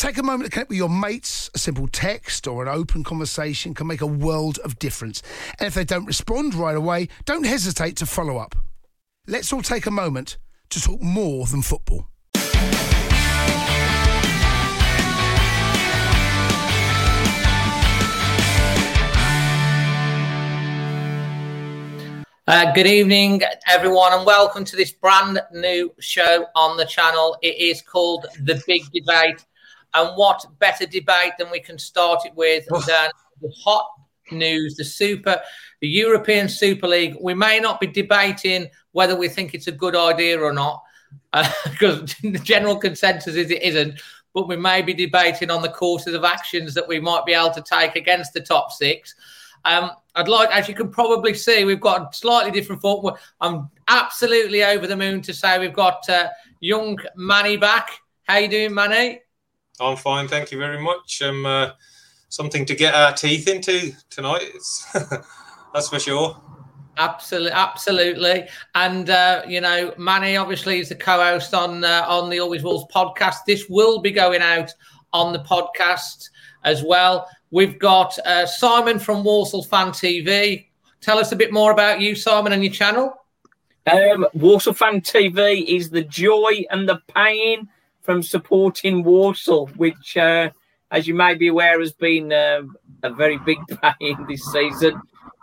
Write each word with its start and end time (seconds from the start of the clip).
Take 0.00 0.16
a 0.16 0.22
moment 0.22 0.46
to 0.46 0.50
connect 0.50 0.70
with 0.70 0.78
your 0.78 0.88
mates. 0.88 1.50
A 1.54 1.58
simple 1.58 1.86
text 1.86 2.46
or 2.46 2.62
an 2.62 2.68
open 2.70 3.04
conversation 3.04 3.74
can 3.74 3.86
make 3.86 4.00
a 4.00 4.06
world 4.06 4.58
of 4.64 4.78
difference. 4.78 5.22
And 5.58 5.66
if 5.66 5.74
they 5.74 5.84
don't 5.84 6.06
respond 6.06 6.54
right 6.54 6.74
away, 6.74 7.08
don't 7.26 7.44
hesitate 7.44 7.98
to 7.98 8.06
follow 8.06 8.38
up. 8.38 8.56
Let's 9.26 9.52
all 9.52 9.60
take 9.60 9.84
a 9.84 9.90
moment 9.90 10.38
to 10.70 10.80
talk 10.80 11.02
more 11.02 11.44
than 11.44 11.60
football. 11.60 12.08
Uh, 22.46 22.72
good 22.72 22.86
evening, 22.86 23.42
everyone, 23.66 24.14
and 24.14 24.24
welcome 24.24 24.64
to 24.64 24.76
this 24.76 24.92
brand 24.92 25.42
new 25.52 25.92
show 26.00 26.46
on 26.56 26.78
the 26.78 26.86
channel. 26.86 27.36
It 27.42 27.58
is 27.58 27.82
called 27.82 28.24
The 28.40 28.62
Big 28.66 28.90
Debate. 28.92 29.44
And 29.94 30.16
what 30.16 30.44
better 30.58 30.86
debate 30.86 31.32
than 31.38 31.50
we 31.50 31.60
can 31.60 31.78
start 31.78 32.24
it 32.24 32.34
with 32.34 32.64
than 32.86 33.10
the 33.40 33.52
hot 33.62 33.86
news, 34.32 34.76
the 34.76 34.84
super, 34.84 35.40
the 35.80 35.88
European 35.88 36.48
Super 36.48 36.88
League. 36.88 37.16
We 37.20 37.34
may 37.34 37.58
not 37.60 37.80
be 37.80 37.86
debating 37.86 38.68
whether 38.92 39.16
we 39.16 39.28
think 39.28 39.54
it's 39.54 39.66
a 39.66 39.72
good 39.72 39.96
idea 39.96 40.40
or 40.40 40.52
not, 40.52 40.82
because 41.32 42.02
uh, 42.02 42.30
the 42.30 42.40
general 42.42 42.76
consensus 42.76 43.34
is 43.36 43.50
it 43.50 43.62
isn't. 43.62 44.00
But 44.32 44.46
we 44.46 44.56
may 44.56 44.80
be 44.80 44.94
debating 44.94 45.50
on 45.50 45.60
the 45.60 45.70
courses 45.70 46.14
of 46.14 46.24
actions 46.24 46.72
that 46.74 46.86
we 46.86 47.00
might 47.00 47.26
be 47.26 47.32
able 47.32 47.50
to 47.50 47.62
take 47.62 47.96
against 47.96 48.32
the 48.32 48.40
top 48.40 48.70
six. 48.70 49.14
Um, 49.64 49.90
I'd 50.14 50.28
like, 50.28 50.50
as 50.50 50.68
you 50.68 50.74
can 50.74 50.90
probably 50.90 51.34
see, 51.34 51.64
we've 51.64 51.80
got 51.80 52.14
a 52.14 52.16
slightly 52.16 52.52
different 52.52 52.80
thought. 52.80 53.18
I'm 53.40 53.68
absolutely 53.88 54.62
over 54.64 54.86
the 54.86 54.96
moon 54.96 55.20
to 55.22 55.34
say 55.34 55.58
we've 55.58 55.72
got 55.72 56.08
uh, 56.08 56.28
young 56.60 56.96
Manny 57.16 57.56
back. 57.56 57.90
How 58.22 58.38
you 58.38 58.48
doing, 58.48 58.72
Manny? 58.72 59.20
I'm 59.80 59.96
fine, 59.96 60.28
thank 60.28 60.52
you 60.52 60.58
very 60.58 60.80
much. 60.80 61.22
Um, 61.22 61.46
uh, 61.46 61.70
something 62.28 62.64
to 62.66 62.74
get 62.74 62.94
our 62.94 63.12
teeth 63.12 63.48
into 63.48 63.92
tonight. 64.10 64.52
that's 65.74 65.88
for 65.88 65.98
sure. 65.98 66.40
Absolutely, 66.98 67.52
absolutely, 67.52 68.48
and 68.74 69.08
uh, 69.08 69.42
you 69.48 69.60
know, 69.60 69.94
Manny 69.96 70.36
obviously 70.36 70.80
is 70.80 70.90
the 70.90 70.94
co-host 70.94 71.54
on 71.54 71.82
uh, 71.82 72.04
on 72.06 72.28
the 72.28 72.40
Always 72.40 72.62
Wolves 72.62 72.92
podcast. 72.92 73.36
This 73.46 73.68
will 73.68 74.00
be 74.00 74.10
going 74.10 74.42
out 74.42 74.74
on 75.12 75.32
the 75.32 75.38
podcast 75.38 76.28
as 76.64 76.82
well. 76.82 77.28
We've 77.50 77.78
got 77.78 78.18
uh, 78.20 78.46
Simon 78.46 78.98
from 78.98 79.24
Walsall 79.24 79.64
Fan 79.64 79.88
TV. 79.88 80.66
Tell 81.00 81.18
us 81.18 81.32
a 81.32 81.36
bit 81.36 81.52
more 81.52 81.72
about 81.72 82.00
you, 82.00 82.14
Simon, 82.14 82.52
and 82.52 82.62
your 82.62 82.72
channel. 82.72 83.14
Um, 83.90 84.26
Walsall 84.34 84.74
Fan 84.74 85.00
TV 85.00 85.64
is 85.64 85.90
the 85.90 86.04
joy 86.04 86.64
and 86.70 86.88
the 86.88 87.00
pain 87.14 87.68
from 88.10 88.24
supporting 88.24 89.04
Walsall, 89.04 89.68
which, 89.76 90.16
uh, 90.16 90.50
as 90.90 91.06
you 91.06 91.14
may 91.14 91.36
be 91.36 91.46
aware, 91.46 91.78
has 91.78 91.92
been 91.92 92.32
uh, 92.32 92.62
a 93.04 93.10
very 93.10 93.38
big 93.38 93.58
pain 94.00 94.26
this 94.28 94.50
season. 94.50 95.00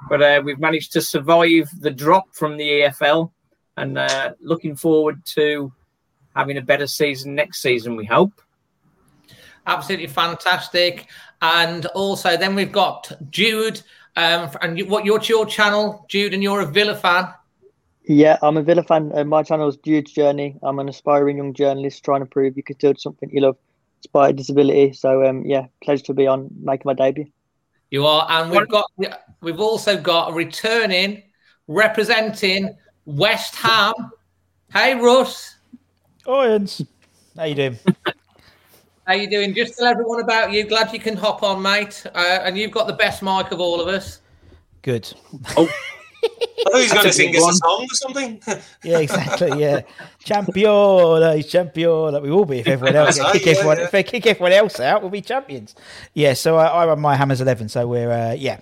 But 0.10 0.22
uh, 0.22 0.42
we've 0.44 0.60
managed 0.60 0.92
to 0.92 1.02
survive 1.02 1.70
the 1.80 1.92
drop 1.92 2.36
from 2.36 2.58
the 2.58 2.68
EFL 2.68 3.32
and 3.78 3.98
uh, 3.98 4.34
looking 4.42 4.76
forward 4.76 5.24
to 5.28 5.72
having 6.36 6.58
a 6.58 6.62
better 6.62 6.88
season 6.88 7.36
next 7.36 7.62
season, 7.62 7.96
we 7.96 8.04
hope. 8.04 8.34
Absolutely 9.66 10.08
fantastic. 10.08 11.08
And 11.42 11.86
also, 11.86 12.36
then 12.36 12.54
we've 12.54 12.74
got 12.74 13.10
Jude. 13.30 13.82
Um, 14.18 14.52
and 14.62 14.90
what 14.90 15.06
your 15.06 15.46
channel, 15.46 16.06
Jude, 16.10 16.34
and 16.34 16.44
you're 16.44 16.60
a 16.60 16.66
Villa 16.66 16.98
fan. 16.98 17.30
Yeah, 18.08 18.38
I'm 18.42 18.56
a 18.56 18.64
Villa 18.64 18.84
fan. 18.84 19.12
Uh, 19.14 19.26
my 19.26 19.44
channel 19.44 19.68
is 19.68 19.76
Jude's 19.78 20.14
Journey. 20.14 20.58
I'm 20.64 20.80
an 20.80 20.88
aspiring 20.88 21.38
young 21.38 21.54
journalist 21.54 22.06
trying 22.06 22.22
to 22.22 22.26
prove 22.26 22.56
you 22.56 22.64
can 22.64 22.78
do 22.78 22.94
something 22.98 23.30
you 23.30 23.42
love 23.42 23.58
despite 24.02 24.38
disability. 24.38 24.94
So, 24.94 25.28
um, 25.28 25.46
yeah, 25.46 25.66
pleasure 25.84 26.06
to 26.06 26.14
be 26.14 26.26
on 26.26 26.48
making 26.62 26.84
my 26.86 26.94
debut. 26.94 27.26
You 27.92 28.06
are, 28.06 28.26
and 28.30 28.50
we've 28.50 28.68
got 28.68 28.86
we've 29.42 29.60
also 29.60 30.00
got 30.00 30.32
a 30.32 30.34
returning 30.34 31.24
representing 31.68 32.78
West 33.06 33.56
Ham. 33.56 33.94
Hey, 34.72 34.96
Russ. 34.96 35.56
Owens. 36.26 36.82
How 37.36 37.44
you 37.44 37.56
doing? 37.56 37.78
How 39.06 39.14
you 39.14 39.30
doing? 39.30 39.54
Just 39.54 39.78
tell 39.78 39.88
everyone 39.88 40.22
about 40.22 40.54
you. 40.54 40.66
Glad 40.66 40.94
you 40.94 41.00
can 41.00 41.16
hop 41.18 41.44
on, 41.44 41.62
mate. 41.62 42.06
Uh, 42.14 42.40
and 42.44 42.58
you've 42.58 42.72
got 42.72 42.88
the 42.88 42.94
best 42.94 43.22
mic 43.22 43.52
of 43.52 43.60
all 43.60 43.82
of 43.82 43.88
us. 43.90 44.22
Good. 44.82 45.12
Oh. 45.58 45.70
I 46.68 46.70
thought 46.70 46.78
he 46.78 46.84
was 46.84 46.94
going 46.94 47.06
to 47.06 47.14
sing 47.14 47.36
us 47.36 47.50
a 47.50 47.54
song 47.54 47.88
or 47.90 47.96
something. 47.96 48.42
yeah, 48.84 49.00
exactly. 49.00 49.60
Yeah, 49.60 49.82
champion, 50.20 51.36
he's 51.36 51.48
champion. 51.48 52.14
That 52.14 52.22
we 52.22 52.32
will 52.32 52.46
be 52.46 52.60
if 52.60 52.68
everyone 52.68 52.96
else 52.96 53.20
kick 53.32 53.46
yeah, 53.46 53.52
everyone. 53.54 53.78
Yeah. 53.78 53.84
If 53.86 53.92
they 53.92 54.04
kick 54.04 54.26
everyone 54.26 54.54
else 54.54 54.80
out, 54.80 55.02
we'll 55.02 55.12
be 55.12 55.22
champions. 55.22 55.76
Yeah. 56.14 56.34
So 56.34 56.58
I, 56.58 56.68
I 56.68 56.88
run 56.88 57.00
my 57.00 57.16
Hammers 57.16 57.42
Eleven. 57.42 57.70
So 57.70 57.88
we're 57.88 58.12
uh, 58.12 58.34
yeah. 58.34 58.62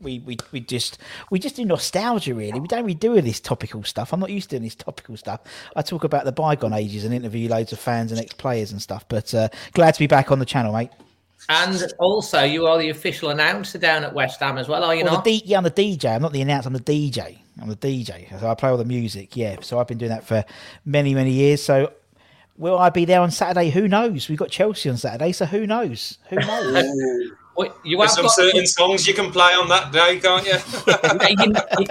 We, 0.00 0.18
we, 0.18 0.36
we 0.50 0.58
just 0.58 0.98
we 1.30 1.38
just 1.38 1.54
do 1.54 1.64
nostalgia 1.64 2.34
really. 2.34 2.58
We 2.58 2.66
don't 2.66 2.82
really 2.82 2.94
do 2.94 3.20
this 3.20 3.38
topical 3.38 3.84
stuff. 3.84 4.12
I'm 4.12 4.18
not 4.18 4.30
used 4.30 4.50
to 4.50 4.56
doing 4.56 4.64
this 4.64 4.74
topical 4.74 5.16
stuff. 5.16 5.42
I 5.76 5.82
talk 5.82 6.02
about 6.02 6.24
the 6.24 6.32
bygone 6.32 6.72
ages 6.72 7.04
and 7.04 7.14
interview 7.14 7.48
loads 7.48 7.72
of 7.72 7.78
fans 7.78 8.10
and 8.10 8.20
ex 8.20 8.32
players 8.32 8.72
and 8.72 8.82
stuff. 8.82 9.04
But 9.08 9.32
uh, 9.32 9.48
glad 9.74 9.92
to 9.92 10.00
be 10.00 10.08
back 10.08 10.32
on 10.32 10.40
the 10.40 10.44
channel, 10.44 10.72
mate. 10.72 10.90
And 11.48 11.92
also, 11.98 12.42
you 12.44 12.66
are 12.66 12.78
the 12.78 12.90
official 12.90 13.30
announcer 13.30 13.78
down 13.78 14.04
at 14.04 14.14
West 14.14 14.40
Ham 14.40 14.58
as 14.58 14.68
well, 14.68 14.84
are 14.84 14.94
you 14.94 15.04
well, 15.04 15.14
not? 15.14 15.24
D- 15.24 15.42
yeah, 15.44 15.58
I'm 15.58 15.64
the 15.64 15.70
DJ. 15.70 16.14
I'm 16.14 16.22
not 16.22 16.32
the 16.32 16.40
announcer. 16.40 16.68
I'm 16.68 16.74
the 16.74 16.80
DJ. 16.80 17.38
I'm 17.60 17.68
the 17.68 17.76
DJ. 17.76 18.38
So 18.40 18.48
I 18.48 18.54
play 18.54 18.70
all 18.70 18.76
the 18.76 18.84
music. 18.84 19.36
Yeah. 19.36 19.56
So 19.60 19.78
I've 19.78 19.88
been 19.88 19.98
doing 19.98 20.10
that 20.10 20.24
for 20.24 20.44
many, 20.84 21.14
many 21.14 21.32
years. 21.32 21.62
So 21.62 21.92
will 22.56 22.78
I 22.78 22.90
be 22.90 23.04
there 23.04 23.20
on 23.20 23.30
Saturday? 23.30 23.70
Who 23.70 23.88
knows? 23.88 24.28
We've 24.28 24.38
got 24.38 24.50
Chelsea 24.50 24.88
on 24.88 24.96
Saturday, 24.96 25.32
so 25.32 25.46
who 25.46 25.66
knows? 25.66 26.18
Who 26.30 26.36
knows? 26.40 26.84
well, 27.56 27.76
you 27.84 27.98
There's 27.98 28.14
some 28.14 28.24
got... 28.24 28.32
certain 28.32 28.66
songs 28.66 29.06
you 29.06 29.14
can 29.14 29.30
play 29.30 29.52
on 29.52 29.68
that 29.68 29.92
day, 29.92 30.18
can't 30.20 30.46
you? 30.46 30.54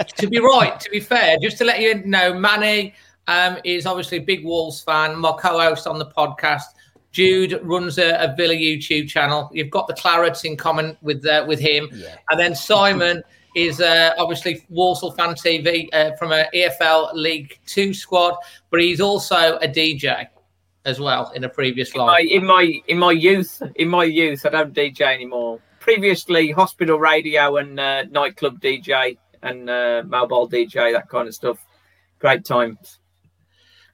to 0.16 0.26
be 0.28 0.40
right, 0.40 0.78
to 0.80 0.90
be 0.90 1.00
fair, 1.00 1.36
just 1.40 1.58
to 1.58 1.64
let 1.64 1.80
you 1.80 2.02
know, 2.04 2.34
Manny 2.34 2.94
um, 3.28 3.58
is 3.64 3.86
obviously 3.86 4.18
a 4.18 4.22
big 4.22 4.44
Wolves 4.44 4.80
fan, 4.82 5.16
my 5.16 5.32
co-host 5.32 5.86
on 5.86 5.98
the 5.98 6.06
podcast. 6.06 6.64
Jude 7.12 7.60
runs 7.62 7.98
a, 7.98 8.16
a, 8.16 8.34
Villa 8.34 8.54
YouTube 8.54 9.08
channel. 9.08 9.50
You've 9.52 9.70
got 9.70 9.86
the 9.86 9.94
Clarets 9.94 10.44
in 10.44 10.56
common 10.56 10.96
with 11.02 11.24
uh, 11.26 11.44
with 11.46 11.60
him, 11.60 11.88
yeah. 11.92 12.16
and 12.30 12.40
then 12.40 12.54
Simon 12.54 13.22
is 13.54 13.80
uh, 13.80 14.14
obviously 14.18 14.64
Walsall 14.70 15.12
Fan 15.12 15.34
TV 15.34 15.88
uh, 15.92 16.16
from 16.16 16.32
an 16.32 16.46
EFL 16.54 17.12
League 17.12 17.58
Two 17.66 17.92
squad, 17.92 18.34
but 18.70 18.80
he's 18.80 19.00
also 19.00 19.58
a 19.58 19.68
DJ 19.68 20.26
as 20.84 20.98
well 20.98 21.30
in 21.34 21.44
a 21.44 21.48
previous 21.48 21.94
life. 21.94 22.24
In 22.28 22.44
my, 22.44 22.62
in 22.62 22.68
my 22.68 22.82
in 22.88 22.98
my 22.98 23.12
youth, 23.12 23.62
in 23.76 23.88
my 23.88 24.04
youth, 24.04 24.44
I 24.46 24.50
don't 24.50 24.74
DJ 24.74 25.02
anymore. 25.02 25.60
Previously, 25.80 26.50
hospital 26.50 26.98
radio 26.98 27.56
and 27.58 27.78
uh, 27.78 28.04
nightclub 28.04 28.60
DJ 28.60 29.18
and 29.42 29.68
uh, 29.68 30.02
mobile 30.06 30.48
DJ, 30.48 30.92
that 30.92 31.08
kind 31.08 31.28
of 31.28 31.34
stuff. 31.34 31.58
Great 32.20 32.44
times. 32.44 33.00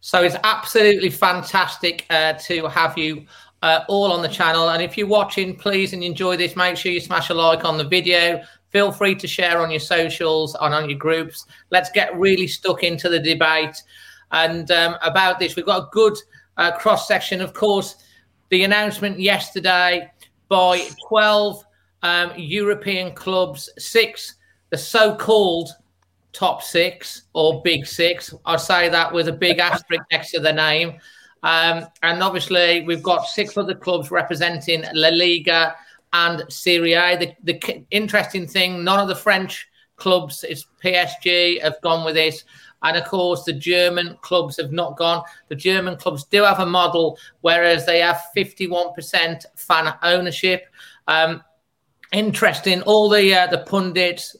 So 0.00 0.22
it's 0.22 0.36
absolutely 0.44 1.10
fantastic 1.10 2.06
uh, 2.10 2.34
to 2.34 2.66
have 2.68 2.96
you 2.96 3.26
uh, 3.62 3.80
all 3.88 4.12
on 4.12 4.22
the 4.22 4.28
channel. 4.28 4.70
And 4.70 4.82
if 4.82 4.96
you're 4.96 5.08
watching, 5.08 5.56
please 5.56 5.92
and 5.92 6.02
enjoy 6.04 6.36
this, 6.36 6.56
make 6.56 6.76
sure 6.76 6.92
you 6.92 7.00
smash 7.00 7.30
a 7.30 7.34
like 7.34 7.64
on 7.64 7.76
the 7.76 7.84
video. 7.84 8.42
Feel 8.70 8.92
free 8.92 9.14
to 9.16 9.26
share 9.26 9.60
on 9.60 9.70
your 9.70 9.80
socials 9.80 10.56
and 10.60 10.74
on 10.74 10.88
your 10.88 10.98
groups. 10.98 11.46
Let's 11.70 11.90
get 11.90 12.16
really 12.16 12.46
stuck 12.46 12.82
into 12.82 13.08
the 13.08 13.18
debate. 13.18 13.82
And 14.30 14.70
um, 14.70 14.96
about 15.02 15.38
this, 15.38 15.56
we've 15.56 15.66
got 15.66 15.84
a 15.84 15.88
good 15.90 16.16
uh, 16.56 16.72
cross 16.72 17.08
section. 17.08 17.40
Of 17.40 17.54
course, 17.54 17.96
the 18.50 18.64
announcement 18.64 19.18
yesterday 19.18 20.10
by 20.48 20.86
12 21.08 21.64
um, 22.02 22.32
European 22.36 23.14
clubs, 23.14 23.70
six, 23.78 24.34
the 24.70 24.78
so 24.78 25.16
called 25.16 25.70
top 26.32 26.62
six 26.62 27.22
or 27.32 27.62
big 27.62 27.86
six. 27.86 28.34
I 28.44 28.56
say 28.56 28.88
that 28.88 29.12
with 29.12 29.28
a 29.28 29.32
big 29.32 29.58
asterisk 29.70 30.04
next 30.10 30.30
to 30.32 30.40
the 30.40 30.52
name. 30.52 30.98
Um, 31.42 31.86
and 32.02 32.22
obviously, 32.22 32.82
we've 32.82 33.02
got 33.02 33.26
six 33.26 33.56
other 33.56 33.74
clubs 33.74 34.10
representing 34.10 34.84
La 34.92 35.08
Liga 35.08 35.74
and 36.12 36.42
Serie 36.48 36.94
A. 36.94 37.16
The, 37.16 37.34
the 37.44 37.84
interesting 37.90 38.46
thing, 38.46 38.82
none 38.82 38.98
of 38.98 39.08
the 39.08 39.14
French 39.14 39.68
clubs, 39.96 40.44
it's 40.44 40.66
PSG, 40.82 41.62
have 41.62 41.80
gone 41.82 42.04
with 42.04 42.14
this. 42.14 42.44
And 42.82 42.96
of 42.96 43.04
course, 43.06 43.44
the 43.44 43.52
German 43.52 44.16
clubs 44.20 44.56
have 44.56 44.70
not 44.70 44.96
gone. 44.96 45.24
The 45.48 45.56
German 45.56 45.96
clubs 45.96 46.24
do 46.24 46.44
have 46.44 46.60
a 46.60 46.66
model, 46.66 47.18
whereas 47.40 47.84
they 47.84 47.98
have 47.98 48.22
51% 48.36 49.44
fan 49.56 49.94
ownership. 50.02 50.66
Um, 51.08 51.42
interesting. 52.12 52.82
All 52.82 53.08
the 53.08 53.34
uh, 53.34 53.46
the 53.48 53.58
pundits, 53.58 54.36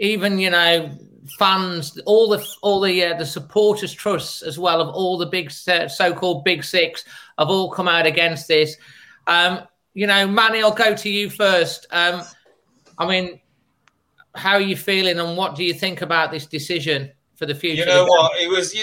even 0.00 0.38
you 0.38 0.50
know 0.50 0.90
fans, 1.38 1.98
all 2.06 2.28
the 2.28 2.46
all 2.62 2.80
the 2.80 3.04
uh, 3.04 3.18
the 3.18 3.26
supporters 3.26 3.92
trusts 3.92 4.42
as 4.42 4.58
well 4.58 4.80
of 4.80 4.88
all 4.88 5.18
the 5.18 5.26
big 5.26 5.52
uh, 5.68 5.88
so-called 5.88 6.44
big 6.44 6.64
six 6.64 7.04
have 7.38 7.48
all 7.48 7.70
come 7.70 7.88
out 7.88 8.06
against 8.06 8.48
this. 8.48 8.76
Um, 9.26 9.60
you 9.94 10.06
know, 10.06 10.26
Manny, 10.26 10.62
I'll 10.62 10.72
go 10.72 10.94
to 10.94 11.08
you 11.08 11.30
first. 11.30 11.86
Um, 11.90 12.22
I 12.98 13.06
mean, 13.06 13.40
how 14.34 14.52
are 14.52 14.60
you 14.60 14.76
feeling, 14.76 15.18
and 15.18 15.36
what 15.36 15.54
do 15.54 15.64
you 15.64 15.74
think 15.74 16.02
about 16.02 16.30
this 16.30 16.46
decision 16.46 17.10
for 17.34 17.46
the 17.46 17.54
future? 17.54 17.80
You 17.80 17.86
know 17.86 18.04
what? 18.04 18.32
It 18.40 18.48
was 18.48 18.74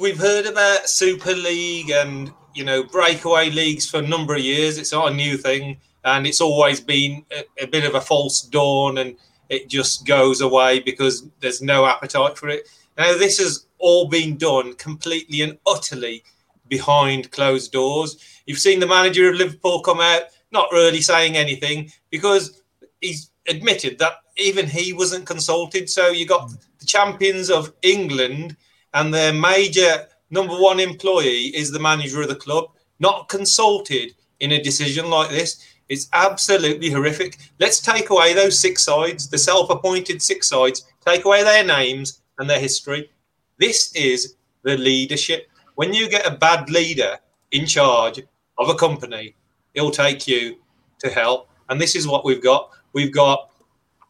we've 0.00 0.18
heard 0.18 0.46
about 0.46 0.88
Super 0.88 1.34
League 1.34 1.90
and 1.90 2.32
you 2.54 2.64
know 2.64 2.82
breakaway 2.84 3.50
leagues 3.50 3.88
for 3.88 3.98
a 3.98 4.06
number 4.06 4.34
of 4.34 4.40
years. 4.40 4.78
It's 4.78 4.92
not 4.92 5.12
a 5.12 5.14
new 5.14 5.36
thing, 5.36 5.78
and 6.04 6.26
it's 6.26 6.40
always 6.40 6.80
been 6.80 7.24
a, 7.30 7.64
a 7.64 7.66
bit 7.66 7.84
of 7.84 7.94
a 7.94 8.00
false 8.00 8.42
dawn 8.42 8.98
and 8.98 9.16
it 9.48 9.68
just 9.68 10.06
goes 10.06 10.40
away 10.40 10.80
because 10.80 11.26
there's 11.40 11.62
no 11.62 11.86
appetite 11.86 12.36
for 12.36 12.48
it. 12.48 12.68
Now, 12.96 13.16
this 13.16 13.38
has 13.38 13.66
all 13.78 14.08
been 14.08 14.36
done 14.36 14.74
completely 14.74 15.42
and 15.42 15.58
utterly 15.66 16.24
behind 16.68 17.30
closed 17.30 17.72
doors. 17.72 18.16
You've 18.46 18.58
seen 18.58 18.80
the 18.80 18.86
manager 18.86 19.28
of 19.28 19.36
Liverpool 19.36 19.80
come 19.80 20.00
out, 20.00 20.22
not 20.50 20.72
really 20.72 21.00
saying 21.00 21.36
anything 21.36 21.92
because 22.10 22.62
he's 23.00 23.30
admitted 23.48 23.98
that 23.98 24.14
even 24.36 24.66
he 24.66 24.92
wasn't 24.92 25.26
consulted. 25.26 25.88
So 25.88 26.08
you 26.08 26.26
got 26.26 26.50
hmm. 26.50 26.56
the 26.78 26.86
champions 26.86 27.50
of 27.50 27.72
England 27.82 28.56
and 28.94 29.12
their 29.12 29.32
major 29.32 30.06
number 30.30 30.54
one 30.54 30.80
employee 30.80 31.54
is 31.54 31.70
the 31.70 31.78
manager 31.78 32.22
of 32.22 32.28
the 32.28 32.34
club, 32.34 32.70
not 32.98 33.28
consulted 33.28 34.14
in 34.40 34.52
a 34.52 34.62
decision 34.62 35.08
like 35.08 35.30
this. 35.30 35.64
It's 35.88 36.08
absolutely 36.12 36.90
horrific. 36.90 37.38
Let's 37.60 37.80
take 37.80 38.10
away 38.10 38.34
those 38.34 38.58
six 38.58 38.82
sides, 38.82 39.28
the 39.28 39.38
self 39.38 39.70
appointed 39.70 40.20
six 40.20 40.48
sides, 40.48 40.86
take 41.04 41.24
away 41.24 41.42
their 41.44 41.64
names 41.64 42.22
and 42.38 42.50
their 42.50 42.60
history. 42.60 43.10
This 43.58 43.94
is 43.94 44.34
the 44.62 44.76
leadership. 44.76 45.48
When 45.76 45.92
you 45.94 46.08
get 46.08 46.26
a 46.26 46.36
bad 46.36 46.70
leader 46.70 47.18
in 47.52 47.66
charge 47.66 48.20
of 48.58 48.68
a 48.68 48.74
company, 48.74 49.34
it'll 49.74 49.90
take 49.90 50.26
you 50.26 50.56
to 50.98 51.08
hell. 51.08 51.48
And 51.68 51.80
this 51.80 51.94
is 51.94 52.06
what 52.06 52.24
we've 52.24 52.42
got. 52.42 52.70
We've 52.92 53.12
got 53.12 53.50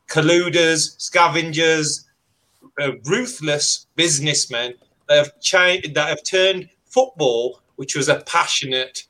colluders, 0.08 1.00
scavengers, 1.00 2.06
uh, 2.80 2.92
ruthless 3.04 3.86
businessmen 3.96 4.74
that 5.08 5.16
have 5.16 5.40
changed, 5.40 5.94
that 5.94 6.08
have 6.08 6.22
turned 6.22 6.68
football, 6.84 7.60
which 7.76 7.96
was 7.96 8.08
a 8.08 8.20
passionate 8.20 9.04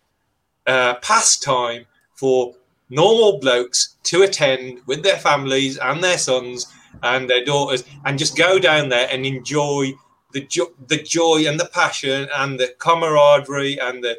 uh, 0.67 0.95
pastime, 0.97 1.87
for 2.17 2.55
normal 2.91 3.39
blokes 3.39 3.97
to 4.05 4.23
attend 4.23 4.81
with 4.87 5.03
their 5.03 5.17
families 5.17 5.79
and 5.79 6.03
their 6.03 6.19
sons 6.19 6.67
and 7.03 7.29
their 7.29 7.45
daughters 7.45 7.85
and 8.05 8.19
just 8.19 8.37
go 8.37 8.59
down 8.59 8.89
there 8.89 9.09
and 9.11 9.27
enjoy 9.27 9.93
the, 10.33 10.41
jo- 10.43 10.75
the 10.89 11.03
joy 11.03 11.45
and 11.47 11.59
the 11.59 11.67
passion 11.67 12.29
and 12.37 12.59
the 12.59 12.75
camaraderie 12.79 13.79
and 13.81 14.03
the 14.03 14.17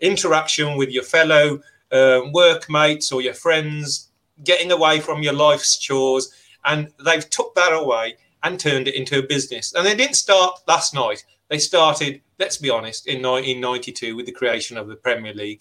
interaction 0.00 0.76
with 0.76 0.90
your 0.90 1.02
fellow 1.02 1.60
um, 1.92 2.32
workmates 2.32 3.12
or 3.12 3.20
your 3.20 3.34
friends 3.34 4.10
getting 4.42 4.72
away 4.72 5.00
from 5.00 5.22
your 5.22 5.32
life's 5.32 5.78
chores. 5.78 6.32
And 6.64 6.92
they've 7.04 7.28
took 7.28 7.54
that 7.54 7.72
away 7.72 8.16
and 8.42 8.58
turned 8.58 8.88
it 8.88 8.94
into 8.94 9.18
a 9.18 9.26
business. 9.26 9.74
And 9.74 9.86
they 9.86 9.94
didn't 9.94 10.16
start 10.16 10.60
last 10.66 10.94
night. 10.94 11.24
They 11.48 11.58
started 11.58 12.20
let's 12.38 12.56
be 12.56 12.70
honest 12.70 13.06
in 13.06 13.22
1992 13.22 14.16
with 14.16 14.26
the 14.26 14.32
creation 14.32 14.76
of 14.76 14.88
the 14.88 14.96
premier 14.96 15.34
league 15.34 15.60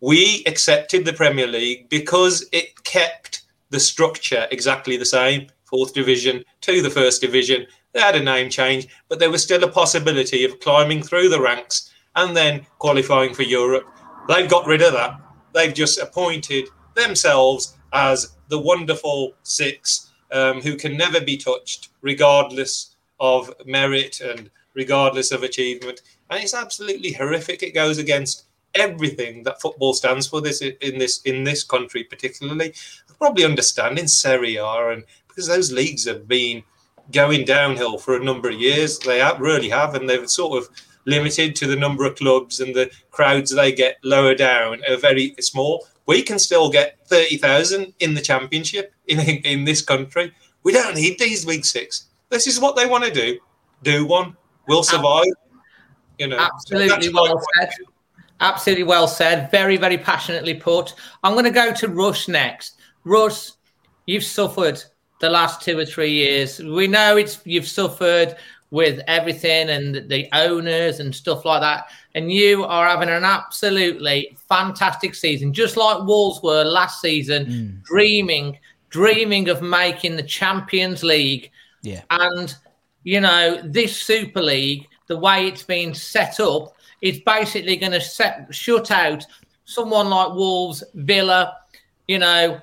we 0.00 0.42
accepted 0.46 1.04
the 1.04 1.12
Premier 1.12 1.46
League 1.46 1.88
because 1.88 2.46
it 2.52 2.82
kept 2.84 3.42
the 3.70 3.80
structure 3.80 4.46
exactly 4.50 4.96
the 4.96 5.04
same 5.04 5.48
fourth 5.64 5.94
division 5.94 6.44
to 6.62 6.82
the 6.82 6.90
first 6.90 7.20
division. 7.20 7.66
They 7.92 8.00
had 8.00 8.16
a 8.16 8.22
name 8.22 8.50
change, 8.50 8.88
but 9.08 9.18
there 9.18 9.30
was 9.30 9.42
still 9.42 9.62
a 9.62 9.70
possibility 9.70 10.44
of 10.44 10.60
climbing 10.60 11.02
through 11.02 11.28
the 11.28 11.40
ranks 11.40 11.92
and 12.16 12.36
then 12.36 12.66
qualifying 12.78 13.34
for 13.34 13.42
Europe. 13.42 13.88
They've 14.28 14.50
got 14.50 14.66
rid 14.66 14.82
of 14.82 14.92
that. 14.94 15.20
They've 15.54 15.74
just 15.74 15.98
appointed 15.98 16.68
themselves 16.94 17.76
as 17.92 18.36
the 18.48 18.58
wonderful 18.58 19.34
six 19.42 20.10
um, 20.32 20.60
who 20.60 20.76
can 20.76 20.96
never 20.96 21.20
be 21.20 21.36
touched, 21.36 21.88
regardless 22.02 22.96
of 23.18 23.52
merit 23.66 24.20
and 24.20 24.50
regardless 24.74 25.32
of 25.32 25.42
achievement. 25.42 26.02
And 26.30 26.42
it's 26.42 26.54
absolutely 26.54 27.12
horrific. 27.12 27.62
It 27.62 27.74
goes 27.74 27.98
against 27.98 28.44
everything 28.74 29.42
that 29.42 29.60
football 29.60 29.92
stands 29.92 30.26
for 30.26 30.40
this 30.40 30.60
in 30.60 30.98
this 30.98 31.20
in 31.22 31.44
this 31.44 31.64
country 31.64 32.04
particularly 32.04 32.72
I 33.08 33.12
probably 33.18 33.44
understand 33.44 33.98
in 33.98 34.08
Serie 34.08 34.56
A 34.56 34.90
and 34.90 35.04
because 35.28 35.46
those 35.46 35.72
leagues 35.72 36.06
have 36.06 36.28
been 36.28 36.62
going 37.12 37.44
downhill 37.44 37.98
for 37.98 38.16
a 38.16 38.24
number 38.24 38.50
of 38.50 38.60
years. 38.60 38.98
They 38.98 39.18
have, 39.18 39.40
really 39.40 39.68
have 39.68 39.94
and 39.94 40.08
they've 40.08 40.28
sort 40.28 40.62
of 40.62 40.68
limited 41.06 41.56
to 41.56 41.66
the 41.66 41.76
number 41.76 42.04
of 42.04 42.16
clubs 42.16 42.60
and 42.60 42.74
the 42.74 42.90
crowds 43.10 43.54
they 43.54 43.72
get 43.72 43.98
lower 44.04 44.34
down 44.34 44.82
are 44.88 44.96
very 44.96 45.34
small. 45.40 45.86
We 46.06 46.22
can 46.22 46.38
still 46.38 46.70
get 46.70 46.98
30,000 47.06 47.94
in 48.00 48.14
the 48.14 48.20
championship 48.20 48.92
in, 49.06 49.20
in 49.20 49.64
this 49.64 49.82
country. 49.82 50.32
We 50.62 50.72
don't 50.72 50.94
need 50.94 51.18
these 51.18 51.44
big 51.44 51.64
six. 51.64 52.06
This 52.28 52.46
is 52.46 52.60
what 52.60 52.76
they 52.76 52.86
want 52.86 53.04
to 53.04 53.10
do. 53.10 53.38
Do 53.82 54.06
one. 54.06 54.36
We'll 54.68 54.82
survive. 54.82 55.24
You 56.18 56.26
know 56.26 56.36
absolutely 56.38 57.08
well 57.14 57.42
said 57.58 57.70
Absolutely 58.40 58.84
well 58.84 59.06
said. 59.06 59.50
Very, 59.50 59.76
very 59.76 59.98
passionately 59.98 60.54
put. 60.54 60.94
I'm 61.22 61.34
going 61.34 61.44
to 61.44 61.50
go 61.50 61.72
to 61.72 61.88
Russ 61.88 62.26
next. 62.28 62.80
Russ, 63.04 63.56
you've 64.06 64.24
suffered 64.24 64.82
the 65.20 65.28
last 65.28 65.62
two 65.62 65.78
or 65.78 65.84
three 65.84 66.10
years. 66.10 66.58
We 66.58 66.86
know 66.86 67.16
it's 67.16 67.40
you've 67.44 67.68
suffered 67.68 68.36
with 68.70 69.00
everything 69.06 69.68
and 69.68 70.08
the 70.08 70.28
owners 70.32 71.00
and 71.00 71.14
stuff 71.14 71.44
like 71.44 71.60
that. 71.60 71.88
And 72.14 72.30
you 72.30 72.64
are 72.64 72.88
having 72.88 73.08
an 73.08 73.24
absolutely 73.24 74.36
fantastic 74.48 75.14
season, 75.14 75.52
just 75.52 75.76
like 75.76 76.06
Wolves 76.06 76.42
were 76.42 76.64
last 76.64 77.00
season, 77.00 77.46
mm. 77.46 77.82
dreaming, 77.82 78.58
dreaming 78.88 79.48
of 79.48 79.60
making 79.60 80.16
the 80.16 80.22
Champions 80.22 81.02
League. 81.02 81.50
Yeah. 81.82 82.02
And, 82.10 82.54
you 83.02 83.20
know, 83.20 83.60
this 83.64 84.00
Super 84.00 84.42
League, 84.42 84.88
the 85.08 85.18
way 85.18 85.48
it's 85.48 85.64
been 85.64 85.92
set 85.94 86.38
up, 86.40 86.76
it's 87.02 87.20
basically 87.20 87.76
going 87.76 87.92
to 87.92 88.00
shut 88.50 88.90
out 88.90 89.26
someone 89.64 90.10
like 90.10 90.34
Wolves, 90.34 90.82
Villa, 90.94 91.56
you 92.08 92.18
know, 92.18 92.60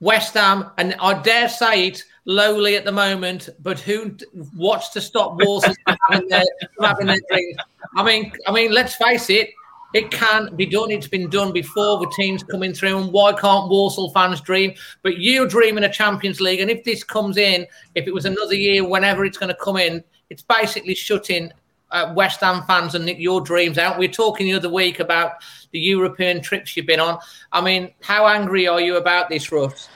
West 0.00 0.34
Ham, 0.34 0.70
and 0.78 0.94
I 1.00 1.20
dare 1.22 1.48
say 1.48 1.86
it 1.88 2.04
lowly 2.24 2.76
at 2.76 2.84
the 2.84 2.92
moment, 2.92 3.48
but 3.60 3.78
who 3.78 4.16
what's 4.56 4.88
to 4.90 5.00
stop 5.00 5.36
Wolves 5.40 5.66
from 5.86 5.96
having 6.10 6.28
their, 6.28 6.44
having 6.80 7.06
their 7.06 7.20
dreams? 7.30 7.56
I 7.96 8.02
mean, 8.02 8.32
I 8.46 8.52
mean, 8.52 8.72
let's 8.72 8.96
face 8.96 9.30
it, 9.30 9.50
it 9.94 10.10
can 10.10 10.54
be 10.56 10.66
done. 10.66 10.90
It's 10.90 11.06
been 11.06 11.28
done 11.28 11.52
before 11.52 12.00
with 12.00 12.10
teams 12.12 12.42
coming 12.42 12.72
through. 12.72 12.98
And 12.98 13.12
why 13.12 13.32
can't 13.32 13.68
Walsall 13.68 14.10
fans 14.12 14.40
dream? 14.40 14.72
But 15.02 15.18
you're 15.18 15.46
dreaming 15.46 15.84
a 15.84 15.92
Champions 15.92 16.40
League. 16.40 16.60
And 16.60 16.70
if 16.70 16.82
this 16.84 17.04
comes 17.04 17.36
in, 17.36 17.66
if 17.94 18.06
it 18.06 18.14
was 18.14 18.24
another 18.24 18.54
year, 18.54 18.88
whenever 18.88 19.24
it's 19.24 19.38
going 19.38 19.52
to 19.52 19.60
come 19.62 19.76
in, 19.76 20.02
it's 20.30 20.42
basically 20.42 20.94
shutting 20.94 21.52
uh, 21.92 22.12
West 22.14 22.40
Ham 22.40 22.62
fans 22.64 22.94
and 22.94 23.08
your 23.08 23.40
dreams 23.40 23.78
out. 23.78 23.98
We 23.98 24.06
were 24.06 24.12
talking 24.12 24.46
the 24.46 24.54
other 24.54 24.70
week 24.70 25.00
about 25.00 25.32
the 25.70 25.78
European 25.78 26.40
trips 26.40 26.76
you've 26.76 26.86
been 26.86 27.00
on. 27.00 27.18
I 27.52 27.60
mean, 27.60 27.92
how 28.00 28.26
angry 28.26 28.66
are 28.66 28.80
you 28.80 28.96
about 28.96 29.28
this, 29.28 29.52
Russ? 29.52 29.88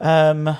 Um, 0.00 0.56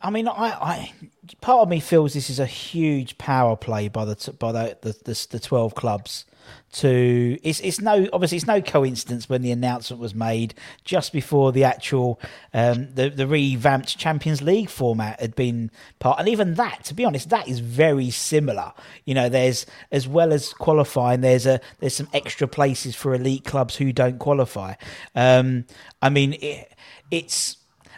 I 0.00 0.10
mean, 0.10 0.28
I, 0.28 0.32
I 0.32 0.92
part 1.40 1.60
of 1.60 1.68
me 1.68 1.80
feels 1.80 2.14
this 2.14 2.30
is 2.30 2.38
a 2.38 2.46
huge 2.46 3.18
power 3.18 3.56
play 3.56 3.88
by 3.88 4.04
the 4.04 4.34
by 4.38 4.52
the 4.52 4.78
the, 4.80 4.92
the, 5.04 5.26
the 5.30 5.40
twelve 5.40 5.74
clubs. 5.74 6.24
To 6.70 7.38
it's 7.42 7.60
it's 7.60 7.80
no 7.80 8.06
obviously 8.12 8.36
it's 8.36 8.46
no 8.46 8.60
coincidence 8.60 9.28
when 9.28 9.40
the 9.40 9.50
announcement 9.50 10.00
was 10.00 10.14
made 10.14 10.54
just 10.84 11.12
before 11.12 11.50
the 11.50 11.64
actual 11.64 12.20
um, 12.52 12.88
the 12.94 13.08
the 13.08 13.26
revamped 13.26 13.96
Champions 13.96 14.42
League 14.42 14.68
format 14.68 15.18
had 15.20 15.34
been 15.34 15.70
part 15.98 16.18
and 16.18 16.28
even 16.28 16.54
that 16.54 16.84
to 16.84 16.94
be 16.94 17.04
honest 17.04 17.30
that 17.30 17.48
is 17.48 17.60
very 17.60 18.10
similar. 18.10 18.72
You 19.04 19.14
know 19.14 19.28
there's 19.28 19.64
as 19.90 20.06
well 20.06 20.32
as 20.32 20.52
qualifying 20.52 21.22
there's 21.22 21.46
a 21.46 21.60
there's 21.78 21.94
some 21.94 22.08
extra 22.12 22.46
places 22.46 22.94
for 22.94 23.14
elite 23.14 23.44
clubs 23.44 23.76
who 23.76 23.92
don't 23.92 24.18
qualify. 24.18 24.74
Um, 25.14 25.64
I 26.02 26.10
mean 26.10 26.34
it, 26.34 26.72
it's 27.10 27.56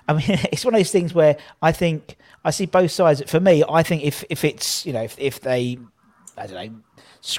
I 0.09 0.12
mean 0.12 0.25
it's 0.28 0.64
one 0.64 0.75
of 0.75 0.78
those 0.78 0.92
things 0.92 1.12
where 1.12 1.37
I 1.61 1.73
think 1.73 2.16
I 2.45 2.50
see 2.50 2.66
both 2.66 2.92
sides. 2.92 3.23
For 3.26 3.40
me 3.40 3.64
I 3.69 3.83
think 3.83 4.04
if 4.04 4.25
if 4.30 4.45
it's 4.45 4.87
you 4.87 4.92
know 4.92 5.02
if, 5.02 5.19
if 5.19 5.40
they 5.40 5.78
I 6.37 6.47
don't 6.47 6.73
know 6.73 6.80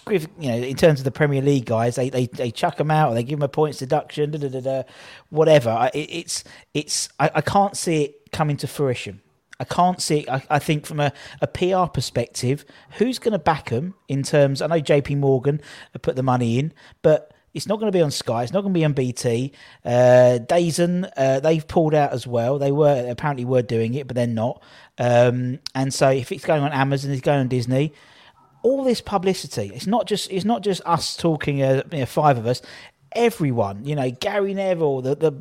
you 0.10 0.20
know, 0.40 0.56
in 0.56 0.76
terms 0.76 1.00
of 1.00 1.06
the 1.06 1.12
Premier 1.12 1.42
League 1.42 1.66
guys, 1.66 1.96
they 1.96 2.10
they, 2.10 2.28
they 2.28 2.52
chuck 2.52 2.78
them 2.78 2.92
out 2.92 3.12
or 3.12 3.16
they 3.16 3.24
give 3.24 3.40
them 3.40 3.46
a 3.46 3.50
points 3.50 3.80
deduction, 3.80 4.32
da, 4.32 4.38
da, 4.38 4.50
da, 4.50 4.62
da, 4.62 4.84
whatever. 5.30 5.90
It, 5.94 6.10
it's 6.12 6.44
it's 6.74 7.10
I, 7.20 7.32
I 7.36 7.42
can't 7.42 7.76
see 7.76 8.04
it 8.04 8.32
coming 8.32 8.58
to 8.58 8.68
fruition. 8.68 9.22
I 9.60 9.64
can't 9.64 10.02
see. 10.02 10.26
I, 10.28 10.44
I 10.50 10.60
think 10.60 10.86
from 10.86 11.00
a, 11.00 11.14
a 11.40 11.48
PR 11.48 11.86
perspective, 11.92 12.66
who's 12.98 13.20
going 13.20 13.34
to 13.34 13.40
back 13.40 13.70
them 13.70 13.94
in 14.08 14.24
terms? 14.24 14.62
I 14.62 14.68
know 14.68 14.82
JP 14.82 15.18
Morgan 15.18 15.62
put 16.02 16.16
the 16.16 16.24
money 16.24 16.58
in, 16.58 16.74
but 17.04 17.32
it's 17.54 17.68
not 17.68 17.80
going 17.80 17.92
to 17.92 17.96
be 17.96 18.02
on 18.02 18.10
Sky. 18.10 18.44
It's 18.44 18.54
not 18.54 18.62
going 18.62 18.74
to 18.74 18.80
be 18.80 18.86
on 18.86 18.94
BT. 18.94 19.52
Uh, 19.86 20.40
DAZN, 20.42 21.12
uh, 21.16 21.40
they've 21.42 21.68
pulled 21.68 21.94
out 21.94 22.12
as 22.12 22.26
well. 22.26 22.58
They 22.58 22.72
were 22.72 23.08
apparently 23.10 23.46
were 23.46 23.62
doing 23.62 23.94
it, 23.94 24.08
but 24.08 24.16
they're 24.16 24.26
not. 24.26 24.64
Um, 24.98 25.60
and 25.76 25.94
so 25.94 26.10
if 26.10 26.32
it's 26.32 26.46
going 26.46 26.64
on 26.64 26.72
Amazon, 26.72 27.12
it's 27.12 27.22
going 27.22 27.42
on 27.42 27.48
Disney 27.48 27.94
all 28.64 28.84
this 28.84 29.02
publicity. 29.02 29.72
It's 29.74 29.88
not 29.88 30.08
just 30.08 30.32
it's 30.32 30.46
not 30.46 30.64
just 30.64 30.82
us 30.86 31.16
talking, 31.16 31.62
uh, 31.62 31.84
you 31.92 32.00
know, 32.00 32.06
five 32.06 32.38
of 32.38 32.46
us. 32.48 32.62
Everyone, 33.14 33.84
you 33.86 33.96
know, 33.96 34.10
Gary 34.12 34.54
Neville, 34.54 35.02
the 35.02 35.16
the 35.16 35.32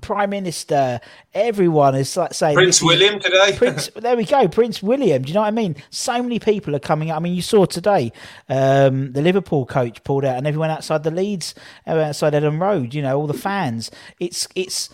Prime 0.00 0.30
Minister, 0.30 1.00
everyone 1.34 1.94
is 1.94 2.16
like 2.16 2.34
saying 2.34 2.54
Prince 2.54 2.82
William 2.82 3.20
today. 3.20 3.54
Prince, 3.56 3.90
there 3.96 4.16
we 4.16 4.24
go, 4.24 4.48
Prince 4.48 4.82
William. 4.82 5.22
Do 5.22 5.28
you 5.28 5.34
know 5.34 5.40
what 5.40 5.48
I 5.48 5.52
mean? 5.52 5.76
So 5.90 6.22
many 6.22 6.38
people 6.38 6.74
are 6.74 6.80
coming 6.80 7.10
out. 7.10 7.16
I 7.16 7.20
mean, 7.20 7.34
you 7.34 7.42
saw 7.42 7.66
today 7.66 8.12
um, 8.48 9.12
the 9.12 9.22
Liverpool 9.22 9.66
coach 9.66 10.02
pulled 10.04 10.24
out, 10.24 10.38
and 10.38 10.46
everyone 10.46 10.70
outside 10.70 11.02
the 11.02 11.10
Leeds, 11.10 11.54
uh, 11.86 11.98
outside 11.98 12.32
Elland 12.32 12.60
Road. 12.60 12.94
You 12.94 13.02
know, 13.02 13.18
all 13.18 13.26
the 13.26 13.34
fans. 13.34 13.90
It's 14.18 14.48
it's 14.54 14.90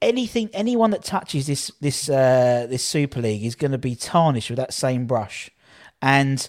anything. 0.00 0.50
Anyone 0.52 0.90
that 0.90 1.04
touches 1.04 1.46
this 1.46 1.70
this 1.80 2.08
uh, 2.08 2.66
this 2.68 2.84
Super 2.84 3.20
League 3.20 3.44
is 3.44 3.54
going 3.54 3.72
to 3.72 3.78
be 3.78 3.94
tarnished 3.94 4.50
with 4.50 4.58
that 4.58 4.74
same 4.74 5.06
brush, 5.06 5.50
and 6.00 6.48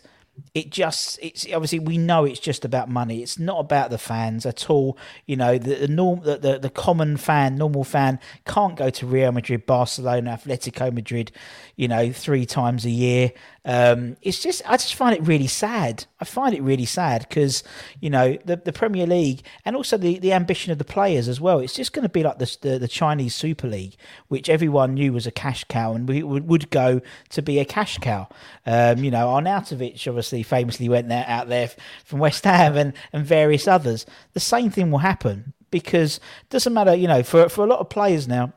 it 0.53 0.69
just 0.71 1.19
it's 1.21 1.45
obviously 1.53 1.79
we 1.79 1.97
know 1.97 2.25
it's 2.25 2.39
just 2.39 2.65
about 2.65 2.89
money 2.89 3.21
it's 3.21 3.37
not 3.37 3.59
about 3.59 3.89
the 3.91 3.97
fans 3.97 4.45
at 4.45 4.69
all 4.69 4.97
you 5.25 5.35
know 5.35 5.57
the 5.57 5.75
the 5.75 5.87
norm 5.87 6.21
the, 6.23 6.37
the, 6.37 6.59
the 6.59 6.69
common 6.69 7.17
fan 7.17 7.55
normal 7.55 7.83
fan 7.83 8.19
can't 8.45 8.75
go 8.75 8.89
to 8.89 9.05
real 9.05 9.31
madrid 9.31 9.65
barcelona 9.65 10.39
atletico 10.41 10.91
madrid 10.91 11.31
you 11.75 11.87
know 11.87 12.11
three 12.11 12.45
times 12.45 12.85
a 12.85 12.89
year 12.89 13.31
um, 13.65 14.17
it's 14.21 14.41
just 14.41 14.61
I 14.65 14.75
just 14.75 14.95
find 14.95 15.15
it 15.15 15.21
really 15.23 15.47
sad. 15.47 16.05
I 16.19 16.25
find 16.25 16.53
it 16.53 16.61
really 16.61 16.85
sad 16.85 17.25
because 17.27 17.63
you 18.01 18.09
know 18.09 18.37
the 18.43 18.57
the 18.57 18.73
Premier 18.73 19.07
League 19.07 19.41
and 19.63 19.75
also 19.75 19.97
the, 19.97 20.19
the 20.19 20.33
ambition 20.33 20.73
of 20.73 20.79
the 20.79 20.83
players 20.83 21.29
as 21.29 21.39
well. 21.39 21.59
It's 21.59 21.73
just 21.73 21.93
going 21.93 22.03
to 22.03 22.09
be 22.09 22.23
like 22.23 22.39
the, 22.39 22.57
the, 22.61 22.79
the 22.79 22.87
Chinese 22.89 23.35
Super 23.35 23.67
League, 23.67 23.95
which 24.27 24.49
everyone 24.49 24.95
knew 24.95 25.13
was 25.13 25.25
a 25.25 25.31
cash 25.31 25.63
cow 25.65 25.93
and 25.93 26.09
we 26.09 26.23
would, 26.23 26.45
would 26.47 26.69
go 26.71 26.99
to 27.29 27.41
be 27.41 27.59
a 27.59 27.65
cash 27.65 27.97
cow. 27.99 28.27
Um, 28.65 29.01
you 29.01 29.11
know, 29.11 29.27
Arnautovic 29.27 30.07
obviously 30.09 30.23
famously 30.44 30.89
went 30.89 31.10
there 31.10 31.25
out 31.27 31.50
there 31.50 31.70
from 32.06 32.20
West 32.20 32.44
Ham 32.46 32.77
and 32.77 32.94
and 33.12 33.25
various 33.25 33.68
others. 33.68 34.06
The 34.34 34.39
same 34.39 34.70
thing 34.70 34.92
will 34.92 35.00
happen 35.00 35.53
because 35.72 36.18
it 36.18 36.50
doesn't 36.50 36.74
matter. 36.74 36.96
You 36.96 37.08
know, 37.08 37.24
for 37.24 37.50
for 37.50 37.63
a 37.63 37.68
lot 37.68 37.80
of 37.80 37.89
players 37.89 38.27
now 38.27 38.53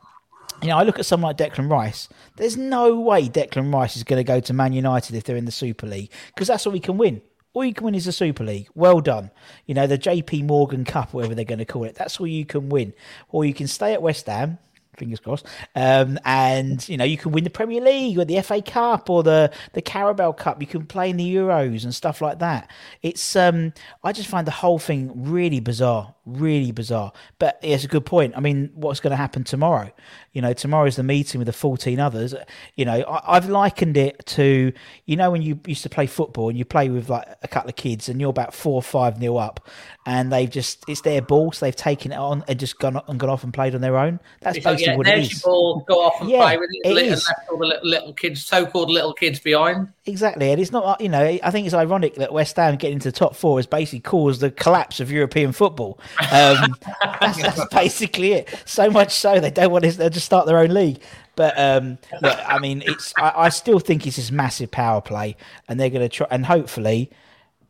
you 0.63 0.69
know, 0.69 0.79
I 0.79 0.83
look 0.85 0.99
at 0.99 1.07
someone 1.07 1.31
like 1.31 1.53
Declan 1.53 1.71
Rice. 1.71 2.09
There's 2.37 2.57
no 2.57 2.99
way 3.01 3.29
Declan 3.29 3.73
Rice 3.73 3.97
is 3.97 4.05
going 4.05 4.19
to 4.19 4.25
go 4.25 4.41
to 4.41 4.53
Man 4.53 4.73
United 4.73 5.15
if 5.15 5.25
they're 5.25 5.37
in 5.37 5.45
the 5.45 5.53
Super 5.53 5.87
League 5.87 6.11
because 6.29 6.49
that's 6.49 6.67
all 6.67 6.73
we 6.73 6.81
can 6.81 6.99
win. 6.99 7.21
All 7.53 7.65
you 7.65 7.75
can 7.75 7.85
win 7.85 7.95
is 7.95 8.05
the 8.05 8.13
Super 8.13 8.45
League. 8.45 8.69
Well 8.75 9.01
done. 9.01 9.31
You 9.67 9.75
know, 9.75 9.87
the 9.87 9.99
JP 9.99 10.45
Morgan 10.45 10.85
Cup, 10.85 11.13
whatever 11.13 11.35
they're 11.35 11.45
going 11.45 11.59
to 11.59 11.65
call 11.65 11.85
it. 11.85 11.95
That's 11.95 12.21
all 12.21 12.27
you 12.27 12.45
can 12.45 12.69
win. 12.69 12.93
Or 13.29 13.45
you 13.45 13.55
can 13.55 13.67
stay 13.67 13.93
at 13.93 14.03
West 14.03 14.27
Ham, 14.27 14.59
fingers 14.97 15.21
crossed. 15.21 15.47
Um, 15.75 16.19
and 16.25 16.87
you 16.89 16.97
know, 16.97 17.05
you 17.05 17.17
can 17.17 17.33
win 17.33 17.45
the 17.45 17.51
Premier 17.51 17.81
League 17.81 18.19
or 18.19 18.25
the 18.25 18.41
FA 18.43 18.63
Cup 18.63 19.09
or 19.11 19.23
the 19.23 19.53
the 19.73 19.83
Carabao 19.83 20.33
Cup. 20.33 20.61
You 20.61 20.67
can 20.67 20.87
play 20.87 21.11
in 21.11 21.17
the 21.17 21.35
Euros 21.35 21.85
and 21.85 21.95
stuff 21.95 22.21
like 22.21 22.39
that. 22.41 22.71
It's 23.03 23.37
um, 23.37 23.73
I 24.03 24.13
just 24.13 24.29
find 24.29 24.47
the 24.47 24.53
whole 24.53 24.79
thing 24.79 25.11
really 25.15 25.61
bizarre, 25.61 26.15
really 26.25 26.73
bizarre. 26.73 27.13
But 27.39 27.59
it's 27.63 27.85
a 27.85 27.89
good 27.89 28.07
point. 28.07 28.35
I 28.37 28.41
mean, 28.41 28.71
what's 28.75 29.01
going 29.01 29.11
to 29.13 29.17
happen 29.17 29.45
tomorrow? 29.45 29.91
You 30.37 30.43
know, 30.43 30.53
tomorrow's 30.53 30.97
the 30.97 31.03
meeting 31.03 31.39
with 31.39 31.47
the 31.47 31.55
14 31.55 31.99
others. 31.99 32.35
You 32.75 32.85
know, 32.85 33.03
I, 33.09 33.37
have 33.37 33.49
likened 33.49 33.97
it 33.97 34.27
to, 34.27 34.71
you 35.07 35.17
know, 35.17 35.31
when 35.31 35.41
you 35.41 35.59
used 35.67 35.83
to 35.85 35.89
play 35.89 36.07
football 36.07 36.51
and 36.51 36.59
you 36.59 36.67
play 36.67 36.91
with 36.91 37.09
like 37.09 37.27
a 37.43 37.49
couple 37.49 37.71
of 37.71 37.77
kids 37.77 38.11
and 38.11 38.21
you're 38.21 38.29
about 38.29 38.53
four 38.53 38.75
or 38.75 38.83
five 38.83 39.19
nil 39.19 39.39
up 39.39 39.67
and 40.05 40.31
they've 40.31 40.51
just, 40.51 40.85
it's 40.89 41.01
their 41.01 41.23
ball, 41.23 41.53
so 41.53 41.65
they've 41.65 41.75
taken 41.75 42.13
it 42.13 42.17
on 42.17 42.45
and 42.49 42.61
just 42.61 42.79
gone 42.79 43.01
and 43.09 43.19
gone 43.19 43.31
off 43.31 43.45
and 43.45 43.55
played 43.55 43.75
on 43.75 43.81
their 43.81 43.97
own. 43.97 44.21
That's 44.43 44.59
it's 44.59 44.67
basically 44.67 44.89
like, 44.89 44.99
what 44.99 45.09
it 45.09 45.19
is. 45.21 45.41
Ball, 45.41 45.81
go 45.89 46.05
off 46.05 46.21
and 46.21 46.29
yeah, 46.29 46.43
play 46.43 46.59
with 46.59 46.69
it, 46.71 46.87
it 46.87 46.99
and 46.99 47.11
left 47.13 47.31
all 47.51 47.57
the 47.57 47.67
little, 47.67 47.89
little 47.89 48.13
kids, 48.13 48.45
so 48.45 48.67
called 48.67 48.91
little 48.91 49.15
kids 49.15 49.41
behind. 49.41 49.89
Exactly. 50.05 50.51
And 50.51 50.61
it's 50.61 50.71
not, 50.71 51.01
you 51.01 51.09
know, 51.09 51.39
I 51.43 51.51
think 51.51 51.65
it's 51.65 51.75
ironic 51.75 52.17
that 52.17 52.31
West 52.31 52.57
Ham 52.57 52.77
getting 52.77 52.97
into 52.97 53.09
the 53.11 53.17
top 53.19 53.35
four 53.35 53.59
has 53.59 53.67
basically 53.67 54.01
caused 54.01 54.43
the 54.43 54.51
collapse 54.51 55.01
of 55.01 55.11
European 55.11 55.53
football. 55.53 55.99
Um, 56.31 56.77
that's, 57.21 57.41
that's 57.41 57.65
basically 57.75 58.35
it. 58.35 58.55
So 58.67 58.91
much 58.91 59.13
so 59.13 59.41
they 59.41 59.51
don't 59.51 59.73
want 59.73 59.85
to 59.85 60.11
just 60.11 60.26
start 60.27 60.47
their 60.47 60.59
own 60.59 60.71
league. 60.71 61.01
But 61.37 61.59
um, 61.59 61.99
look, 62.23 62.39
I 62.47 62.59
mean, 62.59 62.83
it's 62.87 63.13
I, 63.19 63.33
I, 63.37 63.49
still 63.51 63.79
think 63.79 64.07
it's 64.07 64.17
this 64.17 64.31
massive 64.31 64.71
power 64.71 65.01
play, 65.01 65.37
and 65.69 65.79
they're 65.79 65.91
going 65.91 66.03
to 66.03 66.09
try, 66.09 66.27
and 66.31 66.47
hopefully, 66.47 67.11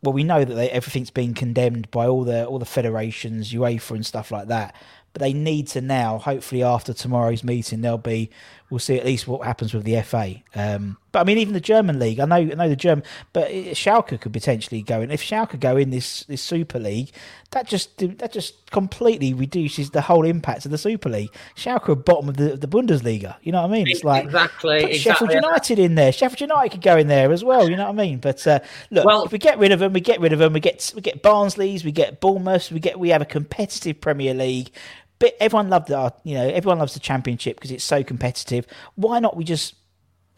well, 0.02 0.12
we 0.12 0.22
know 0.22 0.44
that 0.44 0.54
they, 0.54 0.70
everything's 0.70 1.10
been 1.10 1.34
condemned 1.34 1.90
by 1.90 2.06
all 2.06 2.24
the 2.24 2.46
all 2.46 2.60
the 2.60 2.64
federations, 2.64 3.52
UEFA, 3.52 3.96
and 3.96 4.06
stuff 4.06 4.30
like 4.30 4.48
that. 4.48 4.74
But 5.12 5.20
they 5.20 5.32
need 5.32 5.66
to 5.68 5.80
now, 5.80 6.18
hopefully, 6.18 6.62
after 6.62 6.92
tomorrow's 6.92 7.42
meeting, 7.42 7.80
there'll 7.80 7.98
be 7.98 8.30
we'll 8.70 8.78
see 8.78 8.98
at 8.98 9.04
least 9.04 9.28
what 9.28 9.46
happens 9.46 9.72
with 9.72 9.84
the 9.84 10.00
FA. 10.02 10.36
Um, 10.54 10.96
but 11.12 11.20
I 11.20 11.24
mean, 11.24 11.38
even 11.38 11.54
the 11.54 11.60
German 11.60 11.98
league, 11.98 12.20
I 12.20 12.24
know, 12.26 12.36
I 12.36 12.44
know 12.44 12.68
the 12.68 12.76
German, 12.76 13.04
but 13.32 13.48
Schalke 13.50 14.20
could 14.20 14.32
potentially 14.32 14.82
go 14.82 15.00
in. 15.00 15.10
If 15.10 15.22
Schalke 15.22 15.58
go 15.58 15.76
in 15.76 15.90
this 15.90 16.24
this 16.24 16.42
Super 16.42 16.78
League, 16.78 17.10
that 17.52 17.66
just 17.66 17.96
that 18.18 18.32
just 18.32 18.70
completely 18.70 19.32
reduces 19.32 19.90
the 19.90 20.02
whole 20.02 20.26
impact 20.26 20.66
of 20.66 20.72
the 20.72 20.78
Super 20.78 21.08
League. 21.08 21.30
Schalke 21.54 21.88
are 21.88 21.94
bottom 21.94 22.28
of 22.28 22.36
the, 22.36 22.54
of 22.54 22.60
the 22.60 22.68
Bundesliga. 22.68 23.36
You 23.42 23.52
know 23.52 23.62
what 23.62 23.70
I 23.70 23.72
mean? 23.72 23.88
It's 23.88 24.04
like 24.04 24.24
exactly, 24.24 24.76
exactly 24.76 24.98
Sheffield 24.98 25.32
United 25.32 25.78
in 25.78 25.94
there. 25.94 26.12
Sheffield 26.12 26.40
United 26.40 26.72
could 26.72 26.82
go 26.82 26.96
in 26.96 27.06
there 27.06 27.32
as 27.32 27.42
well. 27.42 27.70
You 27.70 27.76
know 27.76 27.84
what 27.84 27.98
I 27.98 28.04
mean? 28.04 28.18
But 28.18 28.46
uh, 28.46 28.60
look, 28.90 29.06
well, 29.06 29.24
if 29.24 29.32
we 29.32 29.38
get 29.38 29.58
rid 29.58 29.72
of 29.72 29.78
them, 29.78 29.92
we 29.92 30.00
get 30.00 30.20
rid 30.20 30.32
of 30.32 30.38
them. 30.38 30.52
We 30.52 30.60
get 30.60 30.92
we 30.94 31.00
get 31.00 31.22
Barnsley's, 31.22 31.84
we 31.84 31.92
get 31.92 32.20
Bournemouth, 32.20 32.70
we 32.70 32.80
get 32.80 32.98
we 32.98 33.08
have 33.10 33.22
a 33.22 33.26
competitive 33.26 34.00
Premier 34.00 34.34
League 34.34 34.70
but 35.18 35.34
everyone 35.40 35.68
loved 35.68 35.90
our, 35.92 36.12
you 36.24 36.34
know, 36.34 36.48
everyone 36.48 36.78
loves 36.78 36.94
the 36.94 37.00
championship 37.00 37.56
because 37.56 37.70
it's 37.70 37.84
so 37.84 38.02
competitive. 38.02 38.66
Why 38.94 39.18
not 39.18 39.36
we 39.36 39.44
just 39.44 39.74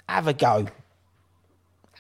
have 0.08 0.26
a 0.26 0.32
go? 0.32 0.66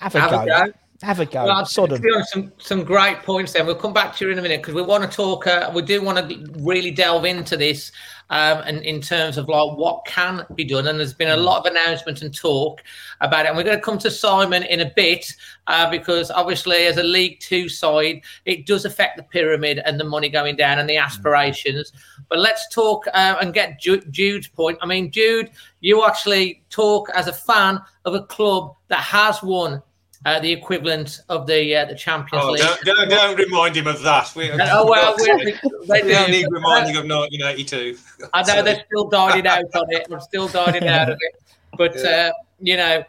Have 0.00 0.14
a, 0.14 0.20
have 0.20 0.30
go. 0.30 0.40
a 0.42 0.46
go. 0.46 0.72
Have 1.02 1.20
a 1.20 1.26
go. 1.26 1.44
Well, 1.44 1.64
Sodom. 1.64 2.02
Some 2.24 2.52
some 2.58 2.82
great 2.82 3.22
points. 3.22 3.52
Then 3.52 3.66
we'll 3.66 3.76
come 3.76 3.92
back 3.92 4.16
to 4.16 4.24
you 4.24 4.32
in 4.32 4.38
a 4.40 4.42
minute 4.42 4.62
because 4.62 4.74
we 4.74 4.82
want 4.82 5.08
to 5.08 5.16
talk. 5.16 5.46
Uh, 5.46 5.70
we 5.72 5.80
do 5.82 6.02
want 6.02 6.28
to 6.28 6.52
really 6.58 6.90
delve 6.90 7.24
into 7.24 7.56
this, 7.56 7.92
um, 8.30 8.62
and 8.66 8.82
in 8.82 9.00
terms 9.00 9.38
of 9.38 9.48
like 9.48 9.78
what 9.78 10.04
can 10.06 10.44
be 10.56 10.64
done. 10.64 10.88
And 10.88 10.98
there's 10.98 11.14
been 11.14 11.30
a 11.30 11.36
lot 11.36 11.60
of 11.60 11.66
announcement 11.70 12.22
and 12.22 12.34
talk 12.34 12.82
about 13.20 13.44
it. 13.44 13.48
And 13.48 13.56
we're 13.56 13.62
going 13.62 13.76
to 13.76 13.82
come 13.82 13.98
to 13.98 14.10
Simon 14.10 14.64
in 14.64 14.80
a 14.80 14.90
bit 14.96 15.32
uh, 15.68 15.88
because 15.88 16.32
obviously, 16.32 16.86
as 16.86 16.96
a 16.96 17.04
League 17.04 17.38
Two 17.38 17.68
side, 17.68 18.22
it 18.44 18.66
does 18.66 18.84
affect 18.84 19.18
the 19.18 19.22
pyramid 19.22 19.80
and 19.84 20.00
the 20.00 20.04
money 20.04 20.28
going 20.28 20.56
down 20.56 20.80
and 20.80 20.90
the 20.90 20.96
aspirations. 20.96 21.92
But 22.28 22.40
let's 22.40 22.68
talk 22.74 23.06
uh, 23.14 23.36
and 23.40 23.54
get 23.54 23.80
Jude's 23.80 24.48
point. 24.48 24.78
I 24.82 24.86
mean, 24.86 25.12
Jude, 25.12 25.52
you 25.78 26.04
actually 26.04 26.64
talk 26.70 27.08
as 27.14 27.28
a 27.28 27.32
fan 27.32 27.80
of 28.04 28.14
a 28.14 28.24
club 28.24 28.74
that 28.88 28.98
has 28.98 29.40
won 29.44 29.80
uh, 30.24 30.40
the 30.40 30.52
equivalent 30.52 31.20
of 31.28 31.46
the 31.46 31.76
uh, 31.76 31.84
the 31.84 31.94
Champions 31.94 32.44
oh, 32.44 32.50
League. 32.50 32.62
Don't, 32.62 32.84
don't, 32.84 33.08
don't, 33.08 33.38
remind 33.38 33.76
him 33.76 33.86
of 33.86 34.02
that. 34.02 34.32
We, 34.34 34.50
oh 34.50 34.88
well, 34.88 35.14
we, 35.16 35.54
they 35.86 36.12
don't 36.12 36.30
need 36.30 36.46
reminding 36.50 36.96
of 36.96 37.04
1982. 37.04 37.96
I 38.34 38.42
know 38.42 38.62
they're 38.62 38.84
still 38.86 39.08
dining 39.08 39.46
out 39.46 39.64
on 39.74 39.92
it. 39.92 40.06
I'm 40.10 40.20
still 40.20 40.48
dining 40.48 40.86
out 40.88 41.10
of 41.10 41.18
it. 41.20 41.42
But 41.76 41.96
yeah. 41.96 42.02
uh, 42.02 42.32
you 42.60 42.76
know 42.76 43.04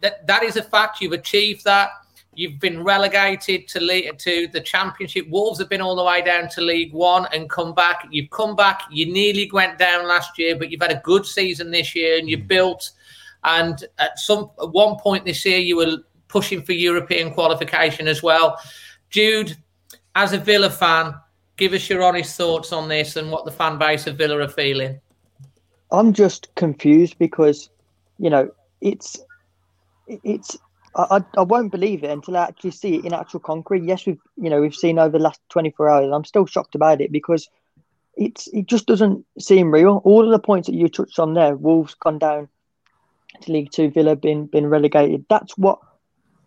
that 0.00 0.26
that 0.26 0.42
is 0.42 0.56
a 0.56 0.62
fact. 0.62 1.00
You've 1.00 1.12
achieved 1.12 1.64
that. 1.64 1.90
You've 2.34 2.60
been 2.60 2.82
relegated 2.84 3.66
to 3.68 3.80
league, 3.80 4.18
to 4.18 4.46
the 4.48 4.60
Championship. 4.60 5.28
Wolves 5.30 5.58
have 5.58 5.70
been 5.70 5.80
all 5.80 5.96
the 5.96 6.04
way 6.04 6.20
down 6.20 6.50
to 6.50 6.60
League 6.60 6.92
One 6.92 7.26
and 7.32 7.48
come 7.48 7.74
back. 7.74 8.06
You've 8.10 8.28
come 8.28 8.54
back. 8.54 8.82
You 8.90 9.10
nearly 9.10 9.50
went 9.50 9.78
down 9.78 10.06
last 10.06 10.38
year, 10.38 10.54
but 10.56 10.70
you've 10.70 10.82
had 10.82 10.92
a 10.92 11.00
good 11.02 11.24
season 11.24 11.70
this 11.70 11.94
year, 11.94 12.18
and 12.18 12.28
you've 12.28 12.46
built. 12.46 12.90
And 13.44 13.82
at 13.98 14.18
some 14.18 14.50
at 14.60 14.70
one 14.70 14.96
point 14.98 15.24
this 15.24 15.44
year, 15.46 15.58
you 15.58 15.76
were 15.76 15.98
pushing 16.28 16.62
for 16.62 16.72
European 16.72 17.32
qualification 17.32 18.08
as 18.08 18.22
well. 18.22 18.58
Jude, 19.10 19.56
as 20.14 20.32
a 20.32 20.38
Villa 20.38 20.70
fan, 20.70 21.14
give 21.56 21.72
us 21.72 21.88
your 21.88 22.02
honest 22.02 22.36
thoughts 22.36 22.72
on 22.72 22.88
this 22.88 23.16
and 23.16 23.30
what 23.30 23.44
the 23.44 23.50
fan 23.50 23.78
base 23.78 24.06
of 24.06 24.16
Villa 24.16 24.38
are 24.40 24.48
feeling. 24.48 25.00
I'm 25.90 26.12
just 26.12 26.54
confused 26.56 27.18
because, 27.18 27.70
you 28.18 28.30
know, 28.30 28.50
it's 28.80 29.18
it's 30.08 30.56
I, 30.96 31.22
I 31.36 31.42
won't 31.42 31.72
believe 31.72 32.04
it 32.04 32.10
until 32.10 32.36
I 32.36 32.44
actually 32.44 32.70
see 32.70 32.96
it 32.96 33.04
in 33.04 33.12
actual 33.12 33.40
concrete. 33.40 33.84
Yes, 33.84 34.06
we've 34.06 34.20
you 34.36 34.50
know 34.50 34.60
we've 34.60 34.74
seen 34.74 34.98
over 34.98 35.18
the 35.18 35.24
last 35.24 35.40
24 35.50 35.88
hours. 35.88 36.10
I'm 36.12 36.24
still 36.24 36.46
shocked 36.46 36.74
about 36.74 37.00
it 37.00 37.12
because 37.12 37.48
it's 38.16 38.48
it 38.48 38.66
just 38.66 38.86
doesn't 38.86 39.24
seem 39.38 39.70
real. 39.70 40.00
All 40.04 40.24
of 40.24 40.30
the 40.30 40.38
points 40.38 40.66
that 40.66 40.74
you 40.74 40.88
touched 40.88 41.18
on 41.18 41.34
there, 41.34 41.54
Wolves 41.54 41.94
gone 41.94 42.18
down 42.18 42.48
to 43.42 43.52
League 43.52 43.70
Two, 43.70 43.90
Villa 43.90 44.16
been 44.16 44.46
been 44.46 44.66
relegated. 44.66 45.26
That's 45.28 45.56
what 45.58 45.78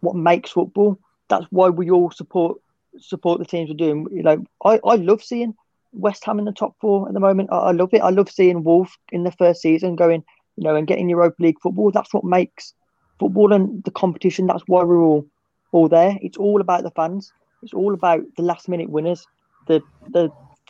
what 0.01 0.15
makes 0.15 0.51
football. 0.51 1.00
That's 1.29 1.46
why 1.50 1.70
we 1.70 1.91
all 1.91 2.12
support 2.12 2.60
support 2.98 3.39
the 3.39 3.46
teams 3.46 3.70
we're 3.70 3.75
doing. 3.75 4.08
You 4.12 4.24
know, 4.24 4.44
I, 4.65 4.79
I 4.84 4.96
love 4.96 5.24
seeing 5.24 5.53
West 5.91 6.25
Ham 6.25 6.39
in 6.39 6.46
the 6.46 6.51
top 6.51 6.75
four 6.82 7.08
at 7.08 7.13
the 7.13 7.20
moment. 7.20 7.50
I, 7.51 7.58
I 7.58 7.72
love 7.72 7.94
it. 7.94 8.01
I 8.01 8.10
love 8.10 8.29
seeing 8.29 8.63
Wolves 8.63 8.98
in 9.12 9.24
the 9.24 9.32
first 9.32 9.62
season 9.62 9.96
going, 9.96 10.24
you 10.56 10.63
know, 10.63 10.75
and 10.75 10.88
getting 10.88 11.10
Europa 11.10 11.41
League 11.41 11.60
football. 11.62 11.91
That's 11.91 12.13
what 12.13 12.24
makes 12.24 12.74
football 13.20 13.53
and 13.53 13.84
the 13.84 13.91
competition. 13.91 14.48
That's 14.48 14.63
why 14.68 14.84
we're 14.84 15.01
all 15.01 15.25
all 15.72 15.88
there. 15.88 16.18
It's 16.22 16.38
all 16.38 16.62
about 16.62 16.84
the 16.84 16.91
fans. 16.91 17.32
It's 17.62 17.74
all 17.74 17.94
about 17.94 18.22
the 18.38 18.44
last 18.44 18.70
minute 18.70 18.89
winners, 18.89 19.25
the 19.68 19.82
the 20.10 20.29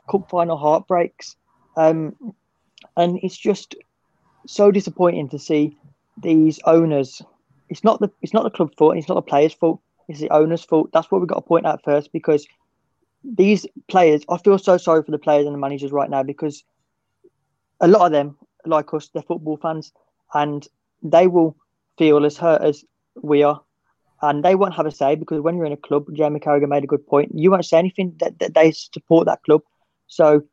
cup 0.09 0.29
final 0.29 0.57
heartbreaks, 0.57 1.35
um, 1.77 2.15
and 2.97 3.19
it's 3.21 3.37
just 3.37 3.75
so 4.47 4.71
disappointing 4.71 5.29
to 5.29 5.39
see 5.39 5.77
these 6.17 6.59
owners. 6.65 7.21
It's 7.69 7.83
not 7.83 7.99
the 7.99 8.11
it's 8.21 8.33
not 8.33 8.43
the 8.43 8.49
club 8.49 8.73
fault. 8.77 8.97
It's 8.97 9.07
not 9.07 9.15
the 9.15 9.21
players' 9.21 9.53
fault. 9.53 9.81
It's 10.07 10.19
the 10.19 10.31
owners' 10.31 10.63
fault. 10.63 10.89
That's 10.91 11.09
what 11.11 11.21
we've 11.21 11.27
got 11.27 11.35
to 11.35 11.41
point 11.41 11.65
out 11.65 11.83
first 11.83 12.11
because 12.11 12.47
these 13.23 13.65
players. 13.87 14.23
I 14.29 14.37
feel 14.37 14.57
so 14.57 14.77
sorry 14.77 15.03
for 15.03 15.11
the 15.11 15.19
players 15.19 15.45
and 15.45 15.53
the 15.53 15.59
managers 15.59 15.91
right 15.91 16.09
now 16.09 16.23
because 16.23 16.63
a 17.79 17.87
lot 17.87 18.05
of 18.05 18.11
them, 18.11 18.37
like 18.65 18.93
us, 18.93 19.09
they're 19.13 19.23
football 19.23 19.57
fans, 19.57 19.91
and 20.33 20.67
they 21.03 21.27
will 21.27 21.55
feel 21.97 22.25
as 22.25 22.37
hurt 22.37 22.61
as 22.61 22.83
we 23.21 23.43
are. 23.43 23.61
And 24.21 24.43
they 24.43 24.55
won't 24.55 24.75
have 24.75 24.85
a 24.85 24.91
say 24.91 25.15
because 25.15 25.41
when 25.41 25.55
you're 25.55 25.65
in 25.65 25.71
a 25.71 25.77
club, 25.77 26.07
Jamie 26.13 26.41
Carragher 26.41 26.67
made 26.67 26.83
a 26.83 26.87
good 26.87 27.07
point. 27.07 27.31
You 27.33 27.51
won't 27.51 27.65
say 27.65 27.77
anything 27.77 28.15
that, 28.19 28.39
that 28.39 28.53
they 28.53 28.71
support 28.71 29.27
that 29.27 29.43
club. 29.43 29.61
So 30.07 30.43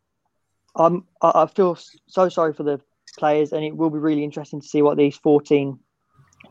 um, 0.77 1.05
I, 1.21 1.33
I 1.35 1.47
feel 1.47 1.77
so 2.07 2.29
sorry 2.29 2.53
for 2.53 2.63
the 2.63 2.81
players, 3.19 3.53
and 3.53 3.65
it 3.65 3.77
will 3.77 3.91
be 3.91 3.99
really 3.99 4.23
interesting 4.23 4.61
to 4.61 4.69
see 4.69 4.83
what 4.83 4.97
these 4.97 5.17
14 5.17 5.79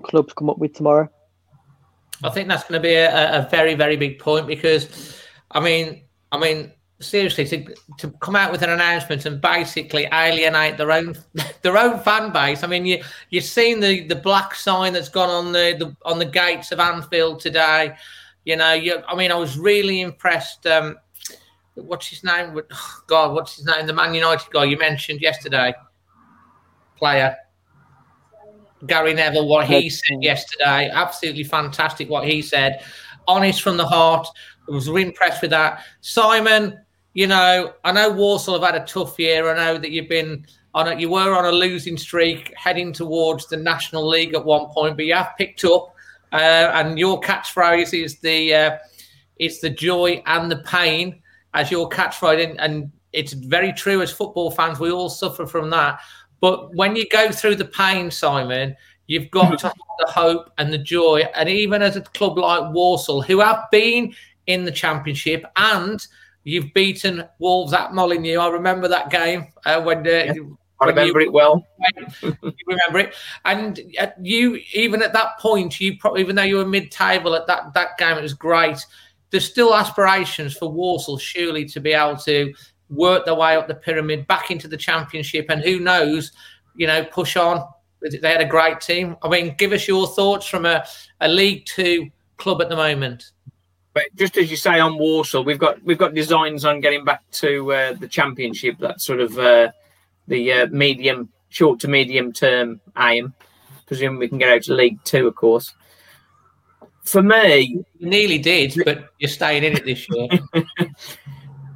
clubs 0.03 0.33
come 0.33 0.49
up 0.49 0.57
with 0.57 0.73
tomorrow. 0.73 1.09
I 2.23 2.29
think 2.29 2.47
that's 2.47 2.63
going 2.63 2.81
to 2.81 2.87
be 2.87 2.93
a, 2.93 3.39
a 3.39 3.49
very, 3.49 3.75
very 3.75 3.97
big 3.97 4.19
point 4.19 4.47
because, 4.47 5.19
I 5.51 5.59
mean, 5.59 6.03
I 6.31 6.39
mean, 6.39 6.71
seriously 6.99 7.45
to 7.45 7.75
to 7.97 8.09
come 8.21 8.35
out 8.35 8.51
with 8.51 8.61
an 8.61 8.69
announcement 8.69 9.25
and 9.25 9.41
basically 9.41 10.07
alienate 10.13 10.77
their 10.77 10.91
own 10.91 11.15
their 11.61 11.77
own 11.77 11.99
fan 11.99 12.31
base. 12.31 12.63
I 12.63 12.67
mean, 12.67 12.85
you 12.85 13.03
you've 13.29 13.43
seen 13.43 13.79
the 13.79 14.07
the 14.07 14.15
black 14.15 14.55
sign 14.55 14.93
that's 14.93 15.09
gone 15.09 15.29
on 15.29 15.51
the, 15.51 15.75
the 15.77 15.95
on 16.09 16.19
the 16.19 16.25
gates 16.25 16.71
of 16.71 16.79
Anfield 16.79 17.39
today. 17.39 17.95
You 18.45 18.55
know, 18.55 18.73
you, 18.73 19.01
I 19.07 19.15
mean, 19.15 19.31
I 19.31 19.35
was 19.35 19.57
really 19.57 20.01
impressed. 20.01 20.67
Um, 20.67 20.97
what's 21.73 22.07
his 22.07 22.23
name? 22.23 22.59
God, 23.07 23.33
what's 23.33 23.55
his 23.55 23.65
name? 23.65 23.87
The 23.87 23.93
Man 23.93 24.13
United 24.13 24.51
guy 24.51 24.65
you 24.65 24.77
mentioned 24.77 25.21
yesterday, 25.21 25.73
player. 26.95 27.35
Gary 28.87 29.13
Neville, 29.13 29.47
what 29.47 29.67
he 29.67 29.89
said 29.89 30.21
yesterday, 30.21 30.89
absolutely 30.93 31.43
fantastic. 31.43 32.09
What 32.09 32.27
he 32.27 32.41
said, 32.41 32.83
honest 33.27 33.61
from 33.61 33.77
the 33.77 33.85
heart. 33.85 34.27
I 34.67 34.71
was 34.71 34.89
really 34.89 35.03
impressed 35.03 35.41
with 35.41 35.51
that. 35.51 35.83
Simon, 36.01 36.79
you 37.13 37.27
know, 37.27 37.73
I 37.83 37.91
know 37.91 38.09
Walsall 38.09 38.59
have 38.59 38.73
had 38.73 38.81
a 38.81 38.85
tough 38.85 39.17
year. 39.19 39.49
I 39.49 39.55
know 39.55 39.77
that 39.77 39.91
you've 39.91 40.09
been 40.09 40.45
on 40.73 40.87
a, 40.87 40.95
you 40.95 41.09
were 41.09 41.33
on 41.33 41.45
a 41.45 41.51
losing 41.51 41.97
streak 41.97 42.53
heading 42.57 42.91
towards 42.91 43.47
the 43.47 43.57
National 43.57 44.07
League 44.07 44.33
at 44.33 44.43
one 44.43 44.67
point, 44.67 44.97
but 44.97 45.05
you 45.05 45.13
have 45.13 45.31
picked 45.37 45.63
up, 45.63 45.93
uh, 46.33 46.71
and 46.73 46.99
your 46.99 47.21
catchphrase 47.21 47.93
is 47.93 48.19
the 48.19 48.53
uh, 48.53 48.77
it's 49.37 49.59
the 49.59 49.69
joy 49.69 50.21
and 50.25 50.51
the 50.51 50.57
pain 50.57 51.21
as 51.53 51.71
your 51.71 51.89
catchphrase, 51.89 52.49
and, 52.49 52.59
and 52.59 52.91
it's 53.13 53.33
very 53.33 53.71
true. 53.71 54.01
As 54.01 54.11
football 54.11 54.51
fans, 54.51 54.79
we 54.79 54.91
all 54.91 55.09
suffer 55.09 55.47
from 55.47 55.69
that. 55.69 56.01
But 56.41 56.75
when 56.75 56.95
you 56.95 57.07
go 57.09 57.31
through 57.31 57.55
the 57.55 57.65
pain, 57.65 58.11
Simon, 58.11 58.75
you've 59.07 59.31
got 59.31 59.57
to 59.59 59.67
have 59.67 59.75
the 59.99 60.11
hope 60.11 60.51
and 60.57 60.71
the 60.71 60.77
joy. 60.77 61.23
And 61.35 61.49
even 61.49 61.81
as 61.81 61.95
a 61.95 62.01
club 62.01 62.37
like 62.37 62.73
Walsall, 62.73 63.21
who 63.21 63.39
have 63.39 63.65
been 63.71 64.13
in 64.47 64.65
the 64.65 64.71
Championship 64.71 65.43
and 65.55 66.05
You've 66.45 66.73
beaten 66.75 67.27
Wolves 67.39 67.73
at 67.73 67.93
Molineux. 67.93 68.39
I 68.39 68.49
remember 68.49 68.87
that 68.87 69.09
game 69.09 69.47
uh, 69.65 69.81
when. 69.81 70.07
Uh, 70.07 70.09
yeah, 70.09 70.33
I 70.79 70.85
remember 70.87 71.21
you, 71.21 71.27
it 71.27 71.33
well. 71.33 71.65
you 72.21 72.53
remember 72.67 72.99
it, 72.99 73.15
and 73.45 73.79
uh, 73.99 74.07
you 74.21 74.59
even 74.73 75.01
at 75.01 75.11
that 75.13 75.39
point, 75.39 75.81
you 75.81 75.97
probably 75.97 76.21
even 76.21 76.35
though 76.35 76.43
you 76.43 76.57
were 76.57 76.65
mid-table 76.65 77.33
at 77.33 77.47
that 77.47 77.73
that 77.73 77.97
game, 77.97 78.15
it 78.17 78.21
was 78.21 78.35
great. 78.35 78.85
There's 79.31 79.49
still 79.49 79.73
aspirations 79.73 80.55
for 80.55 80.71
Walsall, 80.71 81.17
surely, 81.17 81.65
to 81.65 81.79
be 81.79 81.93
able 81.93 82.17
to 82.17 82.53
work 82.89 83.25
their 83.25 83.35
way 83.35 83.55
up 83.55 83.67
the 83.67 83.75
pyramid 83.75 84.27
back 84.27 84.51
into 84.51 84.67
the 84.67 84.77
championship, 84.77 85.47
and 85.49 85.61
who 85.61 85.79
knows, 85.79 86.31
you 86.75 86.87
know, 86.87 87.03
push 87.05 87.35
on. 87.35 87.65
They 88.01 88.31
had 88.31 88.41
a 88.41 88.45
great 88.45 88.81
team. 88.81 89.17
I 89.23 89.29
mean, 89.29 89.55
give 89.57 89.71
us 89.71 89.87
your 89.87 90.07
thoughts 90.07 90.47
from 90.47 90.65
a, 90.65 90.85
a 91.21 91.27
League 91.27 91.65
Two 91.65 92.09
club 92.37 92.61
at 92.61 92.69
the 92.69 92.75
moment. 92.75 93.31
But 93.93 94.13
just 94.15 94.37
as 94.37 94.51
you 94.51 94.57
say 94.57 94.79
on 94.79 94.97
Walsall, 94.97 95.45
we've 95.45 95.57
got 95.57 95.81
we've 95.83 95.97
got 95.97 96.13
designs 96.13 96.65
on 96.65 96.81
getting 96.81 97.05
back 97.05 97.23
to 97.31 97.71
uh, 97.71 97.93
the 97.93 98.07
championship. 98.07 98.77
That 98.79 99.01
sort 99.01 99.21
of 99.21 99.39
uh, 99.39 99.71
the 100.27 100.51
uh, 100.51 100.67
medium, 100.67 101.29
short 101.49 101.79
to 101.79 101.87
medium 101.87 102.33
term 102.33 102.81
aim. 102.97 103.33
Presuming 103.87 104.19
we 104.19 104.27
can 104.27 104.37
get 104.37 104.49
out 104.49 104.63
to 104.63 104.73
League 104.73 105.01
Two, 105.05 105.27
of 105.27 105.35
course. 105.35 105.73
For 107.03 107.21
me, 107.21 107.85
you 107.99 108.09
nearly 108.09 108.39
did, 108.39 108.75
but 108.83 109.13
you're 109.19 109.29
staying 109.29 109.63
in 109.63 109.77
it 109.77 109.85
this 109.85 110.07
year. 110.09 110.27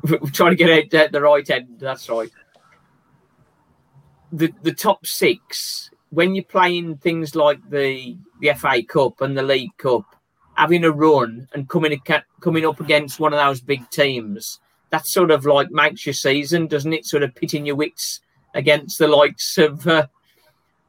We're 0.03 0.19
trying 0.33 0.51
to 0.51 0.55
get 0.55 0.69
out 0.69 0.93
at 0.93 1.11
the 1.11 1.21
right 1.21 1.49
end. 1.49 1.79
That's 1.79 2.09
right. 2.09 2.31
The 4.31 4.53
the 4.61 4.73
top 4.73 5.05
six 5.05 5.89
when 6.09 6.33
you're 6.35 6.43
playing 6.43 6.97
things 6.97 7.35
like 7.35 7.59
the 7.69 8.17
the 8.39 8.53
FA 8.53 8.81
Cup 8.83 9.21
and 9.21 9.37
the 9.37 9.43
League 9.43 9.75
Cup 9.77 10.05
having 10.55 10.83
a 10.83 10.91
run 10.91 11.47
and 11.53 11.69
coming 11.69 11.99
coming 12.41 12.65
up 12.65 12.79
against 12.79 13.19
one 13.19 13.33
of 13.33 13.39
those 13.39 13.61
big 13.61 13.89
teams, 13.89 14.59
that 14.89 15.07
sort 15.07 15.31
of 15.31 15.45
like 15.45 15.71
makes 15.71 16.05
your 16.05 16.13
season, 16.13 16.67
doesn't 16.67 16.93
it? 16.93 17.05
Sort 17.05 17.23
of 17.23 17.35
pitting 17.35 17.65
your 17.65 17.75
wits 17.75 18.21
against 18.53 18.97
the 18.99 19.07
likes 19.07 19.57
of 19.57 19.85
uh, 19.87 20.07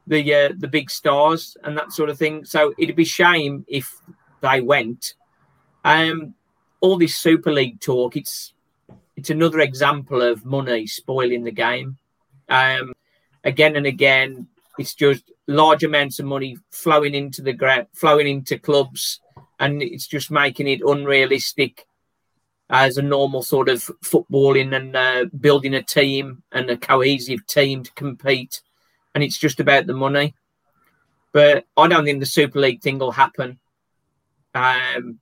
the 0.07 0.33
uh, 0.33 0.49
the 0.57 0.67
big 0.67 0.89
stars 0.89 1.55
and 1.63 1.77
that 1.77 1.93
sort 1.93 2.09
of 2.09 2.17
thing. 2.17 2.43
So 2.45 2.73
it'd 2.77 2.95
be 2.95 3.05
shame 3.05 3.65
if 3.67 3.95
they 4.41 4.61
went. 4.61 5.13
Um, 5.83 6.33
all 6.79 6.97
this 6.97 7.15
Super 7.15 7.51
League 7.51 7.79
talk, 7.79 8.17
it's 8.17 8.53
it's 9.15 9.29
another 9.29 9.59
example 9.59 10.21
of 10.21 10.45
money 10.45 10.87
spoiling 10.87 11.43
the 11.43 11.51
game. 11.51 11.97
Um, 12.49 12.93
again 13.43 13.75
and 13.75 13.85
again, 13.85 14.47
it's 14.77 14.95
just 14.95 15.31
large 15.47 15.83
amounts 15.83 16.19
of 16.19 16.25
money 16.25 16.57
flowing 16.71 17.13
into 17.13 17.41
the 17.41 17.53
ground, 17.53 17.87
flowing 17.93 18.27
into 18.27 18.57
clubs 18.57 19.19
and 19.59 19.81
it's 19.81 20.07
just 20.07 20.31
making 20.31 20.67
it 20.67 20.81
unrealistic 20.83 21.85
as 22.69 22.97
a 22.97 23.01
normal 23.01 23.43
sort 23.43 23.69
of 23.69 23.79
footballing 24.03 24.75
and 24.75 24.95
uh, 24.95 25.25
building 25.39 25.75
a 25.75 25.83
team 25.83 26.41
and 26.51 26.69
a 26.69 26.77
cohesive 26.77 27.45
team 27.45 27.83
to 27.83 27.91
compete. 27.93 28.61
And 29.13 29.23
it's 29.23 29.37
just 29.37 29.59
about 29.59 29.87
the 29.87 29.93
money. 29.93 30.35
But 31.33 31.65
I 31.77 31.87
don't 31.87 32.05
think 32.05 32.21
the 32.21 32.25
Super 32.25 32.59
League 32.59 32.81
thing 32.81 32.97
will 32.97 33.11
happen. 33.11 33.59
Um, 34.55 35.19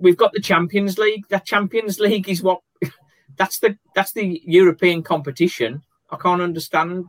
we've 0.00 0.16
got 0.16 0.32
the 0.32 0.40
Champions 0.40 0.98
League. 0.98 1.26
That 1.28 1.44
Champions 1.44 2.00
League 2.00 2.28
is 2.28 2.42
what 2.42 2.60
that's 3.36 3.58
the 3.58 3.76
that's 3.94 4.12
the 4.12 4.42
European 4.44 5.02
competition. 5.02 5.82
I 6.10 6.16
can't 6.16 6.42
understand 6.42 7.06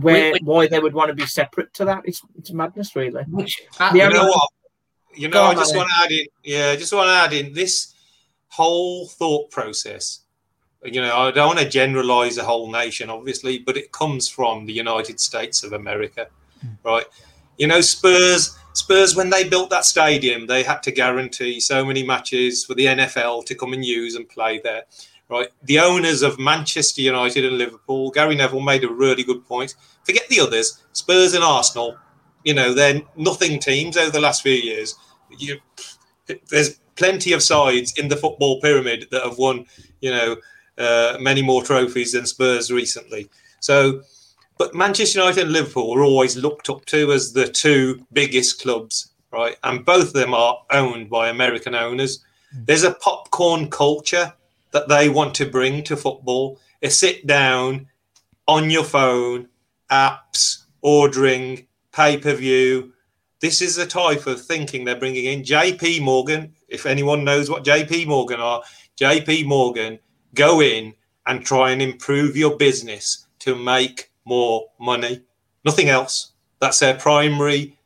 where 0.00 0.34
why 0.42 0.66
they 0.66 0.78
would 0.78 0.94
want 0.94 1.08
to 1.08 1.14
be 1.14 1.26
separate 1.26 1.72
to 1.74 1.84
that. 1.86 2.02
It's 2.04 2.22
it's 2.38 2.52
madness, 2.52 2.94
really. 2.94 3.22
Which, 3.24 3.62
uh, 3.78 3.90
you 3.94 4.10
know 4.10 4.26
what? 4.26 4.48
You 5.14 5.28
know, 5.28 5.44
I 5.44 5.54
just 5.54 5.74
want 5.74 5.88
to 5.88 6.04
add 6.04 6.12
in. 6.12 6.26
Yeah, 6.44 6.70
I 6.70 6.76
just 6.76 6.92
want 6.92 7.08
to 7.08 7.12
add 7.14 7.32
in 7.32 7.52
this 7.52 7.94
whole 8.48 9.08
thought 9.08 9.50
process. 9.50 10.20
You 10.84 11.02
know, 11.02 11.14
I 11.14 11.30
don't 11.30 11.48
want 11.48 11.58
to 11.58 11.68
generalize 11.68 12.36
the 12.36 12.44
whole 12.44 12.70
nation, 12.70 13.10
obviously, 13.10 13.58
but 13.58 13.76
it 13.76 13.92
comes 13.92 14.28
from 14.28 14.64
the 14.64 14.72
United 14.72 15.20
States 15.20 15.62
of 15.62 15.74
America, 15.74 16.28
mm. 16.64 16.76
right? 16.84 17.04
You 17.58 17.66
know, 17.66 17.80
Spurs. 17.80 18.56
Spurs, 18.72 19.16
when 19.16 19.30
they 19.30 19.48
built 19.48 19.70
that 19.70 19.84
stadium, 19.84 20.46
they 20.46 20.62
had 20.62 20.82
to 20.84 20.92
guarantee 20.92 21.60
so 21.60 21.84
many 21.84 22.04
matches 22.04 22.64
for 22.64 22.74
the 22.74 22.86
NFL 22.86 23.44
to 23.46 23.54
come 23.54 23.72
and 23.72 23.84
use 23.84 24.14
and 24.14 24.28
play 24.28 24.60
there 24.60 24.84
right? 25.30 25.48
The 25.62 25.78
owners 25.78 26.22
of 26.22 26.38
Manchester 26.38 27.00
United 27.00 27.44
and 27.46 27.56
Liverpool, 27.56 28.10
Gary 28.10 28.34
Neville 28.34 28.60
made 28.60 28.84
a 28.84 28.92
really 28.92 29.22
good 29.22 29.46
point. 29.46 29.76
Forget 30.04 30.28
the 30.28 30.40
others, 30.40 30.82
Spurs 30.92 31.34
and 31.34 31.44
Arsenal. 31.44 31.96
You 32.44 32.54
know, 32.54 32.74
they're 32.74 33.00
nothing 33.16 33.60
teams 33.60 33.96
over 33.96 34.10
the 34.10 34.20
last 34.20 34.42
few 34.42 34.52
years. 34.52 34.96
You, 35.30 35.58
there's 36.48 36.80
plenty 36.96 37.32
of 37.32 37.42
sides 37.42 37.96
in 37.96 38.08
the 38.08 38.16
football 38.16 38.60
pyramid 38.60 39.06
that 39.12 39.22
have 39.22 39.38
won, 39.38 39.66
you 40.00 40.10
know, 40.10 40.36
uh, 40.76 41.16
many 41.20 41.42
more 41.42 41.62
trophies 41.62 42.12
than 42.12 42.26
Spurs 42.26 42.72
recently. 42.72 43.30
So, 43.60 44.02
but 44.60 44.74
Manchester 44.74 45.20
United 45.20 45.44
and 45.44 45.52
Liverpool 45.54 45.88
were 45.88 46.04
always 46.04 46.36
looked 46.36 46.68
up 46.68 46.84
to 46.84 47.12
as 47.12 47.32
the 47.32 47.48
two 47.48 48.06
biggest 48.12 48.60
clubs, 48.60 49.10
right? 49.32 49.56
And 49.64 49.86
both 49.86 50.08
of 50.08 50.12
them 50.12 50.34
are 50.34 50.62
owned 50.70 51.08
by 51.08 51.30
American 51.30 51.74
owners. 51.74 52.22
Hmm. 52.52 52.64
There's 52.66 52.82
a 52.82 52.92
popcorn 52.92 53.70
culture 53.70 54.34
that 54.72 54.86
they 54.86 55.08
want 55.08 55.34
to 55.36 55.46
bring 55.46 55.82
to 55.84 55.96
football. 55.96 56.60
A 56.82 56.90
sit 56.90 57.26
down 57.26 57.86
on 58.46 58.68
your 58.68 58.84
phone, 58.84 59.48
apps, 59.90 60.64
ordering, 60.82 61.66
pay 61.94 62.18
per 62.18 62.34
view. 62.34 62.92
This 63.40 63.62
is 63.62 63.76
the 63.76 63.86
type 63.86 64.26
of 64.26 64.44
thinking 64.44 64.84
they're 64.84 64.94
bringing 64.94 65.24
in. 65.24 65.42
JP 65.42 66.02
Morgan, 66.02 66.52
if 66.68 66.84
anyone 66.84 67.24
knows 67.24 67.48
what 67.48 67.64
JP 67.64 68.08
Morgan 68.08 68.40
are, 68.40 68.62
JP 69.00 69.46
Morgan 69.46 69.98
go 70.34 70.60
in 70.60 70.92
and 71.26 71.46
try 71.46 71.70
and 71.70 71.80
improve 71.80 72.36
your 72.36 72.58
business 72.58 73.26
to 73.38 73.54
make 73.54 74.09
more 74.24 74.66
money. 74.78 75.22
Nothing 75.64 75.88
else. 75.88 76.32
That's 76.60 76.78
their 76.78 76.94
primary, 76.94 77.76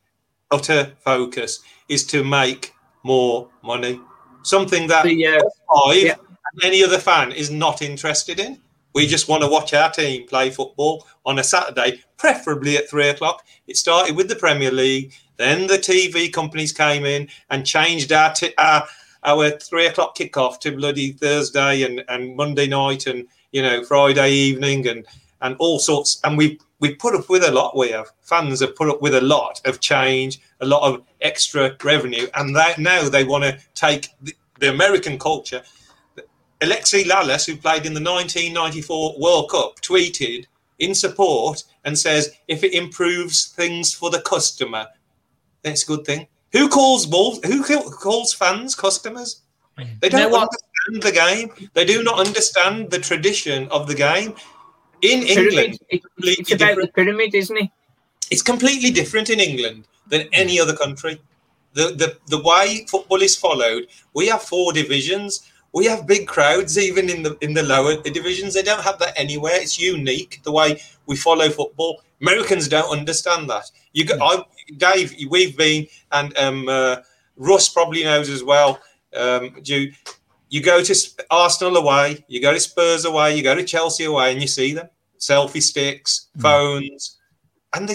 utter 0.50 0.92
focus 1.00 1.60
is 1.88 2.04
to 2.08 2.24
make 2.24 2.72
more 3.02 3.48
money. 3.62 4.00
Something 4.42 4.86
that 4.88 5.04
The, 5.04 5.26
uh, 5.26 5.40
five 5.74 5.96
yeah. 5.96 6.14
and 6.52 6.64
any 6.64 6.82
other 6.82 6.98
fan 6.98 7.32
is 7.32 7.50
not 7.50 7.82
interested 7.82 8.40
in. 8.40 8.60
We 8.94 9.06
just 9.06 9.28
want 9.28 9.42
to 9.42 9.48
watch 9.48 9.74
our 9.74 9.90
team 9.90 10.26
play 10.28 10.50
football 10.50 11.06
on 11.26 11.38
a 11.38 11.44
Saturday, 11.44 12.02
preferably 12.16 12.76
at 12.76 12.88
three 12.88 13.08
o'clock. 13.08 13.44
It 13.66 13.76
started 13.76 14.14
with 14.14 14.28
the 14.28 14.36
Premier 14.36 14.70
League, 14.70 15.12
then 15.36 15.66
the 15.66 15.78
TV 15.78 16.32
companies 16.32 16.72
came 16.72 17.04
in 17.04 17.28
and 17.50 17.66
changed 17.66 18.12
our 18.12 18.32
t- 18.32 18.54
our, 18.58 18.86
our 19.24 19.50
three 19.50 19.86
o'clock 19.86 20.16
kickoff 20.16 20.60
to 20.60 20.76
bloody 20.76 21.12
Thursday 21.12 21.82
and, 21.82 22.04
and 22.08 22.36
Monday 22.36 22.68
night 22.68 23.06
and 23.06 23.26
you 23.52 23.62
know 23.62 23.84
Friday 23.84 24.30
evening 24.30 24.86
and 24.86 25.06
and 25.44 25.54
all 25.58 25.78
sorts. 25.78 26.20
And 26.24 26.36
we 26.36 26.58
we 26.80 26.94
put 26.94 27.14
up 27.14 27.28
with 27.28 27.44
a 27.44 27.52
lot. 27.52 27.76
We 27.76 27.90
have 27.90 28.10
fans 28.22 28.60
have 28.60 28.74
put 28.74 28.88
up 28.88 29.00
with 29.00 29.14
a 29.14 29.20
lot 29.20 29.60
of 29.64 29.80
change, 29.80 30.40
a 30.60 30.66
lot 30.66 30.82
of 30.82 31.02
extra 31.20 31.76
revenue, 31.84 32.26
and 32.34 32.56
that 32.56 32.78
now 32.78 33.08
they 33.08 33.24
want 33.24 33.44
to 33.44 33.58
take 33.74 34.08
the, 34.22 34.34
the 34.58 34.70
American 34.70 35.18
culture. 35.18 35.62
Alexi 36.60 37.04
Lalas, 37.04 37.46
who 37.46 37.56
played 37.56 37.84
in 37.84 37.94
the 37.94 38.00
1994 38.00 39.16
World 39.20 39.50
Cup, 39.50 39.80
tweeted 39.80 40.46
in 40.78 40.94
support 40.94 41.62
and 41.84 41.96
says, 41.96 42.32
"If 42.48 42.64
it 42.64 42.74
improves 42.74 43.46
things 43.46 43.92
for 43.92 44.10
the 44.10 44.22
customer, 44.22 44.86
that's 45.62 45.84
a 45.84 45.86
good 45.86 46.04
thing." 46.04 46.26
Who 46.52 46.68
calls 46.68 47.04
balls? 47.04 47.40
Who 47.44 47.62
calls 47.90 48.32
fans 48.32 48.74
customers? 48.74 49.42
Mm. 49.78 50.00
They 50.00 50.08
don't 50.08 50.30
what? 50.30 50.48
understand 50.48 51.02
the 51.02 51.12
game. 51.12 51.68
They 51.74 51.84
do 51.84 52.02
not 52.02 52.18
understand 52.24 52.90
the 52.90 52.98
tradition 52.98 53.68
of 53.68 53.88
the 53.88 53.94
game. 53.94 54.34
In 55.12 55.22
England, 55.22 55.78
Pyramid. 55.80 55.80
It- 55.90 56.02
completely 56.02 56.42
It's 56.42 56.52
about 56.52 56.76
the 56.76 56.88
pyramid, 56.88 57.34
isn't 57.34 57.56
it? 57.58 57.70
it's 58.30 58.42
completely 58.42 58.90
different 58.90 59.28
in 59.30 59.40
England 59.40 59.84
than 60.08 60.28
any 60.32 60.58
other 60.60 60.74
country. 60.76 61.20
The, 61.74 61.86
the 62.00 62.08
the 62.34 62.42
way 62.42 62.86
football 62.88 63.20
is 63.22 63.36
followed, 63.36 63.86
we 64.14 64.28
have 64.28 64.42
four 64.42 64.72
divisions. 64.72 65.42
We 65.72 65.86
have 65.86 66.06
big 66.06 66.28
crowds 66.28 66.78
even 66.78 67.10
in 67.10 67.22
the 67.24 67.36
in 67.40 67.52
the 67.54 67.62
lower 67.64 67.96
divisions. 68.02 68.54
They 68.54 68.62
don't 68.62 68.82
have 68.84 68.98
that 69.00 69.12
anywhere. 69.16 69.56
It's 69.56 69.78
unique 69.78 70.40
the 70.44 70.52
way 70.52 70.80
we 71.06 71.16
follow 71.16 71.48
football. 71.50 72.02
Americans 72.20 72.68
don't 72.68 72.90
understand 72.98 73.50
that. 73.50 73.70
You 73.92 74.04
got, 74.06 74.18
I, 74.22 74.44
Dave, 74.76 75.14
we've 75.28 75.56
been, 75.56 75.86
and 76.12 76.36
um, 76.38 76.68
uh, 76.68 76.96
Russ 77.36 77.68
probably 77.68 78.04
knows 78.04 78.28
as 78.30 78.42
well. 78.44 78.80
Um, 79.14 79.56
you 79.64 79.92
you 80.48 80.62
go 80.62 80.82
to 80.82 80.94
Arsenal 81.30 81.76
away, 81.76 82.24
you 82.28 82.40
go 82.40 82.52
to 82.52 82.60
Spurs 82.60 83.04
away, 83.04 83.36
you 83.36 83.42
go 83.42 83.54
to 83.54 83.64
Chelsea 83.64 84.04
away, 84.04 84.32
and 84.32 84.40
you 84.40 84.48
see 84.48 84.72
them 84.72 84.88
selfie 85.18 85.62
sticks, 85.62 86.28
phones, 86.38 87.18
and 87.74 87.90
uh, 87.90 87.94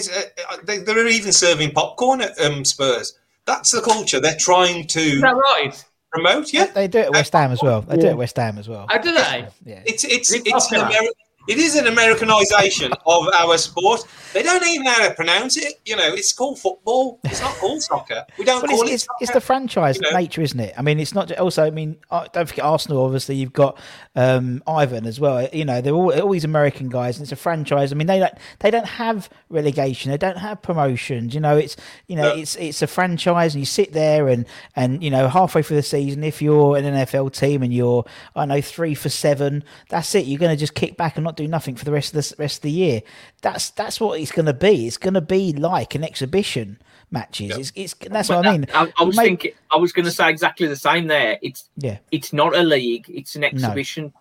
uh, 0.50 0.56
they, 0.64 0.78
they're 0.78 1.06
even 1.08 1.32
serving 1.32 1.70
popcorn 1.72 2.20
at 2.20 2.38
um, 2.40 2.64
Spurs. 2.64 3.18
That's 3.46 3.70
the 3.70 3.80
culture 3.80 4.20
they're 4.20 4.36
trying 4.38 4.84
Is 4.84 4.92
to 4.94 5.20
that 5.20 5.34
right? 5.34 5.84
promote. 6.12 6.52
Yeah, 6.52 6.66
They 6.66 6.88
do 6.88 6.98
it 6.98 7.06
at 7.06 7.12
West 7.12 7.32
Ham 7.32 7.50
as 7.52 7.62
well. 7.62 7.82
They 7.82 7.96
do 7.96 8.06
it 8.06 8.10
at 8.10 8.16
West 8.16 8.36
Ham 8.36 8.58
as 8.58 8.68
well. 8.68 8.86
How 8.90 8.98
do 8.98 9.12
they? 9.12 9.46
Yeah. 9.64 9.82
it's 9.86 10.04
it's 10.04 10.30
Is 10.32 10.40
it 10.40 10.42
it's 10.46 10.72
an 10.72 10.80
popular? 10.80 11.12
It 11.50 11.58
is 11.58 11.74
an 11.76 11.86
Americanization 11.86 12.92
of 13.06 13.28
our 13.38 13.58
sport. 13.58 14.04
They 14.32 14.44
don't 14.44 14.64
even 14.64 14.84
know 14.84 14.92
how 14.92 15.08
to 15.08 15.14
pronounce 15.14 15.56
it. 15.56 15.74
You 15.84 15.96
know, 15.96 16.06
it's 16.14 16.32
called 16.32 16.60
football. 16.60 17.18
It's 17.24 17.40
not 17.40 17.54
called 17.56 17.82
soccer. 17.82 18.24
We 18.38 18.44
don't 18.44 18.62
Well, 18.62 18.70
call 18.76 18.82
it's, 18.82 18.90
it. 18.90 18.94
it's, 18.94 19.04
soccer. 19.04 19.16
it's 19.22 19.32
the 19.32 19.40
franchise 19.40 19.96
you 19.96 20.02
know. 20.02 20.16
nature, 20.16 20.42
isn't 20.42 20.60
it? 20.60 20.72
I 20.78 20.82
mean, 20.82 21.00
it's 21.00 21.12
not 21.14 21.32
also. 21.38 21.64
I 21.64 21.70
mean, 21.70 21.96
uh, 22.10 22.28
don't 22.32 22.48
forget 22.48 22.64
Arsenal. 22.64 23.04
Obviously, 23.04 23.34
you've 23.34 23.52
got 23.52 23.78
um, 24.14 24.62
Ivan 24.68 25.06
as 25.06 25.18
well. 25.18 25.48
You 25.52 25.64
know, 25.64 25.80
they're 25.80 25.92
all, 25.92 26.12
all 26.12 26.30
these 26.30 26.44
American 26.44 26.88
guys, 26.88 27.16
and 27.18 27.24
it's 27.24 27.32
a 27.32 27.36
franchise. 27.36 27.92
I 27.92 27.96
mean, 27.96 28.06
they 28.06 28.20
don't 28.20 28.34
they 28.60 28.70
don't 28.70 28.86
have 28.86 29.28
relegation. 29.48 30.12
They 30.12 30.18
don't 30.18 30.38
have 30.38 30.62
promotions. 30.62 31.34
You 31.34 31.40
know, 31.40 31.56
it's 31.56 31.74
you 32.06 32.14
know, 32.14 32.32
No. 32.34 32.36
it's 32.36 32.54
it's 32.56 32.82
a 32.82 32.86
franchise, 32.86 33.54
and 33.56 33.60
you 33.60 33.66
sit 33.66 33.92
there 33.92 34.28
and 34.28 34.46
and 34.76 35.02
you 35.02 35.10
know, 35.10 35.26
halfway 35.28 35.62
through 35.62 35.76
the 35.78 35.82
season, 35.82 36.22
if 36.22 36.40
you're 36.40 36.76
an 36.76 36.84
NFL 36.84 37.32
team 37.36 37.64
and 37.64 37.74
you're 37.74 38.04
I 38.36 38.44
know 38.46 38.60
three 38.60 38.94
for 38.94 39.08
seven, 39.08 39.64
that's 39.88 40.14
it. 40.14 40.26
You're 40.26 40.38
going 40.38 40.52
to 40.52 40.56
just 40.56 40.74
kick 40.74 40.96
back 40.96 41.16
and 41.16 41.24
not 41.24 41.39
do 41.42 41.48
nothing 41.48 41.76
for 41.76 41.84
the 41.84 41.92
rest 41.92 42.14
of 42.14 42.22
the 42.28 42.34
rest 42.38 42.58
of 42.58 42.62
the 42.62 42.70
year. 42.70 43.02
That's 43.42 43.70
that's 43.70 44.00
what 44.00 44.20
it's 44.20 44.32
going 44.32 44.46
to 44.46 44.52
be. 44.54 44.86
It's 44.86 44.96
going 44.96 45.14
to 45.14 45.20
be 45.20 45.52
like 45.52 45.94
an 45.94 46.04
exhibition 46.04 46.78
matches. 47.10 47.56
It's, 47.58 47.72
it's 47.74 47.94
that's 48.10 48.28
But 48.28 48.36
what 48.38 48.46
I 48.46 48.52
mean. 48.52 48.66
I, 48.74 48.92
I 48.98 49.02
was 49.04 49.16
Mate- 49.16 49.24
thinking. 49.24 49.52
I 49.70 49.76
was 49.78 49.92
going 49.92 50.04
to 50.04 50.10
say 50.10 50.28
exactly 50.30 50.66
the 50.66 50.76
same. 50.76 51.06
There, 51.06 51.38
it's 51.42 51.68
Yeah. 51.76 51.98
it's 52.10 52.32
not 52.32 52.54
a 52.56 52.62
league. 52.62 53.06
It's 53.08 53.34
an 53.36 53.44
exhibition. 53.44 54.12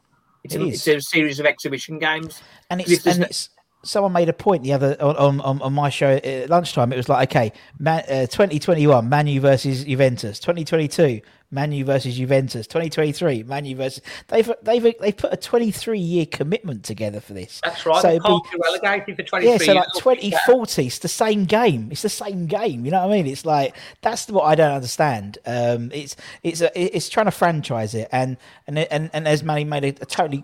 It's, 0.43 0.55
It 0.55 0.61
a, 0.61 0.65
is. 0.67 0.87
it's 0.87 1.05
a 1.05 1.09
series 1.09 1.39
of 1.39 1.45
exhibition 1.45 1.99
games. 1.99 2.41
and 2.69 2.79
it's 2.81 3.05
and 3.05 3.19
no- 3.19 3.25
it's 3.25 3.49
someone 3.83 4.11
made 4.11 4.29
a 4.29 4.33
point 4.33 4.63
the 4.63 4.73
other 4.73 4.95
on 5.01 5.39
on, 5.41 5.61
on, 5.61 5.73
my 5.73 5.89
show 5.89 6.09
at 6.11 6.49
lunchtime. 6.49 6.91
It 6.91 6.97
was 6.97 7.09
like, 7.09 7.29
okay, 7.29 7.53
Man, 7.77 8.03
uh, 8.09 8.27
2021, 8.27 9.07
Manu 9.07 9.39
versus 9.39 9.85
Juventus. 9.85 10.39
2022, 10.39 11.21
Manu 11.51 11.85
versus 11.85 12.17
Juventus. 12.17 12.67
2023, 12.67 13.43
Manu 13.43 13.75
versus. 13.75 14.01
They've 14.27 14.51
they've 14.61 14.95
they've 14.99 15.15
put 15.15 15.31
a 15.31 15.37
23 15.37 15.99
year 15.99 16.25
commitment 16.25 16.83
together 16.83 17.21
for 17.21 17.33
this. 17.33 17.61
That's 17.63 17.85
right. 17.85 18.01
So 18.01 18.07
they 18.09 18.15
it'd 18.15 18.25
can't 18.25 18.43
be- 18.43 18.49
be 18.57 18.61
relegated 18.63 19.15
for 19.15 19.23
23 19.23 19.51
yeah, 19.51 19.57
so 19.57 19.73
like 19.73 19.93
2040, 19.93 20.87
it's 20.87 20.99
the 20.99 21.07
same 21.07 21.45
game. 21.45 21.89
It's 21.91 22.01
the 22.01 22.09
same 22.09 22.47
game. 22.47 22.85
You 22.85 22.91
know 22.91 23.05
what 23.05 23.13
I 23.13 23.17
mean? 23.17 23.27
It's 23.27 23.45
like 23.45 23.75
that's 24.01 24.29
what 24.29 24.43
I 24.43 24.55
don't 24.55 24.73
understand. 24.73 25.37
Um, 25.45 25.91
it's 25.93 26.15
it's 26.43 26.61
a, 26.61 26.71
it's 26.79 27.07
trying 27.07 27.27
to 27.27 27.31
franchise 27.31 27.95
it, 27.95 28.09
and 28.11 28.37
and 28.67 28.77
and 28.77 29.09
and 29.13 29.27
as 29.27 29.43
Manny 29.43 29.63
made 29.63 29.85
a, 29.85 30.03
a 30.03 30.05
totally 30.05 30.43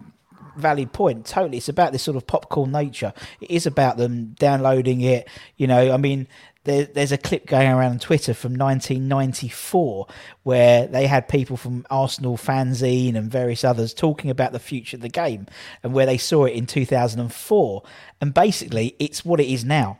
valid 0.55 0.93
point. 0.93 1.25
Totally, 1.25 1.57
it's 1.57 1.69
about 1.69 1.91
this 1.91 2.03
sort 2.03 2.17
of 2.17 2.27
popcorn 2.27 2.71
nature. 2.71 3.13
It 3.41 3.51
is 3.51 3.65
about 3.65 3.97
them 3.97 4.35
downloading 4.39 5.01
it. 5.01 5.27
You 5.57 5.67
know, 5.67 5.93
I 5.93 5.97
mean. 5.97 6.27
There, 6.63 6.85
there's 6.85 7.11
a 7.11 7.19
clip 7.19 7.45
going 7.45 7.69
around 7.69 7.91
on 7.91 7.99
Twitter 7.99 8.33
from 8.33 8.55
1994 8.55 10.07
where 10.41 10.87
they 10.87 11.05
had 11.05 11.27
people 11.27 11.57
from 11.57 11.85
Arsenal 11.91 12.37
fanzine 12.37 13.13
and 13.13 13.29
various 13.29 13.63
others 13.63 13.93
talking 13.93 14.31
about 14.31 14.51
the 14.51 14.57
future 14.57 14.97
of 14.97 15.01
the 15.01 15.09
game 15.09 15.45
and 15.83 15.93
where 15.93 16.07
they 16.07 16.17
saw 16.17 16.45
it 16.45 16.53
in 16.53 16.65
2004. 16.65 17.83
And 18.19 18.33
basically, 18.33 18.95
it's 18.97 19.23
what 19.23 19.39
it 19.39 19.45
is 19.45 19.63
now 19.63 19.99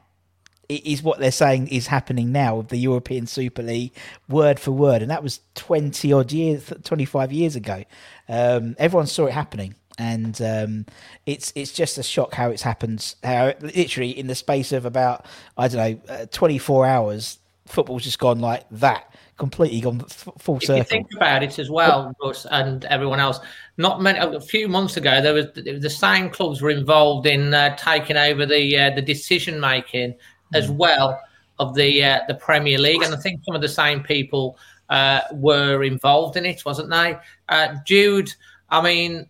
it 0.70 0.86
is 0.86 1.04
what 1.04 1.20
they're 1.20 1.32
saying 1.32 1.68
is 1.68 1.88
happening 1.88 2.32
now 2.32 2.58
with 2.58 2.70
the 2.70 2.78
European 2.78 3.28
Super 3.28 3.62
League, 3.62 3.94
word 4.28 4.60
for 4.60 4.72
word, 4.72 5.02
and 5.02 5.12
that 5.12 5.24
was 5.24 5.42
twenty 5.54 6.12
odd 6.12 6.32
years, 6.32 6.72
twenty 6.84 7.06
five 7.06 7.32
years 7.32 7.56
ago. 7.56 7.84
Um, 8.28 8.76
everyone 8.78 9.08
saw 9.08 9.28
it 9.28 9.34
happening, 9.34 9.76
and 9.98 10.42
um, 10.42 10.86
it's 11.26 11.52
it's 11.56 11.72
just 11.72 11.98
a 11.98 12.04
shock 12.04 12.34
how 12.34 12.50
it's 12.50 12.62
happened. 12.62 13.16
How 13.24 13.54
literally 13.62 14.12
in 14.18 14.28
the 14.28 14.36
space 14.36 14.72
of 14.72 14.86
about 14.86 15.26
I 15.58 15.68
don't 15.68 15.78
know 16.08 16.14
uh, 16.14 16.26
twenty 16.32 16.58
four 16.58 16.86
hours, 16.86 17.40
football's 17.66 18.04
just 18.04 18.20
gone 18.20 18.40
like 18.40 18.66
that, 18.72 19.14
completely 19.38 19.82
gone 19.82 20.02
f- 20.02 20.30
full 20.38 20.58
If 20.58 20.64
you 20.64 20.68
circle. 20.68 20.84
think 20.84 21.08
about 21.16 21.44
it 21.44 21.60
as 21.60 21.70
well, 21.70 22.14
Russ 22.22 22.46
and 22.52 22.86
everyone 22.86 23.20
else, 23.20 23.40
not 23.78 24.02
many 24.02 24.20
a 24.20 24.40
few 24.40 24.68
months 24.68 24.98
ago, 24.98 25.22
there 25.22 25.34
was 25.34 25.48
the 25.54 25.90
same 25.90 26.30
clubs 26.30 26.62
were 26.62 26.70
involved 26.70 27.26
in 27.26 27.54
uh, 27.54 27.76
taking 27.78 28.18
over 28.18 28.46
the 28.46 28.78
uh, 28.78 28.90
the 28.96 29.02
decision 29.02 29.60
making 29.60 30.16
as 30.54 30.70
well 30.70 31.20
of 31.60 31.74
the 31.76 32.04
uh, 32.04 32.20
the 32.28 32.36
Premier 32.36 32.78
League, 32.78 33.02
and 33.02 33.14
I 33.14 33.18
think 33.18 33.44
some 33.46 33.56
of 33.56 33.62
the 33.62 33.70
same 33.70 34.04
people 34.04 34.58
uh, 34.90 35.22
were 35.34 35.84
involved 35.84 36.38
in 36.38 36.46
it, 36.46 36.64
wasn't 36.66 36.90
they? 36.90 37.18
Uh, 37.50 37.76
Jude, 37.86 38.32
I 38.70 38.82
mean, 38.82 39.28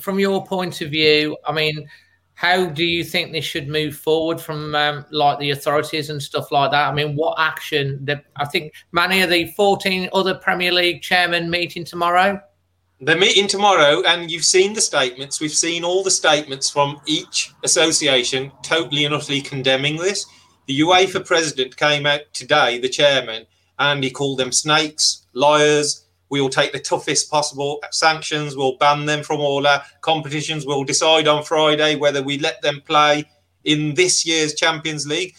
from 0.00 0.18
your 0.18 0.44
point 0.46 0.80
of 0.80 0.90
view, 0.90 1.36
I 1.46 1.52
mean. 1.52 1.88
How 2.34 2.64
do 2.64 2.82
you 2.82 3.04
think 3.04 3.30
this 3.30 3.44
should 3.44 3.68
move 3.68 3.94
forward 3.94 4.40
from 4.40 4.74
um, 4.74 5.04
like 5.12 5.38
the 5.38 5.50
authorities 5.50 6.10
and 6.10 6.20
stuff 6.20 6.50
like 6.50 6.72
that? 6.72 6.88
I 6.88 6.92
mean, 6.92 7.14
what 7.14 7.38
action? 7.38 8.04
The, 8.04 8.20
I 8.34 8.46
think 8.46 8.72
many 8.90 9.20
of 9.20 9.30
the 9.30 9.52
14 9.52 10.08
other 10.12 10.34
Premier 10.34 10.72
League 10.72 11.02
chairmen 11.02 11.50
meeting 11.50 11.84
tomorrow. 11.84 12.40
They're 13.04 13.18
meeting 13.18 13.48
tomorrow, 13.48 14.02
and 14.06 14.30
you've 14.30 14.44
seen 14.44 14.74
the 14.74 14.80
statements. 14.80 15.40
We've 15.40 15.50
seen 15.50 15.82
all 15.82 16.04
the 16.04 16.10
statements 16.10 16.70
from 16.70 17.00
each 17.04 17.52
association 17.64 18.52
totally 18.62 19.04
and 19.04 19.12
utterly 19.12 19.40
condemning 19.40 19.96
this. 19.96 20.24
The 20.66 20.78
UEFA 20.78 21.26
president 21.26 21.76
came 21.76 22.06
out 22.06 22.20
today, 22.32 22.78
the 22.78 22.88
chairman, 22.88 23.46
and 23.80 24.04
he 24.04 24.10
called 24.10 24.38
them 24.38 24.52
snakes, 24.52 25.26
liars. 25.32 26.06
We 26.32 26.40
will 26.40 26.48
take 26.48 26.72
the 26.72 26.78
toughest 26.80 27.30
possible 27.30 27.82
sanctions. 27.90 28.56
We'll 28.56 28.78
ban 28.78 29.04
them 29.04 29.22
from 29.22 29.40
all 29.40 29.66
our 29.66 29.82
competitions. 30.00 30.64
We'll 30.64 30.82
decide 30.82 31.28
on 31.28 31.44
Friday 31.44 31.94
whether 31.94 32.22
we 32.22 32.38
let 32.38 32.62
them 32.62 32.80
play 32.86 33.24
in 33.64 33.92
this 33.92 34.24
year's 34.24 34.54
Champions 34.54 35.06
League. 35.06 35.34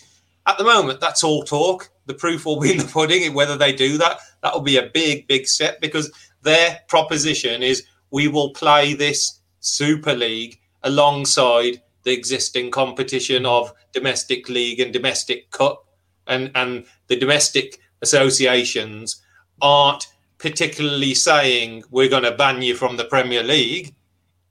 At 0.46 0.60
the 0.60 0.64
moment, 0.64 1.02
that's 1.02 1.24
all 1.24 1.42
talk. 1.42 1.90
The 2.06 2.14
proof 2.14 2.46
will 2.46 2.60
be 2.60 2.72
in 2.74 2.78
the 2.78 2.84
pudding. 2.84 3.34
Whether 3.34 3.58
they 3.58 3.74
do 3.74 3.98
that, 3.98 4.20
that 4.44 4.54
will 4.54 4.62
be 4.62 4.78
a 4.78 4.92
big, 4.94 5.26
big 5.28 5.48
step 5.48 5.82
because 5.82 6.12
their 6.44 6.82
proposition 6.88 7.64
is 7.64 7.88
we 8.12 8.28
will 8.28 8.52
play 8.52 8.94
this 8.94 9.40
Super 9.62 10.14
League 10.14 10.60
alongside 10.84 11.82
the 12.04 12.14
existing 12.14 12.70
competition 12.70 13.48
of 13.48 13.74
domestic 13.94 14.48
league 14.48 14.80
and 14.80 14.94
domestic 14.94 15.50
cup 15.50 15.88
and 16.28 16.52
and 16.54 16.86
the 17.08 17.16
domestic 17.16 17.80
associations 18.04 19.24
aren't 19.60 20.13
particularly 20.44 21.14
saying 21.14 21.86
we're 21.90 22.10
going 22.10 22.24
to 22.24 22.34
ban 22.34 22.62
you 22.62 22.76
from 22.76 22.98
the 22.98 23.06
Premier 23.06 23.42
League. 23.42 23.96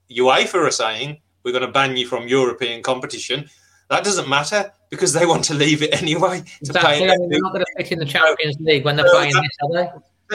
UEFA 0.09 0.55
are 0.55 0.71
saying 0.71 1.21
we're 1.43 1.51
going 1.51 1.65
to 1.65 1.71
ban 1.71 1.95
you 1.95 2.07
from 2.07 2.27
European 2.27 2.81
competition. 2.81 3.47
That 3.91 4.03
doesn't 4.03 4.27
matter 4.27 4.73
because 4.89 5.13
they 5.13 5.27
want 5.27 5.43
to 5.45 5.53
leave 5.53 5.83
it 5.83 5.93
anyway. 6.01 6.39
To 6.39 6.55
exactly. 6.61 6.81
play 6.81 7.07
they're 7.29 7.39
not 7.39 7.53
going 7.53 7.63
to 7.63 7.71
fit 7.77 7.91
in 7.91 7.99
the 7.99 8.05
Champions 8.05 8.57
League 8.59 8.85
when 8.85 8.95
they're 8.95 9.07
playing 9.11 9.33
that, 9.33 9.43
this, 9.43 9.57
are 9.61 9.83
they? 9.83 9.89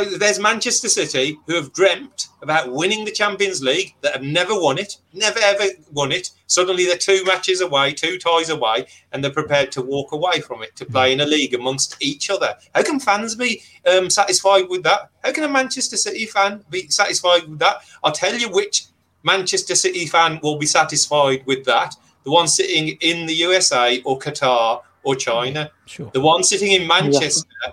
There's 0.04 0.38
Manchester 0.38 0.88
City 0.88 1.38
who 1.46 1.54
have 1.54 1.72
dreamt 1.72 2.28
about 2.42 2.72
winning 2.72 3.04
the 3.04 3.10
Champions 3.10 3.62
League 3.62 3.94
that 4.00 4.12
have 4.12 4.22
never 4.22 4.58
won 4.58 4.78
it, 4.78 4.98
never 5.12 5.38
ever 5.40 5.64
won 5.92 6.12
it. 6.12 6.30
Suddenly 6.46 6.86
they're 6.86 6.96
two 6.96 7.24
matches 7.24 7.60
away, 7.60 7.92
two 7.92 8.18
ties 8.18 8.50
away, 8.50 8.86
and 9.12 9.22
they're 9.22 9.30
prepared 9.30 9.72
to 9.72 9.82
walk 9.82 10.12
away 10.12 10.40
from 10.40 10.62
it 10.62 10.74
to 10.76 10.84
play 10.84 11.12
in 11.12 11.20
a 11.20 11.26
league 11.26 11.54
amongst 11.54 11.96
each 12.00 12.30
other. 12.30 12.54
How 12.74 12.82
can 12.82 13.00
fans 13.00 13.34
be 13.34 13.62
um, 13.90 14.10
satisfied 14.10 14.68
with 14.68 14.82
that? 14.84 15.10
How 15.22 15.32
can 15.32 15.44
a 15.44 15.48
Manchester 15.48 15.96
City 15.96 16.26
fan 16.26 16.64
be 16.70 16.88
satisfied 16.88 17.48
with 17.48 17.58
that? 17.58 17.82
I'll 18.02 18.12
tell 18.12 18.34
you 18.34 18.48
which 18.48 18.86
Manchester 19.22 19.74
City 19.74 20.06
fan 20.06 20.40
will 20.42 20.58
be 20.58 20.66
satisfied 20.66 21.44
with 21.46 21.64
that. 21.64 21.94
The 22.24 22.30
one 22.30 22.48
sitting 22.48 22.88
in 23.00 23.26
the 23.26 23.34
USA 23.34 24.00
or 24.02 24.18
Qatar 24.18 24.82
or 25.02 25.16
China. 25.16 25.70
Sure. 25.86 26.10
The 26.12 26.20
one 26.20 26.42
sitting 26.42 26.72
in 26.72 26.86
Manchester. 26.86 27.48
Yeah 27.66 27.72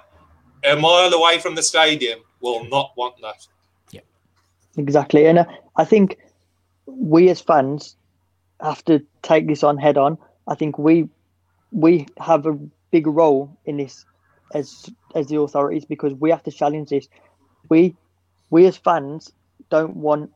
a 0.65 0.75
mile 0.75 1.13
away 1.13 1.39
from 1.39 1.55
the 1.55 1.63
stadium 1.63 2.19
will 2.41 2.65
not 2.65 2.91
want 2.95 3.15
that. 3.21 3.47
Yeah, 3.91 4.01
exactly. 4.77 5.25
And 5.27 5.39
uh, 5.39 5.45
I 5.75 5.85
think 5.85 6.17
we 6.85 7.29
as 7.29 7.41
fans 7.41 7.95
have 8.61 8.83
to 8.85 9.03
take 9.21 9.47
this 9.47 9.63
on 9.63 9.77
head 9.77 9.97
on. 9.97 10.17
I 10.47 10.55
think 10.55 10.77
we 10.77 11.09
we 11.71 12.07
have 12.19 12.45
a 12.45 12.53
big 12.91 13.07
role 13.07 13.57
in 13.65 13.77
this 13.77 14.05
as 14.53 14.89
as 15.15 15.27
the 15.27 15.39
authorities 15.39 15.85
because 15.85 16.13
we 16.13 16.29
have 16.29 16.43
to 16.43 16.51
challenge 16.51 16.89
this. 16.89 17.07
We 17.69 17.95
we 18.49 18.65
as 18.65 18.77
fans 18.77 19.31
don't 19.69 19.95
want 19.95 20.31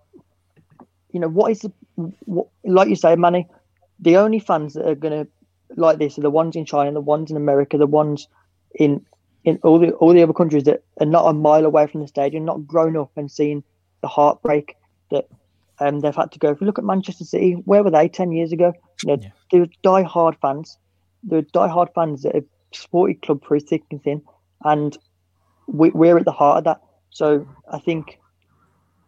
you 1.11 1.19
know 1.19 1.29
what 1.29 1.51
is 1.51 1.61
the 1.61 1.71
what, 2.25 2.47
like 2.63 2.89
you 2.89 2.95
say, 2.95 3.15
Manny. 3.15 3.47
The 3.99 4.17
only 4.17 4.39
fans 4.39 4.73
that 4.73 4.87
are 4.87 4.95
going 4.95 5.25
to 5.25 5.31
like 5.75 5.99
this 5.99 6.17
are 6.17 6.21
the 6.21 6.29
ones 6.29 6.55
in 6.55 6.65
China, 6.65 6.91
the 6.91 7.01
ones 7.01 7.29
in 7.29 7.37
America, 7.37 7.77
the 7.77 7.87
ones 7.87 8.27
in 8.75 9.05
in 9.49 9.59
all 9.63 9.79
the 9.79 9.91
all 9.93 10.13
the 10.13 10.23
other 10.23 10.33
countries 10.33 10.63
that 10.63 10.83
are 10.99 11.05
not 11.05 11.27
a 11.27 11.33
mile 11.33 11.65
away 11.65 11.87
from 11.87 12.01
the 12.01 12.07
stadium, 12.07 12.45
not 12.45 12.67
grown 12.67 12.95
up 12.95 13.11
and 13.15 13.31
seen 13.31 13.63
the 14.01 14.07
heartbreak 14.07 14.75
that 15.11 15.27
um, 15.79 15.99
they've 16.01 16.15
had 16.15 16.31
to 16.31 16.39
go. 16.39 16.49
If 16.49 16.61
you 16.61 16.67
look 16.67 16.79
at 16.79 16.85
Manchester 16.85 17.23
City, 17.23 17.53
where 17.65 17.83
were 17.83 17.91
they 17.91 18.07
ten 18.07 18.31
years 18.31 18.51
ago? 18.51 18.73
You 19.03 19.07
know, 19.07 19.21
yeah. 19.21 19.29
they 19.51 19.59
were 19.59 19.69
die-hard 19.81 20.37
fans. 20.41 20.77
They 21.23 21.37
were 21.37 21.41
die-hard 21.53 21.89
fans 21.95 22.23
that 22.23 22.35
have 22.35 22.45
supported 22.71 23.21
club 23.21 23.43
through 23.45 23.61
thick 23.61 23.83
and 23.91 24.01
thin, 24.03 24.21
and 24.63 24.97
we, 25.67 25.89
we're 25.89 26.17
at 26.17 26.25
the 26.25 26.31
heart 26.31 26.59
of 26.59 26.63
that. 26.65 26.81
So 27.09 27.47
I 27.71 27.79
think 27.79 28.19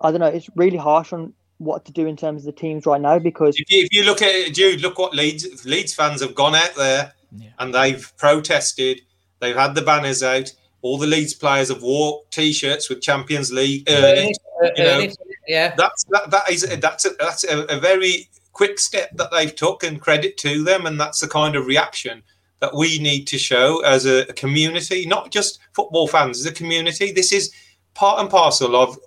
I 0.01 0.11
don't 0.11 0.19
know. 0.19 0.27
It's 0.27 0.49
really 0.55 0.77
harsh 0.77 1.13
on 1.13 1.33
what 1.57 1.85
to 1.85 1.91
do 1.91 2.07
in 2.07 2.17
terms 2.17 2.41
of 2.41 2.47
the 2.47 2.59
teams 2.59 2.87
right 2.87 2.99
now 2.99 3.19
because 3.19 3.55
if 3.59 3.69
you, 3.69 3.83
if 3.83 3.93
you 3.93 4.03
look 4.03 4.21
at 4.23 4.29
it, 4.29 4.55
Jude, 4.55 4.81
look 4.81 4.97
what 4.97 5.13
Leeds 5.13 5.63
Leeds 5.63 5.93
fans 5.93 6.21
have 6.21 6.33
gone 6.33 6.55
out 6.55 6.73
there 6.75 7.13
yeah. 7.37 7.49
and 7.59 7.73
they've 7.73 8.11
protested 8.17 9.01
They've 9.41 9.55
had 9.55 9.75
the 9.75 9.81
banners 9.81 10.23
out. 10.23 10.53
All 10.83 10.97
the 10.97 11.07
Leeds 11.07 11.33
players 11.33 11.69
have 11.69 11.81
wore 11.81 12.23
T-shirts 12.31 12.89
with 12.89 13.01
Champions 13.01 13.51
League. 13.51 13.89
Uh, 13.89 13.93
Early, 13.93 14.35
you 14.75 14.83
uh, 14.83 14.97
know, 14.97 15.07
yeah, 15.47 15.75
that's 15.75 16.05
that, 16.05 16.31
that 16.31 16.49
is 16.49 16.61
that's 16.79 17.05
a, 17.05 17.09
that's 17.19 17.43
a, 17.43 17.65
a 17.65 17.79
very 17.79 18.29
quick 18.53 18.79
step 18.79 19.09
that 19.17 19.31
they've 19.31 19.55
took, 19.55 19.83
and 19.83 19.99
credit 19.99 20.37
to 20.37 20.63
them. 20.63 20.85
And 20.85 20.99
that's 20.99 21.19
the 21.19 21.27
kind 21.27 21.55
of 21.55 21.65
reaction 21.65 22.23
that 22.59 22.73
we 22.73 22.99
need 22.99 23.25
to 23.25 23.37
show 23.37 23.83
as 23.83 24.05
a, 24.05 24.21
a 24.29 24.33
community, 24.33 25.05
not 25.05 25.31
just 25.31 25.59
football 25.73 26.07
fans, 26.07 26.39
as 26.39 26.45
a 26.45 26.53
community. 26.53 27.11
This 27.11 27.33
is 27.33 27.51
part 27.93 28.19
and 28.19 28.29
parcel 28.29 28.75
of 28.75 28.97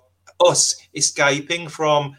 us 0.45 0.75
escaping 0.93 1.67
from 1.69 2.15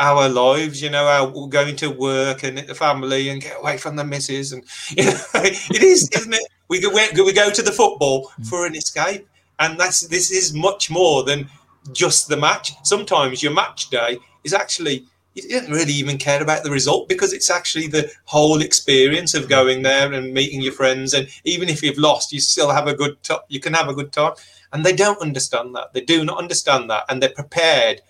our 0.00 0.28
lives, 0.28 0.82
you 0.82 0.90
know, 0.90 1.06
our 1.06 1.46
going 1.48 1.76
to 1.76 1.90
work 1.90 2.42
and 2.42 2.58
the 2.58 2.74
family 2.74 3.28
and 3.28 3.42
get 3.42 3.58
away 3.60 3.76
from 3.76 3.96
the 3.96 4.04
missus. 4.04 4.52
And 4.52 4.64
you 4.96 5.04
know, 5.04 5.20
it 5.34 5.82
is, 5.82 6.08
isn't 6.16 6.32
it? 6.32 6.46
We 6.68 6.80
go, 6.80 6.90
we 6.90 7.32
go 7.32 7.50
to 7.50 7.62
the 7.62 7.72
football 7.72 8.30
mm. 8.40 8.46
for 8.46 8.66
an 8.66 8.74
escape. 8.74 9.28
And 9.58 9.78
that's 9.78 10.00
this 10.08 10.30
is 10.30 10.54
much 10.54 10.90
more 10.90 11.22
than 11.22 11.48
just 11.92 12.28
the 12.28 12.36
match. 12.36 12.72
Sometimes 12.82 13.42
your 13.42 13.52
match 13.52 13.90
day 13.90 14.18
is 14.42 14.54
actually 14.54 15.04
you 15.34 15.48
don't 15.48 15.70
really 15.70 15.92
even 15.92 16.18
care 16.18 16.42
about 16.42 16.64
the 16.64 16.70
result 16.70 17.08
because 17.08 17.32
it's 17.32 17.50
actually 17.50 17.86
the 17.86 18.10
whole 18.24 18.60
experience 18.60 19.32
of 19.34 19.48
going 19.48 19.82
there 19.82 20.12
and 20.12 20.34
meeting 20.34 20.60
your 20.60 20.72
friends. 20.72 21.14
And 21.14 21.28
even 21.44 21.68
if 21.68 21.82
you've 21.82 21.98
lost, 21.98 22.32
you 22.32 22.40
still 22.40 22.70
have 22.70 22.88
a 22.88 22.94
good 22.94 23.22
time. 23.22 23.38
You 23.48 23.60
can 23.60 23.74
have 23.74 23.88
a 23.88 23.94
good 23.94 24.12
time. 24.12 24.32
And 24.72 24.84
they 24.84 24.92
don't 24.92 25.20
understand 25.20 25.74
that. 25.76 25.92
They 25.92 26.00
do 26.00 26.24
not 26.24 26.38
understand 26.38 26.90
that. 26.90 27.04
And 27.08 27.22
they're 27.22 27.30
prepared 27.30 28.02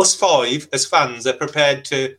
us 0.00 0.14
five 0.14 0.68
as 0.72 0.86
fans 0.86 1.26
are 1.26 1.34
prepared 1.34 1.84
to 1.86 2.16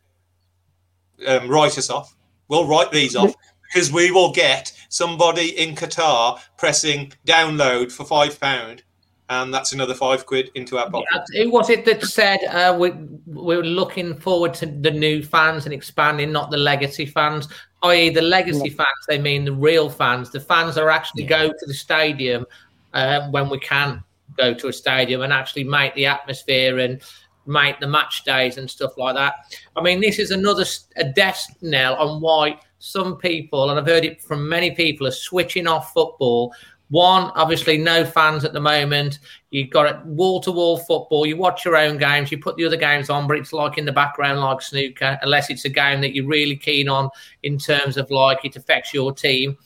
um, 1.26 1.48
write 1.48 1.78
us 1.78 1.90
off. 1.90 2.14
We'll 2.48 2.66
write 2.66 2.90
these 2.90 3.16
off 3.16 3.34
because 3.72 3.92
we 3.92 4.10
will 4.10 4.32
get 4.32 4.72
somebody 4.88 5.58
in 5.58 5.74
Qatar 5.74 6.40
pressing 6.56 7.12
download 7.26 7.92
for 7.92 8.04
five 8.04 8.40
pound, 8.40 8.82
and 9.28 9.54
that's 9.54 9.72
another 9.72 9.94
five 9.94 10.26
quid 10.26 10.50
into 10.54 10.78
our 10.78 10.90
pocket. 10.90 11.08
Who 11.34 11.50
was 11.50 11.70
it 11.70 11.84
that 11.84 12.02
said 12.04 12.44
uh, 12.44 12.76
we 12.78 12.90
we're 13.26 13.62
looking 13.62 14.14
forward 14.18 14.54
to 14.54 14.66
the 14.66 14.90
new 14.90 15.22
fans 15.22 15.64
and 15.64 15.74
expanding, 15.74 16.32
not 16.32 16.50
the 16.50 16.56
legacy 16.56 17.06
fans? 17.06 17.48
I.e., 17.82 18.10
the 18.10 18.22
legacy 18.22 18.68
yeah. 18.68 18.76
fans. 18.76 19.06
They 19.08 19.18
mean 19.18 19.44
the 19.44 19.52
real 19.52 19.88
fans, 19.88 20.30
the 20.30 20.40
fans 20.40 20.74
that 20.74 20.86
actually 20.86 21.22
yeah. 21.22 21.28
go 21.28 21.48
to 21.48 21.66
the 21.66 21.74
stadium 21.74 22.44
uh, 22.92 23.28
when 23.30 23.48
we 23.48 23.58
can 23.60 24.02
go 24.36 24.54
to 24.54 24.68
a 24.68 24.72
stadium 24.72 25.22
and 25.22 25.32
actually 25.32 25.64
make 25.64 25.94
the 25.94 26.06
atmosphere 26.06 26.78
and 26.78 27.00
make 27.50 27.80
the 27.80 27.86
match 27.86 28.24
days 28.24 28.56
and 28.56 28.70
stuff 28.70 28.96
like 28.96 29.14
that. 29.16 29.34
I 29.76 29.82
mean, 29.82 30.00
this 30.00 30.18
is 30.18 30.30
another 30.30 30.64
a 30.96 31.04
death 31.04 31.46
knell 31.60 31.94
on 31.96 32.20
why 32.20 32.58
some 32.78 33.16
people, 33.16 33.70
and 33.70 33.78
I've 33.78 33.86
heard 33.86 34.04
it 34.04 34.22
from 34.22 34.48
many 34.48 34.70
people, 34.70 35.06
are 35.06 35.12
switching 35.12 35.66
off 35.66 35.92
football. 35.92 36.54
One, 36.88 37.30
obviously, 37.36 37.78
no 37.78 38.04
fans 38.04 38.44
at 38.44 38.52
the 38.52 38.60
moment. 38.60 39.20
You've 39.50 39.70
got 39.70 40.04
wall 40.06 40.40
to 40.40 40.50
wall 40.50 40.78
football. 40.78 41.24
You 41.24 41.36
watch 41.36 41.64
your 41.64 41.76
own 41.76 41.98
games. 41.98 42.32
You 42.32 42.38
put 42.38 42.56
the 42.56 42.64
other 42.64 42.76
games 42.76 43.10
on, 43.10 43.28
but 43.28 43.36
it's 43.36 43.52
like 43.52 43.78
in 43.78 43.84
the 43.84 43.92
background, 43.92 44.40
like 44.40 44.60
snooker, 44.60 45.18
unless 45.22 45.50
it's 45.50 45.64
a 45.64 45.68
game 45.68 46.00
that 46.00 46.14
you're 46.14 46.26
really 46.26 46.56
keen 46.56 46.88
on 46.88 47.10
in 47.44 47.58
terms 47.58 47.96
of 47.96 48.10
like 48.10 48.44
it 48.44 48.56
affects 48.56 48.92
your 48.92 49.12
team. 49.12 49.56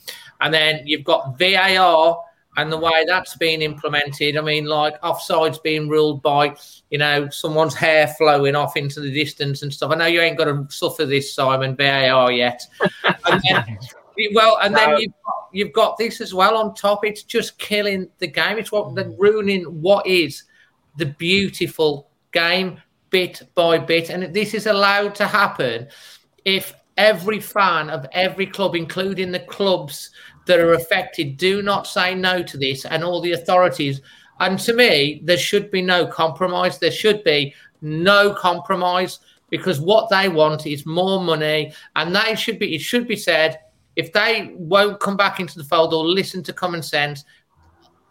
And 0.41 0.53
then 0.53 0.85
you've 0.85 1.03
got 1.03 1.39
VAR 1.39 2.21
and 2.57 2.71
the 2.71 2.77
way 2.77 3.03
that's 3.05 3.35
being 3.37 3.61
implemented. 3.61 4.37
I 4.37 4.41
mean, 4.41 4.65
like 4.65 4.99
offsides 5.01 5.61
being 5.61 5.89
ruled 5.89 6.21
by, 6.21 6.55
you 6.89 6.97
know, 6.97 7.29
someone's 7.29 7.75
hair 7.75 8.07
flowing 8.07 8.55
off 8.55 8.77
into 8.77 9.01
the 9.01 9.13
distance 9.13 9.61
and 9.61 9.73
stuff. 9.73 9.91
I 9.91 9.95
know 9.95 10.05
you 10.05 10.21
ain't 10.21 10.37
got 10.37 10.45
to 10.45 10.65
suffer 10.69 11.05
this, 11.05 11.33
Simon 11.33 11.75
VAR 11.75 12.31
yet. 12.31 12.61
and 13.25 13.41
then, 13.49 13.77
well, 14.33 14.57
and 14.61 14.75
then 14.75 14.97
you've 14.97 15.13
got, 15.25 15.49
you've 15.51 15.73
got 15.73 15.97
this 15.97 16.21
as 16.21 16.33
well 16.33 16.57
on 16.57 16.73
top. 16.73 17.05
It's 17.05 17.23
just 17.23 17.57
killing 17.57 18.09
the 18.19 18.27
game. 18.27 18.57
It's 18.57 18.71
what 18.71 18.95
they're 18.95 19.05
mm. 19.05 19.15
ruining 19.17 19.63
what 19.63 20.07
is 20.07 20.43
the 20.97 21.07
beautiful 21.07 22.09
game 22.31 22.81
bit 23.09 23.41
by 23.55 23.77
bit, 23.77 24.09
and 24.09 24.33
this 24.33 24.53
is 24.53 24.65
allowed 24.65 25.15
to 25.15 25.27
happen 25.27 25.87
if 26.45 26.73
every 26.97 27.39
fan 27.39 27.89
of 27.89 28.05
every 28.11 28.45
club, 28.45 28.75
including 28.75 29.31
the 29.31 29.39
clubs 29.39 30.11
that 30.45 30.59
are 30.59 30.73
affected 30.73 31.37
do 31.37 31.61
not 31.61 31.87
say 31.87 32.15
no 32.15 32.43
to 32.43 32.57
this, 32.57 32.85
and 32.85 33.03
all 33.03 33.21
the 33.21 33.33
authorities. 33.33 34.01
And 34.39 34.59
to 34.59 34.73
me, 34.73 35.21
there 35.23 35.37
should 35.37 35.71
be 35.71 35.81
no 35.81 36.05
compromise. 36.05 36.77
There 36.77 36.91
should 36.91 37.23
be 37.23 37.53
no 37.81 38.33
compromise 38.33 39.19
because 39.49 39.79
what 39.79 40.09
they 40.09 40.27
want 40.27 40.67
is 40.67 40.85
more 40.85 41.21
money, 41.21 41.73
and 41.95 42.15
they 42.15 42.35
should 42.35 42.59
be. 42.59 42.75
It 42.75 42.81
should 42.81 43.07
be 43.07 43.15
said 43.15 43.59
if 43.95 44.11
they 44.11 44.51
won't 44.55 44.99
come 44.99 45.17
back 45.17 45.39
into 45.39 45.57
the 45.57 45.63
fold 45.63 45.93
or 45.93 46.05
listen 46.05 46.43
to 46.43 46.53
common 46.53 46.83
sense. 46.83 47.23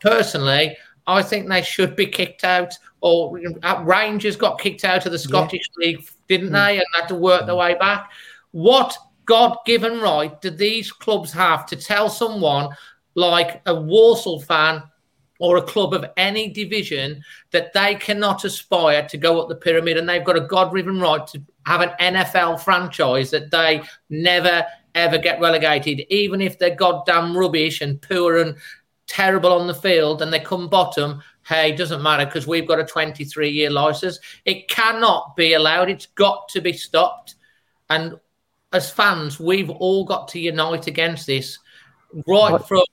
Personally, 0.00 0.76
I 1.06 1.22
think 1.22 1.48
they 1.48 1.62
should 1.62 1.96
be 1.96 2.06
kicked 2.06 2.44
out. 2.44 2.72
Or 3.00 3.38
uh, 3.62 3.82
Rangers 3.84 4.36
got 4.36 4.58
kicked 4.58 4.84
out 4.84 5.04
of 5.04 5.12
the 5.12 5.18
Scottish 5.18 5.68
yeah. 5.78 5.86
League, 5.86 6.08
didn't 6.28 6.50
mm. 6.50 6.52
they, 6.52 6.78
and 6.78 6.86
had 6.94 7.08
to 7.08 7.14
work 7.14 7.46
their 7.46 7.56
way 7.56 7.74
back. 7.74 8.10
What 8.52 8.96
God 9.26 9.56
given 9.66 10.00
right 10.00 10.40
do 10.40 10.50
these 10.50 10.92
clubs 10.92 11.32
have 11.32 11.66
to 11.66 11.76
tell 11.76 12.08
someone 12.08 12.70
like 13.14 13.62
a 13.66 13.74
Walsall 13.74 14.40
fan, 14.40 14.82
or 15.40 15.56
a 15.56 15.62
club 15.62 15.92
of 15.92 16.04
any 16.16 16.48
division 16.48 17.22
that 17.50 17.72
they 17.72 17.96
cannot 17.96 18.44
aspire 18.44 19.06
to 19.08 19.16
go 19.16 19.40
up 19.40 19.48
the 19.48 19.54
pyramid 19.54 19.96
and 19.96 20.08
they've 20.08 20.24
got 20.24 20.36
a 20.36 20.40
God 20.40 20.72
riven 20.72 21.00
right 21.00 21.26
to 21.26 21.42
have 21.66 21.80
an 21.80 21.90
NFL 22.00 22.60
franchise 22.60 23.30
that 23.30 23.50
they 23.50 23.82
never 24.08 24.64
ever 24.94 25.18
get 25.18 25.40
relegated, 25.40 26.06
even 26.08 26.40
if 26.40 26.58
they're 26.58 26.76
goddamn 26.76 27.36
rubbish 27.36 27.80
and 27.80 28.00
poor 28.00 28.38
and 28.38 28.56
terrible 29.08 29.52
on 29.52 29.66
the 29.66 29.74
field 29.74 30.22
and 30.22 30.32
they 30.32 30.38
come 30.38 30.68
bottom. 30.68 31.20
Hey, 31.46 31.74
doesn't 31.74 32.02
matter 32.02 32.24
because 32.24 32.46
we've 32.46 32.68
got 32.68 32.78
a 32.78 32.84
23 32.84 33.50
year 33.50 33.70
license. 33.70 34.20
It 34.44 34.68
cannot 34.68 35.34
be 35.36 35.54
allowed. 35.54 35.90
It's 35.90 36.06
got 36.06 36.48
to 36.50 36.60
be 36.60 36.72
stopped. 36.72 37.34
And 37.90 38.18
as 38.74 38.90
fans, 38.90 39.38
we've 39.40 39.70
all 39.70 40.04
got 40.04 40.28
to 40.28 40.40
unite 40.40 40.88
against 40.88 41.26
this, 41.26 41.58
right 42.26 42.62
from 42.66 42.84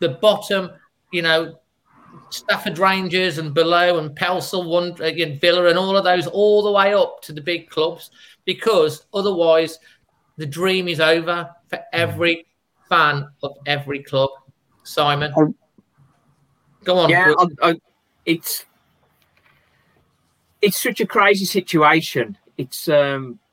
the 0.00 0.08
bottom, 0.08 0.70
you 1.12 1.22
know, 1.22 1.58
Stafford 2.30 2.78
Rangers 2.78 3.36
and 3.36 3.52
below, 3.52 3.98
and 3.98 4.16
Pelsall, 4.16 4.68
one 4.68 4.96
again, 5.00 5.32
uh, 5.32 5.38
Villa, 5.40 5.66
and 5.66 5.78
all 5.78 5.96
of 5.96 6.04
those, 6.04 6.26
all 6.26 6.62
the 6.62 6.72
way 6.72 6.94
up 6.94 7.20
to 7.22 7.32
the 7.32 7.42
big 7.42 7.68
clubs, 7.68 8.10
because 8.46 9.04
otherwise, 9.12 9.78
the 10.38 10.46
dream 10.46 10.88
is 10.88 10.98
over 10.98 11.48
for 11.68 11.80
every 11.92 12.46
fan 12.88 13.28
of 13.42 13.52
every 13.66 14.02
club. 14.02 14.30
Simon, 14.82 15.32
go 16.84 16.96
on. 16.96 17.10
Yeah, 17.10 17.34
I, 17.38 17.70
I, 17.70 17.74
it's 18.24 18.64
it's 20.62 20.82
such 20.82 21.00
a 21.00 21.06
crazy 21.06 21.44
situation. 21.44 22.38
It's 22.56 22.88
um, 22.88 23.38
it, 23.38 23.47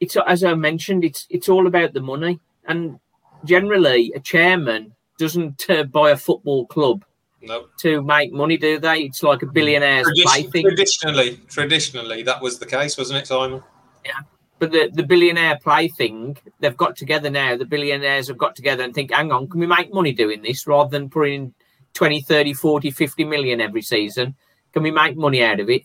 it's 0.00 0.16
as 0.26 0.44
I 0.44 0.54
mentioned, 0.54 1.04
it's 1.04 1.26
it's 1.30 1.48
all 1.48 1.66
about 1.66 1.92
the 1.92 2.00
money, 2.00 2.40
and 2.66 2.98
generally, 3.44 4.12
a 4.14 4.20
chairman 4.20 4.94
doesn't 5.18 5.68
uh, 5.68 5.82
buy 5.84 6.10
a 6.10 6.16
football 6.16 6.66
club 6.66 7.04
nope. 7.42 7.70
to 7.78 8.02
make 8.02 8.32
money, 8.32 8.56
do 8.56 8.78
they? 8.78 9.00
It's 9.00 9.22
like 9.22 9.42
a 9.42 9.46
billionaire's 9.46 10.06
Tradition, 10.06 10.50
thing. 10.50 10.62
Traditionally, 10.64 11.40
traditionally, 11.48 12.22
that 12.22 12.40
was 12.40 12.58
the 12.58 12.66
case, 12.66 12.96
wasn't 12.96 13.20
it, 13.20 13.26
Simon? 13.26 13.62
Yeah. 14.04 14.20
But 14.58 14.72
the, 14.72 14.90
the 14.92 15.04
billionaire 15.04 15.58
play 15.62 15.88
thing, 15.88 16.36
they've 16.58 16.76
got 16.76 16.96
together 16.96 17.30
now. 17.30 17.56
The 17.56 17.64
billionaires 17.64 18.26
have 18.28 18.38
got 18.38 18.56
together 18.56 18.82
and 18.82 18.92
think, 18.92 19.12
hang 19.12 19.30
on, 19.30 19.48
can 19.48 19.60
we 19.60 19.66
make 19.66 19.94
money 19.94 20.12
doing 20.12 20.42
this 20.42 20.66
rather 20.66 20.90
than 20.90 21.10
putting 21.10 21.54
20, 21.94 22.22
30, 22.22 22.54
40, 22.54 22.90
50 22.90 23.24
million 23.24 23.60
every 23.60 23.82
season? 23.82 24.34
Can 24.72 24.82
we 24.82 24.90
make 24.90 25.16
money 25.16 25.44
out 25.44 25.60
of 25.60 25.70
it? 25.70 25.82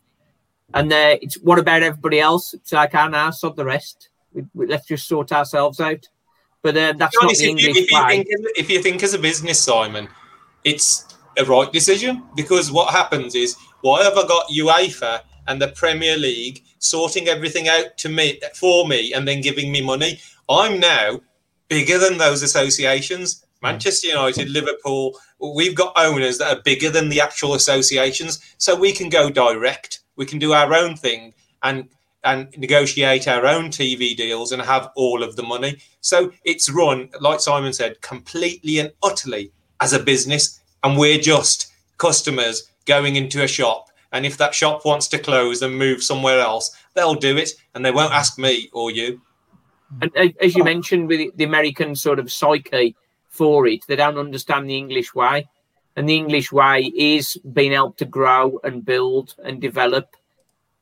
And 0.73 0.91
uh, 0.91 1.17
it's 1.21 1.36
what 1.36 1.59
about 1.59 1.83
everybody 1.83 2.19
else? 2.19 2.53
It's 2.53 2.71
like, 2.71 2.95
ah, 2.95 3.07
now, 3.07 3.29
sod 3.29 3.55
the 3.55 3.65
rest. 3.65 4.09
We, 4.33 4.45
we, 4.53 4.67
let's 4.67 4.88
just 4.88 5.07
sort 5.07 5.31
ourselves 5.31 5.79
out. 5.79 6.07
But 6.62 6.77
uh, 6.77 6.93
that's 6.93 7.15
not 7.21 7.36
the 7.36 7.49
English 7.49 7.77
if 7.77 7.91
you, 7.91 7.97
way. 7.97 8.09
Think, 8.09 8.27
if 8.55 8.69
you 8.69 8.81
think 8.81 9.03
as 9.03 9.13
a 9.13 9.19
business, 9.19 9.59
Simon, 9.59 10.07
it's 10.63 11.05
a 11.38 11.45
right 11.45 11.71
decision 11.71 12.23
because 12.36 12.71
what 12.71 12.91
happens 12.91 13.36
is 13.36 13.57
why 13.81 14.03
have 14.03 14.17
I 14.17 14.25
got 14.27 14.49
UEFA 14.49 15.21
and 15.47 15.62
the 15.62 15.67
Premier 15.69 16.17
League 16.17 16.63
sorting 16.79 17.27
everything 17.27 17.67
out 17.67 17.97
to 17.97 18.09
me 18.09 18.39
for 18.55 18.88
me 18.88 19.13
and 19.13 19.27
then 19.27 19.41
giving 19.41 19.71
me 19.71 19.81
money? 19.81 20.19
I'm 20.49 20.79
now 20.79 21.19
bigger 21.67 21.97
than 21.97 22.17
those 22.17 22.43
associations. 22.43 23.45
Manchester 23.62 24.07
United, 24.07 24.49
Liverpool, 24.49 25.17
we've 25.39 25.75
got 25.75 25.93
owners 25.97 26.38
that 26.38 26.57
are 26.57 26.62
bigger 26.62 26.89
than 26.89 27.09
the 27.09 27.21
actual 27.21 27.53
associations, 27.53 28.39
so 28.57 28.75
we 28.75 28.91
can 28.91 29.09
go 29.09 29.29
direct. 29.29 30.02
We 30.15 30.26
can 30.26 30.39
do 30.39 30.54
our 30.54 30.73
own 30.73 30.95
thing 30.95 31.34
and 31.63 31.88
and 32.23 32.47
negotiate 32.58 33.28
our 33.28 33.45
own 33.45 33.65
TV 33.65 34.15
deals 34.15 34.52
and 34.52 34.62
have 34.62 34.91
all 34.95 35.23
of 35.23 35.36
the 35.36 35.43
money. 35.43 35.78
So 36.02 36.32
it's 36.45 36.69
run, 36.69 37.10
like 37.19 37.41
Simon 37.41 37.73
said, 37.73 38.02
completely 38.02 38.80
and 38.80 38.91
utterly 39.04 39.52
as 39.82 39.93
a 39.93 39.99
business. 39.99 40.62
And 40.84 40.97
we're 40.97 41.19
just 41.19 41.71
customers 41.97 42.71
going 42.86 43.15
into 43.15 43.43
a 43.43 43.47
shop. 43.47 43.89
And 44.12 44.26
if 44.26 44.38
that 44.38 44.54
shop 44.54 44.86
wants 44.86 45.08
to 45.10 45.19
close 45.19 45.62
and 45.62 45.78
move 45.78 46.04
somewhere 46.04 46.39
else, 46.39 46.76
they'll 46.93 47.15
do 47.15 47.38
it 47.38 47.52
and 47.73 47.84
they 47.84 47.91
won't 47.91 48.13
ask 48.13 48.38
me 48.38 48.69
or 48.71 48.91
you. 48.91 49.21
And 50.02 50.12
as 50.41 50.56
you 50.56 50.63
mentioned, 50.63 51.08
with 51.08 51.36
the 51.36 51.43
American 51.43 51.95
sort 51.95 52.19
of 52.19 52.32
psyche 52.32 52.95
for 53.28 53.67
it, 53.67 53.86
they 53.88 53.95
don't 53.95 54.17
understand 54.17 54.69
the 54.69 54.78
English 54.78 55.13
way. 55.13 55.47
And 55.95 56.10
the 56.10 56.15
English 56.15 56.51
way 56.51 56.91
is 56.95 57.38
being 57.53 57.73
able 57.73 57.93
to 57.93 58.06
grow 58.06 58.60
and 58.63 58.84
build 58.84 59.36
and 59.43 59.62
develop. 59.62 60.15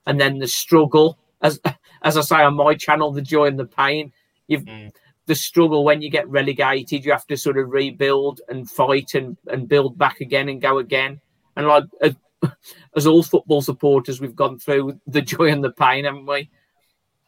And 0.06 0.19
then 0.19 0.39
the 0.39 0.47
struggle 0.47 1.17
as 1.41 1.60
as 2.02 2.17
I 2.17 2.21
say 2.21 2.43
on 2.43 2.56
my 2.56 2.76
channel, 2.76 3.12
the 3.12 3.21
joy 3.21 3.45
and 3.45 3.60
the 3.60 3.65
pain. 3.65 4.12
You've 4.47 4.65
mm. 4.65 4.91
the 5.26 5.36
struggle 5.36 5.84
when 5.84 6.02
you 6.02 6.10
get 6.10 6.28
relegated. 6.30 7.06
You 7.06 7.12
have 7.12 7.28
to 7.28 7.38
sort 7.38 7.58
of 7.58 7.69
rebuild 7.69 8.41
and 8.50 8.69
fight 8.69 9.13
and 9.13 9.38
and 9.47 9.67
build 9.67 9.97
back 9.97 10.21
again 10.21 10.50
and 10.50 10.62
go 10.62 10.78
again. 10.78 11.19
And 11.56 11.67
like 11.67 11.86
as, 12.02 12.15
as 12.95 13.08
all 13.08 13.24
football 13.24 13.62
supporters, 13.62 14.21
we've 14.21 14.36
gone 14.36 14.60
through 14.60 15.00
the 15.08 15.21
joy 15.21 15.52
and 15.52 15.63
the 15.63 15.71
pain, 15.71 16.06
haven't 16.06 16.26
we? 16.26 16.50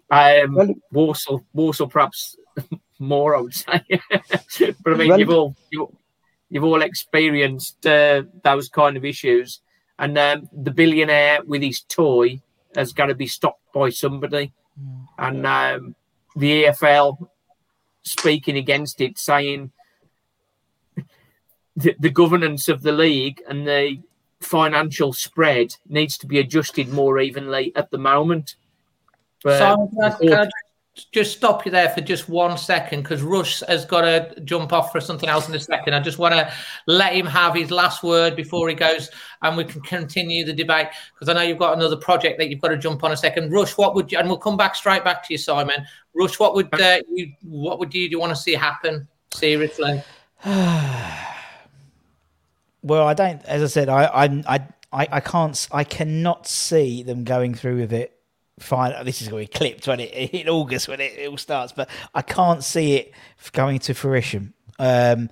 Um, 0.09 0.53
well, 0.53 0.73
Walsall, 0.91 1.45
Walsall, 1.53 1.87
perhaps 1.87 2.35
more, 2.99 3.35
I 3.35 3.41
would 3.41 3.53
say. 3.53 3.83
but 4.83 4.93
I 4.93 4.95
mean, 4.95 5.09
well, 5.09 5.19
you've 5.19 5.29
all 5.29 5.55
you've, 5.71 5.89
you've 6.53 6.63
all 6.63 6.83
experienced 6.83 7.83
uh, 7.87 8.21
those 8.43 8.69
kind 8.69 8.95
of 8.95 9.03
issues, 9.03 9.59
and 9.97 10.15
um, 10.19 10.47
the 10.53 10.69
billionaire 10.69 11.39
with 11.43 11.63
his 11.63 11.81
toy 11.81 12.39
has 12.75 12.93
got 12.93 13.07
to 13.07 13.15
be 13.15 13.25
stopped 13.25 13.73
by 13.73 13.89
somebody. 13.89 14.53
Mm. 14.79 15.07
And 15.17 15.47
um, 15.47 15.95
the 16.35 16.65
EFL 16.65 17.27
speaking 18.03 18.55
against 18.55 19.01
it, 19.01 19.17
saying 19.17 19.71
the, 21.75 21.95
the 21.99 22.11
governance 22.11 22.67
of 22.67 22.83
the 22.83 22.91
league 22.91 23.41
and 23.49 23.67
the 23.67 23.97
financial 24.39 25.11
spread 25.11 25.75
needs 25.89 26.19
to 26.19 26.27
be 26.27 26.37
adjusted 26.37 26.87
more 26.89 27.19
evenly 27.19 27.71
at 27.75 27.89
the 27.89 27.97
moment. 27.97 28.57
But 29.43 29.57
so, 29.57 29.89
can 29.91 30.03
I, 30.03 30.17
can 30.17 30.33
I 30.33 30.49
just 31.11 31.35
stop 31.35 31.65
you 31.65 31.71
there 31.71 31.89
for 31.89 32.01
just 32.01 32.29
one 32.29 32.55
second 32.55 33.01
because 33.01 33.23
Rush 33.23 33.61
has 33.67 33.83
got 33.83 34.01
to 34.01 34.39
jump 34.41 34.71
off 34.71 34.91
for 34.91 35.01
something 35.01 35.27
else 35.27 35.49
in 35.49 35.55
a 35.55 35.59
second. 35.59 35.95
I 35.95 35.99
just 35.99 36.19
want 36.19 36.35
to 36.35 36.53
let 36.85 37.13
him 37.13 37.25
have 37.25 37.55
his 37.55 37.71
last 37.71 38.03
word 38.03 38.35
before 38.35 38.69
he 38.69 38.75
goes, 38.75 39.09
and 39.41 39.57
we 39.57 39.63
can 39.63 39.81
continue 39.81 40.45
the 40.45 40.53
debate 40.53 40.89
because 41.13 41.29
I 41.29 41.33
know 41.33 41.41
you've 41.41 41.57
got 41.57 41.75
another 41.75 41.97
project 41.97 42.37
that 42.37 42.49
you've 42.49 42.61
got 42.61 42.67
to 42.67 42.77
jump 42.77 43.03
on 43.03 43.11
a 43.11 43.17
second. 43.17 43.51
Rush, 43.51 43.75
what 43.75 43.95
would 43.95 44.11
you? 44.11 44.19
And 44.19 44.27
we'll 44.27 44.37
come 44.37 44.55
back 44.55 44.75
straight 44.75 45.03
back 45.03 45.27
to 45.27 45.33
you, 45.33 45.39
Simon. 45.39 45.83
Rush, 46.13 46.39
what 46.39 46.53
would 46.53 46.71
uh, 46.79 46.99
you? 47.11 47.31
What 47.41 47.79
would 47.79 47.93
you, 47.93 48.07
do 48.07 48.11
you 48.11 48.19
want 48.19 48.35
to 48.35 48.37
see 48.41 48.53
happen? 48.53 49.07
Seriously. 49.33 50.03
well, 50.45 51.27
I 53.07 53.15
don't. 53.15 53.43
As 53.45 53.63
I 53.63 53.67
said, 53.67 53.89
I, 53.89 54.05
I, 54.05 54.43
I, 54.91 55.07
I 55.11 55.19
can't. 55.21 55.67
I 55.71 55.85
cannot 55.85 56.45
see 56.45 57.01
them 57.01 57.23
going 57.23 57.55
through 57.55 57.79
with 57.79 57.93
it 57.93 58.12
fine. 58.59 58.93
This 59.05 59.21
is 59.21 59.29
going 59.29 59.45
to 59.45 59.51
be 59.51 59.57
clipped 59.57 59.87
when 59.87 59.99
it 59.99 60.11
in 60.33 60.49
August 60.49 60.87
when 60.87 60.99
it, 60.99 61.13
it 61.17 61.29
all 61.29 61.37
starts, 61.37 61.73
but 61.73 61.89
I 62.13 62.21
can't 62.21 62.63
see 62.63 62.95
it 62.95 63.13
going 63.51 63.79
to 63.79 63.93
fruition. 63.93 64.53
Um, 64.79 65.29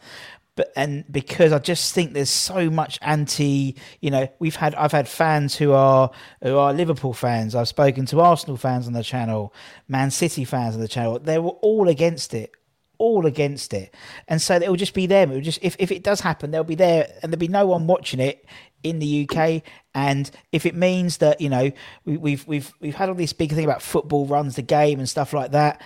but 0.56 0.72
and 0.76 1.06
because 1.10 1.54
I 1.54 1.60
just 1.60 1.94
think 1.94 2.14
there's 2.14 2.30
so 2.30 2.70
much 2.70 3.00
anti, 3.02 3.76
you 4.02 4.12
know, 4.12 4.28
we've 4.40 4.56
had 4.56 4.76
I've 4.76 4.92
had 4.92 5.08
fans 5.08 5.56
who 5.56 5.72
are 5.72 6.12
who 6.44 6.58
are 6.58 6.74
Liverpool 6.74 7.14
fans. 7.14 7.56
I've 7.56 7.70
spoken 7.70 8.06
to 8.08 8.20
Arsenal 8.20 8.58
fans 8.58 8.86
on 8.86 8.94
the 8.94 9.04
channel, 9.04 9.54
Man 9.88 10.12
City 10.12 10.44
fans 10.44 10.76
on 10.76 10.82
the 10.82 10.90
channel. 10.90 11.20
They 11.20 11.40
were 11.40 11.52
all 11.52 11.88
against 11.88 12.34
it, 12.34 12.52
all 12.98 13.26
against 13.26 13.74
it, 13.74 13.96
and 14.28 14.42
so 14.42 14.56
it 14.56 14.68
will 14.68 14.76
just 14.76 14.94
be 14.94 15.08
them. 15.08 15.32
It 15.32 15.36
will 15.36 15.42
just 15.42 15.60
if 15.62 15.78
if 15.80 15.90
it 15.90 16.04
does 16.04 16.20
happen, 16.20 16.52
they'll 16.52 16.66
be 16.66 16.76
there, 16.76 17.08
and 17.24 17.32
there'll 17.32 17.40
be 17.40 17.48
no 17.48 17.66
one 17.66 17.88
watching 17.88 18.20
it 18.20 18.46
in 18.84 19.00
the 19.00 19.28
UK. 19.30 19.64
And 19.94 20.30
if 20.52 20.66
it 20.66 20.76
means 20.76 21.18
that 21.18 21.42
you 21.42 21.50
know 21.50 21.72
we, 22.06 22.18
we've 22.18 22.48
we've 22.48 22.74
we've 22.80 22.96
had 22.96 23.10
all 23.10 23.16
this 23.16 23.34
big 23.34 23.52
thing 23.52 23.66
about 23.66 23.82
football 23.82 24.26
runs 24.26 24.56
the 24.56 24.62
game 24.62 25.00
and 25.00 25.08
stuff 25.08 25.34
like 25.34 25.52
that, 25.52 25.82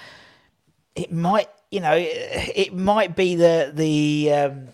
it 0.95 1.11
might 1.11 1.49
you 1.71 1.79
know 1.79 1.95
it, 1.95 2.51
it 2.55 2.73
might 2.73 3.15
be 3.15 3.35
the 3.35 3.71
the. 3.73 4.33
Um, 4.33 4.67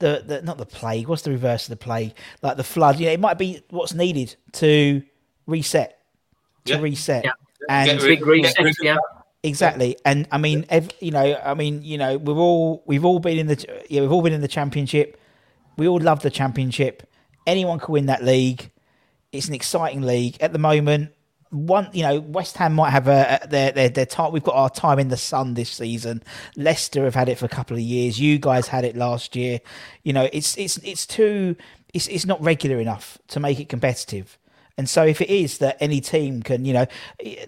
the, 0.00 0.24
the 0.26 0.42
not 0.42 0.58
the 0.58 0.66
plague. 0.66 1.08
What's 1.08 1.22
the 1.22 1.30
reverse 1.30 1.64
of 1.64 1.70
the 1.70 1.76
plague? 1.76 2.14
Like 2.42 2.56
the 2.56 2.64
flood. 2.64 2.98
You 2.98 3.06
know, 3.06 3.12
it 3.12 3.20
might 3.20 3.38
be 3.38 3.62
what's 3.68 3.94
needed 3.94 4.34
to 4.52 5.02
reset, 5.46 6.00
to 6.64 6.72
yeah. 6.72 6.80
reset, 6.80 7.24
yeah. 7.24 7.32
and 7.68 8.00
big 8.00 8.26
reset. 8.26 8.82
Yeah, 8.82 8.96
exactly. 9.42 9.96
And 10.04 10.26
I 10.32 10.38
mean, 10.38 10.64
ev- 10.70 10.90
you 11.00 11.10
know, 11.10 11.38
I 11.44 11.54
mean, 11.54 11.82
you 11.82 11.98
know, 11.98 12.16
we've 12.16 12.36
all 12.36 12.82
we've 12.86 13.04
all 13.04 13.20
been 13.20 13.38
in 13.38 13.46
the 13.46 13.82
yeah, 13.88 14.00
we've 14.00 14.10
all 14.10 14.22
been 14.22 14.32
in 14.32 14.40
the 14.40 14.48
championship. 14.48 15.20
We 15.76 15.86
all 15.86 16.00
love 16.00 16.22
the 16.22 16.30
championship. 16.30 17.06
Anyone 17.50 17.80
can 17.80 17.92
win 17.92 18.06
that 18.06 18.22
league. 18.22 18.70
It's 19.32 19.48
an 19.48 19.54
exciting 19.54 20.02
league 20.02 20.36
at 20.40 20.52
the 20.52 20.58
moment. 20.58 21.12
One, 21.50 21.88
you 21.92 22.04
know, 22.04 22.20
West 22.20 22.56
Ham 22.58 22.74
might 22.74 22.90
have 22.90 23.08
a, 23.08 23.40
their 23.48 23.72
their 23.72 23.88
their 23.88 24.06
time. 24.06 24.30
We've 24.30 24.44
got 24.44 24.54
our 24.54 24.70
time 24.70 25.00
in 25.00 25.08
the 25.08 25.16
sun 25.16 25.54
this 25.54 25.68
season. 25.70 26.22
Leicester 26.56 27.02
have 27.02 27.16
had 27.16 27.28
it 27.28 27.38
for 27.38 27.46
a 27.46 27.48
couple 27.48 27.76
of 27.76 27.82
years. 27.82 28.20
You 28.20 28.38
guys 28.38 28.68
had 28.68 28.84
it 28.84 28.94
last 28.94 29.34
year. 29.34 29.58
You 30.04 30.12
know, 30.12 30.28
it's 30.32 30.56
it's 30.56 30.76
it's 30.78 31.06
too 31.06 31.56
it's 31.92 32.06
it's 32.06 32.24
not 32.24 32.40
regular 32.40 32.78
enough 32.78 33.18
to 33.28 33.40
make 33.40 33.58
it 33.58 33.68
competitive. 33.68 34.38
And 34.80 34.88
so, 34.88 35.04
if 35.04 35.20
it 35.20 35.28
is 35.28 35.58
that 35.58 35.76
any 35.78 36.00
team 36.00 36.42
can, 36.42 36.64
you 36.64 36.72
know, 36.72 36.86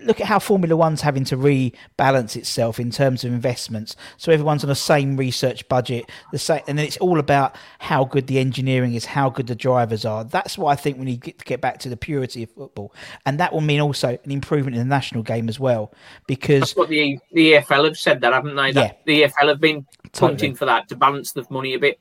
look 0.03 0.21
at 0.21 0.27
how 0.27 0.39
Formula 0.39 0.77
One's 0.77 1.01
having 1.01 1.25
to 1.25 1.37
rebalance 1.39 2.37
itself 2.37 2.79
in 2.79 2.91
terms 2.91 3.25
of 3.25 3.33
investments. 3.33 3.97
So 4.19 4.33
everyone's 4.33 4.65
on 4.65 4.69
the 4.69 4.75
same 4.75 5.17
research 5.17 5.67
budget, 5.71 6.11
the 6.31 6.39
same, 6.39 6.61
and 6.69 6.79
then 6.79 6.85
it's 6.85 6.99
all 6.99 7.19
about 7.19 7.57
how 7.79 8.05
good 8.05 8.27
the 8.27 8.39
engineering 8.39 8.93
is, 8.93 9.07
how 9.07 9.31
good 9.31 9.47
the 9.47 9.55
drivers 9.55 10.05
are. 10.05 10.25
That's 10.25 10.59
why 10.59 10.73
I 10.73 10.77
think 10.77 10.99
we 10.99 11.07
need 11.07 11.23
to 11.23 11.33
get 11.47 11.63
back 11.63 11.79
to 11.79 11.89
the 11.89 11.97
purity 11.97 12.43
of 12.43 12.51
football, 12.51 12.95
and 13.25 13.41
that 13.41 13.55
will 13.55 13.63
mean 13.63 13.81
also 13.81 14.19
an 14.23 14.31
improvement 14.31 14.77
in 14.77 14.83
the 14.83 14.95
national 14.95 15.23
game 15.23 15.49
as 15.49 15.59
well. 15.59 15.95
Because 16.27 16.61
that's 16.61 16.77
what 16.77 16.91
the 16.91 17.19
the 17.33 17.55
EFL 17.55 17.87
have 17.87 17.97
said 17.97 18.21
that, 18.21 18.35
haven't 18.35 18.57
they? 18.57 18.73
That 18.73 18.99
yeah, 19.07 19.25
the 19.25 19.33
EFL 19.33 19.49
have 19.49 19.61
been 19.61 19.87
punting 20.13 20.55
for 20.55 20.67
that 20.67 20.87
to 20.91 20.97
balance 20.97 21.33
the 21.33 21.47
money 21.49 21.73
a 21.73 21.79
bit. 21.79 21.99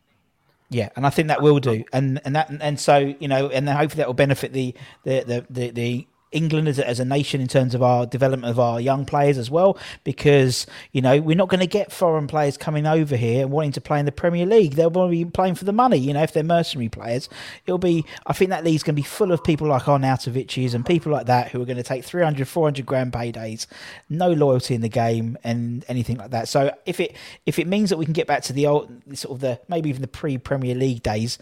Yeah, 0.72 0.88
and 0.95 1.05
I 1.05 1.09
think 1.09 1.28
that 1.28 1.41
will 1.41 1.59
do, 1.59 1.84
and 1.91 2.22
and 2.24 2.34
that 2.34 2.49
and 2.49 2.80
so 2.80 3.13
you 3.19 3.28
know, 3.28 3.49
and 3.49 3.67
then 3.67 3.76
hopefully 3.76 3.97
that 3.97 4.07
will 4.07 4.13
benefit 4.13 4.53
the 4.53 4.74
the 5.03 5.19
the 5.28 5.45
the, 5.49 5.72
the 5.72 6.07
England 6.32 6.67
as 6.67 6.79
a, 6.79 6.88
as 6.88 6.99
a 6.99 7.05
nation 7.05 7.41
in 7.41 7.47
terms 7.47 7.75
of 7.75 7.84
our 7.84 8.05
development 8.05 8.49
of 8.49 8.59
our 8.59 8.79
young 8.79 9.05
players 9.05 9.38
as 9.38 9.49
well, 9.49 9.77
because 10.03 10.65
you 10.91 11.01
know 11.01 11.19
we're 11.19 11.36
not 11.36 11.49
going 11.49 11.59
to 11.59 11.67
get 11.67 11.91
foreign 11.91 12.27
players 12.27 12.57
coming 12.57 12.88
over 12.88 13.15
here 13.15 13.43
and 13.43 13.51
wanting 13.51 13.71
to 13.73 13.82
play 13.82 13.99
in 13.99 14.05
the 14.05 14.11
Premier 14.11 14.45
League. 14.45 14.73
They'll 14.75 14.89
to 14.89 15.07
be 15.07 15.25
playing 15.25 15.55
for 15.55 15.65
the 15.65 15.73
money. 15.73 15.97
You 15.97 16.13
know, 16.13 16.23
if 16.23 16.34
they're 16.34 16.43
mercenary 16.43 16.89
players, 16.89 17.29
it'll 17.65 17.77
be. 17.77 18.05
I 18.25 18.34
think 18.34 18.49
that 18.49 18.63
league's 18.63 18.84
going 18.84 18.95
to 18.95 19.01
be 19.01 19.07
full 19.07 19.32
of 19.32 19.43
people 19.43 19.67
like 19.67 19.84
Arnautovic's 19.84 20.73
and 20.73 20.86
people 20.86 21.11
like 21.11 21.27
that 21.27 21.51
who 21.51 21.61
are 21.61 21.65
going 21.65 21.77
to 21.77 21.84
take 21.84 22.03
300, 22.03 22.47
400 22.47 22.86
grand 22.86 23.13
paydays, 23.13 23.67
no 24.09 24.32
loyalty 24.32 24.75
in 24.75 24.82
the 24.82 24.89
game 24.89 25.38
and 25.43 25.86
anything 25.88 26.17
like 26.17 26.32
that. 26.32 26.47
So 26.47 26.75
if 26.86 26.99
it 26.99 27.15
if 27.45 27.59
it 27.59 27.67
means 27.67 27.89
that 27.89 27.97
we 27.97 28.05
can 28.05 28.13
get 28.13 28.27
back 28.27 28.43
to 28.43 28.53
the 28.53 28.67
old 28.67 28.91
sort 29.17 29.36
of 29.36 29.41
the 29.41 29.59
maybe 29.67 29.89
even 29.89 30.01
the 30.01 30.07
pre 30.07 30.38
Premier 30.38 30.75
League 30.75 31.03
days, 31.03 31.38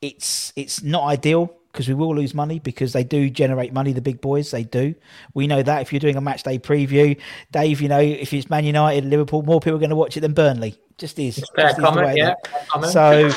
it's 0.00 0.52
it's 0.56 0.82
not 0.82 1.04
ideal 1.04 1.52
because 1.76 1.88
we 1.88 1.94
will 1.94 2.16
lose 2.16 2.32
money 2.32 2.58
because 2.58 2.94
they 2.94 3.04
do 3.04 3.28
generate 3.28 3.70
money. 3.70 3.92
The 3.92 4.00
big 4.00 4.22
boys, 4.22 4.50
they 4.50 4.64
do. 4.64 4.94
We 5.34 5.46
know 5.46 5.62
that. 5.62 5.82
If 5.82 5.92
you're 5.92 6.00
doing 6.00 6.16
a 6.16 6.22
match 6.22 6.42
day 6.42 6.58
preview, 6.58 7.20
Dave, 7.52 7.82
you 7.82 7.88
know 7.88 8.00
if 8.00 8.32
it's 8.32 8.48
Man 8.48 8.64
United, 8.64 9.04
Liverpool, 9.04 9.42
more 9.42 9.60
people 9.60 9.76
are 9.76 9.80
going 9.80 9.90
to 9.90 9.96
watch 9.96 10.16
it 10.16 10.20
than 10.20 10.32
Burnley. 10.32 10.78
Just 10.96 11.18
is. 11.18 11.36
Just 11.36 11.78
comment, 11.78 12.16
yeah. 12.16 12.34
So. 12.90 13.30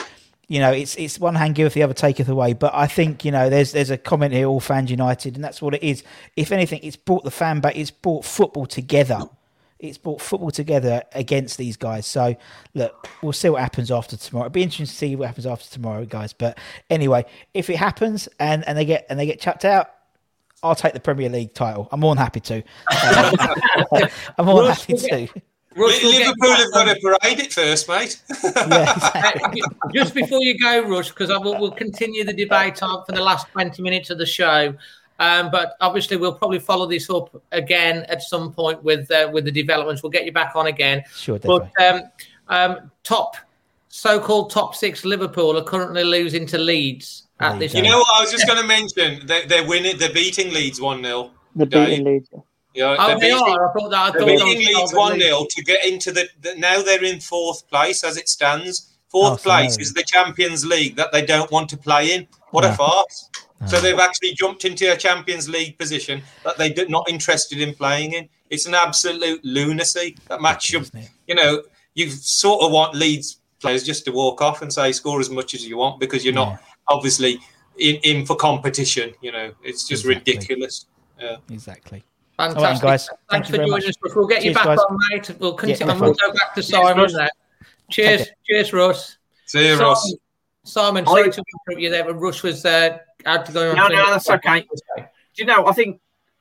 You 0.52 0.60
know, 0.60 0.72
it's 0.72 0.96
it's 0.96 1.20
one 1.20 1.36
hand 1.36 1.54
giveth, 1.54 1.76
the 1.76 1.84
other 1.84 1.94
taketh 1.94 2.28
away. 2.28 2.54
But 2.54 2.74
I 2.74 2.88
think 2.88 3.24
you 3.24 3.30
know, 3.30 3.52
there's 3.52 3.72
there's 3.72 3.92
a 3.92 4.00
comment 4.00 4.34
here, 4.34 4.48
all 4.48 4.60
fans 4.60 4.90
united, 4.90 5.36
and 5.36 5.44
that's 5.44 5.62
what 5.62 5.76
it 5.76 5.84
is. 5.84 6.02
If 6.36 6.52
anything, 6.52 6.80
it's 6.82 6.96
brought 6.96 7.24
the 7.24 7.30
fan 7.30 7.60
back. 7.60 7.76
It's 7.78 7.92
brought 7.92 8.26
football 8.26 8.66
together 8.66 9.30
it's 9.80 9.98
brought 9.98 10.22
football 10.22 10.52
together 10.52 11.04
against 11.14 11.58
these 11.58 11.78
guys. 11.78 12.06
So 12.06 12.36
look, 12.74 13.08
we'll 13.22 13.34
see 13.34 13.50
what 13.50 13.62
happens 13.62 13.92
after 13.92 14.18
tomorrow. 14.18 14.46
It'll 14.48 14.54
be 14.54 14.64
interesting 14.64 14.86
to 14.86 14.92
see 14.92 15.16
what 15.16 15.28
happens 15.28 15.46
after 15.46 15.70
tomorrow, 15.70 16.06
guys. 16.06 16.34
But 16.34 16.58
anyway, 16.90 17.26
if 17.54 17.70
it 17.70 17.78
happens 17.78 18.28
and, 18.40 18.68
and 18.68 18.78
they 18.78 18.86
get 18.86 19.06
and 19.10 19.18
they 19.18 19.26
get 19.26 19.40
chucked 19.40 19.66
out, 19.66 19.90
I'll 20.62 20.76
take 20.76 20.94
the 20.94 21.00
Premier 21.00 21.30
League 21.30 21.54
title. 21.54 21.88
I'm 21.92 22.02
more 22.02 22.14
than 22.14 22.22
happy 22.22 22.42
to. 22.42 22.64
I'm 24.38 24.46
more 24.46 24.64
than 24.64 24.72
happy 24.72 24.96
to. 24.96 25.28
Rush, 25.76 26.04
Liverpool 26.04 26.56
have 26.56 26.74
got 26.74 26.94
to 26.94 27.00
parade 27.00 27.40
it 27.40 27.54
first, 27.54 27.88
mate. 27.88 28.22
yeah, 28.44 28.92
exactly. 28.94 29.62
Just 29.94 30.14
before 30.14 30.42
you 30.42 30.58
go, 30.58 30.82
Rush, 30.90 31.10
because 31.10 31.30
will, 31.30 31.60
we'll 31.60 31.72
continue 31.72 32.26
the 32.26 32.34
debate 32.34 32.84
on 32.84 33.06
for 33.06 33.14
the 33.14 33.22
last 33.22 33.48
20 33.52 33.82
minutes 33.82 34.10
of 34.10 34.18
the 34.18 34.26
show. 34.26 34.74
Um, 35.20 35.52
but 35.52 35.76
obviously, 35.82 36.18
we'll 36.18 36.34
probably 36.34 36.60
follow 36.60 36.86
this 36.86 37.10
up 37.10 37.42
again 37.52 38.06
at 38.08 38.22
some 38.22 38.54
point 38.54 38.82
with 38.84 39.12
uh, 39.12 39.30
with 39.32 39.46
the 39.46 39.52
developments. 39.52 40.02
We'll 40.02 40.12
get 40.12 40.26
you 40.26 40.32
back 40.32 40.56
on 40.56 40.68
again. 40.68 41.04
Sure. 41.14 41.38
But 41.40 41.70
um, 41.82 42.02
um, 42.48 42.92
top 43.04 43.36
so-called 43.90 44.52
top 44.52 44.76
six 44.76 45.04
Liverpool 45.04 45.58
are 45.58 45.64
currently 45.64 46.04
losing 46.04 46.46
to 46.48 46.58
Leeds 46.58 47.28
at 47.40 47.60
this. 47.60 47.74
You 47.74 47.84
know 47.84 47.98
what? 48.00 48.08
I 48.18 48.22
was 48.22 48.32
just 48.32 48.48
going 48.48 48.62
to 48.62 48.68
mention 48.68 49.26
they, 49.26 49.46
they're 49.46 49.68
winning. 49.68 49.98
They're 49.98 50.14
beating 50.14 50.54
Leeds 50.54 50.80
one 50.80 51.04
0 51.04 51.32
They're 51.56 51.66
beating 51.66 52.06
Leeds. 52.06 52.30
Yeah, 52.76 52.96
oh, 52.98 53.08
they 53.08 53.32
beating, 53.32 53.38
are. 53.38 53.70
I 53.70 53.74
thought 53.74 53.90
that. 53.90 53.98
I 53.98 54.12
they're 54.12 54.26
beating 54.26 54.76
Leeds 54.76 54.94
one 54.94 55.20
0 55.20 55.46
to 55.50 55.64
get 55.64 55.86
into 55.86 56.12
the, 56.12 56.30
the, 56.42 56.56
Now 56.56 56.82
they're 56.82 57.04
in 57.04 57.20
fourth 57.20 57.68
place 57.68 58.04
as 58.04 58.16
it 58.16 58.30
stands. 58.30 58.96
Fourth 59.10 59.40
oh, 59.40 59.50
place 59.50 59.78
is 59.80 59.94
the 59.94 60.04
Champions 60.04 60.64
League 60.66 60.96
that 60.96 61.12
they 61.12 61.26
don't 61.26 61.52
want 61.52 61.68
to 61.70 61.78
play 61.78 62.14
in. 62.14 62.28
What 62.52 62.64
yeah. 62.64 62.74
a 62.74 62.76
farce! 62.76 63.30
So 63.68 63.78
ah. 63.78 63.82
they've 63.82 64.00
actually 64.00 64.34
jumped 64.34 64.66
into 64.66 64.92
a 64.92 64.98
Champions 64.98 65.50
League 65.50 65.78
position 65.78 66.22
that 66.44 66.58
they're 66.58 66.88
not 66.88 67.10
interested 67.10 67.60
in 67.60 67.74
playing 67.76 68.14
in. 68.14 68.30
It's 68.50 68.66
an 68.66 68.74
absolute 68.74 69.44
lunacy. 69.44 70.18
That 70.28 70.42
match 70.42 70.66
should, 70.66 70.90
you 71.28 71.36
know, 71.36 71.64
you 71.94 72.10
sort 72.10 72.64
of 72.64 72.72
want 72.72 72.96
Leeds 72.96 73.42
players 73.60 73.84
just 73.84 74.06
to 74.06 74.12
walk 74.12 74.42
off 74.42 74.62
and 74.62 74.72
say 74.72 74.92
score 74.92 75.20
as 75.20 75.30
much 75.30 75.54
as 75.54 75.68
you 75.68 75.78
want 75.78 76.00
because 76.00 76.24
you're 76.24 76.34
not 76.34 76.60
obviously 76.88 77.40
in, 77.78 77.98
in 77.98 78.26
for 78.26 78.36
competition. 78.36 79.14
You 79.22 79.34
know, 79.34 79.52
it's 79.64 79.88
just 79.88 80.06
exactly. 80.06 80.34
ridiculous. 80.34 80.86
Yeah. 81.20 81.38
Exactly. 81.50 82.04
Fantastic. 82.38 82.84
Right, 82.84 82.92
guys. 82.92 83.10
Thanks 83.30 83.50
Thank 83.50 83.62
for 83.62 83.68
joining 83.68 83.90
us. 83.90 83.96
We'll 84.16 84.28
get 84.28 84.42
Cheers, 84.42 84.46
you 84.46 84.54
back 84.54 84.66
guys. 84.66 84.80
on, 84.80 84.98
mate. 85.10 85.32
We'll 85.40 85.54
continue. 85.54 85.94
Yeah, 85.94 86.00
we'll 86.00 86.14
go 86.14 86.32
back 86.32 86.56
to 86.56 86.64
Simon. 86.64 87.10
Cheers. 87.92 88.30
Cheers, 88.48 88.72
Russ. 88.72 89.18
See 89.46 89.68
you, 89.68 89.78
Ross. 89.78 90.16
Simon, 90.70 91.06
sorry 91.06 91.32
to 91.32 91.44
interrupt 91.68 91.82
you 91.82 91.90
there, 91.90 92.04
but 92.04 92.20
Rush 92.20 92.44
was 92.44 92.66
uh, 92.66 93.00
had 93.26 93.46
to 93.46 93.52
go. 93.52 93.74
No, 93.74 93.88
no, 93.88 94.12
that's 94.12 94.30
okay. 94.30 94.62
Do 94.62 95.06
you 95.36 95.46
know? 95.46 95.66
I 95.68 95.74
think 95.74 96.00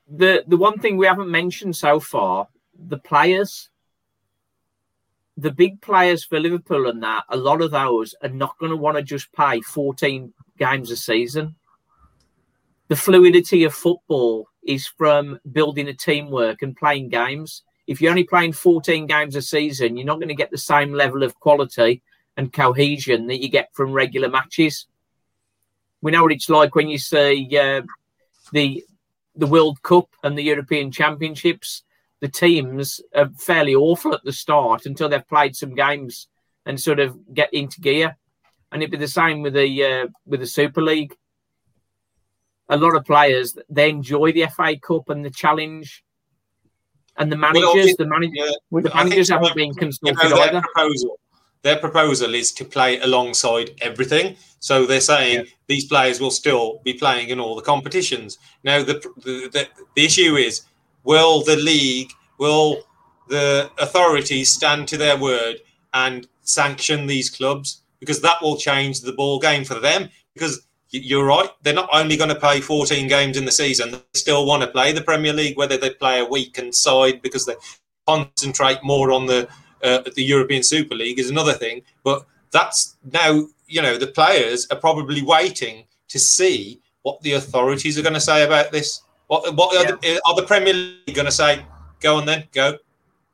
the 0.08 0.44
the 0.46 0.56
one 0.56 0.78
thing 0.78 0.96
we 0.96 1.06
haven't 1.06 1.30
mentioned 1.30 1.76
so 1.76 2.00
far, 2.00 2.48
the 2.78 2.98
players, 2.98 3.70
the 5.36 5.50
big 5.50 5.80
players 5.80 6.24
for 6.24 6.40
Liverpool 6.40 6.88
and 6.88 7.02
that, 7.02 7.24
a 7.28 7.36
lot 7.36 7.62
of 7.62 7.70
those 7.70 8.14
are 8.22 8.28
not 8.28 8.58
going 8.58 8.70
to 8.70 8.76
want 8.76 8.96
to 8.96 9.02
just 9.02 9.32
play 9.32 9.60
14 9.60 10.32
games 10.58 10.90
a 10.90 10.96
season. 10.96 11.54
The 12.88 12.96
fluidity 12.96 13.64
of 13.64 13.74
football 13.74 14.48
is 14.62 14.86
from 14.86 15.38
building 15.52 15.88
a 15.88 15.94
teamwork 15.94 16.62
and 16.62 16.76
playing 16.76 17.10
games. 17.10 17.62
If 17.86 18.00
you're 18.00 18.10
only 18.10 18.24
playing 18.24 18.52
14 18.52 19.06
games 19.06 19.36
a 19.36 19.42
season, 19.42 19.96
you're 19.96 20.06
not 20.06 20.16
going 20.16 20.28
to 20.28 20.34
get 20.34 20.50
the 20.50 20.58
same 20.58 20.92
level 20.92 21.22
of 21.22 21.38
quality 21.38 22.02
and 22.38 22.52
cohesion 22.52 23.26
that 23.26 23.42
you 23.42 23.48
get 23.48 23.74
from 23.74 23.92
regular 23.92 24.28
matches. 24.30 24.86
We 26.00 26.12
know 26.12 26.22
what 26.22 26.32
it's 26.32 26.48
like 26.48 26.76
when 26.76 26.88
you 26.88 26.96
see 26.96 27.48
uh, 27.58 27.82
the 28.52 28.84
the 29.34 29.46
World 29.46 29.82
Cup 29.82 30.08
and 30.22 30.38
the 30.38 30.42
European 30.42 30.90
Championships. 30.90 31.82
The 32.20 32.28
teams 32.28 33.00
are 33.14 33.28
fairly 33.36 33.74
awful 33.74 34.14
at 34.14 34.24
the 34.24 34.32
start 34.32 34.86
until 34.86 35.08
they've 35.08 35.28
played 35.28 35.54
some 35.54 35.74
games 35.74 36.28
and 36.64 36.80
sort 36.80 37.00
of 37.00 37.16
get 37.34 37.52
into 37.52 37.80
gear. 37.80 38.16
And 38.72 38.82
it'd 38.82 38.92
be 38.92 38.96
the 38.98 39.08
same 39.08 39.42
with 39.42 39.54
the 39.54 39.84
uh, 39.84 40.06
with 40.24 40.40
the 40.40 40.46
Super 40.46 40.80
League. 40.80 41.16
A 42.68 42.76
lot 42.76 42.94
of 42.94 43.04
players 43.04 43.56
they 43.68 43.90
enjoy 43.90 44.30
the 44.30 44.46
FA 44.46 44.76
Cup 44.76 45.08
and 45.08 45.24
the 45.24 45.30
challenge, 45.30 46.04
and 47.16 47.32
the 47.32 47.36
managers, 47.36 47.64
well, 47.64 47.94
the, 47.98 48.06
manage- 48.06 48.30
yeah, 48.32 48.50
the 48.70 48.92
managers 48.94 49.30
haven't 49.30 49.56
been 49.56 49.74
consulted 49.74 50.22
you 50.22 50.28
know, 50.30 50.40
either. 50.42 50.60
Proposal 50.60 51.18
their 51.62 51.76
proposal 51.76 52.34
is 52.34 52.52
to 52.52 52.64
play 52.64 53.00
alongside 53.00 53.70
everything. 53.80 54.36
So 54.60 54.86
they're 54.86 55.00
saying 55.00 55.36
yeah. 55.36 55.50
these 55.66 55.84
players 55.84 56.20
will 56.20 56.30
still 56.30 56.80
be 56.84 56.94
playing 56.94 57.28
in 57.28 57.40
all 57.40 57.54
the 57.54 57.62
competitions. 57.62 58.38
Now 58.64 58.82
the, 58.82 58.94
the 59.24 59.48
the, 59.52 59.68
the 59.94 60.04
issue 60.04 60.36
is, 60.36 60.62
will 61.04 61.42
the 61.42 61.56
league, 61.56 62.10
will 62.38 62.82
the 63.28 63.70
authorities 63.78 64.50
stand 64.50 64.88
to 64.88 64.96
their 64.96 65.16
word 65.16 65.56
and 65.94 66.26
sanction 66.42 67.06
these 67.06 67.30
clubs 67.30 67.82
because 68.00 68.20
that 68.22 68.40
will 68.40 68.56
change 68.56 69.00
the 69.00 69.12
ball 69.12 69.38
game 69.38 69.64
for 69.64 69.74
them. 69.74 70.08
Because 70.34 70.66
you're 70.90 71.26
right, 71.26 71.50
they're 71.62 71.74
not 71.74 71.90
only 71.92 72.16
going 72.16 72.30
to 72.30 72.40
play 72.40 72.60
14 72.60 73.08
games 73.08 73.36
in 73.36 73.44
the 73.44 73.52
season; 73.52 73.90
they 73.90 73.98
still 74.14 74.46
want 74.46 74.62
to 74.62 74.68
play 74.68 74.92
the 74.92 75.02
Premier 75.02 75.32
League, 75.32 75.58
whether 75.58 75.76
they 75.76 75.90
play 75.90 76.20
a 76.20 76.24
weekend 76.24 76.74
side 76.74 77.20
because 77.20 77.44
they 77.44 77.54
concentrate 78.06 78.78
more 78.82 79.12
on 79.12 79.26
the 79.26 79.48
uh, 79.82 80.02
the 80.14 80.22
European 80.22 80.62
Super 80.62 80.94
League 80.94 81.18
is 81.18 81.30
another 81.30 81.52
thing. 81.52 81.82
But 82.04 82.26
that's 82.50 82.96
now, 83.12 83.46
you 83.66 83.82
know, 83.82 83.98
the 83.98 84.06
players 84.06 84.66
are 84.70 84.78
probably 84.78 85.22
waiting 85.22 85.84
to 86.08 86.18
see 86.18 86.80
what 87.02 87.20
the 87.22 87.34
authorities 87.34 87.98
are 87.98 88.02
going 88.02 88.14
to 88.14 88.20
say 88.20 88.44
about 88.44 88.72
this. 88.72 89.02
What, 89.28 89.54
what 89.54 89.74
yeah. 89.74 89.80
are, 89.80 89.96
the, 89.96 90.20
are, 90.26 90.36
the, 90.36 90.46
Premier 90.46 90.72
League 90.72 91.14
going 91.14 91.26
to 91.26 91.32
say? 91.32 91.64
Go 92.00 92.16
on 92.16 92.26
then, 92.26 92.44
go. 92.52 92.78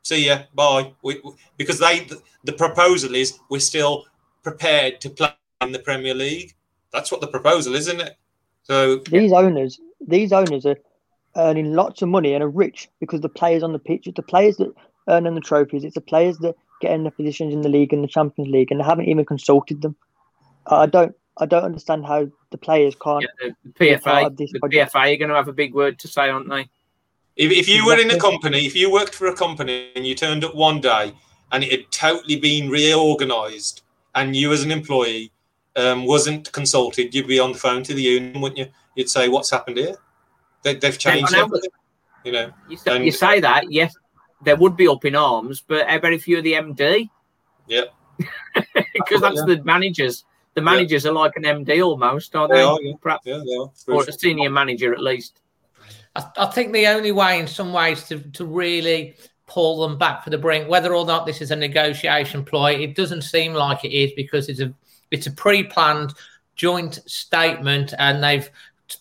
See 0.02 0.26
ya, 0.26 0.42
bye. 0.54 0.92
We, 1.02 1.20
we, 1.24 1.32
because 1.56 1.78
they, 1.78 2.06
the 2.42 2.52
proposal 2.52 3.14
is 3.14 3.38
we're 3.48 3.60
still 3.60 4.04
prepared 4.42 5.00
to 5.02 5.10
play 5.10 5.30
in 5.60 5.72
the 5.72 5.78
Premier 5.78 6.14
League. 6.14 6.54
That's 6.92 7.10
what 7.10 7.20
the 7.20 7.26
proposal 7.26 7.74
is, 7.74 7.88
isn't 7.88 8.00
it? 8.00 8.16
So 8.64 8.96
these 8.96 9.32
owners, 9.32 9.80
these 10.00 10.32
owners 10.32 10.66
are 10.66 10.76
earning 11.36 11.74
lots 11.74 12.02
of 12.02 12.08
money 12.08 12.34
and 12.34 12.42
are 12.42 12.48
rich 12.48 12.88
because 13.00 13.20
the 13.20 13.28
players 13.28 13.62
on 13.62 13.72
the 13.72 13.78
pitch, 13.78 14.08
the 14.14 14.22
players 14.22 14.56
that 14.58 14.72
earning 15.08 15.34
the 15.34 15.40
trophies. 15.40 15.84
It's 15.84 15.94
the 15.94 16.00
players 16.00 16.38
that 16.38 16.56
get 16.80 16.92
in 16.92 17.04
the 17.04 17.10
positions 17.10 17.52
in 17.52 17.62
the 17.62 17.68
league 17.68 17.92
and 17.92 18.02
the 18.02 18.08
Champions 18.08 18.50
League, 18.50 18.70
and 18.70 18.80
they 18.80 18.84
haven't 18.84 19.08
even 19.08 19.24
consulted 19.24 19.82
them. 19.82 19.96
I 20.66 20.86
don't. 20.86 21.14
I 21.36 21.46
don't 21.46 21.64
understand 21.64 22.06
how 22.06 22.28
the 22.50 22.58
players 22.58 22.94
can't. 22.94 23.26
Yeah, 23.42 23.50
the 23.64 23.70
PFA, 23.70 24.36
the 24.36 24.58
project. 24.60 24.92
PFA 24.92 25.14
are 25.14 25.16
going 25.16 25.30
to 25.30 25.34
have 25.34 25.48
a 25.48 25.52
big 25.52 25.74
word 25.74 25.98
to 25.98 26.08
say, 26.08 26.28
aren't 26.28 26.48
they? 26.48 26.68
If, 27.36 27.50
if 27.50 27.68
you 27.68 27.84
were 27.84 27.98
in 27.98 28.12
a 28.12 28.18
company, 28.18 28.64
if 28.64 28.76
you 28.76 28.92
worked 28.92 29.16
for 29.16 29.26
a 29.26 29.34
company 29.34 29.90
and 29.96 30.06
you 30.06 30.14
turned 30.14 30.44
up 30.44 30.54
one 30.54 30.80
day 30.80 31.12
and 31.50 31.64
it 31.64 31.72
had 31.72 31.90
totally 31.90 32.36
been 32.36 32.70
reorganised, 32.70 33.82
and 34.14 34.36
you 34.36 34.52
as 34.52 34.62
an 34.62 34.70
employee 34.70 35.32
um, 35.74 36.06
wasn't 36.06 36.52
consulted, 36.52 37.12
you'd 37.12 37.26
be 37.26 37.40
on 37.40 37.50
the 37.50 37.58
phone 37.58 37.82
to 37.82 37.94
the 37.94 38.02
union, 38.02 38.40
wouldn't 38.40 38.58
you? 38.58 38.68
you'd 38.94 39.10
say, 39.10 39.28
"What's 39.28 39.50
happened 39.50 39.78
here?" 39.78 39.96
They, 40.62 40.78
have 40.82 40.98
changed 40.98 41.32
Yeah, 41.32 41.38
I 41.38 41.40
know, 41.40 41.44
everything. 41.46 41.70
You 42.24 42.32
know, 42.32 42.50
You 42.68 42.76
say, 42.76 42.96
And- 42.96 43.04
you 43.04 43.12
say 43.12 43.40
that, 43.40 43.70
yes, 43.70 43.94
they 44.44 44.54
would 44.54 44.76
be 44.76 44.88
up 44.88 45.04
in 45.04 45.14
arms, 45.14 45.62
but 45.66 45.88
how 45.88 45.98
very 45.98 46.18
few 46.18 46.38
of 46.38 46.44
the 46.44 46.52
MD? 46.52 47.10
yeah, 47.66 47.84
because 48.94 49.20
that's 49.20 49.44
the 49.44 49.62
managers. 49.64 50.24
The 50.54 50.60
managers 50.60 51.04
are 51.04 51.12
like 51.12 51.32
an 51.36 51.42
MD 51.42 51.84
almost, 51.84 52.36
are 52.36 52.46
they? 52.46 52.54
They 52.54 52.62
are, 52.62 52.78
yeah. 52.80 52.92
Perhaps, 53.00 53.26
yeah, 53.26 53.42
they 53.44 53.56
are. 53.56 53.70
or 53.88 54.04
a 54.04 54.12
senior 54.12 54.50
manager 54.50 54.92
at 54.92 55.00
least. 55.00 55.40
I, 56.14 56.24
I 56.36 56.46
think 56.46 56.72
the 56.72 56.86
only 56.86 57.10
way, 57.10 57.40
in 57.40 57.46
some 57.48 57.72
ways, 57.72 58.04
to, 58.08 58.20
to 58.20 58.44
really 58.44 59.16
pull 59.46 59.86
them 59.86 59.98
back 59.98 60.22
for 60.22 60.30
the 60.30 60.38
brink, 60.38 60.68
whether 60.68 60.94
or 60.94 61.04
not 61.04 61.26
this 61.26 61.40
is 61.40 61.50
a 61.50 61.56
negotiation 61.56 62.44
ploy, 62.44 62.74
it 62.74 62.94
doesn't 62.94 63.22
seem 63.22 63.52
like 63.52 63.84
it 63.84 63.92
is 63.92 64.12
because 64.14 64.48
it's 64.48 64.60
a 64.60 64.72
it's 65.10 65.26
a 65.26 65.32
pre-planned 65.32 66.14
joint 66.56 67.00
statement, 67.06 67.94
and 67.98 68.22
they've 68.22 68.44
p- 68.46 68.50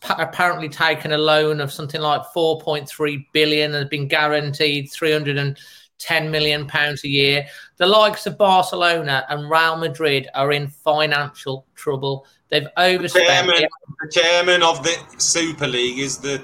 apparently 0.10 0.70
taken 0.70 1.12
a 1.12 1.18
loan 1.18 1.62
of 1.62 1.72
something 1.72 2.02
like 2.02 2.22
4.3 2.36 3.26
billion 3.34 3.72
and 3.72 3.82
have 3.82 3.90
been 3.90 4.08
guaranteed 4.08 4.92
310 4.92 6.32
million 6.32 6.68
pounds 6.68 7.04
a 7.04 7.10
year. 7.10 7.46
The 7.78 7.88
likes 7.88 8.26
of 8.26 8.38
Barcelona 8.38 9.26
and 9.30 9.50
Real 9.50 9.78
Madrid 9.78 10.28
are 10.36 10.52
in 10.52 10.68
financial 10.68 11.66
trouble. 11.76 12.26
They've 12.50 12.68
overspent. 12.78 13.26
chairman, 13.26 13.56
the 14.02 14.12
chairman 14.12 14.64
of 14.64 14.84
the 14.84 14.96
Super 15.18 15.68
League 15.68 16.00
is 16.00 16.18
the 16.18 16.42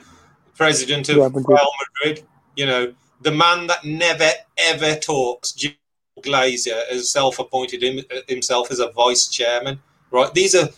president 0.55 1.09
of 1.09 1.17
Real 1.17 1.29
Madrid. 1.29 1.45
Real 1.47 1.71
Madrid. 1.79 2.25
You 2.55 2.65
know, 2.65 2.93
the 3.21 3.31
man 3.31 3.67
that 3.67 3.85
never 3.85 4.29
ever 4.57 4.95
talks, 4.95 5.51
Jim 5.51 5.73
Glazer, 6.21 6.87
has 6.89 7.11
self-appointed 7.11 7.83
him, 7.83 8.03
himself 8.27 8.71
as 8.71 8.79
a 8.79 8.91
vice 8.91 9.27
chairman. 9.27 9.79
Right? 10.11 10.33
These 10.33 10.55
are 10.55 10.69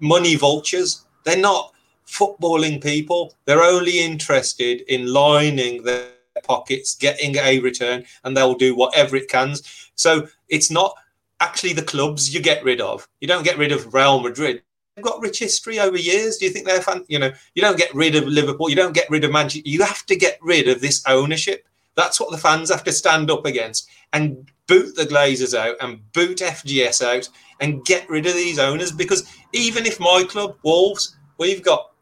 money 0.00 0.34
vultures. 0.34 1.04
They're 1.24 1.38
not 1.38 1.72
footballing 2.08 2.82
people. 2.82 3.34
They're 3.44 3.62
only 3.62 4.00
interested 4.00 4.80
in 4.92 5.12
lining 5.12 5.82
their 5.82 6.08
pockets, 6.44 6.94
getting 6.94 7.36
a 7.36 7.58
return, 7.60 8.04
and 8.24 8.36
they'll 8.36 8.54
do 8.54 8.74
whatever 8.74 9.16
it 9.16 9.28
can. 9.28 9.54
So 9.94 10.26
it's 10.48 10.70
not 10.70 10.94
actually 11.40 11.72
the 11.72 11.82
clubs 11.82 12.32
you 12.32 12.40
get 12.40 12.64
rid 12.64 12.80
of. 12.80 13.08
You 13.20 13.28
don't 13.28 13.44
get 13.44 13.58
rid 13.58 13.72
of 13.72 13.92
Real 13.94 14.20
Madrid. 14.20 14.62
They've 14.96 15.04
got 15.04 15.22
rich 15.22 15.38
history 15.38 15.78
over 15.78 15.96
years. 15.96 16.38
Do 16.38 16.46
you 16.46 16.50
think 16.50 16.66
they're 16.66 16.80
fan? 16.80 17.04
You 17.08 17.20
know, 17.20 17.32
you 17.54 17.62
don't 17.62 17.78
get 17.78 17.94
rid 17.94 18.16
of 18.16 18.26
Liverpool. 18.26 18.68
You 18.68 18.74
don't 18.74 18.94
get 18.94 19.08
rid 19.08 19.22
of 19.22 19.30
Manchester. 19.30 19.68
You 19.68 19.84
have 19.84 20.04
to 20.06 20.16
get 20.16 20.38
rid 20.42 20.68
of 20.68 20.80
this 20.80 21.04
ownership. 21.06 21.68
That's 21.94 22.18
what 22.18 22.30
the 22.30 22.38
fans 22.38 22.70
have 22.70 22.84
to 22.84 22.92
stand 22.92 23.30
up 23.30 23.46
against 23.46 23.88
and 24.12 24.50
boot 24.66 24.96
the 24.96 25.04
Glazers 25.04 25.56
out 25.56 25.76
and 25.80 26.00
boot 26.12 26.38
FGS 26.38 27.04
out 27.04 27.28
and 27.60 27.84
get 27.84 28.08
rid 28.08 28.26
of 28.26 28.34
these 28.34 28.58
owners. 28.58 28.90
Because 28.90 29.32
even 29.52 29.86
if 29.86 30.00
my 30.00 30.24
club, 30.28 30.56
Wolves, 30.64 31.16
we've 31.38 31.62
got 31.62 31.92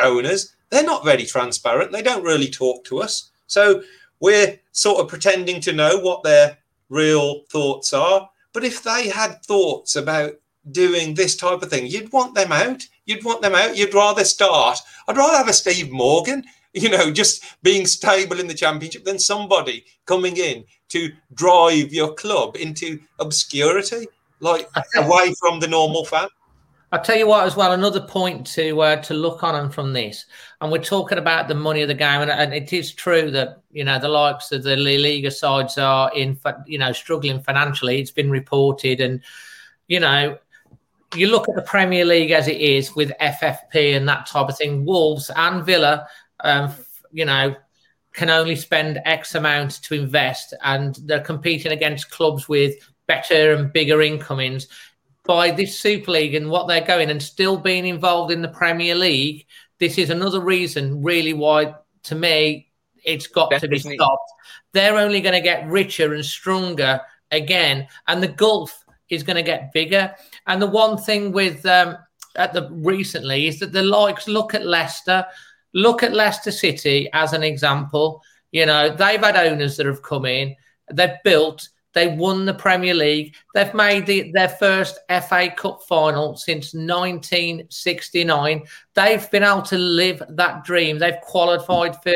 owners, 0.00 0.54
they're 0.70 0.84
not 0.84 1.04
very 1.04 1.24
transparent. 1.24 1.92
They 1.92 2.02
don't 2.02 2.24
really 2.24 2.48
talk 2.48 2.84
to 2.84 3.00
us. 3.00 3.30
So 3.46 3.82
we're 4.20 4.58
sort 4.72 5.00
of 5.00 5.08
pretending 5.08 5.60
to 5.62 5.72
know 5.72 5.98
what 5.98 6.22
their 6.22 6.58
real 6.88 7.42
thoughts 7.50 7.92
are. 7.92 8.28
But 8.52 8.64
if 8.64 8.82
they 8.82 9.08
had 9.08 9.42
thoughts 9.44 9.96
about 9.96 10.34
doing 10.70 11.14
this 11.14 11.36
type 11.36 11.62
of 11.62 11.70
thing, 11.70 11.86
you'd 11.86 12.12
want 12.12 12.34
them 12.34 12.52
out. 12.52 12.86
You'd 13.06 13.24
want 13.24 13.42
them 13.42 13.54
out. 13.54 13.76
You'd 13.76 13.94
rather 13.94 14.24
start. 14.24 14.78
I'd 15.06 15.16
rather 15.16 15.36
have 15.36 15.48
a 15.48 15.52
Steve 15.52 15.90
Morgan, 15.90 16.44
you 16.74 16.90
know, 16.90 17.10
just 17.10 17.44
being 17.62 17.86
stable 17.86 18.40
in 18.40 18.46
the 18.46 18.54
championship 18.54 19.04
than 19.04 19.18
somebody 19.18 19.84
coming 20.06 20.36
in 20.36 20.64
to 20.90 21.10
drive 21.34 21.92
your 21.92 22.14
club 22.14 22.56
into 22.56 23.00
obscurity, 23.18 24.06
like 24.40 24.68
away 24.96 25.34
from 25.38 25.60
the 25.60 25.68
normal 25.68 26.04
fan. 26.04 26.28
I'll 26.90 27.02
tell 27.02 27.18
you 27.18 27.26
what, 27.26 27.46
as 27.46 27.54
well, 27.54 27.72
another 27.72 28.00
point 28.00 28.46
to 28.54 28.80
uh, 28.80 28.96
to 29.02 29.14
look 29.14 29.42
on 29.42 29.54
and 29.54 29.72
from 29.72 29.92
this, 29.92 30.24
and 30.60 30.72
we're 30.72 30.82
talking 30.82 31.18
about 31.18 31.46
the 31.46 31.54
money 31.54 31.82
of 31.82 31.88
the 31.88 31.94
game, 31.94 32.22
and, 32.22 32.30
and 32.30 32.54
it 32.54 32.72
is 32.72 32.94
true 32.94 33.30
that 33.30 33.62
you 33.70 33.84
know 33.84 33.98
the 33.98 34.08
likes 34.08 34.50
of 34.52 34.62
the 34.62 34.74
La 34.76 34.96
Liga 34.96 35.30
sides 35.30 35.76
are 35.76 36.10
in, 36.14 36.38
you 36.66 36.78
know, 36.78 36.92
struggling 36.92 37.42
financially. 37.42 38.00
It's 38.00 38.10
been 38.10 38.30
reported, 38.30 39.02
and 39.02 39.20
you 39.86 40.00
know, 40.00 40.38
you 41.14 41.28
look 41.28 41.46
at 41.50 41.56
the 41.56 41.62
Premier 41.62 42.06
League 42.06 42.30
as 42.30 42.48
it 42.48 42.58
is 42.58 42.96
with 42.96 43.12
FFP 43.20 43.94
and 43.94 44.08
that 44.08 44.26
type 44.26 44.48
of 44.48 44.56
thing. 44.56 44.86
Wolves 44.86 45.30
and 45.36 45.66
Villa, 45.66 46.08
um, 46.40 46.72
you 47.12 47.26
know, 47.26 47.54
can 48.14 48.30
only 48.30 48.56
spend 48.56 48.98
X 49.04 49.34
amount 49.34 49.82
to 49.82 49.94
invest, 49.94 50.54
and 50.64 50.94
they're 51.04 51.20
competing 51.20 51.72
against 51.72 52.10
clubs 52.10 52.48
with 52.48 52.76
better 53.06 53.52
and 53.52 53.72
bigger 53.72 54.00
incomings 54.00 54.68
by 55.28 55.50
this 55.50 55.78
Super 55.78 56.12
League 56.12 56.34
and 56.34 56.48
what 56.48 56.66
they're 56.66 56.80
going 56.80 57.10
and 57.10 57.22
still 57.22 57.58
being 57.58 57.86
involved 57.86 58.32
in 58.32 58.40
the 58.40 58.48
Premier 58.48 58.94
League, 58.94 59.46
this 59.78 59.98
is 59.98 60.08
another 60.08 60.40
reason, 60.40 61.02
really, 61.02 61.34
why 61.34 61.74
to 62.04 62.14
me 62.14 62.70
it's 63.04 63.26
got 63.26 63.50
to 63.60 63.68
be 63.68 63.78
stopped. 63.78 64.32
They're 64.72 64.96
only 64.96 65.20
going 65.20 65.34
to 65.34 65.42
get 65.42 65.68
richer 65.68 66.14
and 66.14 66.24
stronger 66.24 67.00
again, 67.30 67.86
and 68.08 68.22
the 68.22 68.28
gulf 68.28 68.84
is 69.10 69.22
going 69.22 69.36
to 69.36 69.42
get 69.42 69.72
bigger. 69.72 70.14
And 70.46 70.62
the 70.62 70.66
one 70.66 70.96
thing 70.96 71.30
with 71.30 71.64
um, 71.66 71.98
at 72.36 72.54
the 72.54 72.70
recently 72.70 73.48
is 73.48 73.60
that 73.60 73.72
the 73.72 73.82
likes 73.82 74.28
look 74.28 74.54
at 74.54 74.64
Leicester, 74.64 75.26
look 75.74 76.02
at 76.02 76.14
Leicester 76.14 76.50
City 76.50 77.08
as 77.12 77.34
an 77.34 77.42
example. 77.42 78.22
You 78.50 78.64
know, 78.64 78.88
they've 78.88 79.20
had 79.20 79.36
owners 79.36 79.76
that 79.76 79.84
have 79.84 80.02
come 80.02 80.24
in, 80.24 80.56
they've 80.90 81.22
built, 81.22 81.68
they 81.94 82.08
won 82.08 82.44
the 82.44 82.54
Premier 82.54 82.94
League, 82.94 83.34
they've 83.54 83.74
made 83.74 84.06
the, 84.06 84.30
their 84.32 84.48
first 84.48 84.98
FA 85.08 85.50
Cup 85.56 85.82
final 85.82 86.36
since 86.36 86.74
1969. 86.74 88.62
They've 88.94 89.30
been 89.30 89.42
able 89.42 89.62
to 89.62 89.78
live 89.78 90.22
that 90.28 90.64
dream. 90.64 90.98
They've 90.98 91.20
qualified 91.22 91.94
for, 92.02 92.12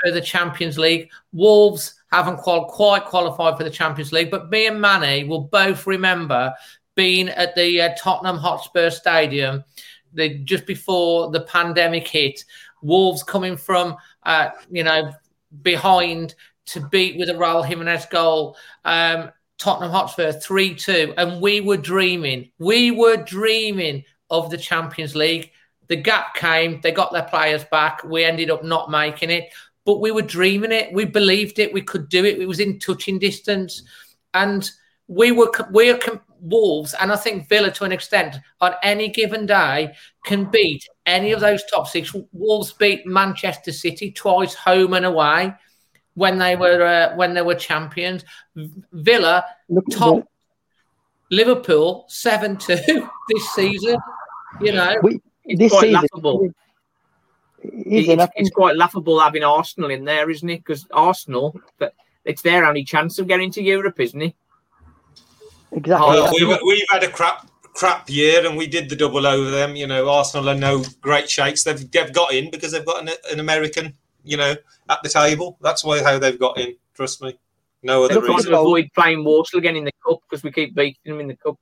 for 0.00 0.10
the 0.10 0.20
Champions 0.20 0.78
League. 0.78 1.10
Wolves 1.32 1.94
haven't 2.10 2.38
quite 2.38 3.04
qualified 3.04 3.56
for 3.56 3.64
the 3.64 3.70
Champions 3.70 4.12
League, 4.12 4.30
but 4.30 4.50
me 4.50 4.66
and 4.66 4.80
Manny 4.80 5.24
will 5.24 5.42
both 5.42 5.86
remember 5.86 6.52
being 6.96 7.28
at 7.28 7.54
the 7.54 7.80
uh, 7.80 7.94
Tottenham 7.96 8.36
Hotspur 8.36 8.90
Stadium 8.90 9.64
the, 10.12 10.38
just 10.40 10.66
before 10.66 11.30
the 11.30 11.42
pandemic 11.42 12.06
hit. 12.08 12.44
Wolves 12.82 13.22
coming 13.22 13.56
from, 13.56 13.96
uh, 14.24 14.50
you 14.70 14.84
know, 14.84 15.12
behind 15.62 16.34
to 16.70 16.80
beat 16.88 17.18
with 17.18 17.28
a 17.28 17.34
Raul 17.34 17.64
Jimenez 17.64 18.06
goal. 18.06 18.56
Um, 18.84 19.30
Tottenham 19.58 19.90
Hotspur 19.90 20.32
3 20.32 20.74
2. 20.74 21.14
And 21.16 21.40
we 21.40 21.60
were 21.60 21.76
dreaming, 21.76 22.50
we 22.58 22.90
were 22.90 23.16
dreaming 23.16 24.04
of 24.30 24.50
the 24.50 24.56
Champions 24.56 25.14
League. 25.14 25.50
The 25.88 25.96
gap 25.96 26.34
came, 26.34 26.80
they 26.80 26.92
got 26.92 27.12
their 27.12 27.24
players 27.24 27.64
back. 27.64 28.04
We 28.04 28.24
ended 28.24 28.50
up 28.50 28.64
not 28.64 28.90
making 28.90 29.30
it, 29.30 29.52
but 29.84 30.00
we 30.00 30.12
were 30.12 30.22
dreaming 30.22 30.72
it. 30.72 30.92
We 30.92 31.04
believed 31.04 31.58
it. 31.58 31.72
We 31.72 31.82
could 31.82 32.08
do 32.08 32.24
it. 32.24 32.38
It 32.38 32.46
was 32.46 32.60
in 32.60 32.78
touching 32.78 33.18
distance. 33.18 33.82
And 34.32 34.70
we 35.08 35.32
were, 35.32 35.50
we're 35.70 35.98
com- 35.98 36.20
Wolves, 36.42 36.94
and 36.94 37.12
I 37.12 37.16
think 37.16 37.50
Villa 37.50 37.70
to 37.72 37.84
an 37.84 37.92
extent, 37.92 38.36
on 38.62 38.72
any 38.82 39.10
given 39.10 39.44
day, 39.44 39.92
can 40.24 40.50
beat 40.50 40.88
any 41.04 41.32
of 41.32 41.40
those 41.40 41.62
top 41.64 41.86
six. 41.86 42.14
Wolves 42.32 42.72
beat 42.72 43.06
Manchester 43.06 43.72
City 43.72 44.10
twice, 44.10 44.54
home 44.54 44.94
and 44.94 45.04
away 45.04 45.54
when 46.14 46.38
they 46.38 46.56
were 46.56 46.82
uh, 46.82 47.16
when 47.16 47.34
they 47.34 47.42
were 47.42 47.54
champions. 47.54 48.24
Villa 48.92 49.44
Look 49.68 49.84
at 49.90 49.96
top 49.96 50.28
Liverpool 51.30 52.04
seven 52.08 52.56
two 52.56 52.76
this 53.28 53.50
season. 53.54 53.96
You 54.60 54.72
know, 54.72 54.96
We, 55.02 55.20
It's 55.44 55.58
this 55.58 55.72
quite 55.72 55.82
season, 55.82 55.94
laughable. 55.94 56.50
it 57.62 57.72
is, 57.86 58.08
It's, 58.08 58.32
it's 58.36 58.50
quite 58.50 58.76
laughable 58.76 59.20
having 59.20 59.44
Arsenal 59.44 59.90
in 59.90 60.04
there, 60.04 60.28
isn't 60.28 60.48
it? 60.48 60.58
Because 60.58 60.86
Arsenal, 60.92 61.58
but 61.78 61.94
it's 62.24 62.42
their 62.42 62.64
only 62.64 62.84
chance 62.84 63.18
of 63.18 63.28
getting 63.28 63.50
to 63.52 63.62
Europe, 63.62 64.00
isn't 64.00 64.20
it? 64.20 64.34
exactly. 65.72 66.08
Well, 66.08 66.32
we've, 66.32 66.58
we've 66.66 66.86
had 66.90 67.04
a 67.04 67.08
crap 67.08 67.48
crap 67.74 68.10
year 68.10 68.46
and 68.46 68.56
we 68.56 68.66
did 68.66 68.88
the 68.88 68.96
double 68.96 69.26
over 69.26 69.50
them. 69.50 69.76
You 69.76 69.86
know, 69.86 70.08
Arsenal 70.08 70.48
are 70.50 70.54
no 70.54 70.82
great 71.00 71.30
shakes. 71.30 71.62
They've, 71.62 71.90
they've 71.90 72.12
got 72.12 72.32
in 72.34 72.50
because 72.50 72.72
they've 72.72 72.84
got 72.84 73.02
an, 73.02 73.10
an 73.30 73.40
American, 73.40 73.94
you 74.24 74.36
know, 74.36 74.54
at 74.88 75.02
the 75.02 75.08
table. 75.08 75.58
That's 75.60 75.84
why 75.84 76.02
how 76.02 76.18
they've 76.18 76.38
got 76.38 76.58
in. 76.58 76.76
Trust 76.94 77.22
me. 77.22 77.38
No 77.82 78.04
other 78.04 78.14
They're 78.14 78.18
other 78.18 78.26
trying 78.26 78.42
to 78.44 78.60
avoid 78.60 78.88
playing 78.94 79.24
Walsall 79.24 79.58
again 79.58 79.76
in 79.76 79.84
the 79.84 79.92
cup 80.06 80.20
because 80.28 80.42
we 80.42 80.52
keep 80.52 80.74
beating 80.74 80.98
them 81.04 81.20
in 81.20 81.28
the 81.28 81.36
cup. 81.36 81.56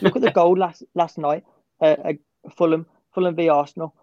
Look 0.00 0.14
at 0.14 0.22
the 0.22 0.30
goal 0.30 0.56
last 0.56 0.84
last 0.94 1.18
night. 1.18 1.44
Uh, 1.80 1.96
uh, 2.04 2.12
Fulham, 2.56 2.86
Fulham 3.12 3.34
v 3.34 3.48
Arsenal, 3.48 3.94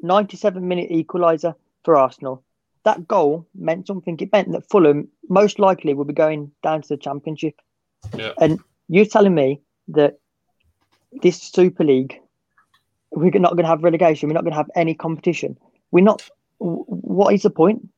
ninety-seven 0.00 0.66
minute 0.66 0.90
equaliser 0.90 1.54
for 1.84 1.96
Arsenal. 1.96 2.42
That 2.84 3.06
goal 3.06 3.46
meant 3.54 3.86
something. 3.86 4.16
It 4.18 4.32
meant 4.32 4.52
that 4.52 4.68
Fulham 4.70 5.08
most 5.28 5.58
likely 5.58 5.92
will 5.92 6.06
be 6.06 6.14
going 6.14 6.52
down 6.62 6.80
to 6.82 6.88
the 6.88 6.96
Championship. 6.96 7.60
Yeah. 8.16 8.32
And 8.40 8.60
you're 8.88 9.04
telling 9.04 9.34
me 9.34 9.60
that 9.88 10.18
this 11.20 11.42
Super 11.42 11.84
League, 11.84 12.18
we're 13.10 13.30
not 13.38 13.52
going 13.52 13.64
to 13.64 13.68
have 13.68 13.82
relegation. 13.82 14.28
We're 14.28 14.34
not 14.34 14.44
going 14.44 14.52
to 14.52 14.58
have 14.58 14.70
any 14.74 14.94
competition. 14.94 15.58
We're 15.90 16.04
not. 16.04 16.22
W- 17.16 17.24
What 17.24 17.34
is 17.34 17.42
the 17.42 17.50
point? 17.50 17.88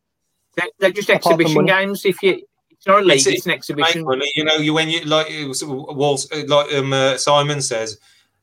They're, 0.56 0.66
they're 0.78 0.90
just 0.90 1.08
Apart 1.08 1.40
exhibition 1.40 1.66
games. 1.66 2.04
If 2.04 2.22
you, 2.22 2.42
it's 2.70 2.86
not 2.86 3.00
a 3.02 3.04
league, 3.04 3.18
It's- 3.20 3.26
it's, 3.38 3.46
an 3.46 3.52
exhibition. 3.52 4.04
money. 4.04 4.30
You 4.34 4.44
know, 4.44 4.56
you 4.56 4.74
when 4.74 4.88
you 4.88 5.00
like 5.04 5.30
it 5.30 5.46
was 5.46 5.64
Walls, 5.64 6.30
like 6.32 6.72
um, 6.72 6.92
uh, 6.92 7.16
Simon 7.16 7.60
says, 7.60 7.98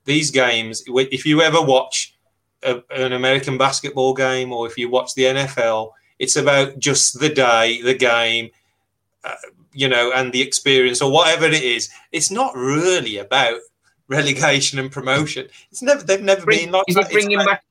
these 0.05 0.31
games. 0.31 0.83
If 0.87 1.25
you 1.25 1.41
ever 1.41 1.61
watch 1.61 2.15
a, 2.63 2.81
an 2.91 3.13
American 3.13 3.57
basketball 3.57 4.13
game 4.13 4.51
or 4.53 4.67
if 4.67 4.77
you 4.77 4.89
watch 4.89 5.13
the 5.15 5.23
NFL, 5.23 5.91
it's 6.19 6.35
about 6.35 6.79
just 6.79 7.19
the 7.19 7.29
day, 7.29 7.81
the 7.81 7.93
game, 7.95 8.49
uh, 9.23 9.35
you 9.73 9.87
know, 9.87 10.11
and 10.13 10.31
the 10.31 10.41
experience 10.41 11.01
or 11.01 11.11
whatever 11.11 11.45
it 11.45 11.61
is. 11.61 11.89
It's 12.11 12.31
not 12.31 12.55
really 12.55 13.17
about 13.17 13.59
relegation 14.07 14.79
and 14.79 14.91
promotion. 14.91 15.47
It's 15.71 15.81
never 15.81 16.03
they've 16.03 16.21
never 16.21 16.45
Bring, 16.45 16.59
been 16.65 16.71
like 16.71 16.85
is 16.87 16.95
that. 16.95 17.07
he 17.07 17.13
bringing 17.13 17.39
it's, 17.39 17.45
back 17.45 17.63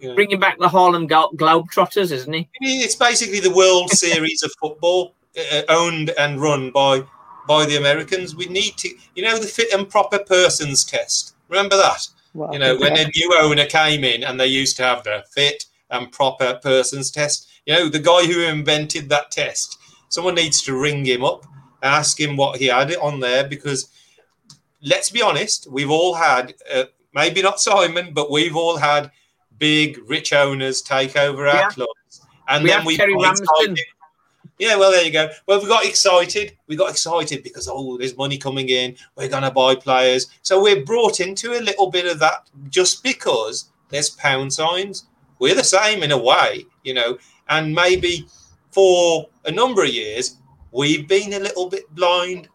you 0.00 0.08
know, 0.08 0.14
bringing 0.14 0.40
back 0.40 0.58
the 0.58 0.68
Harlem 0.68 1.06
Glo- 1.06 1.30
Globetrotters, 1.36 2.12
isn't 2.12 2.32
he? 2.32 2.48
it's 2.60 2.96
basically 2.96 3.40
the 3.40 3.54
World 3.54 3.90
Series 3.90 4.42
of 4.42 4.52
football, 4.60 5.14
uh, 5.52 5.62
owned 5.68 6.10
and 6.10 6.40
run 6.40 6.70
by 6.70 7.04
by 7.46 7.66
the 7.66 7.76
Americans. 7.76 8.36
We 8.36 8.46
need 8.46 8.76
to, 8.78 8.90
you 9.14 9.22
know, 9.22 9.38
the 9.38 9.46
fit 9.46 9.72
and 9.72 9.88
proper 9.88 10.18
persons 10.18 10.84
test. 10.84 11.34
Remember 11.48 11.76
that? 11.76 12.06
Well, 12.34 12.52
You 12.52 12.60
know, 12.60 12.76
when 12.76 12.96
a 12.96 13.10
new 13.16 13.34
owner 13.40 13.66
came 13.66 14.04
in 14.04 14.22
and 14.22 14.38
they 14.38 14.46
used 14.46 14.76
to 14.76 14.84
have 14.84 15.02
the 15.02 15.24
fit 15.32 15.64
and 15.90 16.10
proper 16.12 16.58
persons 16.62 17.10
test. 17.10 17.48
You 17.66 17.74
know, 17.74 17.88
the 17.88 17.98
guy 17.98 18.24
who 18.26 18.42
invented 18.42 19.08
that 19.08 19.30
test, 19.30 19.78
someone 20.08 20.36
needs 20.36 20.62
to 20.62 20.74
ring 20.78 21.04
him 21.04 21.24
up, 21.24 21.44
ask 21.82 22.20
him 22.20 22.36
what 22.36 22.58
he 22.58 22.66
had 22.66 22.90
it 22.90 22.98
on 23.00 23.20
there 23.20 23.46
because 23.46 23.90
let's 24.82 25.10
be 25.10 25.22
honest, 25.22 25.66
we've 25.70 25.90
all 25.90 26.14
had, 26.14 26.54
uh, 26.72 26.84
maybe 27.14 27.42
not 27.42 27.60
Simon, 27.60 28.12
but 28.14 28.30
we've 28.30 28.56
all 28.56 28.78
had 28.78 29.10
big, 29.60 29.98
rich 30.10 30.32
owners 30.32 30.82
take 30.82 31.16
over 31.16 31.46
our 31.46 31.54
Yeah. 31.54 31.68
clubs. 31.68 32.22
And 32.48 32.64
We 32.64 32.70
then 32.70 32.84
we 32.84 32.96
Terry. 32.96 33.14
Yeah, 34.58 34.76
well, 34.76 34.90
there 34.90 35.04
you 35.04 35.10
go. 35.10 35.30
Well, 35.46 35.62
we 35.62 35.68
got 35.68 35.86
excited. 35.86 36.54
We 36.66 36.76
got 36.76 36.90
excited 36.90 37.42
because, 37.42 37.66
oh, 37.66 37.96
there's 37.96 38.14
money 38.16 38.36
coming 38.36 38.68
in. 38.68 38.94
We're 39.16 39.28
going 39.28 39.42
to 39.42 39.50
buy 39.50 39.74
players. 39.74 40.26
So 40.42 40.60
we're 40.60 40.84
brought 40.84 41.20
into 41.20 41.58
a 41.58 41.60
little 41.62 41.90
bit 41.90 42.04
of 42.04 42.18
that 42.18 42.46
just 42.68 43.02
because 43.02 43.70
there's 43.88 44.10
pound 44.10 44.52
signs. 44.52 45.06
We're 45.38 45.54
the 45.54 45.64
same 45.64 46.02
in 46.02 46.10
a 46.10 46.18
way, 46.18 46.66
you 46.84 46.92
know, 46.92 47.16
and 47.48 47.74
maybe 47.74 48.26
for 48.70 49.28
a 49.46 49.50
number 49.50 49.82
of 49.82 49.88
years, 49.88 50.36
we've 50.72 51.08
been 51.08 51.32
a 51.32 51.40
little 51.40 51.68
bit 51.70 51.92
blind. 51.94 52.48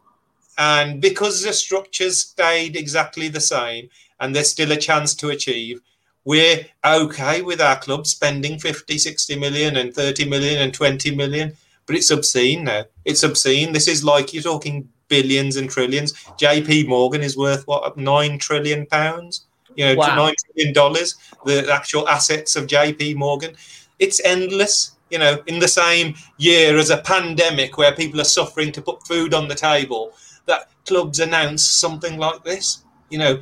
And 0.60 1.01
because 1.01 1.41
the 1.41 1.53
structures 1.53 2.20
stayed 2.20 2.76
exactly 2.76 3.30
the 3.30 3.41
same 3.41 3.89
and 4.20 4.36
there's 4.36 4.51
still 4.51 4.72
a 4.72 4.78
chance 4.78 5.16
to 5.16 5.30
achieve, 5.30 5.82
we're 6.26 6.66
okay 6.84 7.42
with 7.42 7.62
our 7.62 7.78
club 7.78 8.08
spending 8.08 8.60
50, 8.60 8.98
60 8.98 9.40
million 9.40 9.78
and 9.78 9.94
30 9.94 10.28
million 10.28 10.62
and 10.62 10.74
20 10.74 11.16
million. 11.16 11.54
But 11.86 11.96
it's 11.96 12.10
obscene 12.10 12.64
now. 12.64 12.86
It's 13.06 13.24
obscene. 13.24 13.72
This 13.72 13.88
is 13.88 14.04
like 14.04 14.34
you're 14.34 14.42
talking 14.44 14.90
billions 15.08 15.56
and 15.56 15.70
trillions. 15.70 16.14
JP 16.14 16.88
Morgan 16.88 17.22
is 17.22 17.38
worth 17.38 17.68
what, 17.68 17.96
nine 17.96 18.40
trillion 18.40 18.88
pounds? 18.88 19.46
You 19.76 19.86
know, 19.86 19.96
Wow. 19.96 20.16
nine 20.16 20.34
trillion 20.44 20.74
dollars, 20.74 21.16
the 21.46 21.72
actual 21.72 22.08
assets 22.10 22.56
of 22.56 22.66
JP 22.66 23.16
Morgan. 23.16 23.56
It's 24.00 24.20
endless. 24.26 24.92
You 25.12 25.20
know, 25.20 25.44
in 25.46 25.60
the 25.60 25.68
same 25.68 26.16
year 26.38 26.78
as 26.78 26.90
a 26.90 26.98
pandemic 26.98 27.78
where 27.78 27.92
people 27.92 28.20
are 28.20 28.24
suffering 28.26 28.72
to 28.72 28.82
put 28.82 29.06
food 29.06 29.36
on 29.36 29.48
the 29.48 29.54
table, 29.54 30.12
that 30.48 30.70
clubs 30.88 31.20
announce 31.20 31.64
something 31.70 32.18
like 32.18 32.44
this. 32.44 32.80
You 33.12 33.20
know, 33.20 33.40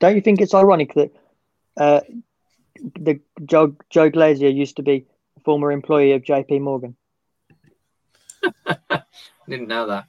Don't 0.00 0.14
you, 0.14 0.20
think 0.20 0.40
it's 0.40 0.54
ironic 0.54 0.94
that 0.94 1.10
uh, 1.76 2.00
the 2.98 3.20
Joe, 3.44 3.74
Joe 3.90 4.10
Glazer 4.10 4.54
used 4.54 4.76
to 4.76 4.82
be 4.82 5.06
a 5.36 5.40
former 5.40 5.72
employee 5.72 6.12
of 6.12 6.22
JP 6.22 6.60
Morgan? 6.60 6.96
Didn't 9.48 9.68
know 9.68 9.86
that. 9.86 10.06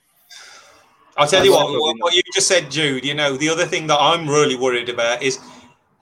I'll 1.15 1.27
tell 1.27 1.43
you 1.43 1.51
That's 1.51 1.63
what, 1.63 1.81
what, 1.81 1.95
what 1.99 2.15
you 2.15 2.21
just 2.33 2.47
said, 2.47 2.69
Jude. 2.69 3.03
You 3.03 3.15
know, 3.15 3.37
the 3.37 3.49
other 3.49 3.65
thing 3.65 3.87
that 3.87 3.97
I'm 3.99 4.29
really 4.29 4.55
worried 4.55 4.89
about 4.89 5.23
is 5.23 5.39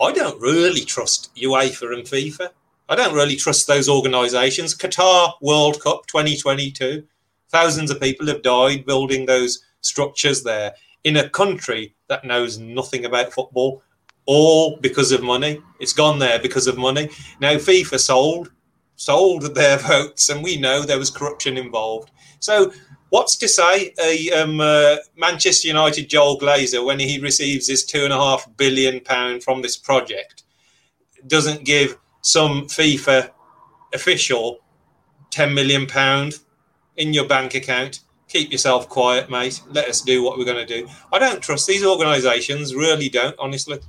I 0.02 0.12
don't 0.12 0.40
really 0.42 0.82
trust 0.82 1.34
UEFA 1.36 1.94
and 1.94 2.04
FIFA. 2.04 2.50
I 2.90 2.96
don't 2.96 3.16
really 3.16 3.36
trust 3.36 3.66
those 3.66 3.88
organisations. 3.88 4.76
Qatar 4.76 5.34
World 5.42 5.82
Cup 5.82 6.06
2022, 6.08 7.04
thousands 7.50 7.90
of 7.90 8.02
people 8.02 8.28
have 8.28 8.44
died 8.44 8.86
building 8.86 9.26
those 9.26 9.64
structures 9.82 10.44
there 10.44 10.74
in 11.04 11.18
a 11.18 11.30
country 11.30 11.95
that 12.08 12.26
knows 12.26 12.60
nothing 12.60 13.06
about 13.06 13.34
football, 13.34 13.82
all 14.26 14.78
because 14.78 15.12
of 15.12 15.24
money. 15.24 15.62
It's 15.80 15.94
gone 15.94 16.20
there 16.20 16.40
because 16.40 16.68
of 16.68 16.78
money. 16.78 17.10
Now 17.40 17.56
FIFA 17.56 18.00
sold 18.00 18.52
sold 18.96 19.56
their 19.56 19.78
votes, 19.92 20.30
and 20.30 20.44
we 20.44 20.58
know 20.58 20.82
there 20.82 21.00
was 21.00 21.10
corruption 21.10 21.58
involved. 21.58 22.12
So 22.40 22.72
what's 23.10 23.36
to 23.38 23.48
say 23.48 23.94
a 24.04 24.32
um, 24.32 24.60
uh, 24.60 24.98
Manchester 25.16 25.68
United 25.68 26.10
Joel 26.10 26.40
Glazer 26.40 26.86
when 26.86 27.00
he 27.00 27.20
receives 27.20 27.68
his 27.68 27.86
two 27.86 28.04
and 28.04 28.14
a 28.14 28.18
half 28.18 28.48
billion 28.58 29.00
pound 29.00 29.44
from 29.44 29.62
this 29.62 29.78
project 29.78 30.44
doesn't 31.28 31.66
give 31.66 31.98
some 32.22 32.68
FIFA 32.68 33.32
official 33.94 34.60
ten 35.32 35.54
million 35.54 35.86
pound 35.88 36.40
in 36.98 37.14
your 37.14 37.28
bank 37.28 37.56
account? 37.56 38.02
Keep 38.28 38.52
yourself 38.52 38.90
quiet, 38.90 39.30
mate. 39.30 39.62
Let 39.70 39.88
us 39.88 40.02
do 40.02 40.24
what 40.24 40.38
we're 40.38 40.46
going 40.46 40.66
to 40.66 40.82
do. 40.82 40.88
I 41.14 41.20
don't 41.20 41.42
trust 41.42 41.68
these 41.68 41.86
organisations. 41.86 42.74
Really 42.74 43.08
don't, 43.08 43.36
honestly. 43.38 43.80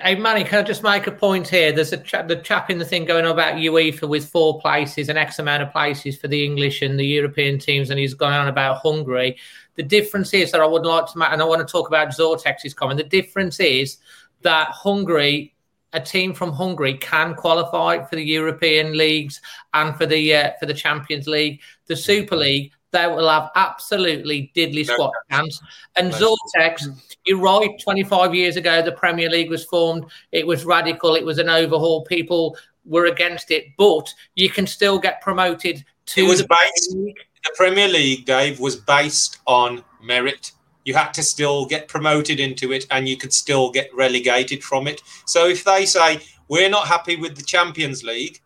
Hey, 0.00 0.16
Manny, 0.16 0.42
can 0.42 0.58
I 0.58 0.62
just 0.62 0.82
make 0.82 1.06
a 1.06 1.12
point 1.12 1.46
here? 1.46 1.70
There's 1.70 1.92
a 1.92 1.96
cha- 1.98 2.22
the 2.22 2.36
chap 2.36 2.68
in 2.68 2.78
the 2.78 2.84
thing 2.84 3.04
going 3.04 3.24
on 3.24 3.30
about 3.30 3.54
UEFA 3.54 4.08
with 4.08 4.28
four 4.28 4.60
places 4.60 5.08
and 5.08 5.16
X 5.16 5.38
amount 5.38 5.62
of 5.62 5.70
places 5.70 6.18
for 6.18 6.26
the 6.26 6.44
English 6.44 6.82
and 6.82 6.98
the 6.98 7.06
European 7.06 7.60
teams, 7.60 7.90
and 7.90 7.98
he's 7.98 8.12
going 8.12 8.34
on 8.34 8.48
about 8.48 8.78
Hungary. 8.78 9.36
The 9.76 9.84
difference 9.84 10.34
is 10.34 10.50
that 10.50 10.60
I 10.60 10.66
would 10.66 10.84
like 10.84 11.06
to, 11.12 11.32
and 11.32 11.40
I 11.40 11.44
want 11.44 11.66
to 11.66 11.72
talk 11.72 11.86
about 11.86 12.08
Zortex's 12.08 12.74
comment. 12.74 12.98
The 12.98 13.04
difference 13.04 13.60
is 13.60 13.98
that 14.42 14.68
Hungary, 14.72 15.54
a 15.92 16.00
team 16.00 16.34
from 16.34 16.52
Hungary, 16.52 16.94
can 16.94 17.34
qualify 17.34 18.04
for 18.04 18.16
the 18.16 18.24
European 18.24 18.98
leagues 18.98 19.40
and 19.74 19.96
for 19.96 20.06
the 20.06 20.34
uh, 20.34 20.50
for 20.58 20.66
the 20.66 20.74
Champions 20.74 21.28
League. 21.28 21.60
The 21.86 21.96
Super 21.96 22.34
League, 22.34 22.72
they 22.94 23.06
will 23.06 23.28
have 23.28 23.50
absolutely 23.56 24.50
diddly 24.56 24.86
squat 24.86 25.12
chance. 25.30 25.60
And. 25.96 26.12
Zortex, 26.14 26.88
you're 27.26 27.40
right. 27.40 27.68
25 27.82 28.34
years 28.34 28.56
ago, 28.56 28.80
the 28.80 28.92
Premier 28.92 29.28
League 29.28 29.50
was 29.50 29.64
formed. 29.64 30.04
It 30.32 30.46
was 30.46 30.64
radical. 30.64 31.14
It 31.16 31.24
was 31.24 31.38
an 31.38 31.48
overhaul. 31.48 32.04
People 32.04 32.56
were 32.86 33.06
against 33.06 33.50
it, 33.50 33.64
but 33.76 34.12
you 34.36 34.48
can 34.48 34.66
still 34.66 34.98
get 34.98 35.20
promoted 35.20 35.84
to 36.06 36.24
It 36.24 36.28
was 36.28 36.38
the 36.42 36.48
based- 36.48 36.90
Premier 36.92 37.06
League. 37.06 37.18
the 37.44 37.52
Premier 37.56 37.88
League, 37.88 38.24
Dave, 38.26 38.60
was 38.60 38.76
based 38.76 39.38
on 39.46 39.82
merit. 40.02 40.52
You 40.84 40.94
had 40.94 41.12
to 41.14 41.22
still 41.22 41.64
get 41.66 41.88
promoted 41.88 42.38
into 42.40 42.72
it 42.72 42.86
and 42.90 43.08
you 43.08 43.16
could 43.16 43.32
still 43.32 43.70
get 43.70 43.88
relegated 43.94 44.62
from 44.62 44.86
it. 44.86 45.00
So 45.24 45.48
if 45.48 45.64
they 45.64 45.86
say, 45.86 46.20
we're 46.48 46.68
not 46.68 46.86
happy 46.86 47.16
with 47.16 47.36
the 47.36 47.42
Champions 47.42 48.04
League, 48.04 48.40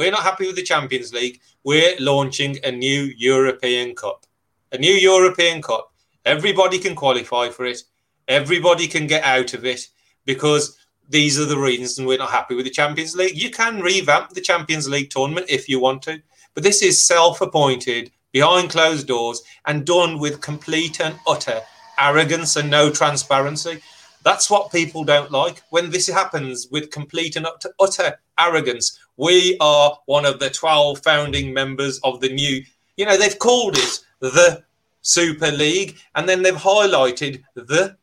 we're 0.00 0.10
not 0.10 0.22
happy 0.22 0.46
with 0.46 0.56
the 0.56 0.62
Champions 0.62 1.12
League, 1.12 1.42
we're 1.62 1.94
launching 2.00 2.56
a 2.64 2.72
new 2.72 3.12
European 3.18 3.94
Cup. 3.94 4.24
A 4.72 4.78
new 4.78 4.94
European 4.94 5.60
Cup. 5.60 5.92
Everybody 6.24 6.78
can 6.78 6.94
qualify 6.94 7.50
for 7.50 7.66
it, 7.66 7.82
everybody 8.26 8.86
can 8.86 9.06
get 9.06 9.24
out 9.24 9.52
of 9.52 9.66
it 9.66 9.88
because 10.24 10.78
these 11.10 11.38
are 11.38 11.44
the 11.44 11.58
reasons 11.58 11.98
and 11.98 12.08
we're 12.08 12.16
not 12.16 12.30
happy 12.30 12.54
with 12.54 12.64
the 12.64 12.70
Champions 12.70 13.14
League. 13.14 13.36
You 13.36 13.50
can 13.50 13.82
revamp 13.82 14.30
the 14.30 14.40
Champions 14.40 14.88
League 14.88 15.10
tournament 15.10 15.44
if 15.50 15.68
you 15.68 15.78
want 15.78 16.00
to, 16.04 16.22
but 16.54 16.62
this 16.62 16.82
is 16.82 17.04
self 17.04 17.42
appointed 17.42 18.10
behind 18.32 18.70
closed 18.70 19.06
doors 19.06 19.42
and 19.66 19.84
done 19.84 20.18
with 20.18 20.40
complete 20.40 20.98
and 21.02 21.14
utter 21.28 21.60
arrogance 21.98 22.56
and 22.56 22.70
no 22.70 22.88
transparency. 22.88 23.82
That's 24.22 24.50
what 24.50 24.72
people 24.72 25.04
don't 25.04 25.30
like. 25.30 25.62
When 25.70 25.90
this 25.90 26.06
happens 26.08 26.68
with 26.70 26.90
complete 26.90 27.36
and 27.36 27.46
utter, 27.78 28.18
arrogance, 28.38 28.98
we 29.16 29.56
are 29.60 29.98
one 30.06 30.26
of 30.26 30.38
the 30.38 30.50
12 30.50 31.02
founding 31.02 31.54
members 31.54 31.98
of 32.04 32.20
the 32.20 32.32
new, 32.32 32.62
you 32.96 33.06
know, 33.06 33.16
they've 33.16 33.38
called 33.38 33.76
it 33.78 34.00
the 34.20 34.62
Super 35.00 35.50
League 35.50 35.98
and 36.14 36.28
then 36.28 36.42
they've 36.42 36.54
highlighted 36.54 37.42
the 37.54 37.96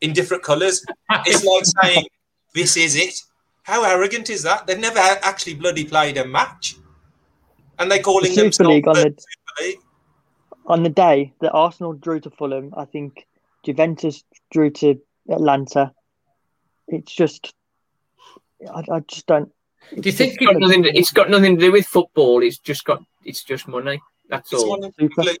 in 0.00 0.12
different 0.12 0.42
colours. 0.42 0.84
It's 1.26 1.44
like 1.44 1.64
saying, 1.82 2.06
this 2.54 2.76
is 2.76 2.94
it. 2.94 3.20
How 3.62 3.84
arrogant 3.84 4.30
is 4.30 4.44
that? 4.44 4.66
They've 4.66 4.78
never 4.78 5.00
actually 5.00 5.54
bloody 5.54 5.84
played 5.84 6.16
a 6.18 6.24
match. 6.24 6.76
And 7.78 7.90
they're 7.90 7.98
calling 7.98 8.30
The 8.30 8.34
Super 8.34 8.42
themselves 8.44 8.74
League 8.74 8.88
on 8.88 8.94
the 8.94 9.00
Super 9.02 9.62
League. 9.62 9.78
on 10.66 10.82
the 10.84 10.88
day 10.88 11.32
that 11.40 11.50
Arsenal 11.52 11.92
drew 11.92 12.20
to 12.20 12.30
Fulham, 12.30 12.72
I 12.76 12.84
think 12.84 13.26
Juventus 13.64 14.22
drew 14.50 14.70
to 14.70 15.00
Atalanta. 15.30 15.92
It's 16.88 17.14
just, 17.14 17.52
I, 18.72 18.84
I 18.90 19.00
just 19.00 19.26
don't. 19.26 19.50
Do 19.94 20.08
you 20.08 20.12
think 20.12 20.34
It's 20.40 20.44
got, 20.46 20.56
nothing 20.58 20.82
to, 20.84 20.96
it's 20.96 21.12
got 21.12 21.30
nothing 21.30 21.56
to 21.56 21.60
do 21.66 21.72
with 21.72 21.86
football. 21.86 22.42
It's 22.42 22.58
just 22.58 22.84
got 22.84 23.02
it's 23.24 23.44
just 23.44 23.68
money. 23.68 24.00
That's 24.28 24.52
It's 24.52 24.62
all. 24.62 24.70
one 24.70 24.84
of 24.84 24.94
Super. 24.98 25.14
completely- 25.14 25.38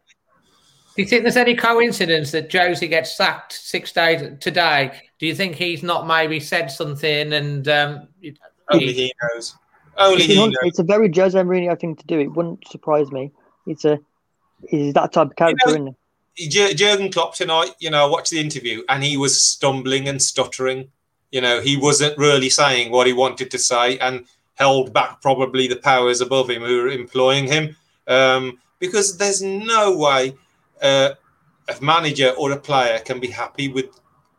Do 0.96 1.02
you 1.02 1.08
think 1.08 1.22
there's 1.22 1.36
any 1.36 1.54
coincidence 1.54 2.30
that 2.32 2.52
Jose 2.52 2.86
gets 2.86 3.16
sacked 3.16 3.52
six 3.52 3.92
days 3.92 4.22
today? 4.40 4.92
Do 5.18 5.26
you 5.26 5.34
think 5.34 5.56
he's 5.56 5.82
not 5.82 6.06
maybe 6.06 6.38
said 6.40 6.68
something 6.70 7.32
and 7.32 7.66
um, 7.68 8.08
Only 8.72 8.92
he 8.92 9.12
knows. 9.34 9.54
Only 9.98 10.16
It's, 10.24 10.26
he 10.26 10.34
knows. 10.46 10.54
it's 10.62 10.78
a 10.78 10.84
very 10.84 11.10
Jose 11.12 11.38
Mourinho 11.38 11.78
thing 11.78 11.96
to 11.96 12.06
do. 12.06 12.18
It 12.20 12.28
wouldn't 12.28 12.66
surprise 12.68 13.10
me. 13.12 13.32
It's 13.66 13.84
a, 13.84 13.98
he's 14.68 14.94
that 14.94 15.12
type 15.12 15.30
of 15.30 15.36
character, 15.36 15.66
know- 15.66 15.72
isn't 15.72 15.86
he? 15.88 15.92
Jur- 15.92 15.96
Jurgen 16.36 17.10
Klopp 17.10 17.34
tonight, 17.34 17.74
you 17.78 17.90
know, 17.90 18.08
watched 18.08 18.30
the 18.30 18.40
interview 18.40 18.82
and 18.88 19.02
he 19.02 19.16
was 19.16 19.42
stumbling 19.42 20.08
and 20.08 20.20
stuttering. 20.20 20.90
You 21.32 21.40
know, 21.40 21.60
he 21.60 21.76
wasn't 21.76 22.18
really 22.18 22.50
saying 22.50 22.92
what 22.92 23.06
he 23.06 23.12
wanted 23.12 23.50
to 23.50 23.58
say 23.58 23.98
and 23.98 24.26
held 24.54 24.92
back 24.92 25.20
probably 25.22 25.66
the 25.66 25.76
powers 25.76 26.20
above 26.20 26.50
him 26.50 26.62
who 26.62 26.82
were 26.82 26.88
employing 26.88 27.46
him. 27.46 27.76
Um, 28.06 28.58
because 28.78 29.16
there's 29.16 29.42
no 29.42 29.96
way 29.96 30.34
uh, 30.82 31.10
a 31.68 31.82
manager 31.82 32.30
or 32.38 32.52
a 32.52 32.58
player 32.58 32.98
can 33.00 33.18
be 33.18 33.28
happy 33.28 33.68
with, 33.68 33.86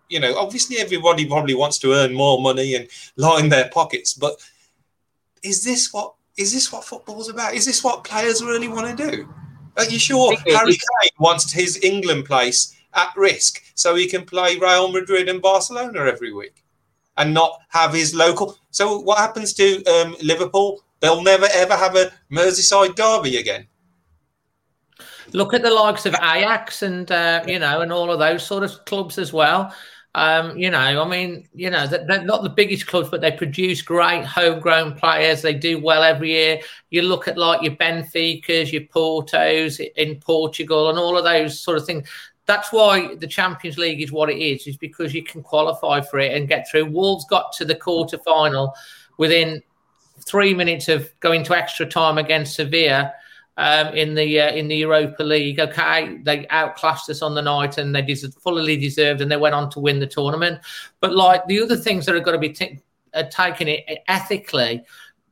you 0.10 0.20
know, 0.20 0.38
obviously 0.38 0.78
everybody 0.78 1.26
probably 1.26 1.56
wants 1.56 1.78
to 1.80 1.94
earn 1.94 2.14
more 2.14 2.42
money 2.42 2.76
and 2.76 2.88
line 3.16 3.50
their 3.50 3.70
pockets, 3.70 4.14
but 4.14 4.36
is 5.44 5.64
this 5.64 5.92
what 5.94 6.14
is 6.38 6.54
this 6.54 6.72
what 6.72 6.86
football's 6.86 7.30
about? 7.30 7.56
Is 7.56 7.66
this 7.66 7.84
what 7.84 8.04
players 8.04 8.44
really 8.44 8.68
want 8.68 8.96
to 8.96 9.12
do? 9.12 9.34
Are 9.78 9.86
you 9.86 10.00
sure 10.00 10.36
Harry 10.48 10.74
Kane 10.74 11.12
wants 11.20 11.52
his 11.52 11.80
England 11.84 12.26
place 12.26 12.76
at 12.94 13.14
risk 13.16 13.64
so 13.76 13.96
he 13.96 14.08
can 14.08 14.26
play 14.26 14.58
Real 14.58 14.92
Madrid 14.92 15.30
and 15.30 15.42
Barcelona 15.42 16.06
every 16.06 16.34
week 16.34 16.64
and 17.18 17.34
not 17.34 17.60
have 17.70 17.94
his 17.94 18.16
local? 18.16 18.58
So 18.72 19.00
what 19.00 19.20
happens 19.20 19.54
to 19.54 19.84
um, 19.86 20.16
Liverpool? 20.22 20.84
They'll 21.00 21.22
never 21.22 21.48
ever 21.54 21.76
have 21.76 21.96
a 21.96 22.12
Merseyside 22.32 22.96
derby 22.96 23.38
again. 23.38 23.68
Look 25.34 25.54
at 25.54 25.62
the 25.62 25.70
likes 25.70 26.06
of 26.06 26.16
Ajax 26.16 26.82
and 26.82 27.12
uh, 27.12 27.44
you 27.46 27.60
know 27.60 27.82
and 27.82 27.92
all 27.92 28.12
of 28.12 28.20
those 28.20 28.46
sort 28.46 28.64
of 28.64 28.84
clubs 28.86 29.20
as 29.20 29.32
well. 29.32 29.74
Um, 30.18 30.58
you 30.58 30.72
know, 30.72 30.80
I 30.80 31.08
mean, 31.08 31.48
you 31.54 31.70
know, 31.70 31.86
they're 31.86 32.24
not 32.24 32.42
the 32.42 32.50
biggest 32.50 32.88
clubs, 32.88 33.08
but 33.08 33.22
they 33.22 33.32
produce 33.32 33.84
great 33.84 34.26
homegrown 34.26 34.96
players. 34.96 35.44
They 35.44 35.54
do 35.54 35.80
well 35.80 36.02
every 36.02 36.32
year. 36.32 36.60
You 36.90 37.04
look 37.04 37.28
at 37.28 37.38
like 37.38 37.62
your 37.62 37.76
Benficas, 37.76 38.72
your 38.72 38.82
Portos 38.82 39.80
in 39.96 40.20
Portugal, 40.20 40.90
and 40.90 40.98
all 40.98 41.20
of 41.20 41.24
those 41.24 41.62
sort 41.62 41.78
of 41.78 41.86
things. 41.86 42.10
That's 42.48 42.74
why 42.74 43.14
the 43.14 43.28
Champions 43.28 43.78
League 43.78 44.02
is 44.02 44.12
what 44.12 44.32
it 44.32 44.40
is, 44.40 44.66
is 44.66 44.76
because 44.76 45.14
you 45.14 45.24
can 45.24 45.44
qualify 45.44 46.02
for 46.02 46.18
it 46.18 46.36
and 46.36 46.48
get 46.48 46.68
through. 46.68 46.88
Wolves 46.88 47.26
got 47.26 47.52
to 47.54 47.66
the 47.66 47.76
quarter 47.76 48.18
final 48.18 48.74
within 49.20 49.62
three 50.26 50.56
minutes 50.56 50.88
of 50.88 51.12
going 51.20 51.44
to 51.44 51.56
extra 51.56 51.86
time 51.86 52.18
against 52.18 52.56
Sevilla 52.56 53.14
um, 53.58 53.88
in 53.96 54.14
the 54.14 54.40
uh, 54.40 54.52
in 54.52 54.68
the 54.68 54.78
Europa 54.78 55.24
League. 55.24 55.60
Okay, 55.60 56.20
they 56.24 56.48
outclassed 56.50 57.10
us 57.10 57.22
on 57.22 57.36
the 57.36 57.42
night, 57.42 57.78
and 57.78 57.94
they 57.94 58.02
des- 58.02 58.32
fully 58.32 58.78
deserved, 58.78 59.22
and 59.22 59.32
they 59.32 59.38
went 59.38 59.56
on 59.56 59.70
to 59.72 59.80
win 59.80 60.00
the 60.00 60.08
tournament. 60.08 60.60
But 61.00 61.16
like 61.16 61.46
the 61.48 61.62
other 61.62 61.76
things 61.76 62.06
that 62.06 62.16
are 62.16 62.20
going 62.20 62.40
to 62.40 62.48
be 62.48 62.54
t- 62.54 62.80
uh, 63.14 63.24
taken 63.24 63.68
it 63.68 63.84
ethically, 64.08 64.84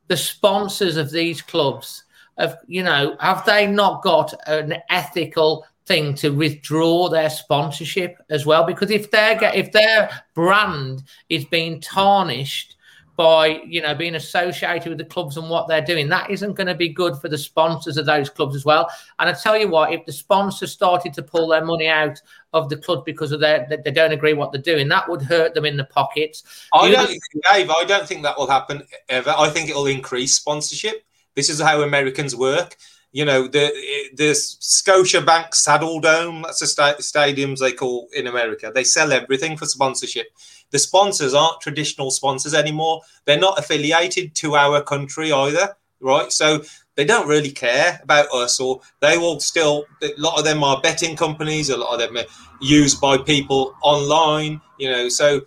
the 0.08 0.18
sponsors 0.18 0.98
of 0.98 1.12
these 1.12 1.42
clubs 1.42 2.04
have 2.38 2.58
you 2.68 2.84
know 2.84 3.16
have 3.20 3.46
they 3.46 3.68
not 3.68 4.04
got 4.04 4.34
an 4.48 4.76
ethical 4.90 5.66
thing 5.86 6.16
to 6.16 6.30
withdraw 6.30 7.08
their 7.08 7.30
sponsorship 7.30 8.18
as 8.30 8.46
well 8.46 8.66
because 8.66 8.90
if 8.90 9.12
their 9.12 9.40
if 9.54 9.72
their 9.72 10.10
brand 10.34 11.04
is 11.30 11.46
being 11.46 11.80
tarnished 11.80 12.75
by 13.16 13.62
you 13.66 13.82
know 13.82 13.96
being 13.96 14.16
associated 14.16 14.90
with 14.90 14.98
the 14.98 15.06
clubs 15.06 15.38
and 15.38 15.50
what 15.50 15.68
they're 15.68 15.84
doing. 15.84 16.10
That 16.10 16.30
isn't 16.30 16.54
going 16.54 16.68
to 16.68 16.76
be 16.76 16.90
good 16.90 17.16
for 17.18 17.30
the 17.30 17.38
sponsors 17.38 17.98
of 17.98 18.06
those 18.06 18.30
clubs 18.30 18.56
as 18.56 18.66
well. 18.66 18.90
And 19.20 19.30
I 19.30 19.34
tell 19.34 19.58
you 19.58 19.70
what, 19.70 19.94
if 19.94 20.06
the 20.06 20.12
sponsors 20.12 20.72
started 20.72 21.14
to 21.14 21.24
pull 21.24 21.48
their 21.48 21.64
money 21.64 21.88
out 21.88 22.22
of 22.54 22.70
the 22.70 22.78
club 22.78 23.06
because 23.06 23.32
of 23.32 23.40
their 23.40 23.68
they 23.84 23.92
don't 23.92 24.12
agree 24.12 24.34
what 24.34 24.52
they're 24.52 24.62
doing, 24.62 24.88
that 24.90 25.10
would 25.10 25.22
hurt 25.22 25.54
them 25.54 25.66
in 25.66 25.78
the 25.78 25.86
pockets. 25.86 26.68
I 26.74 26.92
don't, 26.92 27.08
think, 27.08 27.24
Dave. 27.52 27.70
I 27.70 27.84
don't 27.86 28.08
think 28.08 28.24
that 28.24 28.38
will 28.38 28.48
happen 28.48 28.84
ever. 29.10 29.34
I 29.38 29.50
think 29.50 29.70
it 29.70 29.76
will 29.76 29.88
increase 29.88 30.34
sponsorship. 30.34 31.06
This 31.36 31.50
is 31.50 31.60
how 31.62 31.82
Americans 31.82 32.36
work. 32.36 32.76
You 33.12 33.24
know, 33.24 33.48
the 33.48 33.72
the 34.16 34.32
Scotiabank 34.32 35.52
Saddledome, 35.52 36.44
that's 36.44 36.60
the 36.60 36.68
sta- 36.68 36.98
stadiums 36.98 37.60
they 37.60 37.72
call 37.72 38.10
in 38.14 38.28
America. 38.28 38.74
They 38.76 38.84
sell 38.84 39.14
everything 39.14 39.56
for 39.56 39.66
sponsorship. 39.66 40.28
The 40.72 40.80
sponsors 40.80 41.34
aren't 41.34 41.62
traditional 41.62 42.12
sponsors 42.12 42.54
anymore. 42.54 43.02
They're 43.26 43.40
not 43.40 43.60
affiliated 43.60 44.36
to 44.36 44.56
our 44.56 44.82
country 44.82 45.32
either, 45.32 45.76
right? 46.00 46.32
So 46.32 46.64
they 46.96 47.06
don't 47.06 47.28
really 47.28 47.52
care 47.52 48.00
about 48.04 48.28
us, 48.34 48.60
or 48.60 48.82
they 49.02 49.18
will 49.18 49.40
still. 49.40 49.86
A 50.02 50.12
lot 50.18 50.40
of 50.40 50.46
them 50.46 50.64
are 50.64 50.82
betting 50.82 51.16
companies. 51.16 51.70
A 51.70 51.78
lot 51.78 51.94
of 51.94 52.00
them 52.00 52.18
are 52.18 52.30
used 52.62 53.00
by 53.02 53.18
people 53.18 53.76
online. 53.82 54.62
You 54.80 54.92
know, 54.92 55.10
so 55.10 55.42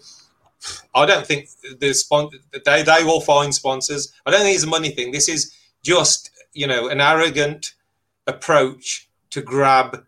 I 0.95 1.07
don't 1.07 1.27
think 1.27 1.49
the 1.79 1.93
spon- 1.95 2.31
they 2.65 2.83
they 2.83 3.05
will 3.05 3.21
find 3.21 3.55
sponsors. 3.55 4.13
I 4.27 4.31
don't 4.31 4.43
think 4.43 4.55
it's 4.55 4.65
a 4.65 4.69
money 4.69 4.91
thing. 4.91 5.13
This 5.13 5.29
is 5.29 5.55
just 5.83 6.31
you 6.53 6.67
know 6.67 6.89
an 6.89 7.01
arrogant 7.01 7.75
approach 8.27 9.09
to 9.31 9.41
grab 9.41 10.05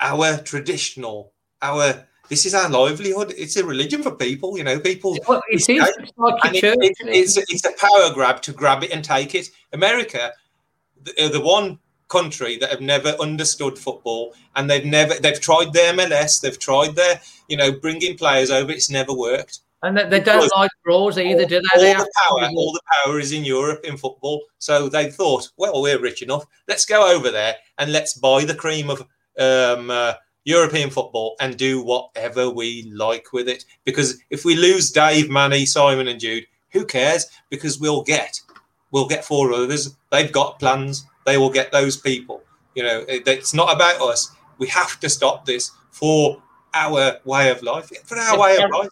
our 0.00 0.38
traditional 0.38 1.32
our 1.60 2.07
this 2.28 2.46
is 2.46 2.54
our 2.54 2.68
livelihood. 2.68 3.34
It's 3.36 3.56
a 3.56 3.64
religion 3.64 4.02
for 4.02 4.12
people, 4.12 4.56
you 4.56 4.64
know. 4.64 4.78
People, 4.78 5.18
well, 5.26 5.42
it 5.48 5.56
is. 5.56 5.68
It's, 5.68 6.12
like 6.16 6.54
it, 6.54 6.64
it, 6.64 6.96
it's, 7.02 7.36
it's 7.36 7.64
a 7.64 7.72
power 7.72 8.12
grab 8.12 8.42
to 8.42 8.52
grab 8.52 8.82
it 8.82 8.90
and 8.90 9.04
take 9.04 9.34
it. 9.34 9.50
America, 9.72 10.32
the, 11.02 11.28
the 11.28 11.40
one 11.40 11.78
country 12.08 12.56
that 12.56 12.70
have 12.70 12.80
never 12.80 13.10
understood 13.20 13.78
football, 13.78 14.34
and 14.56 14.68
they've 14.68 14.84
never 14.84 15.14
they've 15.14 15.40
tried 15.40 15.72
their 15.72 15.92
MLS, 15.92 16.40
they've 16.40 16.58
tried 16.58 16.96
their 16.96 17.20
you 17.48 17.56
know 17.56 17.72
bringing 17.72 18.16
players 18.16 18.50
over. 18.50 18.70
It's 18.70 18.90
never 18.90 19.12
worked. 19.12 19.60
And 19.82 19.96
they, 19.96 20.08
they 20.08 20.20
don't 20.20 20.50
like 20.56 20.70
draws 20.84 21.18
either, 21.18 21.46
do 21.46 21.60
they? 21.60 21.68
All 21.76 21.80
they 21.80 21.94
the 21.94 22.10
power, 22.28 22.50
all 22.56 22.72
the 22.72 22.80
power 23.04 23.20
is 23.20 23.30
in 23.30 23.44
Europe 23.44 23.84
in 23.84 23.96
football. 23.96 24.42
So 24.58 24.88
they 24.88 25.08
thought, 25.08 25.50
well, 25.56 25.80
we're 25.80 26.00
rich 26.00 26.20
enough. 26.20 26.44
Let's 26.66 26.84
go 26.84 27.14
over 27.14 27.30
there 27.30 27.54
and 27.78 27.92
let's 27.92 28.14
buy 28.14 28.44
the 28.44 28.56
cream 28.56 28.90
of 28.90 29.02
um, 29.38 29.90
uh, 29.90 30.14
European 30.48 30.88
football 30.88 31.36
and 31.40 31.58
do 31.58 31.82
whatever 31.82 32.48
we 32.48 32.90
like 32.94 33.34
with 33.34 33.48
it. 33.48 33.66
Because 33.84 34.18
if 34.30 34.46
we 34.46 34.56
lose 34.56 34.90
Dave, 34.90 35.28
Manny, 35.28 35.66
Simon, 35.66 36.08
and 36.08 36.18
Jude, 36.18 36.46
who 36.70 36.86
cares? 36.86 37.26
Because 37.50 37.78
we'll 37.78 38.02
get 38.02 38.40
we'll 38.90 39.06
get 39.06 39.26
four 39.26 39.52
others. 39.52 39.94
They've 40.10 40.32
got 40.32 40.58
plans. 40.58 41.04
They 41.26 41.36
will 41.36 41.50
get 41.50 41.70
those 41.70 41.98
people. 41.98 42.42
You 42.74 42.82
know, 42.82 43.04
it's 43.08 43.52
not 43.52 43.74
about 43.74 44.00
us. 44.00 44.34
We 44.56 44.68
have 44.68 44.98
to 45.00 45.08
stop 45.10 45.44
this 45.44 45.70
for 45.90 46.42
our 46.72 47.18
way 47.24 47.50
of 47.50 47.62
life. 47.62 47.90
For 48.04 48.16
our 48.16 48.38
way 48.38 48.56
of 48.56 48.70
life. 48.70 48.88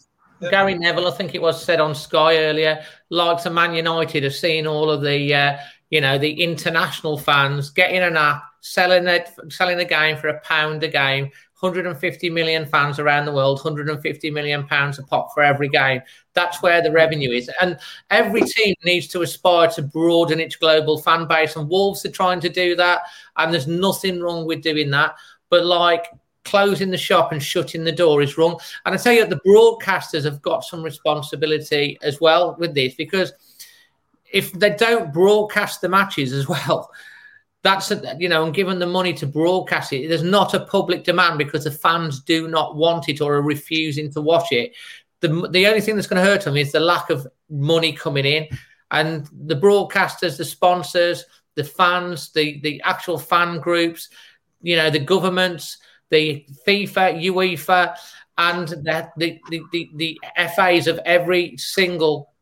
Gary 0.51 0.75
Neville, 0.75 1.09
I 1.09 1.13
think 1.13 1.35
it 1.35 1.41
was 1.41 1.65
said 1.65 1.81
on 1.81 1.95
Sky 1.95 2.37
earlier, 2.37 2.85
likes 3.09 3.47
of 3.47 3.55
Man 3.55 3.75
United 3.75 4.23
have 4.25 4.35
seen 4.35 4.67
all 4.67 4.91
of 4.91 5.01
the, 5.01 5.35
uh, 5.35 5.57
you 5.89 6.03
know, 6.03 6.19
the 6.19 6.43
international 6.43 7.17
fans 7.17 7.71
getting 7.71 8.03
an 8.03 8.19
app, 8.19 8.43
selling 8.61 9.07
it, 9.07 9.31
selling 9.49 9.79
a 9.79 9.85
game 9.85 10.19
for 10.19 10.29
a 10.29 10.41
pound 10.41 10.83
a 10.83 10.89
game, 10.89 11.31
150 11.61 12.29
million 12.29 12.67
fans 12.67 12.99
around 12.99 13.25
the 13.25 13.33
world, 13.33 13.59
150 13.59 14.31
million 14.31 14.67
pounds 14.67 14.99
a 14.99 15.03
pop 15.03 15.33
for 15.33 15.43
every 15.43 15.69
game. 15.71 16.03
That's 16.35 16.63
where 16.63 16.83
the 16.83 16.93
revenue 16.93 17.31
is. 17.31 17.51
And 17.63 17.79
every 18.11 18.43
team 18.43 18.75
needs 18.85 19.09
to 19.09 19.23
aspire 19.23 19.69
to 19.71 19.83
broaden 19.83 20.39
its 20.39 20.57
global 20.57 20.99
fan 20.99 21.27
base. 21.27 21.57
And 21.57 21.69
Wolves 21.69 22.05
are 22.05 22.11
trying 22.11 22.41
to 22.41 22.51
do 22.51 22.77
that. 22.77 23.03
And 23.37 23.53
there's 23.53 23.67
nothing 23.67 24.21
wrong 24.21 24.47
with 24.47 24.61
doing 24.61 24.91
that. 24.91 25.15
But 25.49 25.65
like 25.65 26.07
closing 26.45 26.91
the 26.91 26.99
shop 26.99 27.33
and 27.33 27.43
shutting 27.43 27.85
the 27.85 27.93
door 27.93 28.21
is 28.21 28.37
wrong. 28.37 28.59
And 28.85 28.95
I 28.95 28.99
tell 28.99 29.15
you, 29.15 29.27
the 29.27 29.41
broadcasters 29.47 30.25
have 30.25 30.43
got 30.43 30.63
some 30.63 30.83
responsibility 30.83 31.99
as 32.03 32.21
well 32.21 32.55
with 32.59 32.75
this 32.75 32.95
because 32.95 33.33
if 34.31 34.53
they 34.53 34.71
don't 34.71 35.13
broadcast 35.13 35.81
the 35.81 35.89
matches 35.89 36.33
as 36.33 36.49
well, 36.49 36.91
that's 37.67 37.91
a, 37.91 38.17
you 38.19 38.29
know, 38.29 38.45
and 38.45 38.55
given 38.55 38.79
the 38.79 38.87
money 38.87 39.13
to 39.15 39.27
broadcast 39.27 39.93
it, 39.93 40.09
there's 40.09 40.23
not 40.23 40.55
a 40.55 40.67
public 40.67 41.03
demand 41.03 41.37
because 41.37 41.65
the 41.65 41.71
fans 41.71 42.21
do 42.21 42.47
not 42.47 42.77
want 42.77 43.09
it 43.09 43.21
or 43.21 43.35
are 43.35 43.43
refusing 43.43 44.11
to 44.13 44.21
watch 44.21 44.53
it. 44.53 44.73
The 45.21 45.49
the 45.51 45.67
only 45.67 45.81
thing 45.81 45.97
that's 45.97 46.07
going 46.07 46.23
to 46.23 46.31
hurt 46.31 46.45
them 46.45 46.57
is 46.57 46.71
the 46.71 46.81
lack 46.81 47.11
of 47.11 47.27
money 47.51 47.93
coming 47.93 48.25
in, 48.25 48.47
and 48.93 49.29
the 49.33 49.57
broadcasters, 49.57 50.37
the 50.37 50.45
sponsors, 50.45 51.25
the 51.57 51.65
fans, 51.65 52.31
the 52.33 52.61
the 52.61 52.81
actual 52.85 53.19
fan 53.19 53.59
groups, 53.59 54.11
you 54.63 54.77
know, 54.77 54.89
the 54.89 55.01
governments, 55.01 55.79
the 56.11 56.47
FIFA, 56.67 57.21
UEFA, 57.25 57.97
and 58.39 58.69
the 58.69 59.11
the 59.17 59.41
the, 59.51 59.63
the, 59.73 59.91
the 59.97 60.21
FAs 60.55 60.87
of 60.87 61.01
every 61.05 61.57
single 61.57 62.33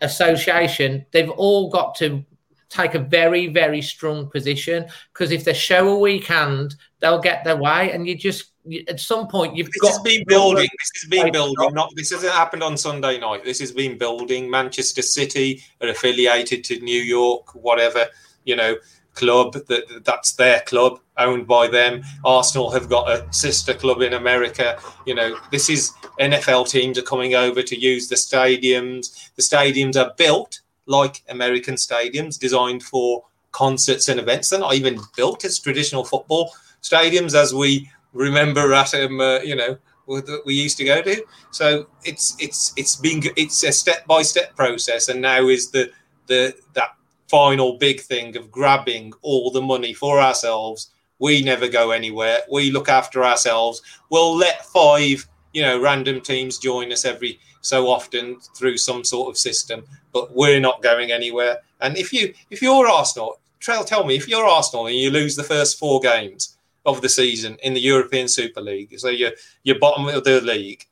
association, 0.00 1.04
they've 1.10 1.30
all 1.30 1.70
got 1.70 1.94
to 1.96 2.24
take 2.68 2.94
a 2.94 2.98
very, 2.98 3.46
very 3.48 3.82
strong 3.82 4.28
position 4.30 4.86
because 5.12 5.30
if 5.30 5.44
they 5.44 5.54
show 5.54 5.88
a 5.88 5.98
weak 5.98 6.26
hand, 6.26 6.74
they'll 7.00 7.20
get 7.20 7.44
their 7.44 7.56
way. 7.56 7.92
And 7.92 8.06
you 8.06 8.14
just, 8.14 8.52
at 8.88 9.00
some 9.00 9.28
point, 9.28 9.56
you've 9.56 9.68
this 9.68 9.80
got. 9.80 9.86
This 9.88 9.96
has 9.96 10.02
been 10.02 10.24
building. 10.26 10.68
This 10.78 10.90
has 11.02 11.08
been 11.08 11.32
building. 11.32 11.74
Not 11.74 11.90
this 11.96 12.10
hasn't 12.10 12.32
happened 12.32 12.62
on 12.62 12.76
Sunday 12.76 13.18
night. 13.18 13.44
This 13.44 13.60
has 13.60 13.72
been 13.72 13.96
building. 13.96 14.50
Manchester 14.50 15.02
City 15.02 15.62
are 15.80 15.88
affiliated 15.88 16.64
to 16.64 16.78
New 16.80 17.00
York, 17.00 17.54
whatever 17.54 18.06
you 18.48 18.56
know, 18.56 18.76
club 19.14 19.52
that 19.52 20.04
that's 20.04 20.32
their 20.32 20.60
club 20.60 20.98
owned 21.18 21.46
by 21.46 21.68
them. 21.68 22.02
Arsenal 22.24 22.70
have 22.70 22.88
got 22.88 23.10
a 23.10 23.30
sister 23.32 23.74
club 23.74 24.00
in 24.00 24.14
America. 24.14 24.78
You 25.06 25.14
know, 25.14 25.36
this 25.52 25.68
is 25.68 25.92
NFL 26.18 26.68
teams 26.70 26.98
are 26.98 27.02
coming 27.02 27.34
over 27.34 27.62
to 27.62 27.78
use 27.78 28.08
the 28.08 28.14
stadiums. 28.14 29.30
The 29.34 29.42
stadiums 29.42 29.96
are 29.96 30.14
built 30.16 30.60
like 30.88 31.22
American 31.28 31.74
stadiums 31.76 32.38
designed 32.38 32.82
for 32.82 33.24
concerts 33.52 34.08
and 34.08 34.18
events. 34.18 34.50
They're 34.50 34.58
not 34.58 34.74
even 34.74 34.98
built 35.16 35.44
as 35.44 35.58
traditional 35.58 36.04
football 36.04 36.52
stadiums, 36.82 37.34
as 37.34 37.54
we 37.54 37.88
remember 38.12 38.72
at 38.72 38.94
um, 38.94 39.20
uh, 39.20 39.40
you 39.40 39.54
know 39.54 39.78
that 40.08 40.42
we 40.46 40.54
used 40.54 40.78
to 40.78 40.84
go 40.84 41.02
to. 41.02 41.22
So 41.50 41.86
it's 42.04 42.36
it's 42.40 42.72
it's 42.76 42.96
been 42.96 43.22
it's 43.36 43.62
a 43.62 43.72
step 43.72 44.06
by 44.06 44.22
step 44.22 44.56
process, 44.56 45.08
and 45.08 45.20
now 45.20 45.48
is 45.48 45.70
the 45.70 45.90
the 46.26 46.54
that 46.74 46.96
final 47.28 47.76
big 47.76 48.00
thing 48.00 48.36
of 48.36 48.50
grabbing 48.50 49.12
all 49.22 49.50
the 49.50 49.62
money 49.62 49.92
for 49.92 50.18
ourselves. 50.20 50.90
We 51.18 51.42
never 51.42 51.68
go 51.68 51.90
anywhere. 51.90 52.38
We 52.50 52.70
look 52.70 52.88
after 52.88 53.24
ourselves. 53.24 53.82
We'll 54.08 54.36
let 54.36 54.64
five, 54.66 55.28
you 55.52 55.62
know, 55.62 55.80
random 55.80 56.20
teams 56.20 56.58
join 56.58 56.92
us 56.92 57.04
every 57.04 57.40
so 57.60 57.88
often 57.88 58.38
through 58.56 58.76
some 58.76 59.04
sort 59.04 59.28
of 59.28 59.36
system, 59.36 59.84
but 60.12 60.34
we're 60.34 60.60
not 60.60 60.82
going 60.82 61.12
anywhere. 61.12 61.58
And 61.80 61.96
if 61.96 62.12
you 62.12 62.34
if 62.50 62.62
you're 62.62 62.88
Arsenal, 62.88 63.40
Trail, 63.60 63.84
tell 63.84 64.04
me 64.04 64.16
if 64.16 64.28
you're 64.28 64.44
Arsenal 64.44 64.86
and 64.86 64.96
you 64.96 65.10
lose 65.10 65.36
the 65.36 65.42
first 65.42 65.78
four 65.78 66.00
games 66.00 66.56
of 66.86 67.02
the 67.02 67.08
season 67.08 67.56
in 67.62 67.74
the 67.74 67.80
European 67.80 68.28
Super 68.28 68.60
League, 68.60 68.98
so 68.98 69.08
you're 69.08 69.32
you're 69.62 69.78
bottom 69.78 70.08
of 70.08 70.24
the 70.24 70.40
league, 70.40 70.86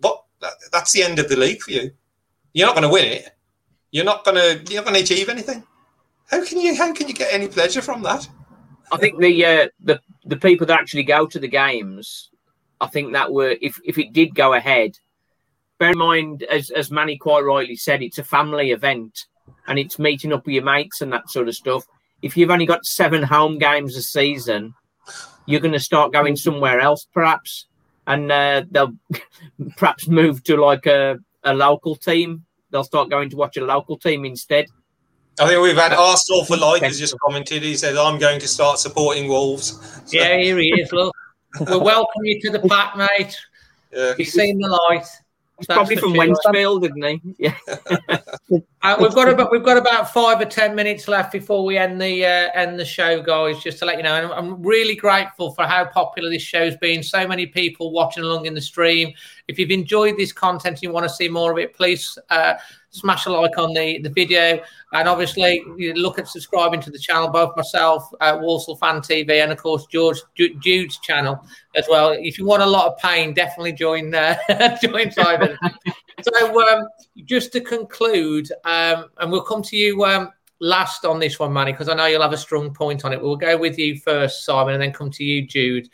what 0.00 0.24
that, 0.40 0.54
that's 0.72 0.92
the 0.92 1.02
end 1.02 1.18
of 1.18 1.28
the 1.28 1.36
league 1.36 1.60
for 1.60 1.72
you. 1.72 1.90
You're 2.52 2.66
not 2.66 2.74
going 2.74 2.88
to 2.88 2.92
win 2.92 3.06
it. 3.06 3.28
You're 3.90 4.04
not 4.04 4.24
going 4.24 4.36
to 4.36 4.72
you're 4.72 4.82
not 4.82 4.90
going 4.90 5.04
to 5.04 5.12
achieve 5.12 5.28
anything. 5.28 5.64
How 6.26 6.44
can 6.44 6.60
you 6.60 6.74
how 6.74 6.92
can 6.92 7.08
you 7.08 7.14
get 7.14 7.32
any 7.32 7.48
pleasure 7.48 7.82
from 7.82 8.02
that? 8.02 8.28
I 8.90 8.96
think 8.96 9.18
the 9.18 9.44
uh, 9.44 9.68
the 9.80 10.00
the 10.24 10.36
people 10.36 10.66
that 10.66 10.78
actually 10.78 11.02
go 11.02 11.26
to 11.26 11.38
the 11.38 11.48
games, 11.48 12.30
I 12.80 12.86
think 12.86 13.12
that 13.12 13.32
were 13.32 13.56
if 13.60 13.80
if 13.84 13.98
it 13.98 14.12
did 14.12 14.34
go 14.34 14.54
ahead, 14.54 14.98
bear 15.82 15.90
in 15.90 15.98
mind 15.98 16.44
as 16.44 16.70
as 16.70 16.92
Manny 16.92 17.16
quite 17.16 17.40
rightly 17.40 17.74
said, 17.74 18.02
it's 18.02 18.18
a 18.18 18.24
family 18.24 18.70
event 18.70 19.26
and 19.66 19.80
it's 19.80 19.98
meeting 19.98 20.32
up 20.32 20.46
with 20.46 20.54
your 20.54 20.62
mates 20.62 21.00
and 21.00 21.12
that 21.12 21.28
sort 21.28 21.48
of 21.48 21.56
stuff. 21.56 21.84
If 22.22 22.36
you've 22.36 22.50
only 22.50 22.66
got 22.66 22.86
seven 22.86 23.20
home 23.20 23.58
games 23.58 23.96
a 23.96 24.02
season, 24.02 24.74
you're 25.46 25.60
going 25.60 25.72
to 25.72 25.80
start 25.80 26.12
going 26.12 26.36
somewhere 26.36 26.78
else, 26.78 27.08
perhaps, 27.12 27.66
and 28.06 28.30
uh, 28.30 28.62
they'll 28.70 28.94
perhaps 29.76 30.06
move 30.06 30.44
to 30.44 30.56
like 30.56 30.86
a, 30.86 31.18
a 31.42 31.52
local 31.52 31.96
team. 31.96 32.44
They'll 32.70 32.84
start 32.84 33.10
going 33.10 33.30
to 33.30 33.36
watch 33.36 33.56
a 33.56 33.64
local 33.64 33.98
team 33.98 34.24
instead. 34.24 34.66
I 35.40 35.48
think 35.48 35.62
we've 35.62 35.76
had 35.76 35.92
Arsenal 35.92 36.44
for 36.44 36.56
life 36.56 36.82
has 36.82 36.96
just 36.96 37.18
commented. 37.18 37.62
He 37.62 37.76
said, 37.76 37.96
"I'm 37.96 38.20
going 38.20 38.38
to 38.38 38.46
start 38.46 38.78
supporting 38.78 39.28
Wolves." 39.28 39.80
So. 40.06 40.16
Yeah, 40.16 40.36
here 40.36 40.58
he 40.58 40.68
is. 40.80 40.92
Look, 40.92 41.12
we'll 41.60 41.82
welcome 41.82 42.24
you 42.24 42.40
to 42.42 42.50
the 42.50 42.68
pack, 42.68 42.96
mate. 42.96 43.36
Yeah. 43.92 44.14
You've 44.16 44.28
seen 44.28 44.58
the 44.58 44.68
light. 44.68 45.06
He's 45.62 45.74
probably 45.74 45.96
from 45.96 46.14
Wednesfield, 46.14 46.84
isn't 46.84 47.02
he? 47.02 47.34
Yeah. 47.38 47.56
uh, 48.82 48.96
we've 49.00 49.14
got 49.14 49.28
about 49.28 49.52
we've 49.52 49.64
got 49.64 49.76
about 49.76 50.12
five 50.12 50.40
or 50.40 50.44
ten 50.44 50.74
minutes 50.74 51.06
left 51.06 51.30
before 51.32 51.64
we 51.64 51.78
end 51.78 52.00
the 52.00 52.24
uh, 52.24 52.50
end 52.54 52.78
the 52.78 52.84
show, 52.84 53.22
guys. 53.22 53.62
Just 53.62 53.78
to 53.78 53.84
let 53.84 53.96
you 53.96 54.02
know, 54.02 54.14
and 54.14 54.32
I'm 54.32 54.62
really 54.62 54.96
grateful 54.96 55.52
for 55.52 55.64
how 55.64 55.84
popular 55.84 56.30
this 56.30 56.42
show's 56.42 56.76
been. 56.76 57.02
So 57.02 57.26
many 57.28 57.46
people 57.46 57.92
watching 57.92 58.24
along 58.24 58.46
in 58.46 58.54
the 58.54 58.60
stream. 58.60 59.12
If 59.46 59.58
you've 59.58 59.70
enjoyed 59.70 60.16
this 60.16 60.32
content 60.32 60.78
and 60.78 60.82
you 60.82 60.92
want 60.92 61.08
to 61.08 61.14
see 61.14 61.28
more 61.28 61.52
of 61.52 61.58
it, 61.58 61.74
please 61.74 62.18
uh, 62.30 62.54
smash 62.92 63.26
a 63.26 63.30
like 63.30 63.58
on 63.58 63.72
the, 63.72 63.98
the 64.00 64.10
video. 64.10 64.62
And 64.92 65.08
obviously, 65.08 65.62
you 65.76 65.94
look 65.94 66.18
at 66.18 66.28
subscribing 66.28 66.80
to 66.82 66.90
the 66.90 66.98
channel, 66.98 67.28
both 67.28 67.56
myself, 67.56 68.08
uh, 68.20 68.38
Walsall 68.40 68.76
Fan 68.76 69.00
TV, 69.00 69.42
and 69.42 69.50
of 69.50 69.58
course, 69.58 69.86
George 69.86 70.18
Jude's 70.36 70.98
channel 70.98 71.44
as 71.74 71.86
well. 71.88 72.10
If 72.10 72.38
you 72.38 72.44
want 72.44 72.62
a 72.62 72.66
lot 72.66 72.92
of 72.92 72.98
pain, 72.98 73.34
definitely 73.34 73.72
join 73.72 74.14
uh, 74.14 74.36
join 74.82 75.10
Simon. 75.10 75.58
so, 76.22 76.68
um, 76.68 76.86
just 77.24 77.52
to 77.52 77.60
conclude, 77.60 78.50
um, 78.64 79.06
and 79.18 79.32
we'll 79.32 79.42
come 79.42 79.62
to 79.62 79.76
you 79.76 80.04
um, 80.04 80.30
last 80.60 81.04
on 81.06 81.18
this 81.18 81.38
one, 81.38 81.52
Manny, 81.52 81.72
because 81.72 81.88
I 81.88 81.94
know 81.94 82.06
you'll 82.06 82.22
have 82.22 82.32
a 82.32 82.38
strong 82.38 82.74
point 82.74 83.04
on 83.04 83.12
it. 83.12 83.20
We'll 83.20 83.36
go 83.36 83.56
with 83.56 83.78
you 83.78 83.98
first, 83.98 84.44
Simon, 84.44 84.74
and 84.74 84.82
then 84.82 84.92
come 84.92 85.10
to 85.10 85.24
you, 85.24 85.46
Jude. 85.46 85.88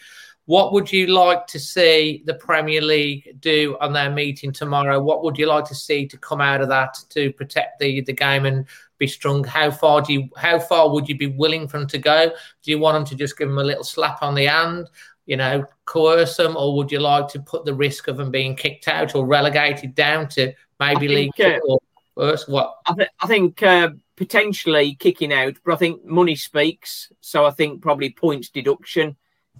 What 0.48 0.72
would 0.72 0.90
you 0.90 1.08
like 1.08 1.46
to 1.48 1.60
see 1.60 2.22
the 2.24 2.32
Premier 2.32 2.80
League 2.80 3.36
do 3.38 3.76
on 3.82 3.92
their 3.92 4.08
meeting 4.08 4.50
tomorrow? 4.50 4.98
What 4.98 5.22
would 5.22 5.36
you 5.36 5.44
like 5.44 5.66
to 5.66 5.74
see 5.74 6.06
to 6.06 6.16
come 6.16 6.40
out 6.40 6.62
of 6.62 6.70
that 6.70 6.98
to 7.10 7.30
protect 7.34 7.78
the, 7.78 8.00
the 8.00 8.14
game 8.14 8.46
and 8.46 8.64
be 8.96 9.06
strong? 9.06 9.44
How 9.44 9.70
far 9.70 10.00
do 10.00 10.14
you 10.14 10.30
how 10.38 10.58
far 10.58 10.90
would 10.90 11.06
you 11.06 11.18
be 11.18 11.26
willing 11.26 11.68
for 11.68 11.78
them 11.78 11.86
to 11.88 11.98
go? 11.98 12.32
Do 12.62 12.70
you 12.70 12.78
want 12.78 12.94
them 12.94 13.04
to 13.04 13.14
just 13.14 13.36
give 13.36 13.48
them 13.48 13.58
a 13.58 13.62
little 13.62 13.84
slap 13.84 14.22
on 14.22 14.34
the 14.34 14.46
hand, 14.46 14.88
you 15.26 15.36
know, 15.36 15.66
coerce 15.84 16.38
them, 16.38 16.56
or 16.56 16.74
would 16.76 16.90
you 16.90 17.00
like 17.00 17.28
to 17.28 17.40
put 17.40 17.66
the 17.66 17.74
risk 17.74 18.08
of 18.08 18.16
them 18.16 18.30
being 18.30 18.56
kicked 18.56 18.88
out 18.88 19.14
or 19.14 19.26
relegated 19.26 19.94
down 19.94 20.28
to 20.28 20.54
maybe 20.80 21.08
League 21.08 21.38
uh, 21.40 21.58
or 21.68 21.78
worse? 22.16 22.48
What 22.48 22.74
I, 22.86 22.94
th- 22.94 23.10
I 23.20 23.26
think 23.26 23.62
uh, 23.62 23.90
potentially 24.16 24.94
kicking 24.94 25.30
out, 25.30 25.56
but 25.62 25.74
I 25.74 25.76
think 25.76 26.06
money 26.06 26.36
speaks. 26.36 27.12
So 27.20 27.44
I 27.44 27.50
think 27.50 27.82
probably 27.82 28.08
points 28.08 28.48
deduction 28.48 29.14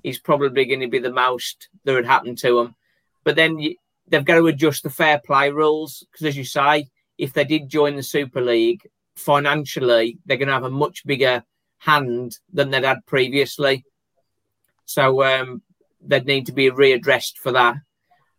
is 0.05 0.19
probably 0.19 0.65
going 0.65 0.81
to 0.81 0.89
be 0.89 0.99
the 0.99 1.13
most 1.13 1.69
that 1.85 1.93
would 1.93 2.07
happen 2.07 2.37
to 2.37 2.61
him. 2.61 2.75
But 3.25 3.37
then 3.37 3.59
you, 3.59 3.77
they've 4.09 4.25
got 4.25 4.37
to 4.37 4.47
adjust 4.47 4.83
the 4.83 4.91
fair 4.91 5.21
play 5.25 5.51
rules 5.51 6.05
because, 6.11 6.27
as 6.27 6.37
you 6.37 6.45
say, 6.45 6.89
if 7.17 7.33
they 7.33 7.45
did 7.45 7.69
join 7.69 7.97
the 7.97 8.03
Super 8.03 8.41
League 8.41 8.81
financially, 9.17 10.19
they're 10.25 10.37
going 10.37 10.49
to 10.49 10.55
have 10.55 10.65
a 10.65 10.71
much 10.71 11.05
bigger 11.05 11.45
hand 11.79 12.37
than 12.53 12.71
they'd 12.71 12.85
had 12.85 13.05
previously. 13.07 13.85
So 14.85 15.23
um, 15.25 15.63
they'd 16.01 16.27
need 16.27 16.47
to 16.47 16.53
be 16.53 16.71
readdressed 16.71 17.37
for 17.37 17.53
that. 17.53 17.77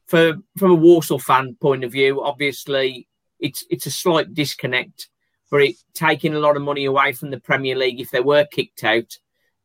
For 0.07 0.38
from 0.57 0.72
a 0.72 0.76
Walsall 0.76 1.20
fan 1.20 1.55
point 1.62 1.84
of 1.84 1.91
view, 1.91 2.24
obviously 2.24 3.07
it's 3.39 3.64
it's 3.70 3.86
a 3.86 3.91
slight 3.91 4.34
disconnect 4.34 5.10
for 5.49 5.60
it 5.60 5.76
taking 5.93 6.34
a 6.34 6.39
lot 6.39 6.55
of 6.55 6.64
money 6.64 6.86
away 6.86 7.12
from 7.12 7.30
the 7.30 7.39
Premier 7.39 7.76
League 7.76 7.99
if 7.99 8.12
they 8.12 8.20
were 8.20 8.45
kicked 8.45 8.84
out 8.84 9.18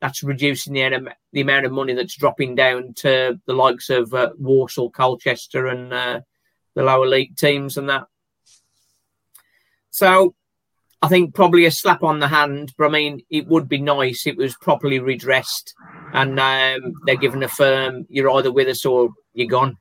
that's 0.05 0.23
reducing 0.23 0.75
the, 0.75 1.15
the 1.33 1.41
amount 1.41 1.65
of 1.65 1.73
money 1.73 1.95
that's 1.95 2.15
dropping 2.15 2.55
down 2.55 2.93
to 2.93 3.41
the 3.47 3.55
likes 3.55 3.89
of 3.89 4.13
uh, 4.13 4.29
Walsall, 4.39 4.91
Colchester, 4.91 5.67
and 5.69 5.91
uh, 5.95 6.21
the 6.75 6.83
lower 6.83 7.07
league 7.07 7.39
teams 7.39 7.79
and 7.79 7.89
that. 7.89 8.05
So 9.89 10.35
I 11.01 11.09
think 11.09 11.35
probably 11.35 11.65
a 11.65 11.71
slap 11.71 12.03
on 12.03 12.19
the 12.19 12.29
hand, 12.29 12.75
but 12.77 12.85
I 12.85 12.91
mean, 12.91 13.23
it 13.31 13.47
would 13.47 13.67
be 13.67 13.81
nice 13.81 14.27
if 14.27 14.35
it 14.35 14.37
was 14.37 14.55
properly 14.57 14.99
redressed 14.99 15.73
and 16.13 16.39
um, 16.39 16.93
they're 17.07 17.17
given 17.17 17.43
a 17.43 17.49
firm, 17.49 18.05
you're 18.11 18.31
either 18.33 18.53
with 18.53 18.69
us 18.69 18.85
or 18.85 19.09
you're 19.33 19.49
gone. 19.49 19.79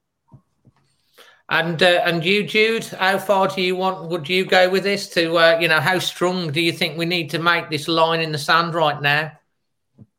And 1.50 1.84
uh, 1.84 2.02
and 2.06 2.24
you, 2.24 2.48
Jude, 2.48 2.86
how 2.86 3.18
far 3.18 3.50
do 3.50 3.62
you 3.62 3.76
want? 3.76 4.10
Would 4.10 4.30
you 4.30 4.46
go 4.46 4.70
with 4.70 4.84
this? 4.84 5.10
To 5.10 5.38
uh, 5.38 5.58
you 5.60 5.68
know, 5.68 5.82
how 5.82 6.00
strong 6.00 6.54
do 6.54 6.62
you 6.62 6.72
think 6.72 6.98
we 6.98 7.06
need 7.06 7.30
to 7.32 7.40
make 7.40 7.70
this 7.70 7.90
line 7.90 8.22
in 8.22 8.32
the 8.32 8.38
sand 8.38 8.74
right 8.74 9.02
now? 9.02 9.34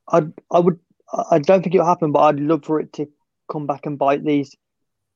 I 0.08 0.22
I 0.50 0.58
would 0.58 0.78
I 1.30 1.38
don't 1.38 1.62
think 1.62 1.74
it'll 1.74 1.86
happen, 1.86 2.12
but 2.12 2.20
I'd 2.20 2.40
love 2.40 2.64
for 2.64 2.80
it 2.80 2.92
to 2.94 3.06
come 3.50 3.66
back 3.66 3.86
and 3.86 3.98
bite 3.98 4.24
these 4.24 4.56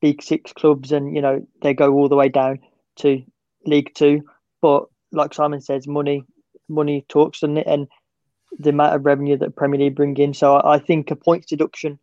big 0.01 0.21
six 0.21 0.53
clubs, 0.53 0.91
and 0.91 1.15
you 1.15 1.21
know 1.21 1.45
they 1.61 1.73
go 1.73 1.93
all 1.93 2.09
the 2.09 2.15
way 2.15 2.29
down 2.29 2.59
to 2.97 3.23
League 3.65 3.91
Two. 3.95 4.23
But 4.61 4.85
like 5.11 5.33
Simon 5.33 5.61
says, 5.61 5.87
money 5.87 6.23
money 6.67 7.05
talks, 7.09 7.43
and 7.43 7.57
and 7.57 7.87
the 8.57 8.69
amount 8.69 8.95
of 8.95 9.05
revenue 9.05 9.37
that 9.37 9.55
Premier 9.55 9.79
League 9.79 9.95
bring 9.95 10.17
in. 10.17 10.33
So 10.33 10.55
I, 10.55 10.75
I 10.75 10.79
think 10.79 11.11
a 11.11 11.15
points 11.15 11.47
deduction 11.47 11.99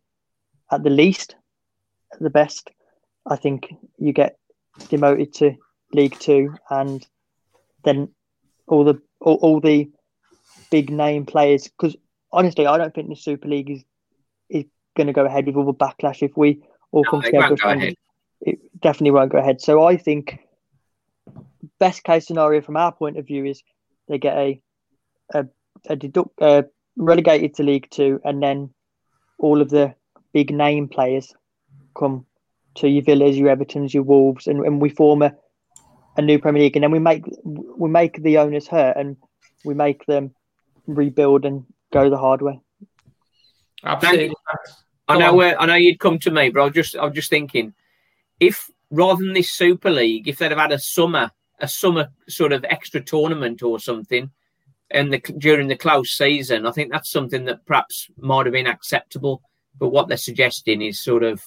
at 0.71 0.83
the 0.83 0.89
least, 0.89 1.35
at 2.13 2.19
the 2.19 2.29
best. 2.29 2.69
I 3.25 3.35
think 3.35 3.73
you 3.97 4.13
get 4.13 4.37
demoted 4.89 5.33
to 5.35 5.55
League 5.93 6.17
Two, 6.19 6.55
and 6.69 7.05
then 7.83 8.09
all 8.67 8.83
the 8.83 9.01
all, 9.19 9.35
all 9.35 9.59
the 9.59 9.89
big 10.69 10.89
name 10.89 11.25
players 11.25 11.67
because 11.67 11.95
honestly, 12.31 12.67
I 12.67 12.77
don't 12.77 12.93
think 12.93 13.09
the 13.09 13.15
Super 13.15 13.47
League 13.47 13.69
is 13.69 13.83
is 14.49 14.65
going 14.95 15.07
to 15.07 15.13
go 15.13 15.25
ahead 15.25 15.45
with 15.45 15.55
all 15.55 15.65
the 15.65 15.73
backlash 15.73 16.23
if 16.23 16.35
we 16.35 16.61
all 16.91 17.03
no, 17.03 17.09
come 17.09 17.21
together. 17.21 17.55
Go 17.55 17.91
it 18.41 18.59
definitely 18.79 19.11
won't 19.11 19.31
go 19.31 19.39
ahead. 19.39 19.61
So 19.61 19.83
I 19.83 19.97
think 19.97 20.39
best 21.79 22.03
case 22.03 22.27
scenario 22.27 22.61
from 22.61 22.77
our 22.77 22.91
point 22.91 23.17
of 23.17 23.25
view 23.25 23.45
is 23.45 23.61
they 24.07 24.17
get 24.17 24.37
a 24.37 24.61
a, 25.33 25.45
a 25.87 25.95
deduct 25.95 26.41
uh, 26.41 26.63
relegated 26.95 27.55
to 27.55 27.63
League 27.63 27.89
Two, 27.89 28.21
and 28.23 28.41
then 28.41 28.69
all 29.39 29.61
of 29.61 29.69
the 29.69 29.93
big 30.33 30.51
name 30.51 30.87
players 30.87 31.33
come 31.95 32.25
to 32.75 32.87
your 32.87 33.03
Villas, 33.03 33.37
your 33.37 33.55
Evertons, 33.55 33.93
your 33.93 34.03
Wolves, 34.03 34.47
and, 34.47 34.63
and 34.65 34.79
we 34.79 34.89
form 34.89 35.23
a, 35.23 35.33
a 36.15 36.21
new 36.21 36.39
Premier 36.39 36.63
League, 36.63 36.75
and 36.75 36.83
then 36.83 36.91
we 36.91 36.99
make 36.99 37.25
we 37.43 37.89
make 37.89 38.21
the 38.21 38.37
owners 38.37 38.67
hurt, 38.67 38.97
and 38.97 39.17
we 39.65 39.73
make 39.73 40.05
them 40.05 40.33
rebuild 40.85 41.43
and 41.43 41.65
go 41.91 42.09
the 42.09 42.17
hard 42.17 42.41
way. 42.41 42.59
Absolutely. 43.83 44.35
I 45.07 45.17
know 45.17 45.33
where 45.33 45.59
I 45.59 45.65
know 45.65 45.75
you'd 45.75 45.99
come 45.99 46.19
to 46.19 46.31
me, 46.31 46.49
but 46.49 46.61
I 46.61 46.65
was 46.65 46.73
just 46.73 46.95
I 46.95 47.05
was 47.05 47.13
just 47.13 47.29
thinking, 47.29 47.73
if 48.39 48.69
rather 48.91 49.23
than 49.23 49.33
this 49.33 49.51
Super 49.51 49.89
League, 49.89 50.27
if 50.27 50.37
they'd 50.37 50.51
have 50.51 50.59
had 50.59 50.71
a 50.71 50.79
summer 50.79 51.31
a 51.59 51.67
summer 51.67 52.09
sort 52.27 52.51
of 52.51 52.65
extra 52.65 53.01
tournament 53.01 53.63
or 53.63 53.79
something, 53.79 54.29
and 54.91 55.11
the 55.11 55.19
during 55.37 55.67
the 55.67 55.77
close 55.77 56.11
season, 56.11 56.65
I 56.65 56.71
think 56.71 56.91
that's 56.91 57.11
something 57.11 57.45
that 57.45 57.65
perhaps 57.65 58.09
might 58.17 58.45
have 58.45 58.53
been 58.53 58.67
acceptable. 58.67 59.41
But 59.79 59.89
what 59.89 60.07
they're 60.07 60.17
suggesting 60.17 60.81
is 60.81 61.03
sort 61.03 61.23
of 61.23 61.43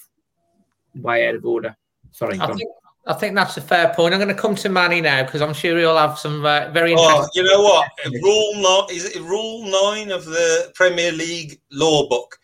way 0.95 1.29
out 1.29 1.35
of 1.35 1.45
order. 1.45 1.77
Sorry, 2.13 2.39
I 2.41 2.47
think, 2.47 2.71
I 3.11 3.15
think 3.15 3.35
that's 3.35 3.57
a 3.57 3.61
fair 3.61 3.93
point. 3.93 4.15
I'm 4.15 4.21
going 4.21 4.35
to 4.35 4.41
come 4.41 4.55
to 4.55 4.69
Manny 4.69 5.01
now 5.01 5.25
because 5.25 5.43
I'm 5.43 5.53
sure 5.53 5.77
he'll 5.77 5.97
have 5.97 6.17
some 6.17 6.45
uh, 6.45 6.71
very 6.71 6.93
interesting. 6.93 7.25
Oh, 7.25 7.29
you 7.35 7.43
know 7.43 7.61
what? 7.61 7.89
Rule 8.23 8.53
nine 8.55 8.97
is 8.97 9.05
it 9.05 9.21
rule 9.21 9.65
nine 9.65 10.13
of 10.13 10.25
the 10.25 10.71
Premier 10.77 11.11
League 11.11 11.61
law 11.73 12.09
book. 12.09 12.39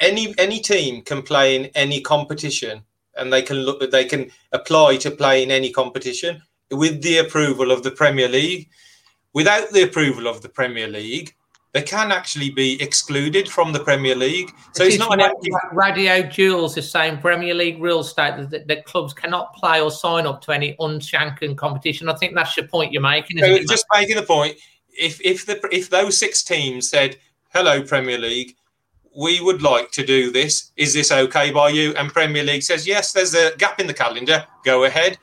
any 0.00 0.34
any 0.38 0.60
team 0.60 1.02
can 1.02 1.22
play 1.22 1.56
in 1.56 1.66
any 1.74 2.00
competition, 2.00 2.82
and 3.16 3.30
they 3.30 3.42
can 3.42 3.58
look 3.58 3.90
they 3.90 4.06
can 4.06 4.30
apply 4.52 4.96
to 4.96 5.10
play 5.10 5.42
in 5.42 5.50
any 5.50 5.70
competition 5.70 6.42
with 6.70 7.02
the 7.02 7.18
approval 7.18 7.70
of 7.70 7.82
the 7.82 7.90
Premier 7.90 8.28
League. 8.28 8.70
Without 9.34 9.70
the 9.72 9.82
approval 9.82 10.26
of 10.26 10.40
the 10.40 10.48
Premier 10.48 10.88
League, 10.88 11.35
they 11.76 11.82
can 11.82 12.10
actually 12.10 12.48
be 12.48 12.80
excluded 12.80 13.50
from 13.50 13.70
the 13.70 13.80
Premier 13.80 14.14
League. 14.14 14.50
So 14.72 14.84
it's, 14.84 14.96
not 14.96 15.12
an 15.12 15.20
empty. 15.20 15.50
Radio 15.74 16.22
Jules 16.22 16.78
is 16.78 16.90
saying 16.90 17.18
Premier 17.18 17.52
League 17.52 17.82
rules 17.82 18.08
state 18.08 18.48
that, 18.48 18.66
that, 18.66 18.86
clubs 18.86 19.12
cannot 19.12 19.52
play 19.52 19.82
or 19.82 19.90
sign 19.90 20.26
up 20.26 20.40
to 20.44 20.52
any 20.52 20.74
unshanked 20.80 21.44
competition. 21.58 22.08
I 22.08 22.14
think 22.14 22.34
that's 22.34 22.56
your 22.56 22.66
point 22.66 22.92
you're 22.92 23.02
making. 23.02 23.40
So 23.40 23.58
just 23.68 23.84
making 23.92 24.16
the 24.16 24.22
point. 24.22 24.56
If 24.98 25.20
if 25.20 25.44
the 25.44 25.60
if 25.70 25.90
those 25.90 26.16
six 26.16 26.42
teams 26.42 26.88
said, 26.88 27.18
"Hello, 27.50 27.82
Premier 27.82 28.16
League," 28.16 28.56
we 29.14 29.42
would 29.42 29.60
like 29.60 29.90
to 29.90 30.06
do 30.06 30.32
this. 30.32 30.72
Is 30.78 30.94
this 30.94 31.12
okay 31.12 31.50
by 31.50 31.68
you? 31.68 31.92
And 31.96 32.10
Premier 32.10 32.42
League 32.42 32.62
says, 32.62 32.86
yes, 32.86 33.12
there's 33.12 33.34
a 33.34 33.54
gap 33.58 33.80
in 33.80 33.86
the 33.86 33.94
calendar. 33.94 34.46
Go 34.64 34.84
ahead. 34.84 35.18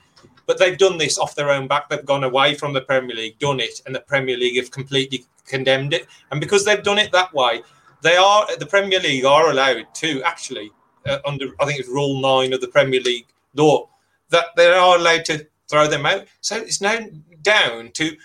But 0.45 0.60
they've 0.60 0.78
done 0.78 0.97
this 0.99 1.18
off 1.18 1.36
their 1.36 1.49
own 1.49 1.68
back. 1.68 1.89
They've 1.89 2.06
gone 2.06 2.24
away 2.24 2.54
from 2.54 2.74
the 2.74 2.82
Premier 2.82 3.16
League, 3.16 3.39
done 3.39 3.60
it, 3.60 3.82
and 3.86 3.95
the 3.95 4.01
Premier 4.01 4.36
League 4.36 4.58
have 4.58 4.72
completely 4.72 5.26
condemned 5.45 5.93
it. 5.93 6.07
And 6.31 6.39
because 6.39 6.65
they've 6.65 6.83
done 6.83 6.99
it 6.99 7.11
that 7.11 7.33
way, 7.33 7.61
they 8.01 8.15
are 8.15 8.47
the 8.57 8.65
Premier 8.65 8.99
League 8.99 9.25
are 9.25 9.49
allowed 9.49 9.93
to 9.95 10.21
actually 10.23 10.71
uh, 11.05 11.19
under 11.25 11.47
I 11.59 11.65
think 11.65 11.79
it's 11.79 11.89
Rule 11.89 12.21
Nine 12.21 12.53
of 12.53 12.61
the 12.61 12.67
Premier 12.67 13.01
League 13.01 13.27
law 13.55 13.89
that 14.29 14.47
they 14.55 14.67
are 14.67 14.97
allowed 14.97 15.25
to 15.25 15.47
throw 15.69 15.87
them 15.87 16.05
out. 16.05 16.25
So 16.41 16.57
it's 16.57 16.81
now 16.81 16.99
down 17.41 17.91
to 17.93 18.15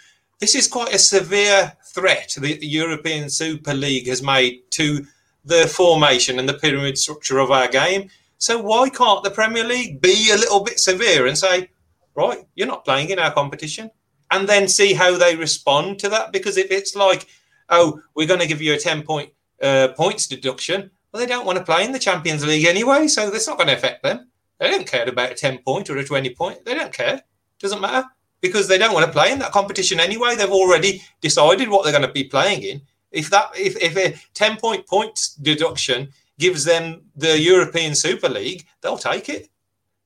this 0.40 0.54
is 0.54 0.68
quite 0.68 0.94
a 0.94 0.98
severe 0.98 1.76
threat 1.84 2.36
the 2.38 2.64
European 2.64 3.28
Super 3.28 3.74
League 3.74 4.06
has 4.06 4.22
made 4.22 4.62
to 4.72 5.06
the 5.44 5.66
formation 5.66 6.38
and 6.38 6.48
the 6.48 6.54
pyramid 6.54 6.98
structure 6.98 7.38
of 7.38 7.50
our 7.50 7.68
game. 7.68 8.10
So 8.38 8.60
why 8.60 8.88
can't 8.88 9.24
the 9.24 9.30
Premier 9.30 9.64
League 9.64 10.00
be 10.00 10.30
a 10.30 10.36
little 10.36 10.62
bit 10.62 10.78
severe 10.78 11.26
and 11.26 11.36
say, 11.36 11.70
right, 12.14 12.46
you're 12.54 12.68
not 12.68 12.84
playing 12.84 13.10
in 13.10 13.18
our 13.18 13.32
competition? 13.32 13.90
And 14.30 14.48
then 14.48 14.68
see 14.68 14.94
how 14.94 15.16
they 15.16 15.36
respond 15.36 15.98
to 16.00 16.08
that. 16.08 16.32
Because 16.32 16.56
if 16.56 16.70
it's 16.70 16.94
like, 16.94 17.26
oh, 17.68 18.00
we're 18.14 18.26
going 18.26 18.40
to 18.40 18.46
give 18.46 18.62
you 18.62 18.74
a 18.74 18.78
10 18.78 19.02
point 19.02 19.32
uh, 19.62 19.88
points 19.96 20.26
deduction, 20.26 20.90
well, 21.12 21.20
they 21.20 21.26
don't 21.26 21.46
want 21.46 21.58
to 21.58 21.64
play 21.64 21.84
in 21.84 21.92
the 21.92 21.98
Champions 21.98 22.46
League 22.46 22.66
anyway, 22.66 23.08
so 23.08 23.30
that's 23.30 23.46
not 23.46 23.56
going 23.56 23.68
to 23.68 23.76
affect 23.76 24.02
them. 24.02 24.28
They 24.58 24.70
don't 24.70 24.86
care 24.86 25.08
about 25.08 25.32
a 25.32 25.34
10 25.34 25.58
point 25.58 25.88
or 25.88 25.96
a 25.96 26.04
20 26.04 26.34
point. 26.34 26.64
They 26.64 26.74
don't 26.74 26.92
care. 26.92 27.22
Doesn't 27.58 27.80
matter 27.80 28.08
because 28.40 28.68
they 28.68 28.78
don't 28.78 28.94
want 28.94 29.06
to 29.06 29.12
play 29.12 29.32
in 29.32 29.38
that 29.40 29.52
competition 29.52 30.00
anyway. 30.00 30.36
They've 30.36 30.50
already 30.50 31.02
decided 31.20 31.68
what 31.68 31.82
they're 31.82 31.92
going 31.92 32.06
to 32.06 32.12
be 32.12 32.24
playing 32.24 32.62
in. 32.62 32.82
If 33.10 33.30
that 33.30 33.50
if, 33.56 33.76
if 33.76 33.96
a 33.96 34.20
10 34.34 34.58
point 34.58 34.86
points 34.86 35.34
deduction 35.34 36.08
gives 36.38 36.64
them 36.64 37.02
the 37.16 37.38
European 37.38 37.94
Super 37.94 38.28
League, 38.28 38.66
they'll 38.80 38.98
take 38.98 39.28
it. 39.28 39.48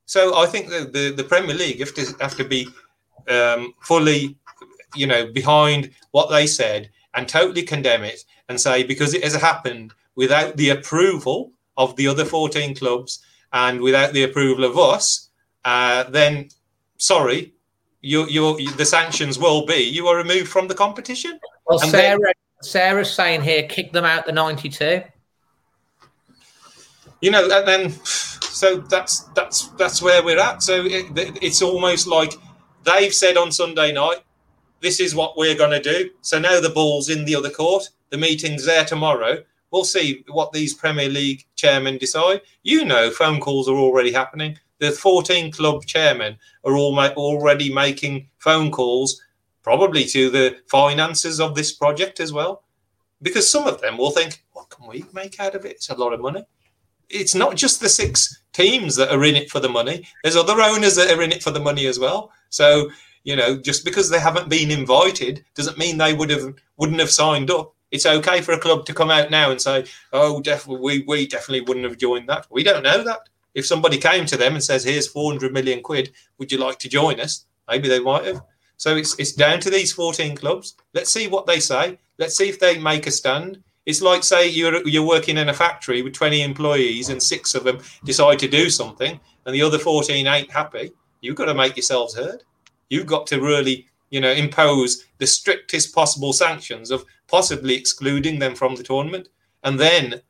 So 0.06 0.36
I 0.36 0.46
think 0.46 0.68
the, 0.68 0.84
the, 0.84 1.14
the 1.14 1.24
Premier 1.24 1.54
League 1.54 1.80
have 1.80 1.94
to 1.94 2.14
have 2.20 2.36
to 2.36 2.44
be 2.44 2.68
um, 3.28 3.74
fully, 3.80 4.36
you 4.94 5.06
know, 5.06 5.32
behind 5.32 5.90
what 6.10 6.30
they 6.30 6.46
said 6.46 6.90
and 7.14 7.28
totally 7.28 7.62
condemn 7.62 8.04
it 8.04 8.24
and 8.48 8.60
say 8.60 8.82
because 8.82 9.14
it 9.14 9.24
has 9.24 9.34
happened 9.34 9.92
without 10.14 10.56
the 10.56 10.70
approval 10.70 11.52
of 11.76 11.96
the 11.96 12.06
other 12.06 12.24
14 12.24 12.74
clubs 12.74 13.24
and 13.52 13.80
without 13.80 14.12
the 14.12 14.22
approval 14.22 14.64
of 14.64 14.78
us, 14.78 15.30
uh, 15.64 16.04
then 16.04 16.48
sorry, 16.96 17.54
you, 18.00 18.26
you, 18.26 18.70
the 18.72 18.84
sanctions 18.84 19.38
will 19.38 19.64
be 19.66 19.76
you 19.76 20.06
are 20.08 20.16
removed 20.16 20.48
from 20.48 20.68
the 20.68 20.74
competition. 20.74 21.38
Well, 21.66 21.80
and 21.80 21.90
Sarah, 21.90 22.18
then, 22.18 22.32
Sarah's 22.62 23.12
saying 23.12 23.42
here, 23.42 23.62
kick 23.68 23.92
them 23.92 24.04
out 24.04 24.26
the 24.26 24.32
92. 24.32 25.02
You 27.20 27.30
know, 27.30 27.44
and 27.44 27.68
then 27.68 27.90
so 28.52 28.78
that's 28.78 29.20
that's 29.34 29.68
that's 29.78 30.02
where 30.02 30.24
we're 30.24 30.40
at. 30.40 30.62
So 30.62 30.84
it, 30.84 31.06
it's 31.40 31.62
almost 31.62 32.08
like 32.08 32.34
They've 32.84 33.14
said 33.14 33.36
on 33.36 33.52
Sunday 33.52 33.92
night, 33.92 34.24
this 34.80 34.98
is 34.98 35.14
what 35.14 35.36
we're 35.36 35.56
going 35.56 35.70
to 35.70 35.80
do. 35.80 36.10
So 36.20 36.38
now 36.38 36.60
the 36.60 36.70
ball's 36.70 37.08
in 37.08 37.24
the 37.24 37.36
other 37.36 37.50
court. 37.50 37.88
The 38.10 38.18
meeting's 38.18 38.64
there 38.64 38.84
tomorrow. 38.84 39.42
We'll 39.70 39.84
see 39.84 40.24
what 40.28 40.52
these 40.52 40.74
Premier 40.74 41.08
League 41.08 41.46
chairmen 41.54 41.96
decide. 41.96 42.42
You 42.62 42.84
know, 42.84 43.10
phone 43.10 43.40
calls 43.40 43.68
are 43.68 43.76
already 43.76 44.12
happening. 44.12 44.58
The 44.80 44.90
14 44.90 45.52
club 45.52 45.86
chairmen 45.86 46.36
are 46.64 46.76
already 46.76 47.72
making 47.72 48.28
phone 48.38 48.72
calls, 48.72 49.22
probably 49.62 50.04
to 50.06 50.28
the 50.28 50.56
finances 50.68 51.40
of 51.40 51.54
this 51.54 51.72
project 51.72 52.18
as 52.18 52.32
well. 52.32 52.64
Because 53.22 53.48
some 53.48 53.68
of 53.68 53.80
them 53.80 53.96
will 53.96 54.10
think, 54.10 54.42
what 54.52 54.68
can 54.68 54.88
we 54.88 55.04
make 55.12 55.38
out 55.38 55.54
of 55.54 55.64
it? 55.64 55.76
It's 55.76 55.90
a 55.90 55.94
lot 55.94 56.12
of 56.12 56.20
money. 56.20 56.44
It's 57.12 57.34
not 57.34 57.56
just 57.56 57.80
the 57.80 57.88
six 57.88 58.42
teams 58.52 58.96
that 58.96 59.12
are 59.12 59.24
in 59.24 59.36
it 59.36 59.50
for 59.50 59.60
the 59.60 59.68
money. 59.68 60.06
There's 60.22 60.36
other 60.36 60.60
owners 60.60 60.96
that 60.96 61.10
are 61.10 61.22
in 61.22 61.32
it 61.32 61.42
for 61.42 61.50
the 61.50 61.60
money 61.60 61.86
as 61.86 61.98
well. 61.98 62.32
So 62.50 62.90
you 63.24 63.36
know, 63.36 63.56
just 63.56 63.84
because 63.84 64.10
they 64.10 64.18
haven't 64.20 64.48
been 64.48 64.70
invited 64.70 65.44
doesn't 65.54 65.78
mean 65.78 65.98
they 65.98 66.14
would 66.14 66.30
have 66.30 66.54
wouldn't 66.76 67.00
have 67.00 67.10
signed 67.10 67.50
up. 67.50 67.74
It's 67.90 68.06
okay 68.06 68.40
for 68.40 68.52
a 68.52 68.58
club 68.58 68.86
to 68.86 68.94
come 68.94 69.10
out 69.10 69.30
now 69.30 69.50
and 69.50 69.60
say, 69.60 69.84
"Oh, 70.12 70.40
definitely, 70.40 70.82
we 70.82 71.04
we 71.06 71.26
definitely 71.26 71.60
wouldn't 71.60 71.84
have 71.86 71.98
joined 71.98 72.28
that." 72.28 72.46
We 72.50 72.62
don't 72.64 72.82
know 72.82 73.04
that. 73.04 73.28
If 73.54 73.66
somebody 73.66 73.98
came 73.98 74.26
to 74.26 74.36
them 74.36 74.54
and 74.54 74.64
says, 74.64 74.84
"Here's 74.84 75.06
400 75.06 75.52
million 75.52 75.82
quid, 75.82 76.12
would 76.38 76.50
you 76.50 76.58
like 76.58 76.78
to 76.80 76.88
join 76.88 77.20
us?" 77.20 77.44
Maybe 77.68 77.88
they 77.88 78.00
might 78.00 78.24
have. 78.24 78.42
So 78.76 78.96
it's 78.96 79.14
it's 79.18 79.32
down 79.32 79.60
to 79.60 79.70
these 79.70 79.92
14 79.92 80.36
clubs. 80.36 80.74
Let's 80.94 81.12
see 81.12 81.28
what 81.28 81.46
they 81.46 81.60
say. 81.60 81.98
Let's 82.18 82.36
see 82.36 82.48
if 82.48 82.58
they 82.58 82.78
make 82.78 83.06
a 83.06 83.10
stand. 83.10 83.62
It's 83.86 84.02
like 84.02 84.22
say 84.22 84.48
you're 84.48 84.86
you're 84.86 85.06
working 85.06 85.38
in 85.38 85.48
a 85.48 85.54
factory 85.54 86.02
with 86.02 86.12
20 86.12 86.42
employees 86.42 87.08
and 87.08 87.22
six 87.22 87.54
of 87.54 87.64
them 87.64 87.80
decide 88.04 88.38
to 88.40 88.48
do 88.48 88.70
something 88.70 89.18
and 89.44 89.54
the 89.54 89.62
other 89.62 89.78
14 89.78 90.26
ain't 90.26 90.50
happy 90.50 90.92
you've 91.22 91.36
got 91.36 91.46
to 91.46 91.54
make 91.54 91.76
yourselves 91.76 92.14
heard. 92.14 92.42
You've 92.90 93.06
got 93.06 93.26
to 93.28 93.40
really, 93.40 93.86
you 94.10 94.20
know, 94.20 94.32
impose 94.32 95.06
the 95.16 95.26
strictest 95.26 95.94
possible 95.94 96.34
sanctions 96.34 96.90
of 96.90 97.06
possibly 97.28 97.74
excluding 97.74 98.38
them 98.38 98.54
from 98.54 98.74
the 98.74 98.82
tournament. 98.82 99.28
And 99.64 99.80
then, 99.80 100.20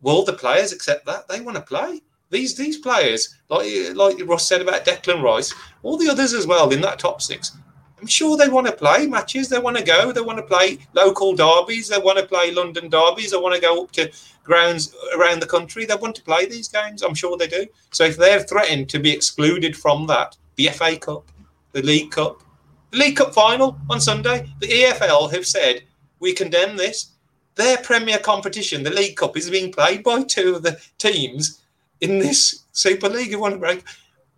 will 0.00 0.24
the 0.24 0.32
players 0.32 0.72
accept 0.72 1.04
that? 1.04 1.28
They 1.28 1.40
want 1.40 1.56
to 1.56 1.62
play. 1.62 2.00
These 2.30 2.56
these 2.56 2.78
players, 2.78 3.36
like 3.50 3.68
like 3.94 4.16
Ross 4.24 4.48
said 4.48 4.62
about 4.62 4.84
Declan 4.84 5.22
Rice, 5.22 5.54
all 5.82 5.96
the 5.96 6.08
others 6.08 6.32
as 6.32 6.46
well 6.46 6.70
in 6.70 6.80
that 6.80 6.98
top 6.98 7.20
six. 7.20 7.52
I'm 8.00 8.06
sure 8.06 8.36
they 8.36 8.48
want 8.48 8.66
to 8.66 8.72
play 8.72 9.06
matches. 9.06 9.48
They 9.48 9.58
want 9.58 9.76
to 9.78 9.82
go. 9.82 10.12
They 10.12 10.20
want 10.20 10.38
to 10.38 10.44
play 10.44 10.78
local 10.92 11.34
derbies. 11.34 11.88
They 11.88 11.98
want 11.98 12.18
to 12.18 12.26
play 12.26 12.52
London 12.52 12.90
derbies. 12.90 13.30
They 13.30 13.38
want 13.38 13.54
to 13.54 13.60
go 13.60 13.82
up 13.82 13.92
to 13.92 14.10
grounds 14.44 14.94
around 15.14 15.40
the 15.40 15.46
country. 15.46 15.86
They 15.86 15.94
want 15.94 16.14
to 16.16 16.22
play 16.22 16.46
these 16.46 16.68
games. 16.68 17.02
I'm 17.02 17.14
sure 17.14 17.36
they 17.36 17.46
do. 17.46 17.66
So 17.92 18.04
if 18.04 18.16
they're 18.16 18.40
threatened 18.40 18.90
to 18.90 18.98
be 18.98 19.10
excluded 19.10 19.76
from 19.76 20.06
that, 20.08 20.36
the 20.56 20.68
FA 20.68 20.96
Cup, 20.96 21.30
the 21.72 21.82
League 21.82 22.10
Cup, 22.10 22.42
the 22.90 22.98
League 22.98 23.16
Cup 23.16 23.32
final 23.32 23.78
on 23.88 24.00
Sunday, 24.00 24.48
the 24.60 24.68
EFL 24.68 25.32
have 25.32 25.46
said 25.46 25.82
we 26.20 26.32
condemn 26.32 26.76
this. 26.76 27.12
Their 27.54 27.78
premier 27.78 28.18
competition, 28.18 28.82
the 28.82 28.90
League 28.90 29.16
Cup, 29.16 29.36
is 29.36 29.48
being 29.48 29.72
played 29.72 30.02
by 30.02 30.22
two 30.22 30.56
of 30.56 30.62
the 30.62 30.78
teams 30.98 31.62
in 32.02 32.18
this 32.18 32.64
Super 32.72 33.08
League. 33.08 33.30
You 33.30 33.38
want 33.38 33.54
to 33.54 33.60
break? 33.60 33.82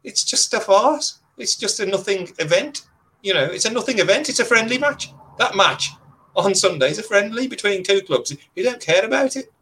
It's 0.05 0.23
just 0.23 0.55
a 0.55 0.61
farce. 0.61 1.19
It's 1.37 1.57
just 1.57 1.81
a 1.81 1.87
nothing 1.87 2.33
event 2.39 2.83
you 3.23 3.35
know, 3.35 3.45
it's 3.45 3.64
a 3.64 3.73
nothing 3.73 3.99
event. 3.99 4.29
It's 4.29 4.41
a 4.41 4.45
friendly 4.45 4.79
match. 4.79 5.12
That 5.39 5.57
match 5.57 5.91
on 6.37 6.55
Sunday 6.55 6.91
is 6.91 6.99
a 6.99 7.03
friendly 7.03 7.49
between 7.49 7.83
two 7.83 8.01
clubs. 8.03 8.37
You 8.55 8.64
don't 8.64 8.81
care 8.81 9.05
about 9.05 9.37
it. 9.37 9.53